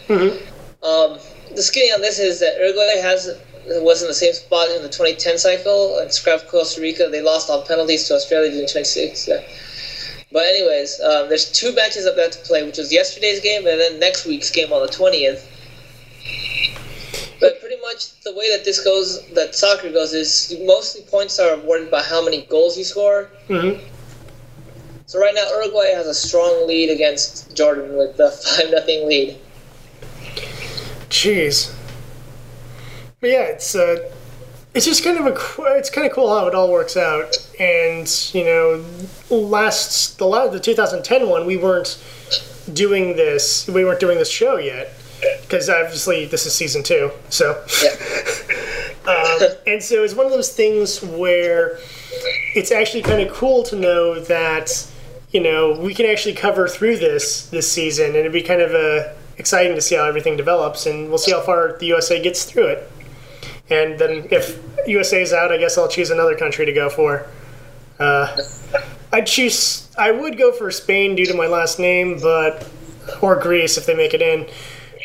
Um, 0.83 1.19
the 1.55 1.63
skinny 1.63 1.93
on 1.93 2.01
this 2.01 2.19
is 2.19 2.41
that 2.41 2.57
Uruguay 2.59 3.01
has 3.01 3.39
was 3.67 4.03
in 4.03 4.09
the 4.09 4.15
same 4.15 4.33
spot 4.33 4.69
in 4.71 4.83
the 4.83 4.89
2010 4.89 5.39
cycle 5.39 5.99
and 5.99 6.13
scrapped 6.13 6.49
Costa 6.49 6.81
Rica. 6.81 7.09
They 7.11 7.23
lost 7.23 7.51
on 7.51 7.65
penalties 7.67 8.09
to 8.09 8.15
Australia 8.15 8.61
in 8.61 8.67
26. 8.67 9.29
Yeah. 9.29 9.43
But 10.33 10.45
anyways, 10.45 11.01
um, 11.01 11.29
there's 11.29 11.51
two 11.53 11.75
matches 11.75 12.07
up 12.07 12.17
there 12.17 12.31
to 12.31 12.39
play, 12.41 12.65
which 12.65 12.79
was 12.79 12.93
yesterday's 12.93 13.41
game 13.41 13.67
and 13.67 13.79
then 13.79 14.01
next 14.01 14.27
week's 14.27 14.51
game 14.51 14.73
on 14.73 14.85
the 14.85 14.93
20th. 14.93 15.47
But 17.39 17.61
pretty 17.61 17.81
much 17.83 18.21
the 18.21 18.35
way 18.35 18.57
that 18.57 18.65
this 18.65 18.83
goes, 18.83 19.27
that 19.35 19.55
soccer 19.55 19.91
goes, 19.91 20.15
is 20.15 20.57
mostly 20.63 21.03
points 21.03 21.39
are 21.39 21.55
awarded 21.55 21.91
by 21.91 22.03
how 22.03 22.25
many 22.25 22.43
goals 22.43 22.79
you 22.79 22.85
score. 22.85 23.29
Mhm. 23.49 23.81
So 25.07 25.19
right 25.21 25.35
now 25.35 25.47
Uruguay 25.51 25.93
has 25.93 26.07
a 26.07 26.15
strong 26.15 26.67
lead 26.67 26.89
against 26.89 27.55
Jordan 27.55 27.97
with 27.97 28.17
the 28.17 28.31
five 28.45 28.71
nothing 28.71 29.09
lead. 29.09 29.37
Jeez. 31.11 31.73
But 33.23 33.31
yeah, 33.31 33.43
it's 33.45 33.77
uh, 33.77 34.11
it's 34.75 34.85
just 34.85 35.05
kind 35.05 35.17
of 35.17 35.27
a 35.27 35.77
it's 35.77 35.91
kind 35.91 36.09
of 36.09 36.13
cool 36.13 36.29
how 36.29 36.49
it 36.49 36.57
all 36.57 36.73
works 36.73 36.97
out. 36.97 37.37
And 37.61 38.09
you 38.35 38.45
know, 38.45 38.85
last 39.31 40.19
the 40.19 40.27
last 40.27 40.51
the 40.51 40.59
2010 40.59 41.29
one, 41.29 41.47
we 41.47 41.57
weren't 41.57 42.03
doing 42.73 43.15
this. 43.15 43.69
We 43.69 43.85
weren't 43.85 44.01
doing 44.01 44.19
this 44.19 44.29
show 44.29 44.57
yet 44.57 44.93
because 45.43 45.71
obviously 45.71 46.27
this 46.27 46.47
is 46.47 46.55
season 46.55 46.83
two. 46.83 47.13
So 47.29 47.53
um, 49.07 49.49
and 49.69 49.81
so 49.81 50.03
it's 50.03 50.15
one 50.15 50.27
of 50.27 50.33
those 50.33 50.53
things 50.53 51.01
where 51.01 51.79
it's 52.57 52.73
actually 52.73 53.03
kind 53.03 53.25
of 53.25 53.33
cool 53.33 53.63
to 53.63 53.77
know 53.77 54.19
that 54.19 54.85
you 55.31 55.41
know 55.41 55.79
we 55.79 55.95
can 55.95 56.07
actually 56.07 56.35
cover 56.35 56.67
through 56.67 56.97
this 56.97 57.47
this 57.51 57.71
season, 57.71 58.07
and 58.07 58.17
it'd 58.17 58.33
be 58.33 58.43
kind 58.43 58.63
of 58.63 58.75
uh, 58.75 59.15
exciting 59.39 59.77
to 59.77 59.81
see 59.81 59.95
how 59.95 60.07
everything 60.07 60.37
develops, 60.37 60.87
and 60.87 61.09
we'll 61.09 61.19
see 61.19 61.31
how 61.31 61.41
far 61.41 61.79
the 61.79 61.87
USA 61.87 62.21
gets 62.21 62.45
through 62.45 62.67
it. 62.67 62.92
And 63.73 63.99
then 63.99 64.29
if 64.31 64.61
USA's 64.87 65.33
out, 65.33 65.51
I 65.51 65.57
guess 65.57 65.79
I'll 65.79 65.89
choose 65.89 66.11
another 66.11 66.37
country 66.37 66.67
to 66.67 66.73
go 66.73 66.91
for. 66.91 67.27
Uh, 67.99 68.37
I'd 69.13 69.27
choose. 69.27 69.89
I 69.97 70.11
would 70.11 70.37
go 70.37 70.53
for 70.53 70.71
Spain 70.71 71.15
due 71.17 71.27
to 71.27 71.35
my 71.35 71.47
last 71.47 71.79
name, 71.79 72.19
but 72.21 72.69
or 73.21 73.37
Greece 73.37 73.79
if 73.79 73.87
they 73.87 73.95
make 73.95 74.15
it 74.15 74.23
in. 74.23 74.47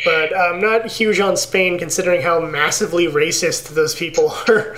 But 0.06 0.38
I'm 0.38 0.60
not 0.61 0.88
huge 0.88 1.19
on 1.19 1.38
Spain 1.38 1.80
considering 1.80 2.22
how 2.22 2.39
massively 2.39 3.07
racist 3.07 3.73
those 3.73 3.95
people 3.95 4.31
are. 4.48 4.76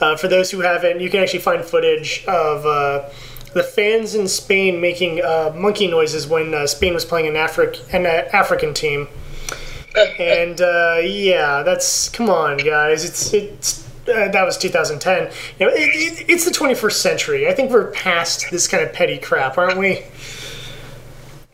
uh, 0.00 0.16
for 0.16 0.28
those 0.28 0.50
who 0.50 0.60
haven't, 0.60 1.00
you 1.00 1.08
can 1.08 1.20
actually 1.22 1.40
find 1.40 1.64
footage 1.64 2.24
of 2.26 2.66
uh, 2.66 3.08
the 3.54 3.62
fans 3.62 4.14
in 4.14 4.28
Spain 4.28 4.80
making 4.80 5.22
uh, 5.22 5.52
monkey 5.54 5.86
noises 5.86 6.26
when 6.26 6.52
uh, 6.52 6.66
Spain 6.66 6.94
was 6.94 7.04
playing 7.04 7.28
an, 7.28 7.34
Afri- 7.34 7.80
an 7.94 8.06
uh, 8.06 8.28
African 8.32 8.74
team. 8.74 9.08
And 9.96 10.60
uh, 10.60 10.98
yeah, 11.02 11.62
that's 11.62 12.08
come 12.08 12.30
on, 12.30 12.58
guys. 12.58 13.04
It's 13.04 13.32
it's 13.32 13.86
uh, 14.08 14.28
that 14.28 14.44
was 14.44 14.58
2010. 14.58 15.30
You 15.58 15.66
know, 15.66 15.72
it, 15.72 15.78
it, 15.78 16.24
it's 16.28 16.44
the 16.44 16.50
21st 16.50 16.92
century. 16.92 17.48
I 17.48 17.54
think 17.54 17.70
we're 17.70 17.90
past 17.92 18.50
this 18.50 18.66
kind 18.66 18.82
of 18.82 18.92
petty 18.92 19.18
crap, 19.18 19.58
aren't 19.58 19.78
we? 19.78 20.02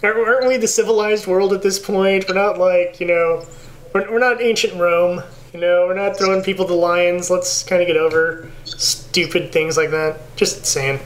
Aren't 0.03 0.47
we 0.47 0.57
the 0.57 0.69
civilized 0.69 1.27
world 1.27 1.53
at 1.53 1.63
this 1.63 1.79
point? 1.79 2.27
We're 2.29 2.35
not 2.35 2.59
like 2.59 3.01
you 3.01 3.07
know, 3.07 3.45
we're, 3.93 4.11
we're 4.13 4.19
not 4.21 4.41
ancient 4.41 4.75
Rome. 4.75 5.23
You 5.53 5.61
know, 5.61 5.87
we're 5.87 5.95
not 5.95 6.17
throwing 6.17 6.43
people 6.43 6.67
to 6.67 6.75
lions. 6.75 7.31
Let's 7.31 7.65
kind 7.65 7.83
of 7.83 7.89
get 7.89 7.97
over 7.97 8.51
stupid 8.65 9.51
things 9.51 9.77
like 9.77 9.91
that. 9.91 10.21
Just 10.37 10.65
saying. 10.67 11.01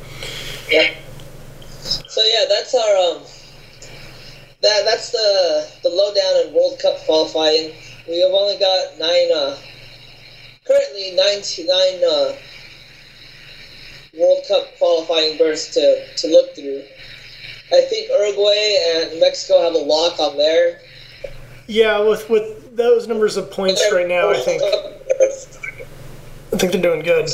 Yeah. 0.71 0.93
So 1.81 2.23
yeah, 2.23 2.45
that's 2.49 2.75
our 2.75 3.17
um. 3.17 3.23
That 4.63 4.85
that's 4.85 5.11
the 5.11 5.69
the 5.83 5.89
lowdown 5.89 6.47
in 6.47 6.55
World 6.55 6.79
Cup 6.81 6.99
qualifying. 7.05 7.73
We 8.09 8.21
have 8.21 8.33
only 8.33 8.59
got 8.59 8.99
nine. 8.99 9.31
Uh, 9.35 9.57
currently 10.67 11.13
nine 11.17 11.43
to 11.43 11.67
nine 11.67 12.03
uh, 12.05 12.33
World 14.19 14.45
Cup 14.47 14.79
qualifying 14.79 15.39
berths 15.39 15.75
to 15.75 16.07
to 16.17 16.29
look 16.29 16.55
through. 16.55 16.83
I 17.73 17.81
think 17.83 18.11
Uruguay 18.11 18.77
and 18.97 19.21
Mexico 19.21 19.63
have 19.63 19.75
a 19.75 19.79
lock 19.79 20.21
on 20.21 20.37
there. 20.37 20.81
Yeah, 21.67 22.01
with 22.01 22.29
with 22.29 22.77
those 22.77 23.09
numbers 23.09 23.37
of 23.37 23.51
points 23.51 23.83
right 23.93 24.07
now, 24.07 24.31
I 24.31 24.37
think 24.37 24.63
I 26.53 26.57
think 26.57 26.73
they're 26.73 26.83
doing 26.83 27.03
good. 27.03 27.29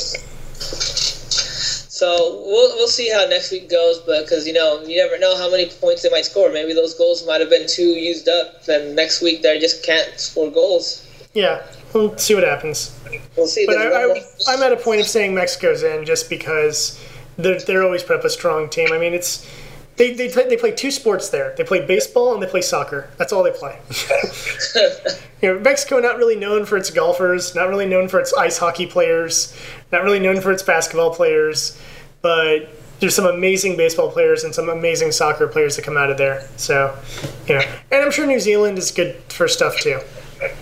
So 1.99 2.41
we'll, 2.45 2.77
we'll 2.77 2.87
see 2.87 3.11
how 3.11 3.25
next 3.25 3.51
week 3.51 3.69
goes, 3.69 3.99
but 3.99 4.23
because 4.23 4.47
you 4.47 4.53
know 4.53 4.81
you 4.83 4.95
never 4.95 5.19
know 5.19 5.35
how 5.35 5.51
many 5.51 5.65
points 5.65 6.01
they 6.01 6.09
might 6.09 6.23
score. 6.23 6.49
Maybe 6.49 6.71
those 6.71 6.93
goals 6.93 7.27
might 7.27 7.41
have 7.41 7.49
been 7.49 7.67
too 7.67 7.89
used 7.89 8.29
up, 8.29 8.65
and 8.69 8.95
next 8.95 9.21
week 9.21 9.41
they 9.41 9.59
just 9.59 9.83
can't 9.83 10.17
score 10.17 10.49
goals. 10.49 11.05
Yeah, 11.33 11.61
we'll 11.91 12.17
see 12.17 12.35
what 12.35 12.45
happens. 12.45 12.97
We'll 13.35 13.47
see. 13.47 13.65
But 13.65 13.79
I, 13.79 14.13
I'm 14.47 14.63
at 14.63 14.71
a 14.71 14.77
point 14.77 15.01
of 15.01 15.07
saying 15.07 15.35
Mexico's 15.35 15.83
in 15.83 16.05
just 16.05 16.29
because 16.29 16.97
they're, 17.37 17.59
they're 17.59 17.83
always 17.83 18.01
prep 18.01 18.23
a 18.23 18.29
strong 18.29 18.69
team. 18.69 18.93
I 18.93 18.97
mean, 18.97 19.13
it's 19.13 19.45
they, 19.99 20.13
they, 20.13 20.29
play, 20.29 20.47
they 20.47 20.55
play 20.55 20.71
two 20.71 20.91
sports 20.91 21.27
there. 21.27 21.53
They 21.57 21.65
play 21.65 21.85
baseball 21.85 22.33
and 22.33 22.41
they 22.41 22.47
play 22.47 22.61
soccer. 22.61 23.09
That's 23.17 23.33
all 23.33 23.43
they 23.43 23.51
play. 23.51 23.77
you 25.41 25.53
know, 25.53 25.59
Mexico 25.59 25.99
not 25.99 26.17
really 26.17 26.37
known 26.37 26.65
for 26.65 26.77
its 26.77 26.89
golfers, 26.89 27.53
not 27.53 27.67
really 27.67 27.85
known 27.85 28.07
for 28.07 28.17
its 28.17 28.33
ice 28.33 28.57
hockey 28.57 28.87
players, 28.87 29.53
not 29.91 30.03
really 30.03 30.21
known 30.21 30.39
for 30.39 30.53
its 30.53 30.63
basketball 30.63 31.13
players, 31.13 31.77
but 32.21 32.69
there's 33.01 33.13
some 33.13 33.25
amazing 33.25 33.75
baseball 33.75 34.09
players 34.09 34.45
and 34.45 34.55
some 34.55 34.69
amazing 34.69 35.11
soccer 35.11 35.49
players 35.49 35.75
that 35.75 35.83
come 35.83 35.97
out 35.97 36.09
of 36.09 36.17
there. 36.17 36.47
So, 36.55 36.97
you 37.49 37.55
know, 37.55 37.61
and 37.91 38.01
I'm 38.01 38.11
sure 38.11 38.25
New 38.25 38.39
Zealand 38.39 38.77
is 38.77 38.91
good 38.91 39.17
for 39.27 39.49
stuff 39.49 39.81
too. 39.81 39.99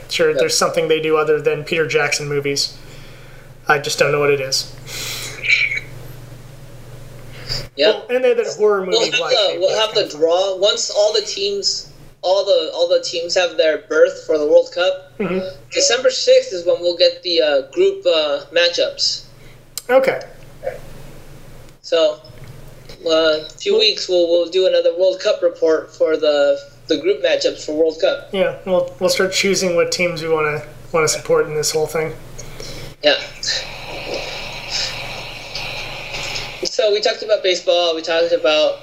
Sure, 0.09 0.33
there's 0.33 0.57
something 0.57 0.87
they 0.87 0.99
do 0.99 1.15
other 1.15 1.39
than 1.39 1.63
Peter 1.63 1.85
Jackson 1.85 2.27
movies. 2.27 2.75
I 3.67 3.77
just 3.77 3.99
don't 3.99 4.11
know 4.11 4.19
what 4.19 4.31
it 4.31 4.41
is. 4.41 4.73
Yep. 7.75 8.09
And 8.09 8.23
they 8.23 8.33
that 8.33 8.55
horror 8.57 8.85
movie. 8.85 8.97
We'll 8.97 9.11
have 9.11 9.19
Black 9.19 9.31
the 9.31 9.57
we'll 9.59 9.79
have 9.79 9.95
the 9.95 10.05
of- 10.05 10.11
draw 10.11 10.57
once 10.57 10.89
all 10.89 11.13
the 11.13 11.21
teams 11.21 11.91
all 12.21 12.43
the 12.45 12.71
all 12.73 12.87
the 12.87 13.01
teams 13.01 13.35
have 13.35 13.57
their 13.57 13.79
berth 13.89 14.25
for 14.25 14.37
the 14.37 14.45
World 14.45 14.69
Cup. 14.73 15.17
Mm-hmm. 15.17 15.69
December 15.71 16.09
sixth 16.09 16.53
is 16.53 16.65
when 16.65 16.79
we'll 16.81 16.97
get 16.97 17.23
the 17.23 17.41
uh, 17.41 17.71
group 17.71 18.05
uh, 18.05 18.45
matchups. 18.51 19.25
Okay. 19.89 20.21
So, 21.81 22.19
uh, 23.05 23.45
a 23.45 23.49
few 23.57 23.77
weeks 23.77 24.09
we'll 24.09 24.27
we'll 24.27 24.49
do 24.49 24.67
another 24.67 24.97
World 24.97 25.21
Cup 25.21 25.41
report 25.41 25.93
for 25.95 26.17
the 26.17 26.59
the 26.87 26.99
group 26.99 27.23
matchups 27.23 27.65
for 27.65 27.73
World 27.73 27.97
Cup. 28.01 28.29
Yeah, 28.33 28.59
we'll 28.65 28.93
we'll 28.99 29.09
start 29.09 29.31
choosing 29.31 29.75
what 29.75 29.91
teams 29.91 30.21
we 30.21 30.29
want 30.29 30.61
to 30.61 30.67
want 30.91 31.07
to 31.07 31.07
support 31.07 31.45
in 31.45 31.55
this 31.55 31.71
whole 31.71 31.87
thing. 31.87 32.13
Yeah. 33.03 33.21
So 36.69 36.91
we 36.91 37.01
talked 37.01 37.23
about 37.23 37.43
baseball. 37.43 37.95
We 37.95 38.01
talked 38.01 38.31
about 38.33 38.79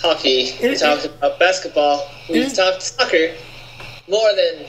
hockey. 0.00 0.56
We 0.62 0.70
It- 0.70 0.78
talked 0.78 1.04
about 1.04 1.38
basketball. 1.38 2.08
We 2.28 2.40
it- 2.40 2.54
talked 2.54 2.82
soccer 2.82 3.32
more 4.08 4.30
than 4.34 4.66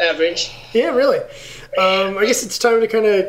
average. 0.00 0.50
Yeah, 0.72 0.90
really. 0.94 1.18
Um, 1.78 2.18
I 2.18 2.26
guess 2.26 2.42
it's 2.44 2.58
time 2.58 2.80
to 2.80 2.86
kind 2.88 3.06
of 3.06 3.26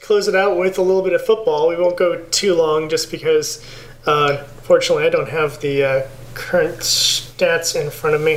close 0.00 0.28
it 0.28 0.34
out 0.36 0.56
with 0.56 0.78
a 0.78 0.82
little 0.82 1.02
bit 1.02 1.12
of 1.14 1.24
football. 1.24 1.68
We 1.68 1.76
won't 1.76 1.96
go 1.96 2.16
too 2.30 2.54
long 2.54 2.88
just 2.88 3.10
because, 3.10 3.60
uh, 4.06 4.38
fortunately, 4.62 5.06
I 5.06 5.10
don't 5.10 5.28
have 5.28 5.60
the 5.60 5.84
uh, 5.84 6.02
current 6.34 6.78
stats 6.80 7.80
in 7.80 7.90
front 7.90 8.14
of 8.14 8.22
me. 8.22 8.34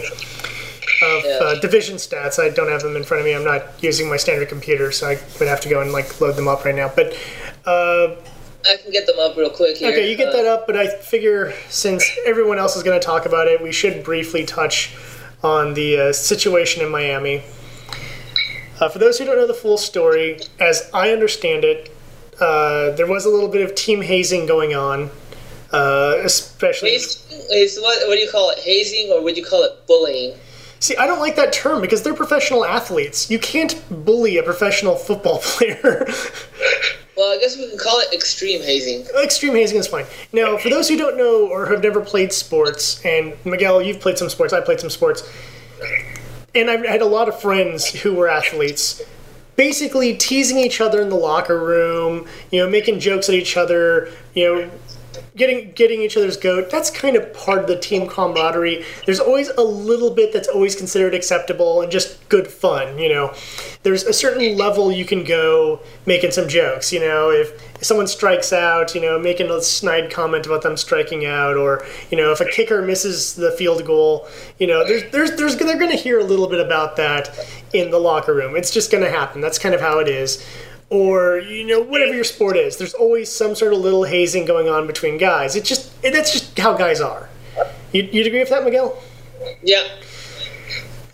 Of 1.01 1.25
Yeah. 1.25 1.31
uh, 1.41 1.55
division 1.59 1.97
stats, 1.97 2.39
I 2.39 2.49
don't 2.49 2.69
have 2.69 2.81
them 2.81 2.95
in 2.95 3.03
front 3.03 3.19
of 3.21 3.25
me. 3.25 3.33
I'm 3.33 3.43
not 3.43 3.63
using 3.81 4.09
my 4.09 4.15
standard 4.17 4.47
computer, 4.47 4.91
so 4.91 5.07
I 5.09 5.19
would 5.39 5.47
have 5.49 5.59
to 5.61 5.69
go 5.69 5.81
and 5.81 5.91
like 5.91 6.21
load 6.21 6.37
them 6.37 6.47
up 6.47 6.63
right 6.63 6.75
now. 6.75 6.91
But 6.95 7.13
uh, 7.65 8.11
I 8.69 8.77
can 8.77 8.91
get 8.91 9.05
them 9.07 9.19
up 9.19 9.35
real 9.35 9.49
quick 9.49 9.77
here. 9.77 9.91
Okay, 9.91 10.09
you 10.09 10.15
get 10.15 10.29
Uh, 10.29 10.37
that 10.37 10.45
up, 10.45 10.67
but 10.67 10.77
I 10.77 10.87
figure 10.87 11.53
since 11.69 12.09
everyone 12.25 12.57
else 12.59 12.75
is 12.75 12.83
going 12.83 12.99
to 12.99 13.05
talk 13.05 13.25
about 13.25 13.47
it, 13.47 13.61
we 13.61 13.71
should 13.71 14.03
briefly 14.03 14.45
touch 14.45 14.91
on 15.43 15.73
the 15.73 15.97
uh, 15.97 16.13
situation 16.13 16.81
in 16.83 16.89
Miami. 16.89 17.43
Uh, 18.79 18.89
for 18.89 18.99
those 18.99 19.19
who 19.19 19.25
don't 19.25 19.35
know 19.35 19.47
the 19.47 19.53
full 19.53 19.77
story, 19.77 20.39
as 20.59 20.89
I 20.93 21.11
understand 21.11 21.63
it, 21.63 21.93
uh, 22.39 22.91
there 22.91 23.07
was 23.07 23.25
a 23.25 23.29
little 23.29 23.49
bit 23.49 23.61
of 23.61 23.75
team 23.75 24.01
hazing 24.01 24.45
going 24.45 24.73
on, 24.73 25.11
uh, 25.71 26.15
especially. 26.23 26.91
Hazing 26.91 27.39
is 27.51 27.77
what? 27.79 28.07
What 28.07 28.15
do 28.15 28.19
you 28.21 28.31
call 28.31 28.49
it? 28.51 28.59
Hazing, 28.59 29.11
or 29.11 29.21
would 29.21 29.37
you 29.37 29.45
call 29.45 29.63
it 29.63 29.85
bullying? 29.87 30.35
See, 30.79 30.97
I 30.97 31.05
don't 31.07 31.19
like 31.19 31.35
that 31.35 31.53
term 31.53 31.81
because 31.81 32.03
they're 32.03 32.13
professional 32.13 32.65
athletes. 32.65 33.29
You 33.29 33.39
can't 33.39 33.81
bully 34.05 34.37
a 34.37 34.43
professional 34.43 34.95
football 34.95 35.39
player. 35.43 36.07
Well, 37.15 37.31
I 37.31 37.39
guess 37.39 37.57
we 37.57 37.69
can 37.69 37.77
call 37.77 37.99
it 37.99 38.11
extreme 38.13 38.61
hazing. 38.61 39.05
Extreme 39.21 39.53
hazing 39.53 39.77
is 39.77 39.87
fine. 39.87 40.05
Now, 40.31 40.57
for 40.57 40.69
those 40.69 40.89
who 40.89 40.97
don't 40.97 41.15
know 41.17 41.47
or 41.47 41.67
have 41.67 41.83
never 41.83 42.01
played 42.01 42.33
sports, 42.33 43.03
and 43.05 43.33
Miguel, 43.45 43.81
you've 43.81 43.99
played 43.99 44.17
some 44.17 44.29
sports, 44.29 44.51
I 44.51 44.61
played 44.61 44.79
some 44.79 44.89
sports, 44.89 45.29
and 46.55 46.71
I've 46.71 46.85
had 46.85 47.01
a 47.01 47.05
lot 47.05 47.29
of 47.29 47.39
friends 47.39 47.85
who 47.85 48.15
were 48.15 48.27
athletes, 48.27 49.01
basically 49.55 50.15
teasing 50.15 50.57
each 50.57 50.81
other 50.81 51.01
in 51.01 51.09
the 51.09 51.15
locker 51.15 51.63
room, 51.63 52.27
you 52.51 52.59
know, 52.63 52.69
making 52.69 52.99
jokes 52.99 53.29
at 53.29 53.35
each 53.35 53.57
other, 53.57 54.11
you 54.33 54.43
know, 54.55 54.71
getting 55.35 55.71
getting 55.71 56.01
each 56.01 56.17
other's 56.17 56.37
goat. 56.37 56.69
That's 56.69 56.89
kind 56.89 57.15
of 57.15 57.33
part 57.33 57.59
of 57.59 57.67
the 57.67 57.77
team 57.77 58.07
camaraderie. 58.07 58.85
There's 59.05 59.19
always 59.19 59.49
a 59.49 59.63
little 59.63 60.11
bit 60.11 60.33
that's 60.33 60.47
always 60.47 60.75
considered 60.75 61.13
acceptable 61.13 61.81
and 61.81 61.91
just 61.91 62.27
good 62.29 62.47
fun, 62.47 62.97
you 62.97 63.09
know. 63.09 63.33
There's 63.83 64.03
a 64.03 64.13
certain 64.13 64.57
level 64.57 64.91
you 64.91 65.05
can 65.05 65.23
go 65.23 65.81
making 66.05 66.31
some 66.31 66.47
jokes, 66.47 66.93
you 66.93 66.99
know, 66.99 67.31
if, 67.31 67.59
someone 67.83 68.07
strikes 68.07 68.53
out, 68.53 68.95
you 68.95 69.01
know, 69.01 69.19
making 69.19 69.49
a 69.49 69.61
snide 69.61 70.11
comment 70.11 70.45
about 70.45 70.61
them 70.61 70.77
striking 70.77 71.25
out 71.25 71.57
or, 71.57 71.85
you 72.09 72.17
know, 72.17 72.31
if 72.31 72.41
a 72.41 72.45
kicker 72.45 72.81
misses 72.81 73.35
the 73.35 73.51
field 73.51 73.85
goal, 73.85 74.27
you 74.57 74.67
know, 74.67 74.85
there's 74.85 75.11
there's 75.11 75.35
there's 75.35 75.55
they're 75.57 75.77
going 75.77 75.91
to 75.91 75.97
hear 75.97 76.19
a 76.19 76.23
little 76.23 76.47
bit 76.47 76.59
about 76.59 76.95
that 76.95 77.37
in 77.73 77.91
the 77.91 77.99
locker 77.99 78.33
room. 78.33 78.55
It's 78.55 78.71
just 78.71 78.91
going 78.91 79.03
to 79.03 79.09
happen. 79.09 79.41
That's 79.41 79.59
kind 79.59 79.75
of 79.75 79.81
how 79.81 79.99
it 79.99 80.07
is 80.07 80.45
or 80.93 81.39
you 81.39 81.65
know 81.65 81.81
whatever 81.81 82.13
your 82.13 82.23
sport 82.23 82.55
is 82.55 82.77
there's 82.77 82.93
always 82.93 83.29
some 83.31 83.55
sort 83.55 83.73
of 83.73 83.79
little 83.79 84.03
hazing 84.03 84.45
going 84.45 84.69
on 84.69 84.85
between 84.87 85.17
guys. 85.17 85.55
It's 85.55 85.67
just 85.67 85.91
it, 86.03 86.13
that's 86.13 86.31
just 86.31 86.57
how 86.57 86.73
guys 86.77 87.01
are. 87.01 87.29
You, 87.91 88.03
you'd 88.11 88.27
agree 88.27 88.39
with 88.39 88.49
that 88.49 88.63
miguel? 88.63 89.01
Yeah. 89.61 89.83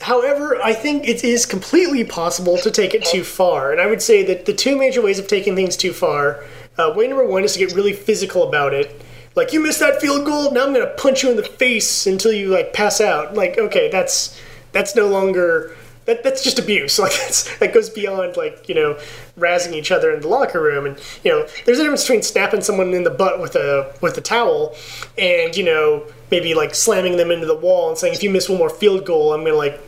however 0.01 0.61
i 0.63 0.73
think 0.73 1.07
it 1.07 1.23
is 1.23 1.45
completely 1.45 2.03
possible 2.03 2.57
to 2.57 2.69
take 2.71 2.93
it 2.93 3.03
too 3.03 3.23
far 3.23 3.71
and 3.71 3.81
i 3.81 3.87
would 3.87 4.01
say 4.01 4.23
that 4.23 4.45
the 4.45 4.53
two 4.53 4.77
major 4.77 5.01
ways 5.01 5.17
of 5.19 5.27
taking 5.27 5.55
things 5.55 5.75
too 5.75 5.93
far 5.93 6.43
uh, 6.77 6.93
way 6.95 7.07
number 7.07 7.25
one 7.25 7.43
is 7.43 7.53
to 7.53 7.59
get 7.59 7.73
really 7.73 7.91
physical 7.93 8.47
about 8.47 8.73
it. 8.73 9.01
Like 9.35 9.51
you 9.53 9.59
missed 9.59 9.79
that 9.81 9.99
field 10.01 10.25
goal 10.25 10.51
now 10.51 10.65
i'm 10.65 10.73
gonna 10.73 10.93
punch 10.97 11.23
you 11.23 11.29
in 11.31 11.37
the 11.37 11.43
face 11.43 12.07
until 12.07 12.31
you 12.31 12.49
like 12.49 12.73
pass 12.73 13.01
out. 13.01 13.33
Like 13.33 13.57
okay 13.57 13.89
that's 13.89 14.39
that's 14.71 14.95
no 14.95 15.07
longer 15.07 15.75
that, 16.09 16.23
that's 16.23 16.43
just 16.43 16.59
abuse. 16.59 16.99
Like 17.09 17.13
that 17.59 17.73
goes 17.73 17.89
beyond 17.89 18.35
like 18.35 18.67
you 18.67 18.75
know 18.75 18.99
razzing 19.37 19.73
each 19.73 19.91
other 19.91 20.11
in 20.11 20.21
the 20.21 20.27
locker 20.27 20.61
room, 20.61 20.85
and 20.85 20.99
you 21.23 21.31
know 21.31 21.47
there's 21.65 21.79
a 21.79 21.83
difference 21.83 22.03
between 22.03 22.23
snapping 22.23 22.61
someone 22.61 22.93
in 22.93 23.03
the 23.03 23.09
butt 23.09 23.39
with 23.39 23.55
a 23.55 23.93
with 24.01 24.17
a 24.17 24.21
towel, 24.21 24.75
and 25.17 25.55
you 25.55 25.63
know 25.63 26.05
maybe 26.29 26.53
like 26.53 26.75
slamming 26.75 27.17
them 27.17 27.31
into 27.31 27.45
the 27.45 27.55
wall 27.55 27.89
and 27.89 27.97
saying 27.97 28.13
if 28.13 28.23
you 28.23 28.29
miss 28.29 28.49
one 28.49 28.57
more 28.57 28.69
field 28.69 29.05
goal, 29.05 29.33
I'm 29.33 29.43
gonna 29.43 29.55
like 29.55 29.79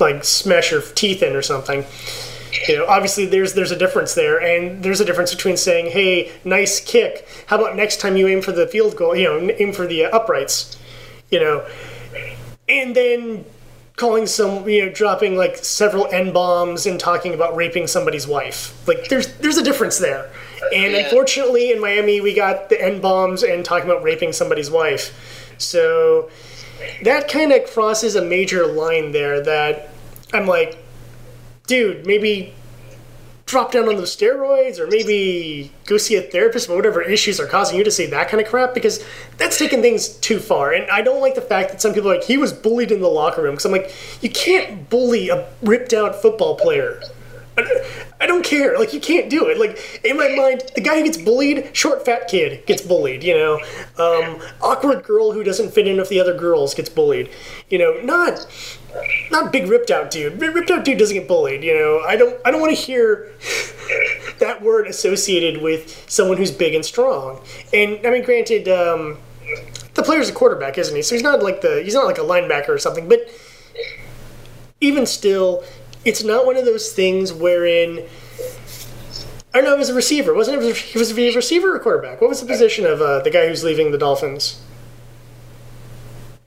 like 0.00 0.24
smash 0.24 0.70
your 0.70 0.82
teeth 0.82 1.22
in 1.22 1.34
or 1.34 1.42
something. 1.42 1.84
You 2.68 2.78
know, 2.78 2.86
obviously 2.86 3.26
there's 3.26 3.54
there's 3.54 3.72
a 3.72 3.78
difference 3.78 4.14
there, 4.14 4.40
and 4.40 4.82
there's 4.82 5.00
a 5.00 5.04
difference 5.04 5.34
between 5.34 5.56
saying, 5.56 5.92
"Hey, 5.92 6.30
nice 6.44 6.78
kick. 6.80 7.26
How 7.46 7.56
about 7.56 7.76
next 7.76 8.00
time 8.00 8.16
you 8.16 8.28
aim 8.28 8.42
for 8.42 8.52
the 8.52 8.66
field 8.66 8.96
goal? 8.96 9.16
You 9.16 9.24
know, 9.24 9.54
aim 9.58 9.72
for 9.72 9.86
the 9.86 10.04
uh, 10.04 10.16
uprights." 10.16 10.76
You 11.30 11.40
know, 11.40 11.66
and 12.68 12.94
then 12.94 13.44
calling 13.96 14.26
some 14.26 14.68
you 14.68 14.86
know 14.86 14.92
dropping 14.92 15.36
like 15.36 15.56
several 15.58 16.06
n 16.08 16.32
bombs 16.32 16.84
and 16.86 16.98
talking 16.98 17.32
about 17.34 17.54
raping 17.54 17.86
somebody's 17.86 18.26
wife. 18.26 18.86
Like 18.88 19.08
there's 19.08 19.28
there's 19.38 19.56
a 19.56 19.62
difference 19.62 19.98
there. 19.98 20.30
And 20.74 20.92
Yeah. 20.92 20.98
unfortunately 21.04 21.70
in 21.70 21.80
miami 21.80 22.20
we 22.20 22.34
got 22.34 22.68
the 22.68 22.80
n 22.82 23.00
bombs 23.00 23.42
and 23.42 23.64
talking 23.64 23.88
about 23.88 24.02
raping 24.02 24.32
somebody's 24.32 24.70
wife. 24.70 25.54
So 25.58 26.28
that 27.02 27.28
kind 27.28 27.52
of 27.52 27.64
crosses 27.70 28.16
a 28.16 28.22
major 28.22 28.66
line 28.66 29.12
there 29.12 29.40
that 29.40 29.90
i'm 30.34 30.46
like 30.46 30.76
dude 31.68 32.04
maybe 32.04 32.52
drop 33.54 33.70
down 33.70 33.88
on 33.88 33.94
those 33.94 34.14
steroids 34.16 34.80
or 34.80 34.88
maybe 34.88 35.70
go 35.86 35.96
see 35.96 36.16
a 36.16 36.22
therapist 36.22 36.66
about 36.66 36.74
whatever 36.74 37.00
issues 37.00 37.38
are 37.38 37.46
causing 37.46 37.78
you 37.78 37.84
to 37.84 37.90
say 37.90 38.04
that 38.04 38.28
kind 38.28 38.40
of 38.40 38.48
crap 38.48 38.74
because 38.74 39.04
that's 39.36 39.56
taking 39.56 39.80
things 39.80 40.08
too 40.08 40.40
far 40.40 40.72
and 40.72 40.90
i 40.90 41.00
don't 41.00 41.20
like 41.20 41.36
the 41.36 41.40
fact 41.40 41.70
that 41.70 41.80
some 41.80 41.94
people 41.94 42.10
are 42.10 42.16
like 42.16 42.24
he 42.24 42.36
was 42.36 42.52
bullied 42.52 42.90
in 42.90 43.00
the 43.00 43.06
locker 43.06 43.42
room 43.42 43.52
because 43.52 43.64
i'm 43.64 43.70
like 43.70 43.94
you 44.22 44.28
can't 44.28 44.90
bully 44.90 45.28
a 45.28 45.46
ripped 45.62 45.92
out 45.92 46.20
football 46.20 46.56
player 46.56 47.00
I- 47.56 48.26
don't 48.26 48.44
care. 48.44 48.76
Like 48.76 48.92
you 48.92 48.98
can't 49.00 49.30
do 49.30 49.46
it. 49.46 49.58
Like 49.58 50.00
in 50.04 50.16
my 50.16 50.34
mind, 50.34 50.64
the 50.74 50.80
guy 50.80 50.98
who 50.98 51.04
gets 51.04 51.18
bullied, 51.18 51.76
short 51.76 52.04
fat 52.04 52.26
kid 52.26 52.66
gets 52.66 52.82
bullied. 52.82 53.22
You 53.22 53.34
know, 53.34 53.54
um, 53.96 54.42
awkward 54.60 55.04
girl 55.04 55.30
who 55.30 55.44
doesn't 55.44 55.72
fit 55.72 55.86
in 55.86 55.98
with 55.98 56.08
the 56.08 56.18
other 56.18 56.36
girls 56.36 56.74
gets 56.74 56.88
bullied. 56.88 57.30
You 57.68 57.78
know, 57.78 58.00
not 58.02 58.44
not 59.30 59.52
big 59.52 59.68
ripped 59.68 59.90
out 59.90 60.10
dude. 60.10 60.40
Ripped 60.40 60.70
out 60.70 60.84
dude 60.84 60.98
doesn't 60.98 61.16
get 61.16 61.28
bullied. 61.28 61.62
You 61.62 61.74
know, 61.74 62.02
I 62.06 62.16
don't 62.16 62.40
I 62.44 62.50
don't 62.50 62.60
want 62.60 62.76
to 62.76 62.80
hear 62.80 63.32
that 64.38 64.60
word 64.62 64.86
associated 64.86 65.62
with 65.62 66.04
someone 66.10 66.36
who's 66.36 66.50
big 66.50 66.74
and 66.74 66.84
strong. 66.84 67.40
And 67.72 68.06
I 68.06 68.10
mean, 68.10 68.24
granted, 68.24 68.68
um, 68.68 69.18
the 69.94 70.02
player's 70.02 70.28
a 70.28 70.32
quarterback, 70.32 70.78
isn't 70.78 70.94
he? 70.94 71.02
So 71.02 71.14
he's 71.14 71.22
not 71.22 71.42
like 71.42 71.60
the 71.60 71.82
he's 71.82 71.94
not 71.94 72.06
like 72.06 72.18
a 72.18 72.22
linebacker 72.22 72.70
or 72.70 72.78
something. 72.78 73.08
But 73.08 73.28
even 74.80 75.06
still, 75.06 75.64
it's 76.04 76.22
not 76.22 76.46
one 76.46 76.56
of 76.56 76.64
those 76.64 76.92
things 76.92 77.32
wherein. 77.32 78.06
I 79.52 79.58
don't 79.58 79.66
know. 79.66 79.74
He 79.74 79.78
was 79.78 79.90
a 79.90 79.94
receiver, 79.94 80.34
wasn't 80.34 80.62
it? 80.62 80.76
He 80.76 80.98
was 80.98 81.12
a 81.12 81.14
receiver 81.14 81.76
or 81.76 81.78
quarterback. 81.78 82.20
What 82.20 82.28
was 82.28 82.40
the 82.40 82.46
position 82.46 82.86
of 82.86 83.00
uh, 83.00 83.20
the 83.20 83.30
guy 83.30 83.46
who's 83.46 83.62
leaving 83.62 83.92
the 83.92 83.98
Dolphins? 83.98 84.60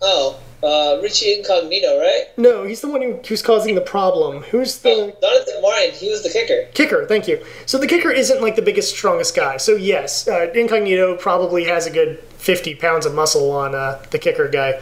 Oh, 0.02 0.40
uh, 0.64 1.00
Richie 1.04 1.38
Incognito, 1.38 2.00
right? 2.00 2.26
No, 2.38 2.64
he's 2.64 2.82
the 2.82 2.88
one 2.90 3.02
who, 3.02 3.14
who's 3.28 3.42
causing 3.42 3.76
the 3.76 3.82
problem. 3.82 4.44
Who's 4.44 4.80
the 4.80 4.90
Oh, 4.90 5.14
Jonathan 5.22 5.62
Martin. 5.62 5.92
He 5.92 6.10
was 6.10 6.24
the 6.24 6.30
kicker. 6.30 6.68
kicker? 6.74 7.06
Thank 7.06 7.28
you. 7.28 7.46
So 7.66 7.78
the 7.78 7.88
kicker 7.88 8.10
isn't 8.10 8.42
like 8.42 8.56
the 8.56 8.62
biggest, 8.62 8.96
strongest 8.96 9.36
guy. 9.36 9.58
So 9.58 9.76
yes, 9.76 10.28
uh, 10.28 10.52
Incognito 10.56 11.16
probably 11.18 11.66
has 11.66 11.86
a 11.86 11.92
good 11.92 12.20
fifty 12.38 12.74
pounds 12.76 13.06
of 13.06 13.14
muscle 13.14 13.52
on 13.52 13.76
uh, 13.76 14.02
the 14.12 14.20
kicker 14.20 14.48
guy, 14.48 14.82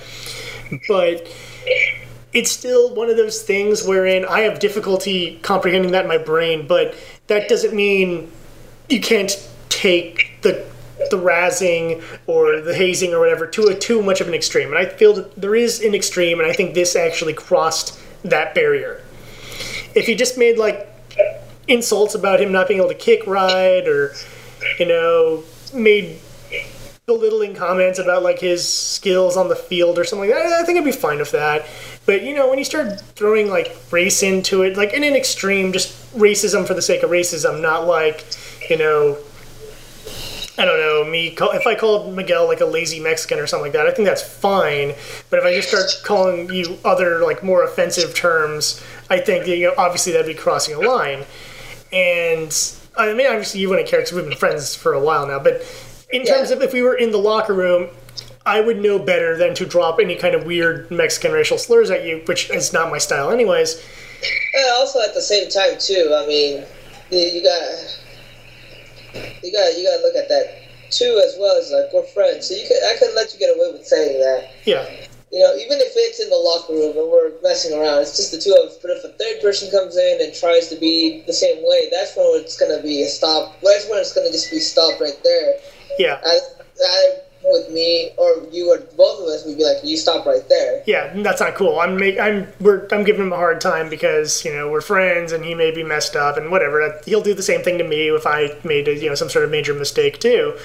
but 0.88 1.28
it's 2.34 2.52
still 2.52 2.94
one 2.94 3.10
of 3.10 3.18
those 3.18 3.42
things 3.42 3.84
wherein 3.84 4.26
I 4.26 4.42
have 4.42 4.60
difficulty 4.60 5.40
comprehending 5.42 5.92
that 5.92 6.04
in 6.04 6.10
my 6.10 6.18
brain. 6.18 6.68
But 6.68 6.96
that 7.28 7.48
doesn't 7.50 7.74
mean 7.76 8.32
you 8.90 9.02
can't 9.02 9.32
take 9.70 10.32
the 10.42 10.66
the 11.10 11.18
razzing 11.18 12.04
or 12.28 12.62
the 12.62 12.74
hazing 12.74 13.14
or 13.14 13.20
whatever 13.20 13.46
to 13.48 13.68
a 13.68 13.76
too 13.76 14.02
much 14.02 14.22
of 14.22 14.28
an 14.28 14.34
extreme. 14.34 14.70
And 14.70 14.78
I 14.78 14.86
feel 14.86 15.14
that 15.14 15.36
there 15.36 15.56
is 15.56 15.82
an 15.82 15.94
extreme, 15.94 16.40
and 16.40 16.50
I 16.50 16.54
think 16.54 16.74
this 16.74 16.96
actually 16.96 17.34
crossed 17.34 18.00
that 18.24 18.56
barrier. 18.56 19.02
If 19.94 20.08
he 20.08 20.16
just 20.16 20.38
made 20.38 20.58
like 20.58 20.90
insults 21.68 22.16
about 22.16 22.42
him 22.42 22.52
not 22.52 22.68
being 22.68 22.80
able 22.80 22.90
to 22.90 22.96
kick 22.96 23.26
right, 23.28 23.88
or 23.88 24.14
you 24.80 24.86
know, 24.86 25.44
made 25.74 26.20
belittling 27.06 27.54
comments 27.54 28.00
about 28.00 28.24
like 28.24 28.40
his 28.40 28.68
skills 28.68 29.38
on 29.38 29.48
the 29.48 29.56
field 29.56 30.00
or 30.00 30.04
something 30.04 30.30
like 30.30 30.38
that, 30.38 30.54
I 30.54 30.64
think 30.64 30.80
I'd 30.80 30.86
be 30.86 30.92
fine 30.92 31.20
with 31.20 31.32
that. 31.32 31.66
But 32.06 32.24
you 32.24 32.34
know, 32.34 32.50
when 32.50 32.58
you 32.58 32.66
start 32.66 33.00
throwing 33.00 33.50
like 33.50 33.76
race 33.92 34.24
into 34.24 34.64
it, 34.64 34.76
like 34.76 34.94
in 34.94 35.04
an 35.04 35.16
extreme, 35.16 35.72
just 35.72 35.94
racism 36.16 36.66
for 36.66 36.74
the 36.74 36.82
sake 36.82 37.04
of 37.04 37.10
racism, 37.10 37.62
not 37.62 37.86
like, 37.86 38.26
you 38.70 38.78
know, 38.78 39.18
I 40.58 40.64
don't 40.64 40.80
know, 40.80 41.04
me 41.10 41.32
call, 41.32 41.52
if 41.52 41.68
I 41.68 41.76
called 41.76 42.16
Miguel 42.16 42.48
like 42.48 42.62
a 42.62 42.66
lazy 42.66 43.00
Mexican 43.02 43.40
or 43.40 43.48
something 43.48 43.66
like 43.66 43.74
that, 43.74 43.88
I 43.88 43.92
think 43.92 44.08
that's 44.08 44.22
fine. 44.22 44.94
But 45.30 45.40
if 45.40 45.46
I 45.46 45.54
just 45.54 45.68
start 45.68 45.86
calling 46.04 46.50
you 46.54 46.78
other 46.86 47.20
like 47.20 47.44
more 47.44 47.64
offensive 47.64 48.16
terms, 48.16 48.82
I 49.10 49.20
think 49.20 49.48
you 49.48 49.68
know 49.68 49.74
obviously 49.78 50.14
that'd 50.14 50.28
be 50.28 50.34
crossing 50.34 50.76
a 50.76 50.80
line. 50.80 51.26
And 51.92 52.56
I 52.98 53.14
mean, 53.14 53.28
obviously 53.28 53.60
you 53.60 53.70
wouldn't 53.70 53.88
care 53.88 54.00
because 54.00 54.14
we've 54.14 54.24
been 54.24 54.38
friends 54.38 54.76
for 54.76 54.94
a 54.94 55.00
while 55.00 55.28
now. 55.28 55.40
But 55.40 55.62
in 56.10 56.24
terms 56.24 56.52
of 56.52 56.62
if 56.62 56.72
we 56.72 56.82
were 56.82 56.96
in 56.96 57.12
the 57.12 57.18
locker 57.18 57.54
room, 57.54 57.90
I 58.46 58.62
would 58.62 58.78
know 58.78 59.00
better 59.00 59.38
than 59.38 59.56
to 59.56 59.66
drop 59.66 60.00
any 60.00 60.16
kind 60.16 60.36
of 60.36 60.46
weird 60.46 60.90
Mexican 60.92 61.32
racial 61.32 61.58
slurs 61.58 61.90
at 61.90 62.06
you, 62.06 62.22
which 62.26 62.50
is 62.52 62.72
not 62.72 62.92
my 62.92 63.00
style, 63.00 63.32
anyways. 63.32 63.84
And 64.54 64.66
also 64.78 65.02
at 65.02 65.14
the 65.14 65.22
same 65.22 65.50
time 65.50 65.78
too, 65.80 66.16
I 66.16 66.26
mean, 66.28 66.64
you, 67.12 67.20
you 67.20 67.44
got 67.44 68.00
you 69.44 69.52
got 69.52 69.78
you 69.78 69.84
got 69.84 69.98
to 69.98 70.04
look 70.04 70.16
at 70.16 70.30
that 70.30 70.64
too 70.92 71.22
as 71.26 71.36
well 71.40 71.58
as 71.58 71.72
like 71.72 71.92
we're 71.94 72.04
friends. 72.04 72.48
So 72.48 72.56
you 72.56 72.68
could 72.68 72.78
I 72.84 72.98
couldn't 72.98 73.16
let 73.16 73.34
you 73.34 73.40
get 73.40 73.56
away 73.56 73.72
with 73.72 73.86
saying 73.86 74.20
that. 74.20 74.52
Yeah, 74.66 74.86
You 75.32 75.40
know, 75.40 75.56
even 75.56 75.80
if 75.80 75.94
it's 75.96 76.20
in 76.20 76.30
the 76.30 76.38
locker 76.38 76.74
room 76.74 76.98
and 76.98 77.12
we're 77.12 77.34
messing 77.42 77.78
around, 77.78 78.02
it's 78.02 78.18
just 78.18 78.32
the 78.32 78.40
two 78.40 78.56
of 78.56 78.72
us. 78.72 78.78
But 78.82 78.92
if 78.92 79.04
a 79.04 79.10
third 79.18 79.42
person 79.42 79.70
comes 79.72 79.98
in 79.98 80.22
and 80.22 80.34
tries 80.34 80.70
to 80.70 80.76
be 80.76 81.24
the 81.28 81.34
same 81.34 81.66
way, 81.66 81.90
that's 81.92 82.16
when 82.16 82.26
it's 82.40 82.58
gonna 82.58 82.82
be 82.82 83.04
a 83.04 83.08
stop. 83.08 83.60
That's 83.62 83.90
when 83.90 84.00
it's 84.00 84.14
gonna 84.14 84.32
just 84.32 84.52
be 84.52 84.60
stopped 84.60 85.02
right 85.02 85.20
there. 85.24 85.60
yeah, 86.00 86.20
I, 86.24 86.40
I 86.84 87.20
with 87.52 87.70
me 87.70 88.12
or 88.18 88.46
you 88.52 88.72
or 88.72 88.80
both 88.98 89.22
of 89.22 89.28
us, 89.28 89.46
we'd 89.46 89.58
be 89.58 89.64
like, 89.64 89.78
you 89.84 89.98
stop 89.98 90.26
right 90.26 90.48
there. 90.50 90.84
yeah. 90.86 91.14
That's 91.22 91.42
not 91.42 91.56
cool. 91.56 91.80
I'm 91.80 91.98
make, 91.98 92.20
I'm 92.20 92.48
we're 92.60 92.88
I'm 92.92 93.04
giving 93.04 93.22
him 93.22 93.34
a 93.34 93.38
hard 93.38 93.62
time 93.62 93.90
because 93.90 94.44
you 94.44 94.54
know 94.54 94.70
we're 94.70 94.82
friends 94.82 95.32
and 95.32 95.44
he 95.46 95.56
may 95.56 95.72
be 95.72 95.84
messed 95.84 96.16
up 96.16 96.38
and 96.38 96.52
whatever. 96.52 97.00
He'll 97.06 97.22
do 97.22 97.34
the 97.34 97.44
same 97.44 97.62
thing 97.62 97.78
to 97.78 97.84
me 97.84 98.10
if 98.10 98.26
I 98.28 98.58
made 98.64 98.88
a, 98.88 98.96
you 98.96 99.10
know 99.10 99.16
some 99.16 99.30
sort 99.30 99.46
of 99.46 99.52
major 99.52 99.74
mistake 99.74 100.20
too. 100.20 100.58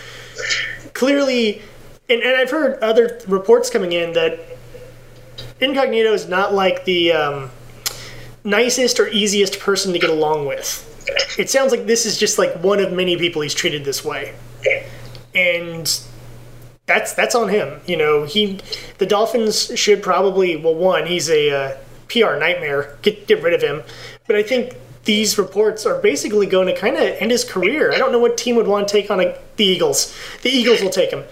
Clearly, 0.94 1.62
and, 2.09 2.23
and 2.23 2.36
I've 2.36 2.51
heard 2.51 2.82
other 2.82 3.20
reports 3.28 3.70
coming 3.70 3.93
in 3.93 4.12
that 4.15 4.40
Incognito 5.61 6.12
is 6.12 6.28
not 6.28 6.55
like 6.55 6.85
the 6.85 7.12
um, 7.12 7.51
nicest 8.44 8.98
or 8.98 9.09
easiest 9.09 9.61
person 9.61 9.93
to 9.93 9.98
get 9.98 10.11
along 10.11 10.47
with. 10.47 10.86
It 11.39 11.51
sounds 11.51 11.73
like 11.73 11.86
this 11.86 12.07
is 12.07 12.19
just 12.19 12.39
like 12.39 12.55
one 12.62 12.81
of 12.81 12.93
many 12.93 13.16
people 13.16 13.43
he's 13.43 13.55
treated 13.55 13.85
this 13.85 14.05
way, 14.05 14.35
and 15.35 16.01
that's 16.90 17.14
that's 17.14 17.36
on 17.36 17.48
him. 17.48 17.80
You 17.86 17.96
know, 17.96 18.24
he 18.24 18.58
the 18.98 19.06
Dolphins 19.06 19.78
should 19.78 20.02
probably 20.02 20.56
well, 20.56 20.74
one, 20.74 21.06
he's 21.06 21.30
a 21.30 21.50
uh, 21.50 21.76
PR 22.08 22.36
nightmare. 22.36 22.98
Get 23.02 23.28
get 23.28 23.42
rid 23.42 23.54
of 23.54 23.62
him. 23.62 23.82
But 24.26 24.34
I 24.34 24.42
think 24.42 24.74
these 25.04 25.38
reports 25.38 25.86
are 25.86 26.00
basically 26.00 26.46
going 26.46 26.66
to 26.66 26.76
kind 26.76 26.96
of 26.96 27.02
end 27.02 27.30
his 27.30 27.44
career. 27.44 27.92
I 27.92 27.98
don't 27.98 28.10
know 28.10 28.18
what 28.18 28.36
team 28.36 28.56
would 28.56 28.66
want 28.66 28.88
to 28.88 28.92
take 28.92 29.10
on 29.10 29.20
a, 29.20 29.36
the 29.56 29.64
Eagles. 29.64 30.14
The 30.42 30.50
Eagles 30.50 30.82
will 30.82 30.90
take 30.90 31.10
him. 31.10 31.24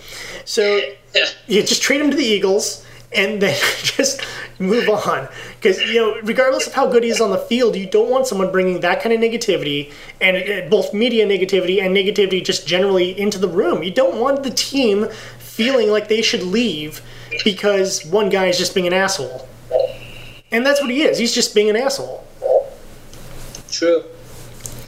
So 0.44 0.80
you 1.48 1.62
just 1.62 1.82
trade 1.82 2.00
him 2.00 2.10
to 2.10 2.16
the 2.16 2.24
Eagles 2.24 2.86
and 3.12 3.40
then 3.40 3.58
just 3.82 4.20
move 4.58 4.88
on. 4.88 5.28
Because 5.56 5.80
you 5.82 5.94
know, 5.94 6.20
regardless 6.22 6.66
of 6.66 6.74
how 6.74 6.86
good 6.86 7.02
he 7.02 7.10
is 7.10 7.20
on 7.20 7.30
the 7.30 7.38
field, 7.38 7.76
you 7.76 7.86
don't 7.86 8.10
want 8.10 8.26
someone 8.26 8.52
bringing 8.52 8.80
that 8.80 9.02
kind 9.02 9.12
of 9.12 9.20
negativity 9.20 9.92
and 10.20 10.36
uh, 10.36 10.68
both 10.68 10.94
media 10.94 11.26
negativity 11.26 11.82
and 11.82 11.96
negativity 11.96 12.44
just 12.44 12.66
generally 12.66 13.18
into 13.18 13.38
the 13.38 13.48
room. 13.48 13.82
You 13.82 13.90
don't 13.90 14.20
want 14.20 14.42
the 14.42 14.50
team 14.50 15.08
feeling 15.58 15.90
like 15.90 16.06
they 16.06 16.22
should 16.22 16.44
leave 16.44 17.02
because 17.44 18.06
one 18.06 18.28
guy 18.28 18.46
is 18.46 18.56
just 18.56 18.74
being 18.76 18.86
an 18.86 18.92
asshole. 18.92 19.48
And 20.52 20.64
that's 20.64 20.80
what 20.80 20.88
he 20.88 21.02
is. 21.02 21.18
He's 21.18 21.34
just 21.34 21.52
being 21.52 21.68
an 21.68 21.74
asshole. 21.74 22.24
True. 23.68 24.04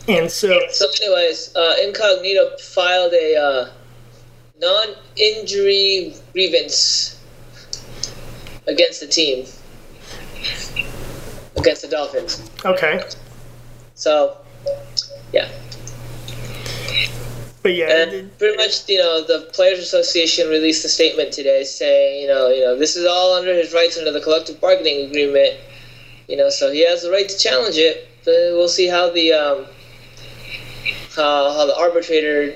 And 0.07 0.31
so, 0.31 0.59
So, 0.71 0.87
anyways, 1.03 1.55
uh, 1.57 1.75
Incognito 1.83 2.57
filed 2.59 3.13
a 3.13 3.37
uh, 3.37 3.71
non-injury 4.61 6.15
grievance 6.33 7.19
against 8.69 9.01
the 9.01 9.09
team, 9.09 9.47
against 11.57 11.83
the 11.83 11.89
Dolphins. 11.91 12.49
okay. 12.65 13.03
So, 13.95 14.39
yeah, 15.33 15.49
But 17.63 17.75
yeah, 17.75 17.91
and 17.91 18.39
pretty 18.39 18.57
much, 18.57 18.89
you 18.89 18.99
know, 18.99 19.23
the 19.23 19.51
Players 19.53 19.81
Association 19.81 20.49
released 20.49 20.83
a 20.85 20.89
statement 20.89 21.33
today 21.33 21.63
saying, 21.65 22.23
you 22.23 22.29
know, 22.29 22.49
you 22.49 22.63
know, 22.63 22.79
this 22.79 22.97
is 22.97 23.05
all 23.07 23.35
under 23.35 23.53
his 23.53 23.75
rights 23.75 23.99
under 23.99 24.13
the 24.13 24.21
collective 24.21 24.61
bargaining 24.61 25.11
agreement. 25.11 25.59
You 26.27 26.37
know, 26.37 26.49
so 26.49 26.73
he 26.73 26.87
has 26.89 27.03
the 27.03 27.11
right 27.11 27.29
to 27.29 27.39
challenge 27.39 27.77
it. 27.77 28.09
But 28.25 28.53
we'll 28.53 28.69
see 28.69 28.87
how 28.87 29.11
the 29.11 29.33
um, 29.33 29.67
how, 31.15 31.53
how 31.53 31.67
the 31.67 31.77
arbitrator 31.77 32.55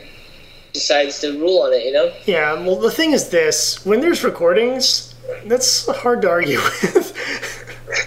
decides 0.73 1.21
to 1.21 1.39
rule 1.39 1.63
on 1.63 1.73
it. 1.73 1.85
You 1.85 1.93
know. 1.93 2.13
yeah. 2.25 2.55
Well, 2.55 2.77
the 2.77 2.91
thing 2.91 3.13
is 3.13 3.29
this: 3.29 3.85
when 3.85 4.01
there's 4.01 4.25
recordings, 4.25 5.15
that's 5.47 5.87
hard 5.99 6.23
to 6.23 6.31
argue 6.31 6.59
with. 6.83 7.13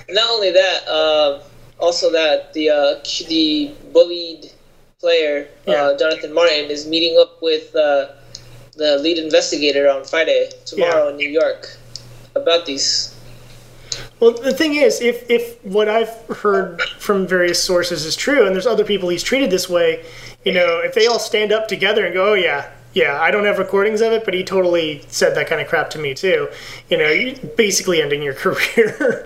Not 0.09 0.29
only 0.31 0.51
that, 0.51 0.87
um, 0.87 1.41
also 1.79 2.11
that 2.11 2.53
the 2.53 2.69
uh, 2.69 2.95
the 3.27 3.73
bullied 3.93 4.51
player 5.07 5.47
Yeah. 5.67 5.73
uh, 5.83 5.97
Jonathan 5.97 6.33
Martin 6.33 6.71
is 6.71 6.87
meeting 6.87 7.17
up 7.21 7.41
with 7.41 7.75
uh, 7.75 8.07
the 8.75 8.97
lead 8.97 9.17
investigator 9.19 9.89
on 9.89 10.03
Friday 10.03 10.49
tomorrow 10.65 11.05
Yeah. 11.05 11.09
in 11.11 11.17
New 11.17 11.29
York 11.29 11.77
about 12.35 12.65
these. 12.65 13.13
Well, 14.19 14.31
the 14.31 14.53
thing 14.53 14.75
is, 14.75 14.99
if 15.01 15.29
if 15.29 15.63
what 15.63 15.87
I've 15.87 16.09
heard 16.41 16.81
from 16.99 17.27
various 17.27 17.61
sources 17.63 18.05
is 18.05 18.15
true, 18.15 18.45
and 18.45 18.55
there's 18.55 18.67
other 18.67 18.83
people 18.83 19.09
he's 19.09 19.23
treated 19.23 19.49
this 19.51 19.69
way, 19.69 20.03
you 20.43 20.51
know, 20.51 20.79
if 20.83 20.93
they 20.93 21.05
all 21.07 21.19
stand 21.19 21.51
up 21.51 21.67
together 21.67 22.05
and 22.05 22.13
go, 22.13 22.31
"Oh 22.31 22.33
yeah, 22.33 22.69
yeah, 22.93 23.19
I 23.21 23.29
don't 23.31 23.45
have 23.45 23.59
recordings 23.59 24.01
of 24.01 24.13
it, 24.13 24.25
but 24.25 24.33
he 24.33 24.43
totally 24.43 25.03
said 25.07 25.35
that 25.35 25.47
kind 25.47 25.61
of 25.61 25.67
crap 25.67 25.89
to 25.91 25.99
me 25.99 26.13
too," 26.15 26.49
you 26.89 26.97
know, 26.97 27.09
you're 27.09 27.35
basically 27.55 28.01
ending 28.01 28.21
your 28.23 28.33
career. 28.43 29.25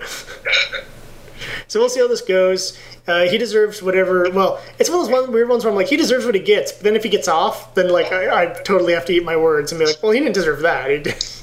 So 1.72 1.80
we'll 1.80 1.88
see 1.88 2.00
how 2.00 2.06
this 2.06 2.20
goes. 2.20 2.78
Uh, 3.08 3.22
he 3.22 3.38
deserves 3.38 3.82
whatever. 3.82 4.30
Well, 4.30 4.60
it's 4.78 4.90
one 4.90 5.00
of 5.00 5.06
those 5.06 5.22
one, 5.22 5.32
weird 5.32 5.48
ones 5.48 5.64
where 5.64 5.70
I'm 5.70 5.74
like, 5.74 5.86
he 5.86 5.96
deserves 5.96 6.26
what 6.26 6.34
he 6.34 6.40
gets. 6.42 6.70
But 6.70 6.82
then 6.82 6.96
if 6.96 7.02
he 7.02 7.08
gets 7.08 7.28
off, 7.28 7.74
then 7.74 7.88
like 7.88 8.12
I, 8.12 8.42
I 8.42 8.46
totally 8.62 8.92
have 8.92 9.06
to 9.06 9.14
eat 9.14 9.24
my 9.24 9.38
words 9.38 9.72
and 9.72 9.78
be 9.78 9.86
like, 9.86 10.02
well, 10.02 10.12
he 10.12 10.20
didn't 10.20 10.34
deserve 10.34 10.60
that. 10.60 11.42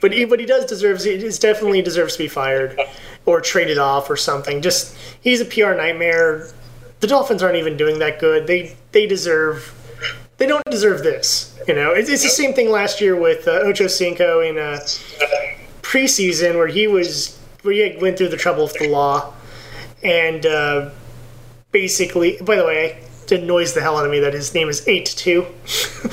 But 0.00 0.14
he, 0.14 0.24
what 0.24 0.40
he 0.40 0.46
does 0.46 0.64
deserves 0.64 1.04
he 1.04 1.18
definitely 1.18 1.82
deserves 1.82 2.14
to 2.14 2.20
be 2.20 2.28
fired 2.28 2.80
or 3.26 3.42
traded 3.42 3.76
off 3.76 4.08
or 4.08 4.16
something. 4.16 4.62
Just 4.62 4.96
he's 5.20 5.42
a 5.42 5.44
PR 5.44 5.74
nightmare. 5.74 6.48
The 7.00 7.06
Dolphins 7.06 7.42
aren't 7.42 7.56
even 7.56 7.76
doing 7.76 7.98
that 7.98 8.18
good. 8.18 8.46
They 8.46 8.74
they 8.92 9.06
deserve 9.06 9.74
they 10.38 10.46
don't 10.46 10.64
deserve 10.70 11.02
this. 11.02 11.60
You 11.68 11.74
know, 11.74 11.90
it's, 11.90 12.08
it's 12.08 12.22
the 12.22 12.30
same 12.30 12.54
thing 12.54 12.70
last 12.70 13.02
year 13.02 13.14
with 13.14 13.46
uh, 13.46 13.50
Ocho 13.50 13.88
Cinco 13.88 14.40
in 14.40 14.56
uh, 14.56 14.78
preseason 15.82 16.54
where 16.54 16.68
he 16.68 16.86
was 16.86 17.38
where 17.60 17.74
he 17.74 17.98
went 18.00 18.16
through 18.16 18.30
the 18.30 18.38
trouble 18.38 18.64
of 18.64 18.72
the 18.72 18.88
law 18.88 19.34
and 20.02 20.46
uh, 20.46 20.90
basically. 21.72 22.38
By 22.40 22.56
the 22.56 22.64
way, 22.64 23.02
it 23.24 23.32
annoys 23.32 23.74
the 23.74 23.80
hell 23.80 23.96
out 23.96 24.04
of 24.04 24.10
me 24.10 24.20
that 24.20 24.34
his 24.34 24.54
name 24.54 24.68
is 24.68 24.86
Eight 24.88 25.06
Two. 25.06 25.46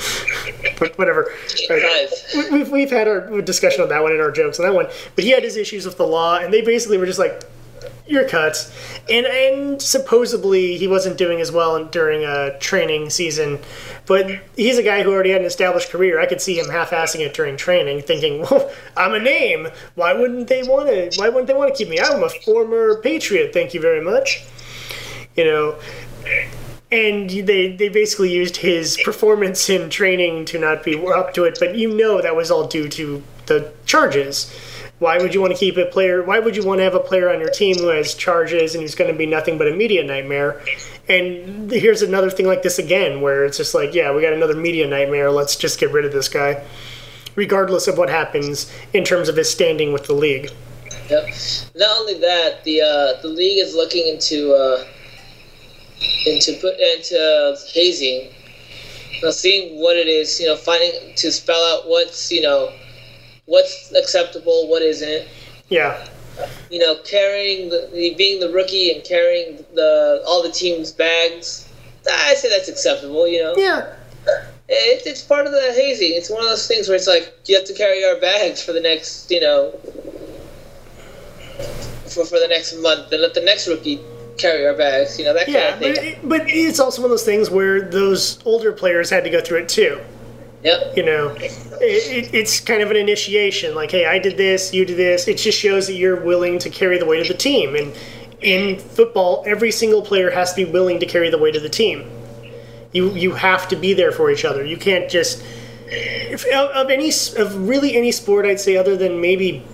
but 0.78 0.96
whatever. 0.98 1.32
Right 1.68 2.10
we've, 2.52 2.70
we've 2.70 2.90
had 2.90 3.08
our 3.08 3.40
discussion 3.42 3.82
on 3.82 3.88
that 3.88 4.02
one 4.02 4.12
in 4.12 4.20
our 4.20 4.30
jokes 4.30 4.58
on 4.58 4.66
that 4.66 4.74
one, 4.74 4.86
but 5.14 5.24
he 5.24 5.30
had 5.30 5.42
his 5.42 5.56
issues 5.56 5.84
with 5.84 5.96
the 5.96 6.06
law, 6.06 6.38
and 6.38 6.52
they 6.52 6.62
basically 6.62 6.98
were 6.98 7.06
just 7.06 7.18
like, 7.18 7.42
"You're 8.06 8.28
cut," 8.28 8.70
and 9.08 9.26
and 9.26 9.82
supposedly 9.82 10.76
he 10.76 10.86
wasn't 10.86 11.16
doing 11.16 11.40
as 11.40 11.52
well 11.52 11.84
during 11.84 12.24
a 12.24 12.58
training 12.58 13.10
season, 13.10 13.58
but 14.06 14.30
he's 14.56 14.78
a 14.78 14.82
guy 14.82 15.02
who 15.02 15.12
already 15.12 15.30
had 15.30 15.40
an 15.40 15.46
established 15.46 15.90
career. 15.90 16.20
I 16.20 16.26
could 16.26 16.40
see 16.40 16.58
him 16.58 16.68
half-assing 16.68 17.20
it 17.20 17.34
during 17.34 17.56
training, 17.56 18.02
thinking, 18.02 18.42
"Well, 18.50 18.70
I'm 18.96 19.14
a 19.14 19.20
name. 19.20 19.68
Why 19.94 20.12
wouldn't 20.12 20.48
they 20.48 20.62
want 20.62 20.88
to? 20.88 21.10
Why 21.18 21.28
wouldn't 21.28 21.46
they 21.46 21.54
want 21.54 21.74
to 21.74 21.76
keep 21.76 21.88
me? 21.88 22.00
I'm 22.00 22.22
a 22.22 22.28
former 22.28 23.00
Patriot. 23.00 23.52
Thank 23.52 23.74
you 23.74 23.80
very 23.80 24.00
much." 24.00 24.42
You 25.36 25.44
know, 25.44 25.78
and 26.90 27.28
they 27.28 27.76
they 27.76 27.88
basically 27.88 28.32
used 28.32 28.58
his 28.58 28.98
performance 29.04 29.68
in 29.68 29.90
training 29.90 30.46
to 30.46 30.58
not 30.58 30.82
be 30.82 30.96
up 31.06 31.34
to 31.34 31.44
it 31.44 31.58
but 31.60 31.76
you 31.76 31.92
know 31.94 32.22
that 32.22 32.34
was 32.34 32.50
all 32.50 32.66
due 32.66 32.88
to 32.88 33.22
the 33.46 33.70
charges 33.84 34.50
why 34.98 35.18
would 35.18 35.32
you 35.32 35.40
want 35.40 35.52
to 35.52 35.58
keep 35.58 35.76
a 35.76 35.86
player 35.86 36.22
why 36.22 36.38
would 36.38 36.56
you 36.56 36.64
want 36.64 36.78
to 36.78 36.84
have 36.84 36.94
a 36.94 37.00
player 37.00 37.30
on 37.30 37.40
your 37.40 37.50
team 37.50 37.76
who 37.76 37.88
has 37.88 38.14
charges 38.14 38.74
and 38.74 38.82
who's 38.82 38.94
going 38.94 39.10
to 39.10 39.16
be 39.16 39.26
nothing 39.26 39.58
but 39.58 39.68
a 39.68 39.74
media 39.74 40.02
nightmare 40.04 40.60
and 41.08 41.70
here's 41.70 42.02
another 42.02 42.30
thing 42.30 42.46
like 42.46 42.62
this 42.62 42.78
again 42.78 43.20
where 43.20 43.44
it's 43.44 43.56
just 43.56 43.74
like 43.74 43.94
yeah 43.94 44.14
we 44.14 44.22
got 44.22 44.32
another 44.32 44.56
media 44.56 44.86
nightmare 44.86 45.30
let's 45.30 45.56
just 45.56 45.78
get 45.78 45.90
rid 45.92 46.04
of 46.04 46.12
this 46.12 46.28
guy 46.28 46.62
regardless 47.36 47.86
of 47.86 47.96
what 47.96 48.08
happens 48.08 48.72
in 48.92 49.04
terms 49.04 49.28
of 49.28 49.36
his 49.36 49.50
standing 49.50 49.92
with 49.92 50.06
the 50.06 50.14
league 50.14 50.50
Yep. 51.10 51.28
Not 51.74 51.98
only 51.98 52.20
that, 52.20 52.64
the 52.64 52.82
uh, 52.82 53.22
the 53.22 53.28
league 53.28 53.58
is 53.58 53.74
looking 53.74 54.06
into 54.08 54.52
uh, 54.52 54.84
into 56.26 56.52
put 56.60 56.78
into 56.78 57.56
hazing. 57.72 58.30
Now, 59.22 59.30
seeing 59.30 59.80
what 59.80 59.96
it 59.96 60.06
is, 60.06 60.38
you 60.38 60.46
know, 60.46 60.56
finding 60.56 61.14
to 61.16 61.32
spell 61.32 61.60
out 61.72 61.88
what's 61.88 62.30
you 62.30 62.42
know 62.42 62.70
what's 63.48 63.92
acceptable, 63.96 64.68
what 64.68 64.82
isn't. 64.82 65.26
yeah 65.68 66.06
You 66.70 66.78
know, 66.78 66.94
carrying 67.04 67.68
the, 67.70 68.14
being 68.16 68.38
the 68.40 68.50
rookie 68.52 68.92
and 68.92 69.02
carrying 69.04 69.64
the 69.74 70.22
all 70.26 70.42
the 70.42 70.52
team's 70.52 70.92
bags. 70.92 71.68
I 72.10 72.34
say 72.34 72.48
that's 72.48 72.68
acceptable. 72.68 73.26
You 73.26 73.42
know, 73.42 73.54
yeah 73.56 73.94
it, 74.68 75.02
it's 75.06 75.22
part 75.22 75.46
of 75.46 75.52
the 75.52 75.72
hazing. 75.74 76.12
It's 76.14 76.30
one 76.30 76.40
of 76.42 76.48
those 76.48 76.66
things 76.68 76.86
where 76.88 76.96
it's 76.96 77.06
like 77.08 77.32
you 77.46 77.56
have 77.56 77.64
to 77.66 77.74
carry 77.74 78.04
our 78.04 78.20
bags 78.20 78.62
for 78.62 78.72
the 78.72 78.80
next, 78.80 79.30
you 79.30 79.40
know, 79.40 79.72
for, 82.06 82.24
for 82.24 82.38
the 82.38 82.48
next 82.48 82.76
month, 82.78 83.10
and 83.12 83.20
let 83.22 83.34
the 83.34 83.40
next 83.40 83.66
rookie 83.68 84.00
carry 84.36 84.66
our 84.66 84.74
bags. 84.74 85.18
You 85.18 85.24
know 85.24 85.34
that 85.34 85.46
kind 85.46 85.54
Yeah, 85.54 85.74
of 85.74 85.80
but, 85.80 85.96
thing. 85.96 86.12
it- 86.12 86.28
but 86.28 86.42
it's 86.46 86.78
also 86.80 87.02
one 87.02 87.06
of 87.06 87.10
those 87.10 87.24
things 87.24 87.50
where 87.50 87.80
those 87.82 88.38
older 88.44 88.72
players 88.72 89.10
had 89.10 89.24
to 89.24 89.30
go 89.30 89.40
through 89.40 89.58
it 89.60 89.68
too. 89.68 90.00
Yep. 90.68 90.96
You 90.98 91.06
know, 91.06 91.28
it, 91.40 91.50
it, 91.80 92.34
it's 92.34 92.60
kind 92.60 92.82
of 92.82 92.90
an 92.90 92.96
initiation. 92.96 93.74
Like, 93.74 93.90
hey, 93.90 94.04
I 94.04 94.18
did 94.18 94.36
this, 94.36 94.74
you 94.74 94.84
did 94.84 94.98
this. 94.98 95.26
It 95.26 95.38
just 95.38 95.58
shows 95.58 95.86
that 95.86 95.94
you're 95.94 96.22
willing 96.22 96.58
to 96.58 96.68
carry 96.68 96.98
the 96.98 97.06
weight 97.06 97.22
of 97.22 97.28
the 97.28 97.42
team. 97.42 97.74
And 97.74 97.96
in 98.42 98.78
football, 98.78 99.42
every 99.46 99.72
single 99.72 100.02
player 100.02 100.30
has 100.30 100.52
to 100.52 100.66
be 100.66 100.70
willing 100.70 101.00
to 101.00 101.06
carry 101.06 101.30
the 101.30 101.38
weight 101.38 101.56
of 101.56 101.62
the 101.62 101.70
team. 101.70 102.10
You 102.92 103.10
you 103.12 103.32
have 103.32 103.68
to 103.68 103.76
be 103.76 103.94
there 103.94 104.12
for 104.12 104.30
each 104.30 104.44
other. 104.44 104.62
You 104.62 104.76
can't 104.76 105.10
just 105.10 105.42
if, 105.86 106.44
of, 106.46 106.90
any 106.90 107.08
of 107.08 107.68
really 107.68 107.96
any 107.96 108.12
sport, 108.12 108.44
I'd 108.44 108.60
say 108.60 108.76
other 108.76 108.94
than 108.94 109.22
maybe 109.22 109.64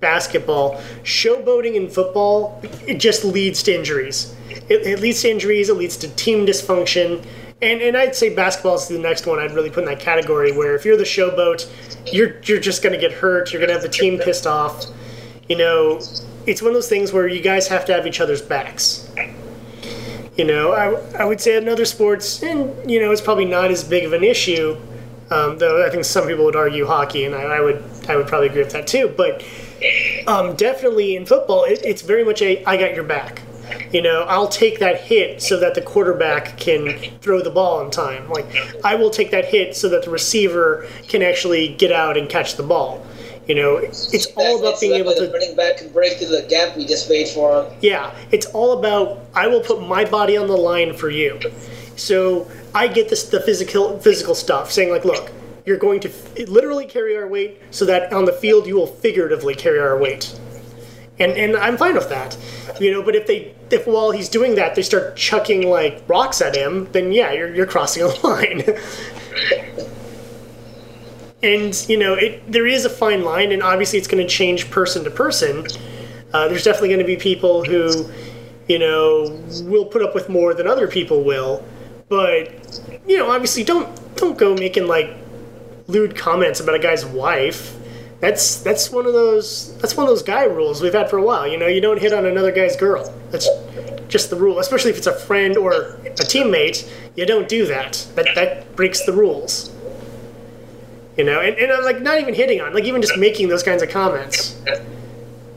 basketball, 0.00 0.80
showboating 1.04 1.74
in 1.74 1.88
football 1.88 2.60
it 2.88 2.98
just 2.98 3.24
leads 3.24 3.62
to 3.64 3.74
injuries. 3.74 4.34
It, 4.48 4.86
it 4.86 5.00
leads 5.00 5.22
to 5.22 5.30
injuries. 5.30 5.68
It 5.68 5.76
leads 5.76 5.96
to 5.98 6.08
team 6.08 6.44
dysfunction. 6.44 7.24
And, 7.62 7.82
and 7.82 7.96
I'd 7.96 8.16
say 8.16 8.34
basketball 8.34 8.76
is 8.76 8.88
the 8.88 8.98
next 8.98 9.26
one 9.26 9.38
I'd 9.38 9.52
really 9.52 9.70
put 9.70 9.80
in 9.80 9.84
that 9.86 10.00
category 10.00 10.50
where 10.50 10.74
if 10.74 10.84
you're 10.84 10.96
the 10.96 11.04
showboat, 11.04 11.70
you're 12.10 12.40
you're 12.44 12.60
just 12.60 12.82
going 12.82 12.94
to 12.94 12.98
get 12.98 13.12
hurt. 13.12 13.52
You're 13.52 13.60
going 13.60 13.68
to 13.68 13.74
have 13.74 13.82
the 13.82 13.88
team 13.88 14.18
pissed 14.18 14.46
off. 14.46 14.86
You 15.48 15.56
know, 15.56 16.00
it's 16.46 16.62
one 16.62 16.70
of 16.70 16.74
those 16.74 16.88
things 16.88 17.12
where 17.12 17.28
you 17.28 17.42
guys 17.42 17.68
have 17.68 17.84
to 17.86 17.92
have 17.92 18.06
each 18.06 18.20
other's 18.20 18.40
backs. 18.40 19.10
You 20.36 20.44
know, 20.46 20.72
I, 20.72 21.22
I 21.22 21.24
would 21.24 21.40
say 21.40 21.56
in 21.56 21.68
other 21.68 21.84
sports, 21.84 22.42
and 22.42 22.90
you 22.90 22.98
know, 23.00 23.10
it's 23.10 23.20
probably 23.20 23.44
not 23.44 23.70
as 23.70 23.84
big 23.84 24.04
of 24.04 24.14
an 24.14 24.24
issue. 24.24 24.76
Um, 25.30 25.58
though 25.58 25.86
I 25.86 25.90
think 25.90 26.04
some 26.04 26.26
people 26.26 26.44
would 26.46 26.56
argue 26.56 26.86
hockey, 26.86 27.24
and 27.24 27.34
I, 27.34 27.42
I 27.42 27.60
would 27.60 27.84
I 28.08 28.16
would 28.16 28.26
probably 28.26 28.48
agree 28.48 28.62
with 28.62 28.72
that 28.72 28.86
too. 28.86 29.12
But 29.14 29.44
um, 30.26 30.56
definitely 30.56 31.14
in 31.14 31.26
football, 31.26 31.64
it, 31.64 31.84
it's 31.84 32.02
very 32.02 32.24
much 32.24 32.40
a 32.40 32.64
I 32.64 32.78
got 32.78 32.94
your 32.94 33.04
back. 33.04 33.42
You 33.92 34.02
know, 34.02 34.22
I'll 34.22 34.48
take 34.48 34.78
that 34.80 35.00
hit 35.00 35.42
so 35.42 35.58
that 35.60 35.74
the 35.74 35.82
quarterback 35.82 36.56
can 36.56 36.98
throw 37.20 37.42
the 37.42 37.50
ball 37.50 37.84
in 37.84 37.90
time. 37.90 38.28
Like 38.28 38.46
I 38.84 38.94
will 38.94 39.10
take 39.10 39.30
that 39.30 39.46
hit 39.46 39.76
so 39.76 39.88
that 39.88 40.04
the 40.04 40.10
receiver 40.10 40.86
can 41.08 41.22
actually 41.22 41.74
get 41.74 41.92
out 41.92 42.16
and 42.16 42.28
catch 42.28 42.56
the 42.56 42.62
ball. 42.62 43.04
You 43.46 43.56
know, 43.56 43.78
it's 43.78 44.26
all 44.36 44.60
about 44.60 44.80
being 44.80 44.94
able 44.94 45.12
the 45.14 45.26
to 45.26 45.32
running 45.32 45.56
back 45.56 45.78
can 45.78 45.88
break 45.92 46.18
through 46.18 46.28
the 46.28 46.46
gap 46.48 46.76
we 46.76 46.86
just 46.86 47.08
made 47.08 47.26
for 47.28 47.64
him. 47.64 47.72
yeah, 47.80 48.14
it's 48.30 48.46
all 48.46 48.78
about 48.78 49.20
I 49.34 49.48
will 49.48 49.60
put 49.60 49.82
my 49.82 50.04
body 50.04 50.36
on 50.36 50.46
the 50.46 50.56
line 50.56 50.94
for 50.94 51.10
you. 51.10 51.40
So 51.96 52.48
I 52.74 52.86
get 52.86 53.08
this 53.08 53.24
the 53.28 53.40
physical 53.40 53.98
physical 53.98 54.36
stuff, 54.36 54.70
saying 54.70 54.90
like, 54.90 55.04
look, 55.04 55.32
you're 55.66 55.78
going 55.78 56.00
to 56.00 56.08
f- 56.08 56.48
literally 56.48 56.86
carry 56.86 57.16
our 57.16 57.26
weight, 57.26 57.60
so 57.72 57.84
that 57.86 58.12
on 58.12 58.24
the 58.24 58.32
field 58.32 58.66
you 58.66 58.76
will 58.76 58.86
figuratively 58.86 59.54
carry 59.54 59.80
our 59.80 59.98
weight. 59.98 60.38
And 61.20 61.32
and 61.32 61.56
I'm 61.56 61.76
fine 61.76 61.94
with 61.94 62.08
that, 62.08 62.36
you 62.80 62.90
know. 62.90 63.02
But 63.02 63.14
if 63.14 63.26
they 63.26 63.54
if 63.70 63.86
while 63.86 64.10
he's 64.10 64.28
doing 64.28 64.54
that 64.56 64.74
they 64.74 64.82
start 64.82 65.16
chucking 65.16 65.68
like 65.68 66.02
rocks 66.08 66.40
at 66.40 66.56
him, 66.56 66.88
then 66.92 67.12
yeah, 67.12 67.32
you're 67.32 67.54
you're 67.54 67.66
crossing 67.66 68.02
a 68.02 68.08
line. 68.26 68.64
and 71.42 71.88
you 71.88 71.96
know 71.96 72.14
it 72.14 72.50
there 72.50 72.66
is 72.66 72.84
a 72.84 72.90
fine 72.90 73.22
line, 73.22 73.52
and 73.52 73.62
obviously 73.62 73.98
it's 73.98 74.08
going 74.08 74.26
to 74.26 74.28
change 74.28 74.70
person 74.70 75.04
to 75.04 75.10
person. 75.10 75.66
Uh, 76.32 76.48
there's 76.48 76.64
definitely 76.64 76.88
going 76.88 77.00
to 77.00 77.06
be 77.06 77.16
people 77.16 77.64
who, 77.64 78.08
you 78.68 78.78
know, 78.78 79.42
will 79.64 79.84
put 79.84 80.02
up 80.02 80.14
with 80.14 80.28
more 80.28 80.54
than 80.54 80.66
other 80.66 80.86
people 80.86 81.24
will. 81.24 81.64
But, 82.08 82.80
you 83.06 83.18
know, 83.18 83.30
obviously 83.30 83.64
don't 83.64 83.88
don't 84.16 84.38
go 84.38 84.54
making 84.54 84.86
like 84.86 85.16
lewd 85.88 86.16
comments 86.16 86.60
about 86.60 86.74
a 86.74 86.78
guy's 86.78 87.04
wife. 87.04 87.76
That's 88.20 88.60
that's 88.60 88.90
one 88.90 89.06
of 89.06 89.14
those 89.14 89.76
that's 89.78 89.96
one 89.96 90.04
of 90.04 90.10
those 90.10 90.22
guy 90.22 90.44
rules 90.44 90.82
we've 90.82 90.92
had 90.92 91.08
for 91.08 91.16
a 91.16 91.22
while. 91.22 91.46
You 91.46 91.56
know, 91.56 91.66
you 91.66 91.80
don't 91.80 92.00
hit 92.00 92.12
on 92.12 92.26
another 92.26 92.52
guy's 92.52 92.76
girl. 92.76 93.12
That's 93.30 93.48
just 94.08 94.28
the 94.28 94.36
rule. 94.36 94.58
Especially 94.58 94.90
if 94.90 94.98
it's 94.98 95.06
a 95.06 95.14
friend 95.14 95.56
or 95.56 95.72
a 95.72 96.24
teammate, 96.24 96.90
you 97.16 97.24
don't 97.24 97.48
do 97.48 97.66
that. 97.66 98.06
That 98.16 98.28
that 98.34 98.76
breaks 98.76 99.06
the 99.06 99.12
rules. 99.12 99.74
You 101.16 101.24
know, 101.24 101.40
and, 101.40 101.56
and 101.56 101.72
I'm 101.72 101.82
like 101.82 102.00
not 102.02 102.20
even 102.20 102.34
hitting 102.34 102.60
on, 102.60 102.74
like 102.74 102.84
even 102.84 103.00
just 103.02 103.16
making 103.16 103.48
those 103.48 103.62
kinds 103.62 103.82
of 103.82 103.90
comments. 103.90 104.60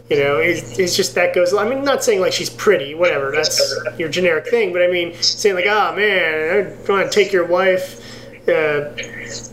You 0.10 0.18
know, 0.20 0.38
it's, 0.38 0.78
it's 0.78 0.96
just 0.96 1.16
that 1.16 1.34
goes. 1.34 1.54
I 1.54 1.68
mean, 1.68 1.84
not 1.84 2.04
saying 2.04 2.22
like 2.22 2.34
she's 2.34 2.50
pretty, 2.50 2.96
whatever. 2.96 3.32
That's 3.32 3.62
your 3.98 4.10
generic 4.10 4.48
thing. 4.48 4.74
But 4.74 4.84
I 4.84 4.88
mean, 4.88 5.16
saying 5.22 5.56
like, 5.56 5.66
ah, 5.68 5.94
man, 5.96 6.78
I 6.88 6.92
want 6.92 7.10
to 7.10 7.14
take 7.14 7.32
your 7.32 7.46
wife. 7.46 8.00
Uh, 8.48 8.92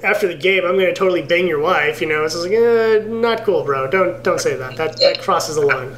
after 0.02 0.26
the 0.26 0.34
game, 0.34 0.64
I'm 0.64 0.74
going 0.74 0.86
to 0.86 0.94
totally 0.94 1.22
bang 1.22 1.46
your 1.46 1.60
wife. 1.60 2.00
You 2.00 2.08
know, 2.08 2.24
it's 2.24 2.34
just 2.34 2.48
like, 2.48 2.56
eh, 2.56 3.04
not 3.06 3.44
cool, 3.44 3.64
bro. 3.64 3.88
Don't 3.88 4.22
don't 4.24 4.40
say 4.40 4.56
that. 4.56 4.76
That 4.76 4.96
that 4.98 5.20
crosses 5.22 5.54
the 5.54 5.62
line. 5.62 5.94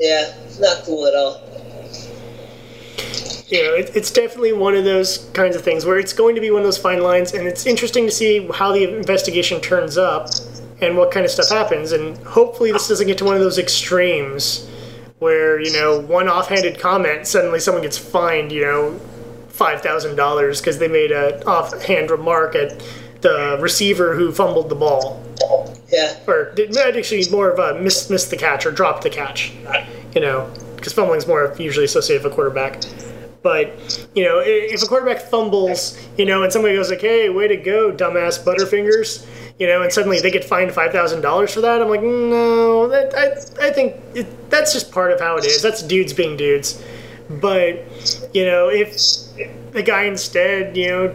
Yeah, 0.00 0.34
it's 0.44 0.58
not 0.58 0.82
cool 0.84 1.06
at 1.06 1.14
all. 1.14 1.40
you 3.46 3.62
know, 3.62 3.74
it, 3.74 3.94
it's 3.94 4.10
definitely 4.10 4.52
one 4.52 4.74
of 4.74 4.84
those 4.84 5.30
kinds 5.32 5.54
of 5.54 5.62
things 5.62 5.84
where 5.84 5.98
it's 5.98 6.12
going 6.12 6.34
to 6.34 6.40
be 6.40 6.50
one 6.50 6.62
of 6.62 6.66
those 6.66 6.78
fine 6.78 7.02
lines, 7.02 7.32
and 7.34 7.46
it's 7.46 7.66
interesting 7.66 8.04
to 8.06 8.10
see 8.10 8.48
how 8.52 8.72
the 8.72 8.96
investigation 8.98 9.60
turns 9.60 9.96
up 9.96 10.28
and 10.82 10.96
what 10.96 11.12
kind 11.12 11.24
of 11.24 11.30
stuff 11.30 11.48
happens. 11.50 11.92
And 11.92 12.18
hopefully, 12.26 12.72
this 12.72 12.88
doesn't 12.88 13.06
get 13.06 13.18
to 13.18 13.24
one 13.24 13.36
of 13.36 13.40
those 13.42 13.58
extremes 13.58 14.68
where 15.20 15.60
you 15.60 15.72
know 15.72 16.00
one 16.00 16.28
offhanded 16.28 16.80
comment 16.80 17.26
suddenly 17.26 17.60
someone 17.60 17.82
gets 17.82 17.96
fined, 17.96 18.50
you 18.50 18.62
know, 18.62 19.00
five 19.54 19.80
thousand 19.82 20.16
dollars 20.16 20.60
because 20.60 20.78
they 20.78 20.88
made 20.88 21.12
an 21.12 21.42
offhand 21.44 22.10
remark 22.10 22.54
at 22.56 22.82
the 23.20 23.56
receiver 23.60 24.14
who 24.14 24.32
fumbled 24.32 24.68
the 24.68 24.74
ball 24.74 25.22
Yeah. 25.88 26.16
or 26.26 26.52
did- 26.54 26.76
actually 26.76 27.24
more 27.30 27.50
of 27.50 27.58
a 27.58 27.80
miss 27.80 28.10
missed 28.10 28.30
the 28.30 28.36
catch 28.36 28.66
or 28.66 28.70
dropped 28.72 29.02
the 29.02 29.10
catch, 29.10 29.52
you 30.14 30.20
know, 30.20 30.50
because 30.76 30.92
fumbling's 30.92 31.26
more 31.26 31.54
usually 31.56 31.84
associated 31.86 32.24
with 32.24 32.32
a 32.32 32.34
quarterback. 32.34 32.82
But 33.42 34.06
you 34.14 34.24
know, 34.24 34.40
if 34.44 34.82
a 34.82 34.86
quarterback 34.86 35.20
fumbles, 35.20 35.96
you 36.18 36.24
know, 36.24 36.42
and 36.42 36.52
somebody 36.52 36.74
goes 36.74 36.90
like, 36.90 37.00
"Hey, 37.02 37.28
way 37.28 37.46
to 37.46 37.56
go, 37.56 37.92
dumbass 37.92 38.42
Butterfingers," 38.42 39.24
you 39.58 39.66
know, 39.66 39.82
and 39.82 39.92
suddenly 39.92 40.18
they 40.20 40.30
get 40.30 40.44
fined 40.44 40.72
five 40.72 40.92
thousand 40.92 41.20
dollars 41.20 41.52
for 41.52 41.60
that, 41.60 41.80
I'm 41.80 41.88
like, 41.88 42.02
no, 42.02 42.88
that 42.88 43.14
I 43.16 43.66
I 43.68 43.70
think 43.70 43.96
it, 44.14 44.50
that's 44.50 44.72
just 44.72 44.90
part 44.90 45.12
of 45.12 45.20
how 45.20 45.36
it 45.36 45.44
is. 45.44 45.62
That's 45.62 45.82
dudes 45.82 46.12
being 46.14 46.36
dudes. 46.36 46.82
But 47.30 48.30
you 48.34 48.44
know, 48.44 48.68
if 48.68 48.92
the 49.72 49.82
guy 49.82 50.04
instead, 50.04 50.76
you 50.76 50.88
know, 50.88 51.14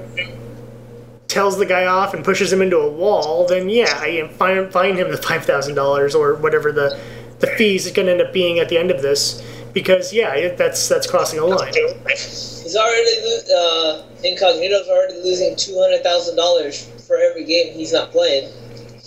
tells 1.27 1.57
the 1.57 1.65
guy 1.65 1.85
off 1.85 2.13
and 2.13 2.25
pushes 2.25 2.51
him 2.51 2.61
into 2.61 2.77
a 2.77 2.89
wall, 2.89 3.45
then 3.47 3.69
yeah, 3.69 3.99
I 3.99 4.27
fine, 4.37 4.69
fine 4.71 4.95
him 4.95 5.11
the 5.11 5.17
five 5.17 5.45
thousand 5.45 5.75
dollars 5.75 6.15
or 6.15 6.35
whatever 6.35 6.71
the 6.71 6.99
the 7.39 7.47
fees 7.47 7.85
is 7.85 7.91
going 7.91 8.07
to 8.07 8.11
end 8.11 8.21
up 8.21 8.33
being 8.33 8.59
at 8.59 8.69
the 8.69 8.77
end 8.77 8.91
of 8.91 9.01
this, 9.01 9.41
because 9.71 10.11
yeah, 10.11 10.33
it, 10.33 10.57
that's 10.57 10.89
that's 10.89 11.05
crossing 11.09 11.39
a 11.39 11.45
line. 11.45 11.73
He's 12.07 12.75
already 12.75 13.11
uh, 13.55 14.03
Incognito's 14.23 14.87
already 14.89 15.21
losing 15.23 15.55
two 15.55 15.79
hundred 15.79 16.03
thousand 16.03 16.35
dollars 16.35 16.85
for 17.07 17.17
every 17.17 17.45
game 17.45 17.73
he's 17.73 17.93
not 17.93 18.11
playing. 18.11 18.51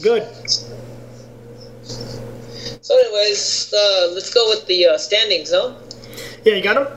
Good. 0.02 0.26
So, 2.80 2.98
anyways, 2.98 3.72
uh, 3.72 4.10
let's 4.14 4.32
go 4.32 4.48
with 4.48 4.66
the 4.66 4.86
uh, 4.86 4.98
standings, 4.98 5.52
huh? 5.52 5.74
Yeah, 6.44 6.54
you 6.54 6.62
got 6.62 6.74
them. 6.74 6.88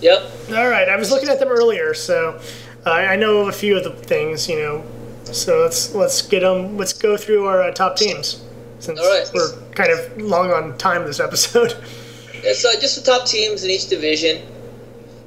Yep. 0.00 0.22
All 0.50 0.68
right, 0.68 0.88
I 0.88 0.96
was 0.96 1.10
looking 1.10 1.28
at 1.28 1.38
them 1.38 1.48
earlier, 1.48 1.94
so 1.94 2.40
uh, 2.86 2.90
I 2.90 3.16
know 3.16 3.48
a 3.48 3.52
few 3.52 3.76
of 3.76 3.84
the 3.84 3.90
things, 3.92 4.48
you 4.48 4.56
know. 4.56 4.84
So 5.24 5.60
let's 5.62 5.94
let's 5.94 6.22
get 6.22 6.40
them. 6.40 6.76
Let's 6.76 6.92
go 6.92 7.16
through 7.16 7.46
our 7.46 7.62
uh, 7.62 7.70
top 7.72 7.96
teams 7.96 8.44
since 8.78 9.00
All 9.00 9.06
right. 9.06 9.28
we're 9.34 9.58
kind 9.72 9.90
of 9.90 10.20
long 10.20 10.50
on 10.50 10.76
time 10.78 11.04
this 11.04 11.20
episode. 11.20 11.76
It's 12.46 12.62
uh, 12.62 12.78
just 12.78 13.02
the 13.02 13.10
top 13.10 13.26
teams 13.26 13.64
in 13.64 13.70
each 13.70 13.88
division. 13.88 14.46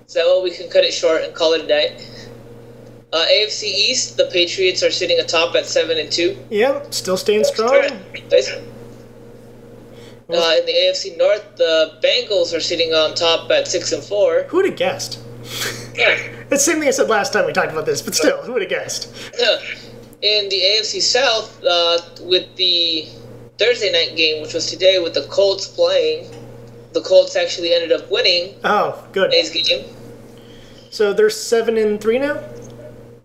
So 0.05 0.19
that 0.19 0.27
way 0.37 0.51
we 0.51 0.55
can 0.55 0.69
cut 0.69 0.83
it 0.83 0.93
short 0.93 1.23
and 1.23 1.33
call 1.33 1.53
it 1.53 1.61
a 1.61 1.67
night. 1.67 2.07
Uh, 3.11 3.25
AFC 3.25 3.63
East, 3.63 4.17
the 4.17 4.25
Patriots 4.31 4.83
are 4.83 4.91
sitting 4.91 5.19
atop 5.19 5.55
at 5.55 5.65
seven 5.65 5.97
and 5.97 6.11
two. 6.11 6.37
yep, 6.51 6.93
still 6.93 7.17
staying 7.17 7.43
strong. 7.43 7.89
Uh, 10.29 10.55
in 10.59 10.65
the 10.65 10.73
AFC 10.73 11.17
North, 11.17 11.55
the 11.55 11.97
Bengals 12.03 12.53
are 12.55 12.59
sitting 12.59 12.93
on 12.93 13.15
top 13.15 13.49
at 13.49 13.67
six 13.67 13.91
and 13.93 14.03
four. 14.03 14.43
Who 14.49 14.57
would 14.57 14.65
have 14.65 14.75
guessed? 14.75 15.19
Yeah. 15.95 16.17
It's 16.49 16.65
the 16.65 16.71
same 16.71 16.79
thing 16.79 16.87
I 16.87 16.91
said 16.91 17.09
last 17.09 17.33
time 17.33 17.45
we 17.45 17.51
talked 17.51 17.73
about 17.73 17.85
this, 17.85 18.01
but 18.01 18.15
still, 18.15 18.41
who 18.43 18.53
would 18.53 18.61
have 18.61 18.69
guessed? 18.69 19.13
In 20.21 20.47
the 20.47 20.55
AFC 20.55 21.01
South, 21.01 21.61
uh, 21.61 21.97
with 22.21 22.55
the 22.55 23.05
Thursday 23.59 23.91
night 23.91 24.15
game, 24.15 24.41
which 24.41 24.53
was 24.53 24.65
today, 24.71 24.97
with 24.99 25.13
the 25.13 25.23
Colts 25.23 25.67
playing, 25.67 26.29
the 26.93 27.01
Colts 27.01 27.35
actually 27.35 27.73
ended 27.73 27.91
up 27.91 28.09
winning 28.09 28.55
Oh, 28.63 29.05
good. 29.11 29.29
today's 29.31 29.49
game, 29.49 29.85
So 30.89 31.11
they're 31.11 31.29
seven 31.29 31.77
and 31.77 31.99
three 31.99 32.17
now. 32.17 32.41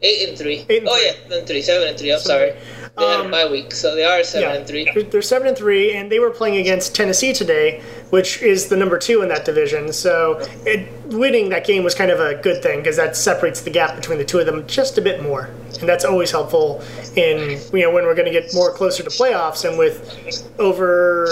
eight 0.02 0.28
and 0.28 0.36
three. 0.36 0.66
Eight 0.68 0.80
and 0.80 0.88
oh 0.88 0.96
three. 0.96 1.06
yeah, 1.06 1.12
seven 1.22 1.38
and 1.38 1.46
three, 1.46 1.62
seven 1.62 1.88
and 1.88 1.96
three. 1.98 2.12
I'm 2.12 2.18
sorry, 2.18 2.54
they 2.98 3.04
had 3.06 3.20
a 3.20 3.24
Um, 3.24 3.30
bye 3.30 3.46
week, 3.50 3.72
so 3.72 3.94
they 3.94 4.04
are 4.04 4.22
seven 4.22 4.48
Yeah, 4.50 4.54
and 4.56 4.66
three. 4.66 4.90
They're- 4.94 5.02
They're 5.04 5.22
seven 5.22 5.48
and 5.48 5.56
three, 5.56 5.92
and 5.94 6.10
they 6.12 6.18
were 6.18 6.30
playing 6.30 6.56
against 6.56 6.94
Tennessee 6.94 7.32
today, 7.32 7.80
which 8.10 8.42
is 8.42 8.66
the 8.68 8.76
number 8.76 8.98
two 8.98 9.22
in 9.22 9.28
that 9.28 9.44
division. 9.44 9.92
So 9.92 10.40
it, 10.66 10.86
winning 11.06 11.48
that 11.50 11.64
game 11.66 11.84
was 11.84 11.94
kind 11.94 12.10
of 12.10 12.20
a 12.20 12.34
good 12.34 12.62
thing 12.62 12.80
because 12.80 12.96
that 12.96 13.16
separates 13.16 13.60
the 13.62 13.70
gap 13.70 13.96
between 13.96 14.18
the 14.18 14.24
two 14.24 14.38
of 14.38 14.46
them 14.46 14.66
just 14.66 14.98
a 14.98 15.00
bit 15.00 15.22
more, 15.22 15.48
and 15.80 15.88
that's 15.88 16.04
always 16.04 16.30
helpful 16.30 16.82
in 17.16 17.58
you 17.72 17.80
know 17.82 17.90
when 17.90 18.04
we're 18.04 18.14
going 18.14 18.30
to 18.30 18.38
get 18.40 18.52
more 18.54 18.72
closer 18.72 19.02
to 19.02 19.10
playoffs 19.10 19.66
and 19.68 19.78
with 19.78 20.48
over 20.58 21.26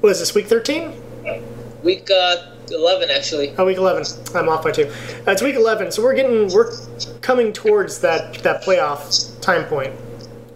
what 0.00 0.10
is 0.10 0.18
this 0.18 0.34
week 0.34 0.46
thirteen? 0.46 0.92
Week 1.84 2.08
uh, 2.10 2.36
eleven 2.72 3.10
actually. 3.10 3.54
Oh, 3.56 3.64
week 3.66 3.76
11. 3.78 4.04
I'm 4.34 4.48
off 4.48 4.64
by 4.64 4.72
two. 4.72 4.86
Uh, 5.26 5.30
it's 5.32 5.42
week 5.42 5.54
11, 5.54 5.92
so 5.92 6.02
we're 6.02 6.14
getting 6.14 6.52
we're 6.52 6.72
coming 7.20 7.52
towards 7.52 8.00
that 8.00 8.34
that 8.42 8.64
playoff 8.64 9.40
time 9.40 9.64
point. 9.66 9.92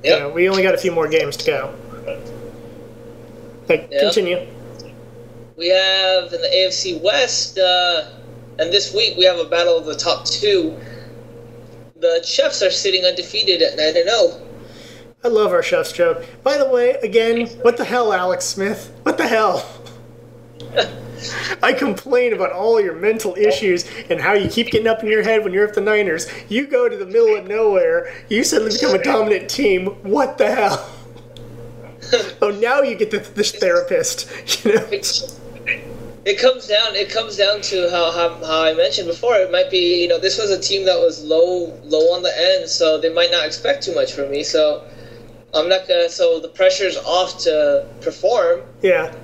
You 0.02 0.10
know, 0.18 0.28
we 0.30 0.48
only 0.48 0.62
got 0.62 0.74
a 0.74 0.78
few 0.78 0.92
more 0.92 1.08
games 1.08 1.36
to 1.38 1.46
go. 1.46 1.74
Like, 3.68 3.88
Yep. 3.90 4.00
continue. 4.00 4.46
We 5.56 5.68
have 5.68 6.32
in 6.32 6.40
the 6.40 6.48
AFC 6.48 7.02
West, 7.02 7.58
uh, 7.58 8.04
and 8.58 8.72
this 8.72 8.94
week 8.94 9.16
we 9.16 9.24
have 9.24 9.38
a 9.38 9.44
battle 9.44 9.76
of 9.76 9.84
the 9.84 9.94
top 9.94 10.24
two. 10.24 10.74
The 11.96 12.22
Chiefs 12.24 12.62
are 12.62 12.70
sitting 12.70 13.04
undefeated 13.04 13.60
at 13.60 13.76
nine 13.76 13.96
and 13.96 14.08
oh. 14.08 14.30
zero. 14.30 14.46
I 15.22 15.28
love 15.28 15.52
our 15.52 15.62
chef's 15.62 15.92
joke. 15.92 16.24
By 16.42 16.56
the 16.56 16.68
way, 16.68 16.92
again, 17.02 17.46
what 17.60 17.76
the 17.76 17.84
hell, 17.84 18.12
Alex 18.12 18.46
Smith? 18.46 18.90
What 19.02 19.18
the 19.18 19.28
hell? 19.28 19.68
I 21.62 21.72
complain 21.72 22.32
about 22.32 22.52
all 22.52 22.80
your 22.80 22.94
mental 22.94 23.34
issues 23.36 23.88
and 24.08 24.20
how 24.20 24.34
you 24.34 24.48
keep 24.48 24.70
getting 24.70 24.86
up 24.86 25.02
in 25.02 25.08
your 25.08 25.22
head 25.22 25.44
when 25.44 25.52
you're 25.52 25.66
at 25.66 25.74
the 25.74 25.80
Niners. 25.80 26.26
You 26.48 26.66
go 26.66 26.88
to 26.88 26.96
the 26.96 27.06
middle 27.06 27.36
of 27.36 27.46
nowhere. 27.46 28.12
You 28.28 28.44
suddenly 28.44 28.72
become 28.72 28.94
a 28.94 29.02
dominant 29.02 29.50
team. 29.50 29.86
What 30.02 30.38
the 30.38 30.54
hell? 30.54 30.90
oh, 32.42 32.50
now 32.50 32.82
you 32.82 32.96
get 32.96 33.10
the, 33.10 33.18
this 33.18 33.52
therapist. 33.52 34.30
You 34.64 34.74
know? 34.74 34.88
It 36.22 36.38
comes 36.38 36.66
down. 36.66 36.94
It 36.96 37.08
comes 37.10 37.36
down 37.36 37.62
to 37.62 37.88
how, 37.90 38.10
how 38.12 38.44
how 38.44 38.64
I 38.64 38.74
mentioned 38.74 39.08
before. 39.08 39.36
It 39.36 39.50
might 39.50 39.70
be 39.70 40.02
you 40.02 40.08
know 40.08 40.18
this 40.18 40.38
was 40.38 40.50
a 40.50 40.60
team 40.60 40.84
that 40.84 40.98
was 40.98 41.24
low 41.24 41.72
low 41.84 42.14
on 42.14 42.22
the 42.22 42.32
end, 42.36 42.68
so 42.68 43.00
they 43.00 43.12
might 43.12 43.30
not 43.30 43.46
expect 43.46 43.84
too 43.84 43.94
much 43.94 44.12
from 44.12 44.30
me. 44.30 44.42
So 44.42 44.84
I'm 45.54 45.68
not 45.68 45.88
gonna. 45.88 46.10
So 46.10 46.38
the 46.38 46.48
pressure's 46.48 46.98
off 46.98 47.38
to 47.44 47.86
perform. 48.02 48.60
Yeah. 48.82 49.14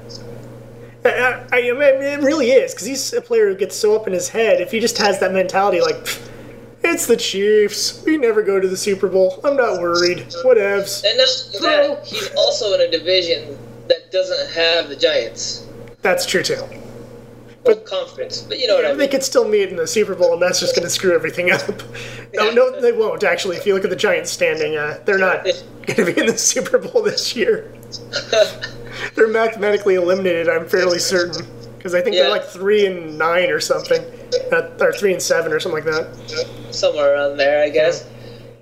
I, 1.06 1.46
I, 1.52 1.70
I 1.70 1.72
mean, 1.72 2.02
it 2.02 2.22
really 2.22 2.50
is 2.50 2.74
because 2.74 2.86
he's 2.86 3.12
a 3.12 3.20
player 3.20 3.48
who 3.48 3.56
gets 3.56 3.76
so 3.76 3.96
up 3.96 4.06
in 4.06 4.12
his 4.12 4.28
head. 4.28 4.60
If 4.60 4.70
he 4.70 4.80
just 4.80 4.98
has 4.98 5.20
that 5.20 5.32
mentality, 5.32 5.80
like, 5.80 5.96
it's 6.82 7.06
the 7.06 7.16
Chiefs. 7.16 8.02
We 8.04 8.16
never 8.16 8.42
go 8.42 8.60
to 8.60 8.68
the 8.68 8.76
Super 8.76 9.08
Bowl. 9.08 9.40
I'm 9.44 9.56
not 9.56 9.80
worried. 9.80 10.18
Whatevs. 10.44 11.04
And 11.04 11.18
not 11.18 11.62
that, 11.62 12.06
he's 12.06 12.30
also 12.36 12.74
in 12.74 12.80
a 12.82 12.90
division 12.90 13.58
that 13.88 14.10
doesn't 14.10 14.52
have 14.54 14.88
the 14.88 14.96
Giants. 14.96 15.66
That's 16.02 16.26
true 16.26 16.42
too. 16.42 16.62
Well, 17.64 17.76
conference, 17.80 18.42
but 18.42 18.60
you 18.60 18.68
know 18.68 18.76
what 18.76 18.84
I 18.84 18.90
mean. 18.90 18.98
They 18.98 19.08
could 19.08 19.24
still 19.24 19.48
meet 19.48 19.70
in 19.70 19.76
the 19.76 19.88
Super 19.88 20.14
Bowl, 20.14 20.34
and 20.34 20.42
that's 20.42 20.60
just 20.60 20.76
going 20.76 20.84
to 20.84 20.90
screw 20.90 21.14
everything 21.14 21.50
up. 21.50 21.62
No, 22.34 22.50
no, 22.50 22.80
they 22.82 22.92
won't. 22.92 23.24
Actually, 23.24 23.56
if 23.56 23.64
you 23.64 23.72
look 23.72 23.84
at 23.84 23.88
the 23.88 23.96
Giants 23.96 24.30
standing, 24.30 24.76
uh, 24.76 25.00
they're 25.06 25.16
not 25.16 25.44
going 25.44 25.54
to 25.86 26.04
be 26.04 26.20
in 26.20 26.26
the 26.26 26.36
Super 26.36 26.76
Bowl 26.76 27.02
this 27.02 27.34
year. 27.34 27.72
they're 29.14 29.28
mathematically 29.28 29.94
eliminated. 29.94 30.48
I'm 30.48 30.66
fairly 30.68 30.98
certain 30.98 31.46
because 31.76 31.94
I 31.94 32.00
think 32.00 32.16
Yeah. 32.16 32.22
they're 32.22 32.30
like 32.32 32.44
three 32.44 32.86
and 32.86 33.16
nine 33.18 33.50
or 33.50 33.60
something, 33.60 34.02
uh, 34.52 34.68
or 34.80 34.92
three 34.92 35.12
and 35.12 35.22
seven 35.22 35.52
or 35.52 35.60
something 35.60 35.84
like 35.84 35.92
that. 35.94 36.06
somewhere 36.74 37.14
around 37.14 37.36
there, 37.38 37.62
I 37.64 37.70
guess. 37.70 38.04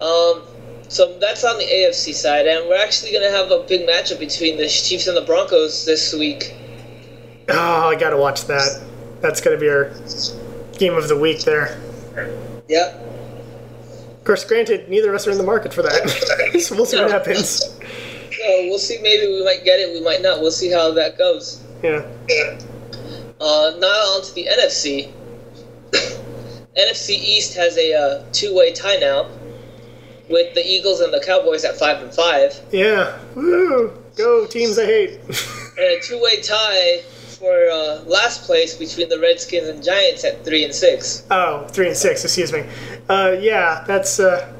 Um, 0.01 0.43
so 0.89 1.17
that's 1.19 1.43
on 1.45 1.59
the 1.59 1.65
AFC 1.65 2.13
side, 2.15 2.47
and 2.47 2.69
we're 2.69 2.77
actually 2.81 3.11
going 3.13 3.25
to 3.25 3.31
have 3.37 3.51
a 3.51 3.65
big 3.67 3.89
matchup 3.89 4.21
between 4.21 4.57
the 4.59 4.69
Chiefs 4.69 5.07
and 5.09 5.17
the 5.17 5.23
Broncos 5.23 5.85
this 5.85 6.13
week. 6.15 6.55
Oh, 7.49 7.89
I 7.89 7.95
gotta 7.97 8.17
watch 8.17 8.45
that. 8.47 8.83
That's 9.21 9.41
gonna 9.41 9.59
be 9.59 9.69
our 9.69 9.91
game 10.79 10.95
of 10.95 11.09
the 11.09 11.19
week 11.19 11.41
there. 11.43 11.79
Yep. 12.69 12.95
Of 14.19 14.25
course, 14.25 14.45
granted, 14.45 14.89
neither 14.89 15.11
of 15.11 15.15
us 15.17 15.27
are 15.27 15.31
in 15.31 15.37
the 15.39 15.45
market 15.45 15.75
for 15.75 15.83
that. 15.83 16.57
so 16.61 16.75
we'll 16.75 16.87
see 16.87 16.97
what 16.99 17.11
happens. 17.11 17.79
So 18.45 18.67
we'll 18.69 18.79
see. 18.79 18.99
Maybe 19.03 19.27
we 19.33 19.43
might 19.45 19.65
get 19.65 19.81
it. 19.81 19.95
We 19.95 20.03
might 20.05 20.21
not. 20.23 20.41
We'll 20.41 20.51
see 20.51 20.71
how 20.71 20.93
that 20.93 21.17
goes. 21.17 21.63
Yeah. 21.83 22.05
Uh, 23.41 23.73
now 23.79 23.87
on 23.87 24.23
to 24.25 24.35
the 24.35 24.47
NFC. 24.47 25.11
NFC 26.77 27.11
East 27.11 27.55
has 27.55 27.77
a 27.79 27.95
uh, 27.95 28.25
two-way 28.33 28.73
tie 28.73 28.97
now, 28.97 29.29
with 30.29 30.55
the 30.55 30.67
Eagles 30.67 31.01
and 31.01 31.13
the 31.13 31.23
Cowboys 31.25 31.65
at 31.65 31.79
five 31.79 32.03
and 32.03 32.13
five, 32.13 32.59
Yeah. 32.73 33.19
Woo! 33.35 33.93
Go 34.17 34.47
teams 34.47 34.79
I 34.79 34.85
hate. 34.87 35.11
and 35.29 35.79
a 35.79 36.01
two-way 36.01 36.41
tie 36.41 37.01
for 37.39 37.53
uh, 37.71 38.03
last 38.07 38.45
place 38.45 38.75
between 38.77 39.09
the 39.09 39.19
Redskins 39.21 39.69
and 39.69 39.83
Giants 39.83 40.25
at 40.25 40.45
three 40.45 40.65
and 40.65 40.75
six. 40.75 41.25
oh, 41.31 41.67
three 41.71 41.89
and 41.89 41.97
six. 41.97 42.25
Excuse 42.25 42.53
me. 42.53 42.65
Uh, 43.09 43.37
yeah, 43.41 43.85
that's 43.87 44.19
uh, 44.21 44.53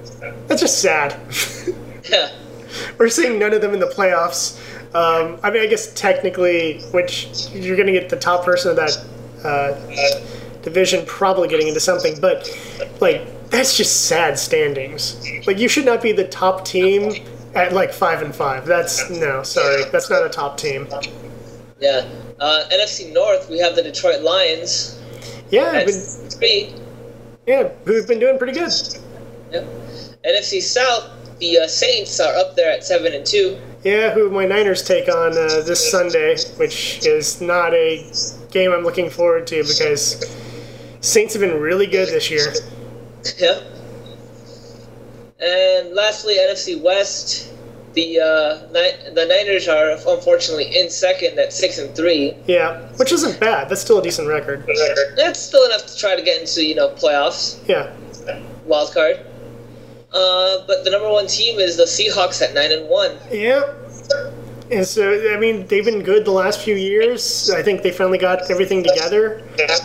that's 0.47 0.61
just 0.63 0.81
sad. 0.81 1.17
Yeah. 2.11 2.31
We're 2.99 3.09
seeing 3.09 3.39
none 3.39 3.53
of 3.53 3.61
them 3.61 3.75
in 3.75 3.81
the 3.81 3.87
playoffs. 3.87 4.59
Um, 4.95 5.41
I 5.43 5.51
mean, 5.51 5.63
I 5.63 5.67
guess 5.67 5.93
technically, 5.95 6.81
which 6.93 7.49
you're 7.53 7.77
going 7.77 7.87
to 7.87 7.93
get 7.93 8.09
the 8.09 8.17
top 8.17 8.45
person 8.45 8.71
of 8.71 8.77
that 8.77 9.05
uh, 9.45 10.61
division 10.63 11.05
probably 11.07 11.49
getting 11.49 11.69
into 11.69 11.81
something, 11.81 12.21
but 12.21 12.49
like 13.01 13.23
that's 13.51 13.77
just 13.77 14.07
sad 14.07 14.39
standings. 14.39 15.25
Like 15.47 15.59
you 15.59 15.69
should 15.69 15.85
not 15.85 16.03
be 16.03 16.13
the 16.13 16.27
top 16.29 16.65
team 16.65 17.13
at 17.55 17.73
like 17.73 17.93
five 17.93 18.23
and 18.23 18.35
five. 18.35 18.67
That's 18.67 19.11
no, 19.11 19.43
sorry, 19.43 19.85
that's 19.93 20.11
not 20.11 20.25
a 20.25 20.29
top 20.29 20.57
team. 20.57 20.89
Yeah. 21.81 22.09
Uh, 22.41 22.65
NFC 22.73 23.13
North, 23.13 23.49
we 23.49 23.59
have 23.59 23.77
the 23.77 23.83
Detroit 23.83 24.23
Lions 24.23 25.01
Yeah, 25.51 25.85
but, 25.85 25.93
three. 26.33 26.75
yeah, 27.47 27.69
who've 27.85 28.09
been 28.09 28.19
doing 28.19 28.39
pretty 28.39 28.55
good. 28.55 28.73
Yep. 29.53 29.65
NFC 30.25 30.61
South, 30.61 31.09
the 31.41 31.59
uh, 31.61 31.67
Saints 31.69 32.19
are 32.21 32.35
up 32.35 32.55
there 32.57 32.71
at 32.71 32.85
seven 32.85 33.13
and 33.13 33.25
two. 33.27 33.59
Yeah, 33.83 34.13
who 34.15 34.31
my 34.31 34.47
Niners 34.47 34.83
take 34.83 35.09
on 35.09 35.33
uh, 35.33 35.61
this 35.63 35.91
Sunday, 35.91 36.37
which 36.57 37.05
is 37.07 37.41
not 37.41 37.75
a 37.75 38.11
game 38.51 38.73
I'm 38.73 38.83
looking 38.85 39.11
forward 39.11 39.47
to 39.49 39.63
because 39.63 40.25
Saints 41.01 41.35
have 41.35 41.41
been 41.41 41.61
really 41.61 41.87
good 41.87 42.09
this 42.09 42.31
year. 42.31 42.53
Yeah. 43.39 43.61
And 45.41 45.95
lastly, 45.95 46.37
NFC 46.37 46.81
West, 46.81 47.53
the 47.93 48.21
uh, 48.21 48.67
Ni- 48.73 49.13
the 49.13 49.27
Niners 49.27 49.69
are 49.69 49.91
unfortunately 49.91 50.79
in 50.79 50.89
second 50.89 51.39
at 51.39 51.53
six 51.53 51.79
and 51.79 51.95
three. 51.95 52.35
Yeah, 52.47 52.81
which 52.97 53.13
isn't 53.13 53.39
bad. 53.41 53.69
That's 53.69 53.81
still 53.83 53.99
a 53.99 54.03
decent 54.03 54.29
record. 54.29 54.67
That's 55.17 55.39
still 55.39 55.65
enough 55.67 55.87
to 55.87 55.97
try 55.97 56.17
to 56.17 56.23
get 56.23 56.41
into 56.41 56.65
you 56.65 56.75
know 56.75 56.89
playoffs, 56.91 57.59
Yeah, 57.69 57.93
wild 58.65 58.93
card. 58.95 59.21
Uh, 60.15 60.65
but 60.67 60.85
the 60.85 60.91
number 60.91 61.11
one 61.11 61.27
team 61.27 61.59
is 61.59 61.77
the 61.77 61.85
Seahawks 61.85 62.41
at 62.41 62.55
nine 62.55 62.71
and 62.73 62.89
one. 62.89 63.17
yeah. 63.31 63.63
And 64.71 64.87
so, 64.87 65.35
I 65.35 65.39
mean, 65.39 65.67
they've 65.67 65.85
been 65.85 66.03
good 66.03 66.25
the 66.25 66.31
last 66.31 66.61
few 66.61 66.75
years. 66.75 67.51
I 67.51 67.63
think 67.63 67.83
they 67.83 67.91
finally 67.93 68.17
got 68.17 68.51
everything 68.51 68.83
together, 68.83 69.43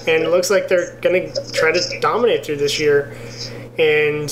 and 0.08 0.24
it 0.24 0.30
looks 0.30 0.50
like 0.50 0.70
they're 0.70 0.96
going 1.02 1.34
to 1.34 1.52
try 1.52 1.72
to 1.74 2.00
dominate 2.00 2.46
through 2.46 2.58
this 2.58 2.80
year. 2.80 3.14
And 3.78 4.30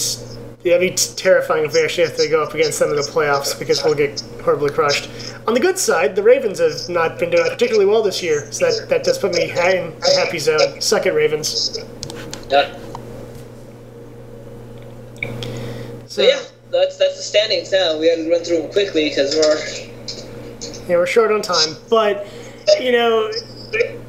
that'd 0.63 0.79
be 0.79 0.91
terrifying 0.95 1.65
if 1.65 1.73
we 1.73 1.83
actually 1.83 2.07
have 2.07 2.15
to 2.15 2.29
go 2.29 2.41
up 2.43 2.53
against 2.53 2.79
them 2.79 2.91
in 2.91 2.95
the 2.95 3.01
playoffs 3.01 3.57
because 3.59 3.83
we'll 3.83 3.93
get 3.95 4.21
horribly 4.41 4.69
crushed. 4.69 5.09
On 5.47 5.53
the 5.53 5.59
good 5.59 5.77
side, 5.77 6.15
the 6.15 6.23
Ravens 6.23 6.59
have 6.59 6.87
not 6.87 7.19
been 7.19 7.29
doing 7.29 7.49
particularly 7.49 7.85
well 7.85 8.01
this 8.01 8.23
year, 8.23 8.49
so 8.51 8.71
that, 8.71 8.87
that 8.89 9.03
does 9.03 9.17
put 9.17 9.33
me 9.33 9.51
in 9.51 9.57
a 9.57 10.15
happy 10.15 10.39
zone. 10.39 10.79
Suck 10.79 11.05
it, 11.05 11.13
Ravens. 11.13 11.77
Yeah. 12.49 12.73
So, 16.07 16.23
So 16.23 16.27
yeah, 16.27 16.41
that's 16.71 16.97
that's 16.97 17.17
the 17.17 17.23
standings 17.23 17.71
now. 17.71 17.99
We 17.99 18.07
had 18.07 18.17
to 18.17 18.29
run 18.29 18.43
through 18.43 18.61
them 18.63 18.71
quickly 18.71 19.09
because 19.09 19.35
we're 19.35 20.89
Yeah, 20.89 20.97
we're 20.97 21.07
short 21.07 21.31
on 21.31 21.41
time, 21.41 21.75
but 21.89 22.27
you 22.79 22.91
know, 22.91 23.31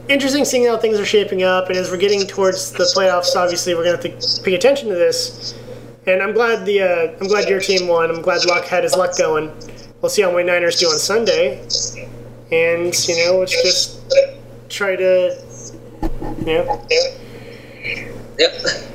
interesting 0.09 0.45
seeing 0.45 0.67
how 0.67 0.79
things 0.79 0.99
are 0.99 1.07
shaping 1.07 1.43
up. 1.43 1.69
And 1.69 1.77
as 1.77 1.91
we're 1.91 1.99
getting 1.99 2.27
towards 2.27 2.73
the 2.73 2.85
playoffs, 2.97 3.37
obviously 3.37 3.75
we're 3.75 3.85
going 3.85 4.01
to 4.01 4.11
have 4.11 4.21
to 4.21 4.43
pay 4.43 4.55
attention 4.55 4.89
to 4.89 4.95
this. 4.95 5.55
And 6.07 6.23
I'm 6.23 6.33
glad 6.33 6.65
the 6.65 6.83
uh, 6.83 7.17
I'm 7.21 7.29
glad 7.29 7.49
your 7.49 7.61
team 7.61 7.89
won. 7.89 8.11
I'm 8.11 8.23
glad 8.23 8.45
Luck 8.47 8.65
had 8.65 8.85
his 8.85 8.95
luck 8.95 9.17
going. 9.19 9.53
We'll 10.01 10.11
see 10.11 10.23
how 10.23 10.31
my 10.31 10.43
Niners 10.43 10.79
do 10.79 10.87
on 10.87 10.99
Sunday, 10.99 11.61
and 12.53 12.95
you 13.09 13.27
know, 13.27 13.39
let's 13.41 13.63
just 13.63 14.01
try 14.69 14.97
to, 14.97 15.37
you 16.39 16.45
know, 16.45 16.87
yep. 18.39 18.89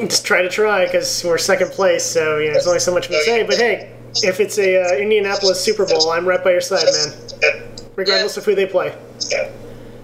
just 0.08 0.24
try 0.24 0.42
to 0.42 0.48
try 0.48 0.84
because 0.86 1.22
we're 1.24 1.38
second 1.38 1.70
place. 1.72 2.04
So 2.04 2.38
you 2.38 2.46
know, 2.48 2.52
there's 2.54 2.66
only 2.66 2.80
so 2.80 2.92
much 2.94 3.08
we 3.08 3.16
can 3.16 3.24
say. 3.24 3.42
But 3.42 3.56
hey, 3.56 3.92
if 4.22 4.40
it's 4.40 4.58
a 4.58 4.82
uh, 4.82 4.96
Indianapolis 4.96 5.62
Super 5.62 5.86
Bowl, 5.86 6.10
I'm 6.10 6.26
right 6.26 6.42
by 6.42 6.52
your 6.52 6.60
side, 6.60 6.84
man. 6.84 7.70
Regardless 7.96 8.36
of 8.36 8.44
who 8.44 8.54
they 8.54 8.66
play. 8.66 8.94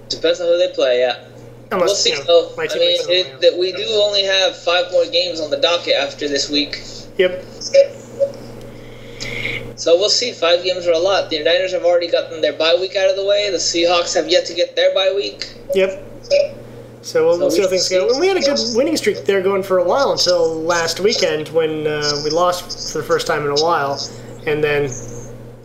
Depends 0.09 0.39
on 0.39 0.47
who 0.47 0.57
they 0.57 0.71
play. 0.73 0.99
Yeah. 0.99 1.27
Unless, 1.69 1.87
We'll 1.89 1.95
see. 1.95 2.09
you 2.11 2.23
know, 2.25 2.51
I 2.57 2.61
mean, 2.61 2.69
it 2.71 3.09
it, 3.09 3.41
that 3.41 3.57
we 3.59 3.73
do 3.73 3.83
only 3.89 4.23
have 4.23 4.55
five 4.55 4.89
more 4.91 5.05
games 5.05 5.41
on 5.41 5.49
the 5.49 5.57
docket 5.57 5.95
after 5.95 6.29
this 6.29 6.49
week, 6.49 6.81
Yep. 7.17 7.43
so 9.75 9.97
we'll 9.97 10.07
see. 10.09 10.31
Five 10.31 10.63
games 10.63 10.87
are 10.87 10.93
a 10.93 10.97
lot. 10.97 11.29
The 11.29 11.43
Niners 11.43 11.73
have 11.73 11.83
already 11.83 12.09
gotten 12.09 12.39
their 12.39 12.53
bye 12.53 12.77
week 12.79 12.95
out 12.95 13.09
of 13.09 13.17
the 13.17 13.25
way. 13.25 13.49
The 13.51 13.57
Seahawks 13.57 14.13
have 14.15 14.29
yet 14.29 14.45
to 14.45 14.53
get 14.53 14.77
their 14.77 14.93
bye 14.95 15.11
week. 15.13 15.53
Yep. 15.75 16.05
So 17.07 17.25
we'll, 17.25 17.39
we'll 17.39 17.51
see 17.51 17.61
how 17.61 17.69
things 17.69 17.87
go. 17.87 18.09
And 18.09 18.19
we 18.19 18.27
had 18.27 18.35
a 18.35 18.41
good 18.41 18.59
winning 18.75 18.97
streak 18.97 19.23
there 19.23 19.41
going 19.41 19.63
for 19.63 19.77
a 19.77 19.83
while 19.83 20.11
until 20.11 20.53
last 20.61 20.99
weekend 20.99 21.47
when 21.49 21.87
uh, 21.87 22.21
we 22.25 22.29
lost 22.29 22.91
for 22.91 22.97
the 22.97 23.03
first 23.05 23.25
time 23.25 23.45
in 23.45 23.51
a 23.51 23.63
while, 23.63 23.97
and 24.45 24.61
then 24.61 24.91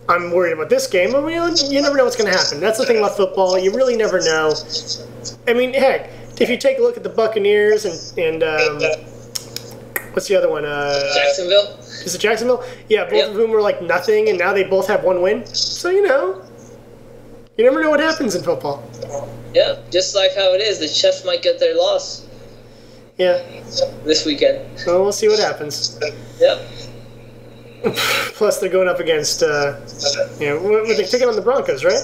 I'm 0.07 0.31
worried 0.31 0.53
about 0.53 0.69
this 0.69 0.87
game. 0.87 1.13
I 1.13 1.19
mean, 1.19 1.33
you 1.69 1.81
never 1.81 1.97
know 1.97 2.05
what's 2.05 2.15
going 2.15 2.31
to 2.31 2.37
happen. 2.37 2.61
That's 2.61 2.77
the 2.77 2.85
thing 2.85 2.97
about 2.97 3.17
football. 3.17 3.59
You 3.59 3.73
really 3.75 3.97
never 3.97 4.21
know. 4.21 4.53
I 5.45 5.53
mean, 5.53 5.73
heck, 5.73 6.09
if 6.39 6.49
you 6.49 6.55
take 6.57 6.77
a 6.77 6.81
look 6.81 6.95
at 6.95 7.03
the 7.03 7.09
Buccaneers 7.09 7.83
and 7.83 8.17
and 8.17 8.41
um, 8.43 8.79
what's 10.13 10.29
the 10.29 10.37
other 10.37 10.49
one? 10.49 10.63
Uh, 10.63 11.13
Jacksonville. 11.13 11.77
is 12.05 12.15
it 12.15 12.19
Jacksonville? 12.19 12.63
Yeah, 12.87 13.03
both 13.03 13.13
Yep. 13.15 13.29
of 13.31 13.35
whom 13.35 13.51
were 13.51 13.61
like 13.61 13.81
nothing, 13.81 14.29
and 14.29 14.39
now 14.39 14.53
they 14.53 14.63
both 14.63 14.87
have 14.87 15.03
one 15.03 15.21
win. 15.21 15.45
So 15.45 15.89
you 15.89 16.07
know, 16.07 16.41
you 17.57 17.65
never 17.65 17.83
know 17.83 17.89
what 17.89 17.99
happens 17.99 18.33
in 18.33 18.43
football. 18.43 18.81
Yeah, 19.53 19.77
just 19.91 20.15
like 20.15 20.35
how 20.35 20.53
it 20.53 20.61
is. 20.61 20.79
The 20.79 20.87
Chiefs 20.87 21.23
might 21.25 21.41
get 21.41 21.59
their 21.59 21.75
loss 21.75 22.25
Yeah, 23.17 23.41
this 24.03 24.25
weekend. 24.25 24.65
well, 24.87 25.03
we'll 25.03 25.11
see 25.11 25.27
what 25.27 25.39
happens. 25.39 25.99
Yep. 26.39 26.61
Plus, 28.35 28.59
they're 28.59 28.69
going 28.69 28.87
up 28.87 28.99
against, 28.99 29.43
uh, 29.43 29.77
you 30.39 30.47
know, 30.47 30.85
they're 30.87 31.05
taking 31.05 31.27
on 31.27 31.35
the 31.35 31.41
Broncos, 31.41 31.83
right? 31.83 31.99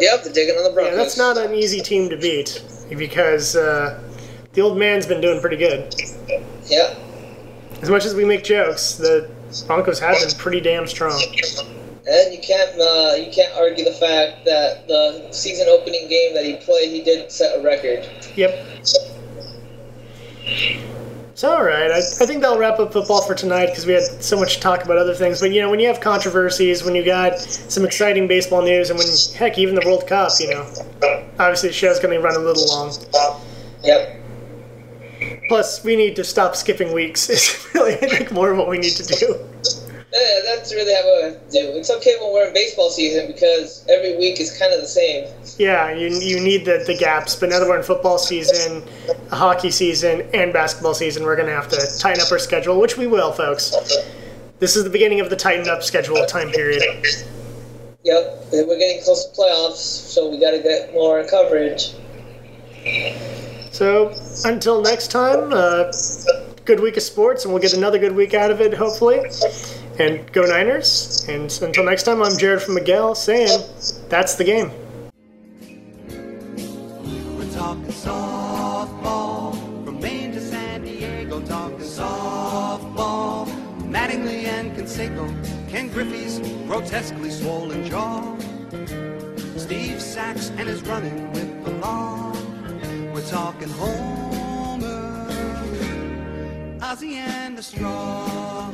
Yep, 0.00 0.24
they're 0.24 0.32
taking 0.32 0.54
on 0.56 0.64
the 0.64 0.70
Broncos. 0.74 0.92
Yeah, 0.92 0.96
that's 1.02 1.16
not 1.16 1.38
an 1.38 1.54
easy 1.54 1.80
team 1.80 2.10
to 2.10 2.16
beat 2.16 2.62
because 2.96 3.56
uh, 3.56 3.98
the 4.52 4.60
old 4.60 4.76
man's 4.78 5.06
been 5.06 5.20
doing 5.22 5.40
pretty 5.40 5.56
good. 5.56 5.94
Yeah. 6.66 6.94
As 7.80 7.88
much 7.90 8.04
as 8.04 8.14
we 8.14 8.24
make 8.24 8.44
jokes, 8.44 8.94
the 8.94 9.28
Broncos 9.66 9.98
have 10.00 10.18
been 10.20 10.38
pretty 10.38 10.60
damn 10.60 10.86
strong. 10.86 11.20
And 12.04 12.34
you 12.34 12.40
can't 12.40 12.80
uh, 12.80 13.14
you 13.14 13.30
can't 13.32 13.54
argue 13.56 13.84
the 13.84 13.92
fact 13.92 14.44
that 14.44 14.88
the 14.88 15.28
season 15.30 15.68
opening 15.68 16.08
game 16.08 16.34
that 16.34 16.44
he 16.44 16.56
played, 16.56 16.90
he 16.90 17.02
did 17.02 17.30
set 17.30 17.58
a 17.58 17.62
record. 17.62 18.08
Yep. 18.34 18.66
So, 21.42 21.56
all 21.56 21.64
right. 21.64 21.90
I, 21.90 21.98
I 21.98 22.26
think 22.26 22.40
that'll 22.40 22.58
wrap 22.58 22.78
up 22.78 22.92
football 22.92 23.22
for 23.22 23.34
tonight 23.34 23.66
because 23.66 23.84
we 23.84 23.94
had 23.94 24.04
so 24.22 24.38
much 24.38 24.54
to 24.54 24.60
talk 24.60 24.84
about 24.84 24.96
other 24.96 25.14
things. 25.14 25.40
But, 25.40 25.50
you 25.50 25.60
know, 25.60 25.70
when 25.70 25.80
you 25.80 25.88
have 25.88 26.00
controversies, 26.00 26.84
when 26.84 26.94
you 26.94 27.04
got 27.04 27.40
some 27.40 27.84
exciting 27.84 28.28
baseball 28.28 28.62
news, 28.62 28.90
and 28.90 28.98
when, 28.98 29.08
heck, 29.34 29.58
even 29.58 29.74
the 29.74 29.82
World 29.84 30.06
Cup, 30.06 30.30
you 30.38 30.50
know, 30.50 30.62
obviously 31.40 31.70
the 31.70 31.74
show's 31.74 31.98
going 31.98 32.14
to 32.14 32.20
run 32.20 32.36
a 32.36 32.38
little 32.38 32.64
long. 32.68 32.94
Yep. 33.82 34.20
Plus, 35.48 35.82
we 35.82 35.96
need 35.96 36.14
to 36.14 36.22
stop 36.22 36.54
skipping 36.54 36.92
weeks. 36.92 37.28
It's 37.30 37.74
really, 37.74 37.94
I 37.94 38.08
think, 38.08 38.30
more 38.30 38.52
of 38.52 38.58
what 38.58 38.68
we 38.68 38.78
need 38.78 38.94
to 38.96 39.02
do. 39.02 39.34
Yeah, 40.12 40.40
that's 40.44 40.74
really 40.74 40.92
how 40.92 41.30
we 41.30 41.50
do. 41.50 41.78
It's 41.78 41.90
okay 41.90 42.16
when 42.20 42.34
we're 42.34 42.48
in 42.48 42.52
baseball 42.52 42.90
season 42.90 43.28
because 43.28 43.86
every 43.88 44.16
week 44.18 44.40
is 44.40 44.56
kind 44.58 44.74
of 44.74 44.80
the 44.80 44.86
same. 44.86 45.26
Yeah, 45.56 45.90
you, 45.92 46.08
you 46.08 46.38
need 46.38 46.66
the, 46.66 46.84
the 46.86 46.94
gaps. 46.98 47.34
But 47.34 47.48
now 47.48 47.60
that 47.60 47.66
we're 47.66 47.78
in 47.78 47.82
football 47.82 48.18
season, 48.18 48.82
hockey 49.30 49.70
season, 49.70 50.28
and 50.34 50.52
basketball 50.52 50.92
season, 50.92 51.22
we're 51.22 51.36
going 51.36 51.48
to 51.48 51.54
have 51.54 51.68
to 51.68 51.98
tighten 51.98 52.20
up 52.20 52.30
our 52.30 52.38
schedule, 52.38 52.78
which 52.78 52.98
we 52.98 53.06
will, 53.06 53.32
folks. 53.32 53.74
This 54.58 54.76
is 54.76 54.84
the 54.84 54.90
beginning 54.90 55.20
of 55.20 55.30
the 55.30 55.36
tightened 55.36 55.68
up 55.68 55.82
schedule 55.82 56.26
time 56.26 56.50
period. 56.50 56.82
Yep. 58.04 58.48
We're 58.52 58.78
getting 58.78 59.02
close 59.02 59.26
to 59.26 59.40
playoffs, 59.40 59.76
so 59.76 60.28
we 60.28 60.38
got 60.38 60.50
to 60.50 60.62
get 60.62 60.92
more 60.92 61.24
coverage. 61.26 61.94
So 63.70 64.14
until 64.44 64.82
next 64.82 65.10
time, 65.10 65.52
uh, 65.54 65.90
good 66.66 66.80
week 66.80 66.98
of 66.98 67.02
sports, 67.02 67.44
and 67.44 67.54
we'll 67.54 67.62
get 67.62 67.72
another 67.72 67.98
good 67.98 68.14
week 68.14 68.34
out 68.34 68.50
of 68.50 68.60
it, 68.60 68.74
hopefully. 68.74 69.20
And 69.98 70.32
go 70.32 70.42
Niners. 70.42 71.26
And 71.28 71.50
until 71.62 71.84
next 71.84 72.04
time, 72.04 72.22
I'm 72.22 72.36
Jared 72.38 72.62
from 72.62 72.74
Miguel 72.74 73.14
saying, 73.14 73.60
that's 74.08 74.34
the 74.36 74.44
game. 74.44 74.70
We're 77.36 77.52
talking 77.52 77.84
softball 77.92 79.54
from 79.84 80.00
Maine 80.00 80.32
to 80.32 80.40
San 80.40 80.82
Diego. 80.82 81.40
Talking 81.42 81.78
softball. 81.78 83.46
Mattingly 83.90 84.44
and. 84.44 84.62
Ken 85.68 85.88
Griffey's 85.88 86.38
grotesquely 86.66 87.30
swollen 87.30 87.84
jaw. 87.86 88.36
Steve 89.56 90.02
Sax 90.02 90.50
and 90.50 90.68
his 90.68 90.82
running 90.82 91.32
with 91.32 91.64
the 91.64 91.70
law. 91.70 92.32
We're 93.14 93.26
talking. 93.26 93.70
Ozzie 96.82 97.16
and 97.16 97.56
the 97.56 97.62
straw. 97.62 98.70